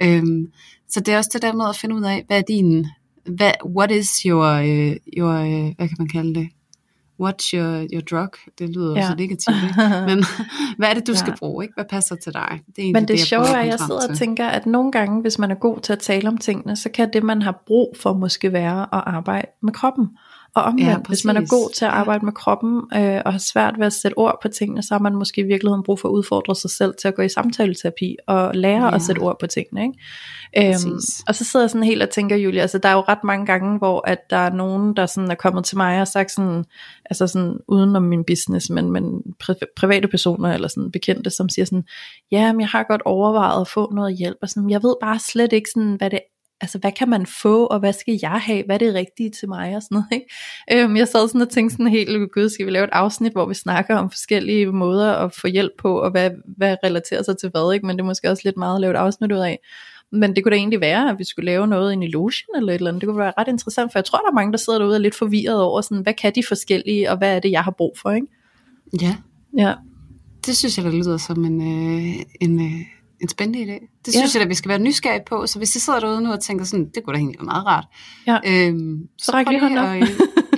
Øhm, 0.03 0.47
så 0.89 1.01
det 1.01 1.15
er 1.15 1.19
også 1.19 1.31
det 1.33 1.43
der 1.43 1.53
med 1.53 1.69
at 1.69 1.77
finde 1.77 1.95
ud 1.95 2.03
af, 2.03 2.25
hvad 2.27 2.39
er 2.39 2.43
din, 2.49 2.87
hvad, 3.37 3.53
what 3.77 3.91
is 3.91 4.21
your, 4.27 4.47
øh, 4.47 4.97
your 5.19 5.33
øh, 5.33 5.75
hvad 5.77 5.89
kan 5.89 5.97
man 5.99 6.09
kalde 6.09 6.35
det? 6.35 6.49
What's 7.23 7.51
your, 7.55 7.87
your 7.93 8.01
drug? 8.11 8.31
Det 8.59 8.69
lyder 8.69 8.97
ja. 8.97 9.07
så 9.07 9.15
negativt, 9.15 9.57
ikke? 9.63 9.75
men 10.09 10.25
hvad 10.79 10.89
er 10.89 10.95
det, 10.95 11.07
du 11.07 11.13
ja. 11.13 11.19
skal 11.19 11.35
bruge? 11.39 11.65
Ikke? 11.65 11.75
Hvad 11.75 11.85
passer 11.85 12.17
til 12.17 12.33
dig? 12.33 12.61
Det 12.77 12.89
er 12.89 12.93
men 12.93 13.03
det, 13.03 13.09
det 13.09 13.21
sjove 13.21 13.47
er, 13.47 13.57
at 13.57 13.67
jeg 13.67 13.79
sidder 13.79 14.09
og 14.09 14.17
tænker, 14.17 14.47
at 14.47 14.67
nogle 14.67 14.93
gange, 14.93 15.21
hvis 15.21 15.39
man 15.39 15.51
er 15.51 15.55
god 15.55 15.81
til 15.81 15.93
at 15.93 15.99
tale 15.99 16.29
om 16.29 16.39
tingene, 16.39 16.77
så 16.77 16.89
kan 16.89 17.13
det, 17.13 17.23
man 17.23 17.43
har 17.43 17.63
brug 17.67 17.97
for, 18.01 18.13
måske 18.13 18.53
være 18.53 18.83
at 18.83 19.03
arbejde 19.07 19.47
med 19.63 19.73
kroppen. 19.73 20.09
Og 20.57 20.63
omvendt, 20.63 20.91
ja, 20.91 20.97
hvis 21.09 21.25
man 21.25 21.37
er 21.37 21.47
god 21.47 21.71
til 21.75 21.85
at 21.85 21.91
arbejde 21.91 22.25
med 22.25 22.33
kroppen, 22.33 22.83
øh, 22.95 23.23
og 23.25 23.33
har 23.33 23.39
svært 23.39 23.75
ved 23.79 23.87
at 23.87 23.93
sætte 23.93 24.19
ord 24.19 24.39
på 24.43 24.49
tingene, 24.49 24.83
så 24.83 24.95
har 24.95 24.99
man 24.99 25.15
måske 25.15 25.41
i 25.41 25.45
virkeligheden 25.45 25.83
brug 25.83 25.99
for 25.99 26.09
at 26.09 26.13
udfordre 26.13 26.55
sig 26.55 26.71
selv 26.71 26.95
til 27.01 27.09
at 27.09 27.15
gå 27.15 27.23
i 27.23 27.29
samtaleterapi, 27.29 28.17
og 28.27 28.55
lære 28.55 28.85
ja. 28.85 28.95
at 28.95 29.03
sætte 29.03 29.19
ord 29.19 29.39
på 29.41 29.47
tingene. 29.47 29.83
Ikke? 29.83 30.75
Øhm, 30.75 31.01
og 31.29 31.35
så 31.35 31.45
sidder 31.45 31.65
jeg 31.65 31.71
sådan 31.71 31.83
helt 31.83 32.03
og 32.03 32.11
tænker, 32.11 32.37
Julia, 32.37 32.63
altså 32.63 32.79
der 32.79 32.89
er 32.89 32.93
jo 32.93 33.01
ret 33.01 33.25
mange 33.25 33.47
gange, 33.47 33.79
hvor 33.79 34.09
at 34.09 34.19
der 34.31 34.37
er 34.37 34.51
nogen, 34.51 34.97
der 34.97 35.07
sådan 35.07 35.31
er 35.31 35.35
kommet 35.35 35.65
til 35.65 35.77
mig 35.77 36.01
og 36.01 36.09
sagt 36.09 36.31
sådan, 36.31 36.65
altså 37.11 37.27
sådan 37.27 37.59
uden 37.69 37.97
om 37.97 38.03
min 38.03 38.25
business, 38.27 38.71
men, 38.71 38.91
men 38.91 39.23
pri- 39.45 39.75
private 39.77 40.09
personer 40.09 40.55
eller 40.55 40.69
sådan 40.69 40.91
bekendte, 40.91 41.31
som 41.31 41.49
siger 41.49 41.65
sådan, 41.65 41.85
ja, 42.31 42.53
men 42.53 42.61
jeg 42.61 42.69
har 42.69 42.87
godt 42.89 43.03
overvejet 43.05 43.61
at 43.61 43.69
få 43.69 43.93
noget 43.95 44.17
hjælp, 44.17 44.39
og 44.43 44.49
sådan, 44.49 44.71
jeg 44.71 44.83
ved 44.83 44.95
bare 45.01 45.19
slet 45.19 45.53
ikke 45.53 45.71
sådan, 45.75 45.95
hvad 45.95 46.11
det 46.11 46.21
altså 46.61 46.79
hvad 46.79 46.93
kan 46.93 47.09
man 47.09 47.27
få, 47.27 47.67
og 47.67 47.79
hvad 47.79 47.93
skal 47.93 48.19
jeg 48.23 48.41
have, 48.41 48.65
hvad 48.65 48.75
er 48.75 48.79
det 48.79 48.95
rigtige 48.95 49.31
til 49.31 49.49
mig 49.49 49.77
og 49.77 49.83
sådan 49.83 49.95
noget. 49.95 50.07
Ikke? 50.13 50.27
Øhm, 50.73 50.97
jeg 50.97 51.09
sad 51.09 51.29
sådan 51.29 51.41
og 51.41 51.49
tænkte 51.49 51.73
sådan 51.73 51.87
helt, 51.87 52.33
gud, 52.33 52.49
skal 52.49 52.67
vi 52.67 52.71
lave 52.71 52.85
et 52.85 52.91
afsnit, 52.93 53.33
hvor 53.33 53.47
vi 53.47 53.55
snakker 53.55 53.97
om 53.97 54.11
forskellige 54.11 54.67
måder 54.67 55.13
at 55.13 55.35
få 55.35 55.47
hjælp 55.47 55.73
på, 55.79 56.01
og 56.01 56.11
hvad, 56.11 56.31
hvad 56.57 56.77
relaterer 56.85 57.23
sig 57.23 57.39
til 57.39 57.51
hvad, 57.51 57.75
ikke? 57.75 57.87
men 57.87 57.97
det 57.97 58.03
er 58.03 58.07
måske 58.07 58.31
også 58.31 58.43
lidt 58.45 58.57
meget 58.57 58.75
at 58.75 58.81
lave 58.81 58.91
et 58.91 58.99
afsnit 58.99 59.33
ud 59.33 59.39
af. 59.39 59.59
Men 60.13 60.37
det 60.37 60.45
kunne 60.45 60.51
da 60.51 60.57
egentlig 60.57 60.81
være, 60.81 61.11
at 61.11 61.19
vi 61.19 61.25
skulle 61.25 61.47
lave 61.47 61.67
noget 61.67 62.03
i 62.03 62.07
logen 62.07 62.57
eller 62.57 62.73
et 62.73 62.75
eller 62.75 62.91
andet. 62.91 63.01
Det 63.01 63.07
kunne 63.07 63.19
være 63.19 63.33
ret 63.39 63.49
interessant, 63.49 63.93
for 63.93 63.99
jeg 63.99 64.05
tror, 64.05 64.19
der 64.19 64.29
er 64.29 64.35
mange, 64.35 64.53
der 64.53 64.59
sidder 64.59 64.79
derude 64.79 64.93
og 64.93 64.99
er 64.99 65.03
lidt 65.03 65.15
forvirret 65.15 65.61
over, 65.61 65.81
sådan, 65.81 66.03
hvad 66.03 66.15
kan 66.15 66.33
de 66.35 66.43
forskellige, 66.49 67.11
og 67.11 67.19
hvad 67.19 67.37
er 67.37 67.41
det, 67.41 67.51
jeg 67.51 67.65
har 67.65 67.71
brug 67.71 67.99
for, 68.03 68.11
ikke? 68.11 68.27
Ja, 69.01 69.17
Ja, 69.57 69.75
det 70.47 70.57
synes 70.57 70.77
jeg, 70.77 70.85
der 70.85 70.93
lyder 70.93 71.17
som 71.17 71.45
en, 71.45 71.61
øh, 71.61 72.15
en, 72.41 72.61
øh, 72.61 72.81
en 73.23 73.29
spændende 73.29 73.59
idé. 73.75 73.99
Det 74.05 74.15
synes 74.15 74.35
Ja. 74.35 74.39
jeg, 74.39 74.43
at 74.45 74.49
vi 74.49 74.55
skal 74.55 74.69
være 74.69 74.79
nysgerrige 74.79 75.23
på. 75.29 75.47
Så 75.47 75.59
hvis 75.59 75.77
I 75.77 75.81
sidder 75.81 76.01
derude 76.01 76.21
nu 76.21 76.33
og 76.33 76.41
tænker 76.41 76.65
sådan, 76.65 76.91
det 76.95 77.05
kunne 77.05 77.15
da 77.15 77.19
egentlig 77.19 77.39
være 77.41 77.45
meget 77.45 77.67
rart. 77.67 77.85
Ja. 78.27 78.39
Øhm, 78.47 79.09
Så 79.19 79.33
ræk 79.33 79.47
prøv 79.47 79.51
lige 79.53 79.61
hånden 79.61 79.79
op. 79.79 79.97
øh, 79.97 80.09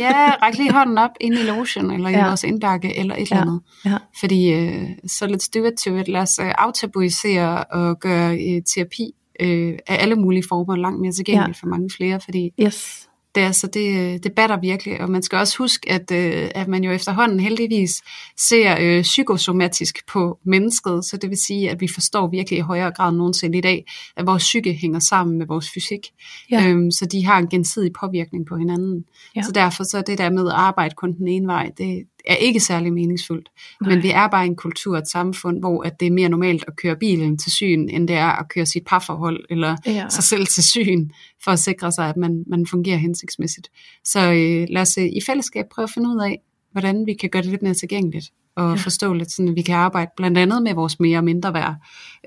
ja, 0.00 0.30
ræk 0.42 0.58
lige 0.58 0.72
hånden 0.72 0.98
op 0.98 1.10
inde 1.20 1.40
i 1.40 1.42
lotion, 1.44 1.90
eller 1.90 2.08
i 2.08 2.12
Ja. 2.12 2.26
vores 2.26 2.44
indbakke, 2.44 2.98
eller 2.98 3.14
et 3.14 3.30
Ja. 3.30 3.36
eller 3.36 3.42
andet. 3.42 3.60
ja, 3.84 3.96
Fordi 4.20 4.52
øh, 4.52 4.88
så 5.06 5.24
let's 5.24 5.60
do 5.60 5.64
it 5.66 5.72
to 5.84 5.96
it. 5.96 6.08
Lad 6.08 6.20
os 6.20 6.38
øh, 6.38 6.52
aftabuisere 6.58 7.64
og 7.64 8.00
gøre 8.00 8.34
øh, 8.34 8.62
terapi 8.74 9.10
øh, 9.40 9.78
af 9.86 10.02
alle 10.02 10.14
mulige 10.16 10.44
former 10.48 10.76
langt 10.76 11.00
mere 11.00 11.12
tilgængeligt 11.12 11.58
ja. 11.62 11.66
for 11.66 11.70
mange 11.70 11.90
flere, 11.96 12.20
fordi 12.20 12.50
yes. 12.60 13.07
Det, 13.38 13.44
altså, 13.44 13.66
det, 13.66 13.88
øh, 13.98 14.18
det 14.22 14.32
batter 14.32 14.60
virkelig, 14.60 15.00
og 15.00 15.10
man 15.10 15.22
skal 15.22 15.38
også 15.38 15.58
huske, 15.58 15.92
at, 15.92 16.10
øh, 16.12 16.50
at 16.54 16.68
man 16.68 16.84
jo 16.84 16.90
efterhånden 16.90 17.40
heldigvis 17.40 18.02
ser 18.36 18.76
øh, 18.80 19.02
psykosomatisk 19.02 20.06
på 20.06 20.38
mennesket, 20.44 21.04
så 21.04 21.16
det 21.16 21.30
vil 21.30 21.38
sige, 21.38 21.70
at 21.70 21.80
vi 21.80 21.88
forstår 21.94 22.28
virkelig 22.28 22.58
i 22.58 22.60
højere 22.62 22.90
grad 22.90 23.12
nogensinde 23.12 23.58
i 23.58 23.60
dag, 23.60 23.84
at 24.16 24.26
vores 24.26 24.42
psyke 24.42 24.72
hænger 24.74 24.98
sammen 24.98 25.38
med 25.38 25.46
vores 25.46 25.70
fysik, 25.74 26.06
Ja. 26.50 26.68
øhm, 26.68 26.90
så 26.90 27.06
de 27.06 27.26
har 27.26 27.38
en 27.38 27.48
gensidig 27.48 27.92
påvirkning 28.00 28.46
på 28.46 28.56
hinanden. 28.56 29.04
Ja. 29.36 29.42
Så 29.42 29.52
derfor 29.52 29.84
så 29.84 30.02
det 30.06 30.18
der 30.18 30.30
med 30.30 30.46
at 30.46 30.54
arbejde 30.54 30.94
kun 30.94 31.12
den 31.12 31.28
ene 31.28 31.46
vej, 31.46 31.70
det 31.78 32.02
er 32.26 32.34
ikke 32.34 32.60
særlig 32.60 32.92
meningsfuldt. 32.92 33.48
Nej. 33.80 33.90
Men 33.94 34.02
vi 34.02 34.10
er 34.10 34.28
bare 34.28 34.46
en 34.46 34.56
kultur, 34.56 34.96
et 34.98 35.08
samfund, 35.08 35.58
hvor 35.60 35.82
at 35.82 36.00
det 36.00 36.06
er 36.06 36.10
mere 36.10 36.28
normalt 36.28 36.64
at 36.68 36.76
køre 36.76 36.96
bilen 36.96 37.38
til 37.38 37.52
syn, 37.52 37.88
end 37.88 38.08
det 38.08 38.16
er 38.16 38.28
at 38.40 38.48
køre 38.48 38.66
sit 38.66 38.84
parforhold 38.86 39.44
eller 39.50 39.76
Ja. 39.86 40.08
sig 40.08 40.24
selv 40.24 40.46
til 40.46 40.62
syn, 40.62 41.10
for 41.44 41.50
at 41.50 41.58
sikre 41.58 41.92
sig, 41.92 42.08
at 42.08 42.16
man, 42.16 42.44
man 42.46 42.66
fungerer 42.66 42.96
hensigtsmæssigt. 42.96 43.68
Så 44.04 44.20
øh, 44.32 44.66
lad 44.70 44.82
os 44.82 44.98
øh, 44.98 45.04
i 45.04 45.20
fællesskab 45.26 45.64
prøve 45.74 45.84
at 45.84 45.90
finde 45.90 46.08
ud 46.08 46.20
af, 46.22 46.40
hvordan 46.72 47.06
vi 47.06 47.14
kan 47.14 47.30
gøre 47.30 47.42
det 47.42 47.50
lidt 47.50 47.62
mere 47.62 47.74
tilgængeligt 47.74 48.30
og 48.56 48.64
Ja. 48.64 48.70
ja. 48.70 48.74
forståeligt, 48.76 49.30
sådan 49.32 49.48
at 49.48 49.56
vi 49.56 49.62
kan 49.62 49.74
arbejde 49.74 50.10
blandt 50.16 50.38
andet 50.38 50.62
med 50.62 50.74
vores 50.74 51.00
mere 51.00 51.18
og 51.18 51.24
mindre 51.24 51.54
værd, 51.54 51.74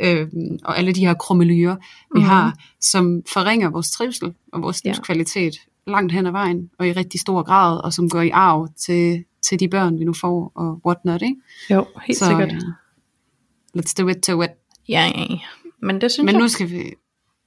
øh, 0.01 0.27
og 0.63 0.77
alle 0.77 0.91
de 0.93 1.05
her 1.05 1.13
krummelyrer, 1.13 1.75
vi 2.15 2.19
Mhm. 2.19 2.23
har, 2.23 2.57
som 2.81 3.21
forringer 3.33 3.69
vores 3.69 3.91
trivsel 3.91 4.33
og 4.53 4.61
vores 4.61 4.81
Ja. 4.85 4.89
livskvalitet 4.89 5.53
langt 5.87 6.11
hen 6.13 6.25
ad 6.25 6.31
vejen, 6.31 6.69
og 6.79 6.87
i 6.87 6.91
rigtig 6.91 7.19
stor 7.19 7.43
grad, 7.43 7.83
og 7.83 7.93
som 7.93 8.09
går 8.09 8.21
i 8.21 8.29
arv 8.29 8.67
til, 8.85 9.23
til 9.41 9.59
de 9.59 9.67
børn, 9.69 9.99
vi 9.99 10.03
nu 10.05 10.13
får, 10.13 10.51
og 10.55 10.81
whatnot, 10.85 11.21
ikke? 11.21 11.35
Jo, 11.69 11.85
helt 12.05 12.19
Så, 12.19 12.25
sikkert. 12.25 12.53
øh, 12.53 12.61
let's 13.77 13.93
do 13.97 14.07
it 14.07 14.17
to 14.23 14.41
it. 14.41 14.49
Ja, 14.89 15.11
ja, 15.15 15.25
ja. 15.29 15.39
Men 15.81 16.01
det 16.01 16.11
synes 16.11 16.25
Men 16.25 16.35
jeg. 16.35 16.41
nu 16.41 16.47
skal 16.47 16.69
vi, 16.69 16.93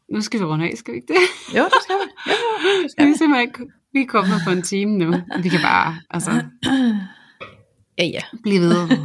nu 0.09 0.21
skal 0.21 0.41
vi 0.41 0.45
runde 0.45 0.65
af, 0.71 0.73
skal 0.77 0.93
vi 0.95 0.97
ikke 0.99 1.13
det? 1.13 1.57
Jo, 1.59 1.65
det 1.65 1.73
skal 1.83 1.97
vi. 1.97 2.31
Jo, 2.31 2.35
det 2.83 2.91
skal 2.91 3.05
Vi 3.05 3.09
vi. 3.09 3.13
er 3.15 3.19
simpelthen 3.19 3.49
ikke- 3.49 3.73
vi 3.93 4.01
er 4.01 4.07
kommet 4.07 4.37
på 4.47 4.51
en 4.51 4.63
time 4.63 4.99
nu. 4.99 5.11
Vi 5.43 5.49
kan 5.49 5.61
bare 5.63 5.97
altså, 6.11 6.31
Ja, 7.99 8.05
ja. 8.05 8.21
blive 8.43 8.61
videre. 8.61 8.89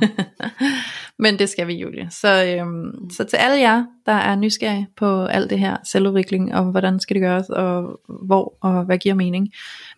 Men 1.22 1.40
det 1.40 1.50
skal 1.50 1.68
vi, 1.68 1.74
Julie. 1.74 2.08
Så, 2.12 2.46
øhm, 2.46 3.10
så 3.10 3.24
til 3.24 3.38
alle 3.38 3.60
jer, 3.60 3.86
der 4.06 4.12
er 4.12 4.36
nysgerrige 4.36 4.88
på 4.98 5.26
alt 5.26 5.50
det 5.50 5.60
her 5.60 5.78
selvudvikling, 5.84 6.56
og 6.56 6.64
hvordan 6.64 7.00
skal 7.00 7.14
det 7.14 7.22
gøres, 7.22 7.50
og 7.50 8.00
hvor, 8.26 8.58
og 8.62 8.84
hvad 8.84 8.98
giver 8.98 9.16
mening, 9.16 9.50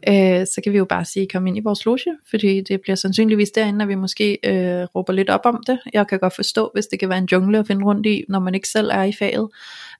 øh, 0.08 0.46
så 0.46 0.62
kan 0.64 0.74
vi 0.74 0.78
jo 0.78 0.86
bare 0.86 1.06
sige, 1.06 1.28
kom 1.34 1.48
ind 1.48 1.58
i 1.58 1.62
vores 1.64 1.86
loge, 1.86 2.18
fordi 2.30 2.62
det 2.62 2.82
bliver 2.82 2.96
sandsynligvis 2.96 3.52
derinde, 3.52 3.84
at 3.84 3.90
vi 3.90 3.96
måske 3.96 4.38
øh, 4.46 4.88
råber 4.96 5.14
lidt 5.14 5.30
op 5.30 5.42
om 5.44 5.64
det. 5.68 5.80
Jeg 5.94 6.08
kan 6.08 6.20
godt 6.20 6.36
forstå, 6.36 6.70
hvis 6.74 6.86
det 6.86 7.00
kan 7.00 7.10
være 7.10 7.18
en 7.18 7.30
jungle 7.32 7.60
at 7.60 7.68
finde 7.68 7.86
rundt 7.86 8.06
i, 8.06 8.24
når 8.30 8.40
man 8.40 8.56
ikke 8.56 8.68
selv 8.68 8.90
er 8.94 9.04
i 9.04 9.14
faget, 9.20 9.50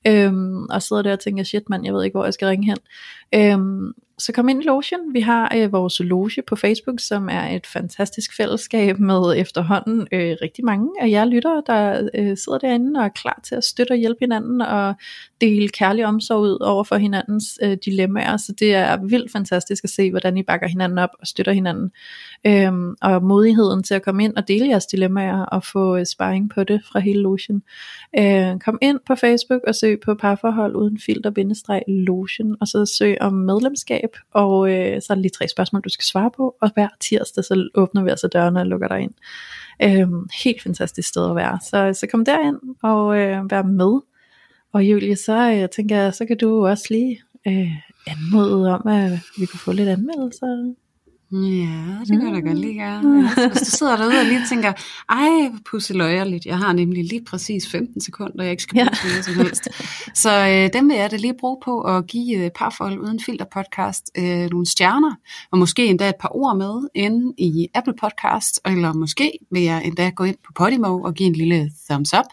øhm, 0.08 0.64
og 0.64 0.82
sidder 0.82 1.02
der 1.02 1.12
og 1.12 1.20
tænker, 1.20 1.44
shit 1.44 1.70
mand, 1.70 1.86
jeg 1.86 1.94
ved 1.94 2.04
ikke, 2.04 2.16
hvor 2.16 2.24
jeg 2.24 2.34
skal 2.34 2.48
ringe 2.48 2.66
hen. 2.66 2.78
Øhm, 3.36 3.94
så 4.22 4.32
kom 4.34 4.50
ind 4.50 4.64
i 4.64 4.66
logen. 4.66 5.14
Vi 5.14 5.20
har 5.20 5.52
øh, 5.56 5.72
vores 5.72 6.00
loge 6.00 6.42
på 6.48 6.56
Facebook, 6.56 7.00
som 7.00 7.30
er 7.30 7.48
et 7.48 7.68
fantastisk 7.68 8.38
fællesskab 8.38 9.00
med 9.00 9.34
efterhånden 9.38 10.08
øh, 10.12 10.36
rigtig 10.42 10.66
mange 10.66 10.90
af 11.02 11.10
jer 11.10 11.26
lyttere, 11.26 11.64
der 11.68 12.10
øh, 12.16 12.38
sidder 12.38 12.58
derinde 12.58 13.00
og 13.00 13.06
er 13.06 13.10
klar 13.10 13.40
til 13.44 13.56
at 13.56 13.64
støtte 13.64 13.92
og 13.92 13.98
hjælpe 13.98 14.18
hinanden 14.20 14.62
og 14.62 14.96
dele 15.42 15.70
kærlig 15.70 16.06
omsorg 16.06 16.42
ud 16.42 16.58
over 16.62 16.84
for 16.84 16.96
hinandens 16.96 17.60
øh, 17.64 17.78
dilemmaer. 17.86 18.38
Så 18.38 18.54
det 18.60 18.74
er 18.74 18.98
vildt 18.98 19.32
fantastisk 19.32 19.84
at 19.84 19.90
se, 19.90 20.10
hvordan 20.10 20.38
I 20.38 20.44
bakker 20.44 20.68
hinanden 20.68 20.98
op 20.98 21.10
og 21.20 21.28
støtter 21.28 21.52
hinanden. 21.52 21.92
Øhm, 22.48 22.96
og 23.02 23.24
modigheden 23.24 23.84
til 23.84 23.94
at 23.94 24.02
komme 24.02 24.24
ind 24.24 24.36
og 24.36 24.48
dele 24.48 24.68
jeres 24.68 24.86
dilemmaer 24.86 25.46
og 25.46 25.64
få 25.64 25.98
øh, 25.98 26.06
sparring 26.06 26.50
på 26.50 26.64
det 26.64 26.82
fra 26.92 27.00
hele 27.00 27.22
logen. 27.22 27.64
Øh, 28.20 28.60
kom 28.60 28.78
ind 28.82 29.00
på 29.08 29.16
Facebook 29.16 29.62
og 29.68 29.76
søg 29.76 30.00
på 30.00 30.14
parforhold 30.16 30.76
uden 30.76 31.00
filter 31.00 31.30
bindestreg 31.30 31.82
logen, 31.88 32.56
og 32.62 32.68
så 32.68 32.86
søg 32.86 33.22
om 33.22 33.34
medlemskab, 33.34 34.18
og 34.34 34.72
øh, 34.72 35.02
så 35.02 35.14
er 35.14 35.16
der 35.16 35.22
lige 35.22 35.32
tre 35.32 35.48
spørgsmål, 35.48 35.82
du 35.82 35.90
skal 35.90 36.04
svare 36.04 36.32
på, 36.38 36.56
og 36.62 36.72
hver 36.74 36.88
tirsdag 37.00 37.44
så 37.44 37.70
åbner 37.76 38.04
vi 38.04 38.10
altså 38.10 38.28
dørene 38.28 38.60
og 38.60 38.66
lukker 38.66 38.88
dig 38.88 39.00
ind. 39.00 39.14
Øh, 39.84 40.08
helt 40.44 40.62
fantastisk 40.62 41.10
sted 41.10 41.30
at 41.30 41.36
være. 41.36 41.60
Så, 41.70 42.00
så 42.00 42.08
kom 42.12 42.26
derind 42.26 42.58
og 42.84 43.18
øh, 43.18 43.52
vær 43.52 43.64
med. 43.64 44.02
Og 44.74 44.84
Julie, 44.84 45.16
så 45.16 45.52
øh, 45.52 45.70
tænker 45.70 45.98
jeg, 45.98 46.14
så 46.14 46.26
kan 46.26 46.38
du 46.38 46.68
også 46.68 46.88
lige 46.90 47.22
øh, 47.48 47.72
anmode 48.08 48.74
om, 48.74 48.88
at 48.88 49.12
vi 49.40 49.46
kunne 49.46 49.60
få 49.60 49.72
lidt 49.72 49.90
anmeldelser. 49.90 50.74
Ja, 51.34 52.00
det 52.00 52.20
kan 52.20 52.34
jeg 52.34 52.44
da 52.44 52.50
godt 52.50 52.60
lige. 52.60 52.90
Ja. 52.90 53.02
Hvis 53.50 53.62
du 53.62 53.72
sidder 53.78 53.98
derude 53.98 54.20
og 54.20 54.26
lige 54.26 54.42
tænker, 54.50 54.74
ej, 55.10 55.52
pusseløjerligt, 55.66 56.46
jeg 56.46 56.58
har 56.58 56.74
nemlig 56.74 57.04
lige 57.04 57.24
præcis 57.26 57.68
15 57.68 58.02
sekunder, 58.02 58.44
jeg 58.44 58.52
ikke 58.52 58.64
skal 58.64 58.76
bruge 58.76 58.90
ja. 59.04 59.10
noget 59.10 59.26
som 59.26 59.34
helst. 59.34 59.68
Så 60.24 60.48
øh, 60.48 60.74
dem 60.74 60.90
vil 60.90 60.98
jeg 60.98 61.12
da 61.12 61.16
lige 61.16 61.34
bruge 61.40 61.58
på 61.64 61.82
at 61.82 62.08
give 62.08 62.46
øh, 62.46 62.52
Parforhold 62.56 63.00
Uden 63.00 63.20
Filter 63.20 63.46
podcast 63.46 64.12
øh, 64.18 64.50
nogle 64.50 64.66
stjerner, 64.66 65.16
og 65.52 65.58
måske 65.58 65.86
endda 65.86 66.10
et 66.10 66.16
par 66.20 66.36
ord 66.36 66.58
med 66.58 66.90
inde 66.96 67.34
i 67.38 67.68
Apple 67.76 67.94
Podcast, 68.02 68.60
eller 68.66 68.94
måske 68.94 69.32
vil 69.52 69.62
jeg 69.62 69.86
endda 69.86 70.10
gå 70.10 70.24
ind 70.24 70.38
på 70.46 70.54
Podimo 70.56 71.02
og 71.02 71.14
give 71.14 71.28
en 71.28 71.34
lille 71.36 71.72
thumbs 71.90 72.14
up. 72.14 72.26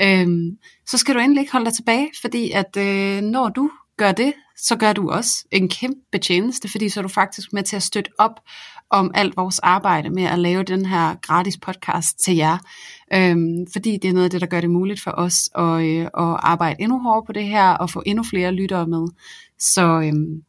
Øhm, 0.00 0.50
så 0.86 0.98
skal 0.98 1.14
du 1.14 1.20
endelig 1.20 1.40
ikke 1.40 1.52
holde 1.52 1.66
dig 1.66 1.74
tilbage, 1.74 2.08
fordi 2.20 2.50
at 2.50 2.76
øh, 2.78 3.22
når 3.22 3.48
du 3.48 3.70
gør 3.98 4.12
det, 4.12 4.32
så 4.56 4.76
gør 4.76 4.92
du 4.92 5.10
også 5.10 5.44
en 5.52 5.68
kæmpe 5.68 6.18
tjeneste, 6.22 6.68
fordi 6.68 6.88
så 6.88 7.00
er 7.00 7.02
du 7.02 7.08
faktisk 7.08 7.52
med 7.52 7.62
til 7.62 7.76
at 7.76 7.82
støtte 7.82 8.10
op 8.18 8.40
om 8.90 9.10
alt 9.14 9.36
vores 9.36 9.58
arbejde 9.58 10.10
med 10.10 10.22
at 10.22 10.38
lave 10.38 10.62
den 10.62 10.86
her 10.86 11.14
gratis 11.22 11.56
podcast 11.56 12.18
til 12.24 12.36
jer. 12.36 12.58
Øhm, 13.14 13.66
fordi 13.72 13.98
det 14.02 14.08
er 14.08 14.12
noget 14.12 14.24
af 14.24 14.30
det, 14.30 14.40
der 14.40 14.46
gør 14.46 14.60
det 14.60 14.70
muligt 14.70 15.02
for 15.02 15.10
os 15.10 15.48
at, 15.54 15.82
øh, 15.82 16.04
at 16.04 16.36
arbejde 16.38 16.82
endnu 16.82 16.98
hårdere 16.98 17.26
på 17.26 17.32
det 17.32 17.44
her, 17.44 17.70
og 17.70 17.90
få 17.90 18.02
endnu 18.06 18.24
flere 18.24 18.52
lyttere 18.52 18.86
med. 18.86 19.06
Så 19.58 20.00
øhm, 20.00 20.42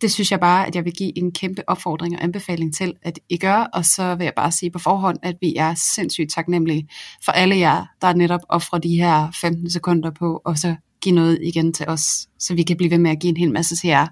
det 0.00 0.12
synes 0.12 0.30
jeg 0.30 0.40
bare, 0.40 0.66
at 0.66 0.74
jeg 0.74 0.84
vil 0.84 0.92
give 0.92 1.18
en 1.18 1.32
kæmpe 1.32 1.68
opfordring 1.68 2.16
og 2.16 2.24
anbefaling 2.24 2.74
til, 2.74 2.94
at 3.02 3.18
I 3.28 3.36
gør, 3.36 3.56
og 3.56 3.84
så 3.84 4.14
vil 4.14 4.24
jeg 4.24 4.32
bare 4.36 4.52
sige 4.52 4.70
på 4.70 4.78
forhånd, 4.78 5.18
at 5.22 5.36
vi 5.40 5.54
er 5.56 5.74
sindssygt 5.74 6.30
taknemmelige 6.30 6.88
for 7.24 7.32
alle 7.32 7.56
jer, 7.56 7.86
der 8.02 8.12
netop 8.12 8.40
offrer 8.48 8.78
de 8.78 8.96
her 8.96 9.30
15 9.40 9.70
sekunder 9.70 10.10
på, 10.10 10.40
og 10.44 10.58
så 10.58 10.76
give 11.02 11.14
noget 11.14 11.38
igen 11.42 11.72
til 11.72 11.86
os, 11.88 12.28
så 12.38 12.54
vi 12.54 12.62
kan 12.62 12.76
blive 12.76 12.90
ved 12.90 12.98
med 12.98 13.10
at 13.10 13.20
give 13.20 13.30
en 13.30 13.36
hel 13.36 13.52
masse 13.52 13.76
til 13.76 13.88
jer. 13.88 14.06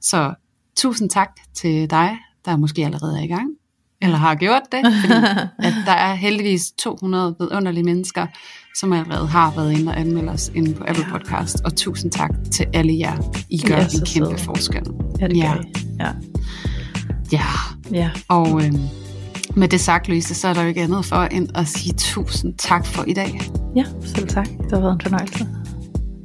Så 0.00 0.34
tusind 0.76 1.10
tak 1.10 1.30
til 1.54 1.90
dig, 1.90 2.18
der 2.44 2.56
måske 2.56 2.84
allerede 2.84 3.18
er 3.18 3.22
i 3.22 3.26
gang, 3.26 3.48
eller 4.02 4.16
har 4.16 4.34
gjort 4.34 4.62
det, 4.72 4.80
fordi 5.00 5.14
at 5.68 5.74
der 5.86 5.92
er 5.92 6.14
heldigvis 6.14 6.72
200 6.78 7.36
vidunderlige 7.38 7.84
mennesker, 7.84 8.26
som 8.76 8.92
allerede 8.92 9.26
har 9.26 9.54
været 9.54 9.72
inde 9.72 9.92
og 9.92 10.00
anmeldt 10.00 10.30
os 10.30 10.50
inde 10.54 10.74
på 10.74 10.84
Apple 10.88 11.06
Podcast, 11.10 11.60
og 11.64 11.76
tusind 11.76 12.12
tak 12.12 12.30
til 12.52 12.66
alle 12.72 12.98
jer. 12.98 13.44
I 13.50 13.58
gør 13.58 13.76
en 13.76 14.06
kæmpe 14.06 14.06
søde. 14.06 14.38
forskel. 14.38 14.82
Ja, 15.20 15.28
det 15.28 15.36
Ja. 15.36 15.54
Ja. 16.00 16.12
Ja, 17.32 17.44
ja. 17.92 18.10
og 18.28 18.64
øhm, 18.64 18.80
med 19.56 19.68
det 19.68 19.80
sagt, 19.80 20.08
Louise, 20.08 20.34
så 20.34 20.48
er 20.48 20.54
der 20.54 20.62
jo 20.62 20.68
ikke 20.68 20.82
andet 20.82 21.04
for 21.04 21.16
end 21.16 21.48
at 21.54 21.68
sige 21.68 21.94
tusind 21.98 22.54
tak 22.58 22.86
for 22.86 23.04
i 23.04 23.12
dag. 23.12 23.40
Ja, 23.76 23.84
selv 24.04 24.28
tak. 24.28 24.48
Det 24.48 24.72
har 24.72 24.80
været 24.80 24.92
en 24.92 25.00
fornøjelse. 25.00 25.46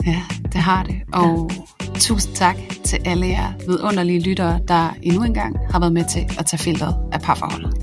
Ja, 0.05 0.21
det 0.43 0.61
har 0.61 0.83
det. 0.83 0.95
Og 1.13 1.49
ja. 1.51 1.99
tusind 1.99 2.35
tak 2.35 2.55
til 2.85 2.99
alle 3.05 3.27
jer 3.27 3.53
vidunderlige 3.67 4.19
lyttere, 4.19 4.59
der 4.67 4.95
endnu 5.01 5.23
engang 5.23 5.57
har 5.71 5.79
været 5.79 5.93
med 5.93 6.05
til 6.09 6.25
at 6.39 6.45
tage 6.45 6.59
filteret 6.59 6.95
af 7.11 7.21
parforholdet. 7.21 7.82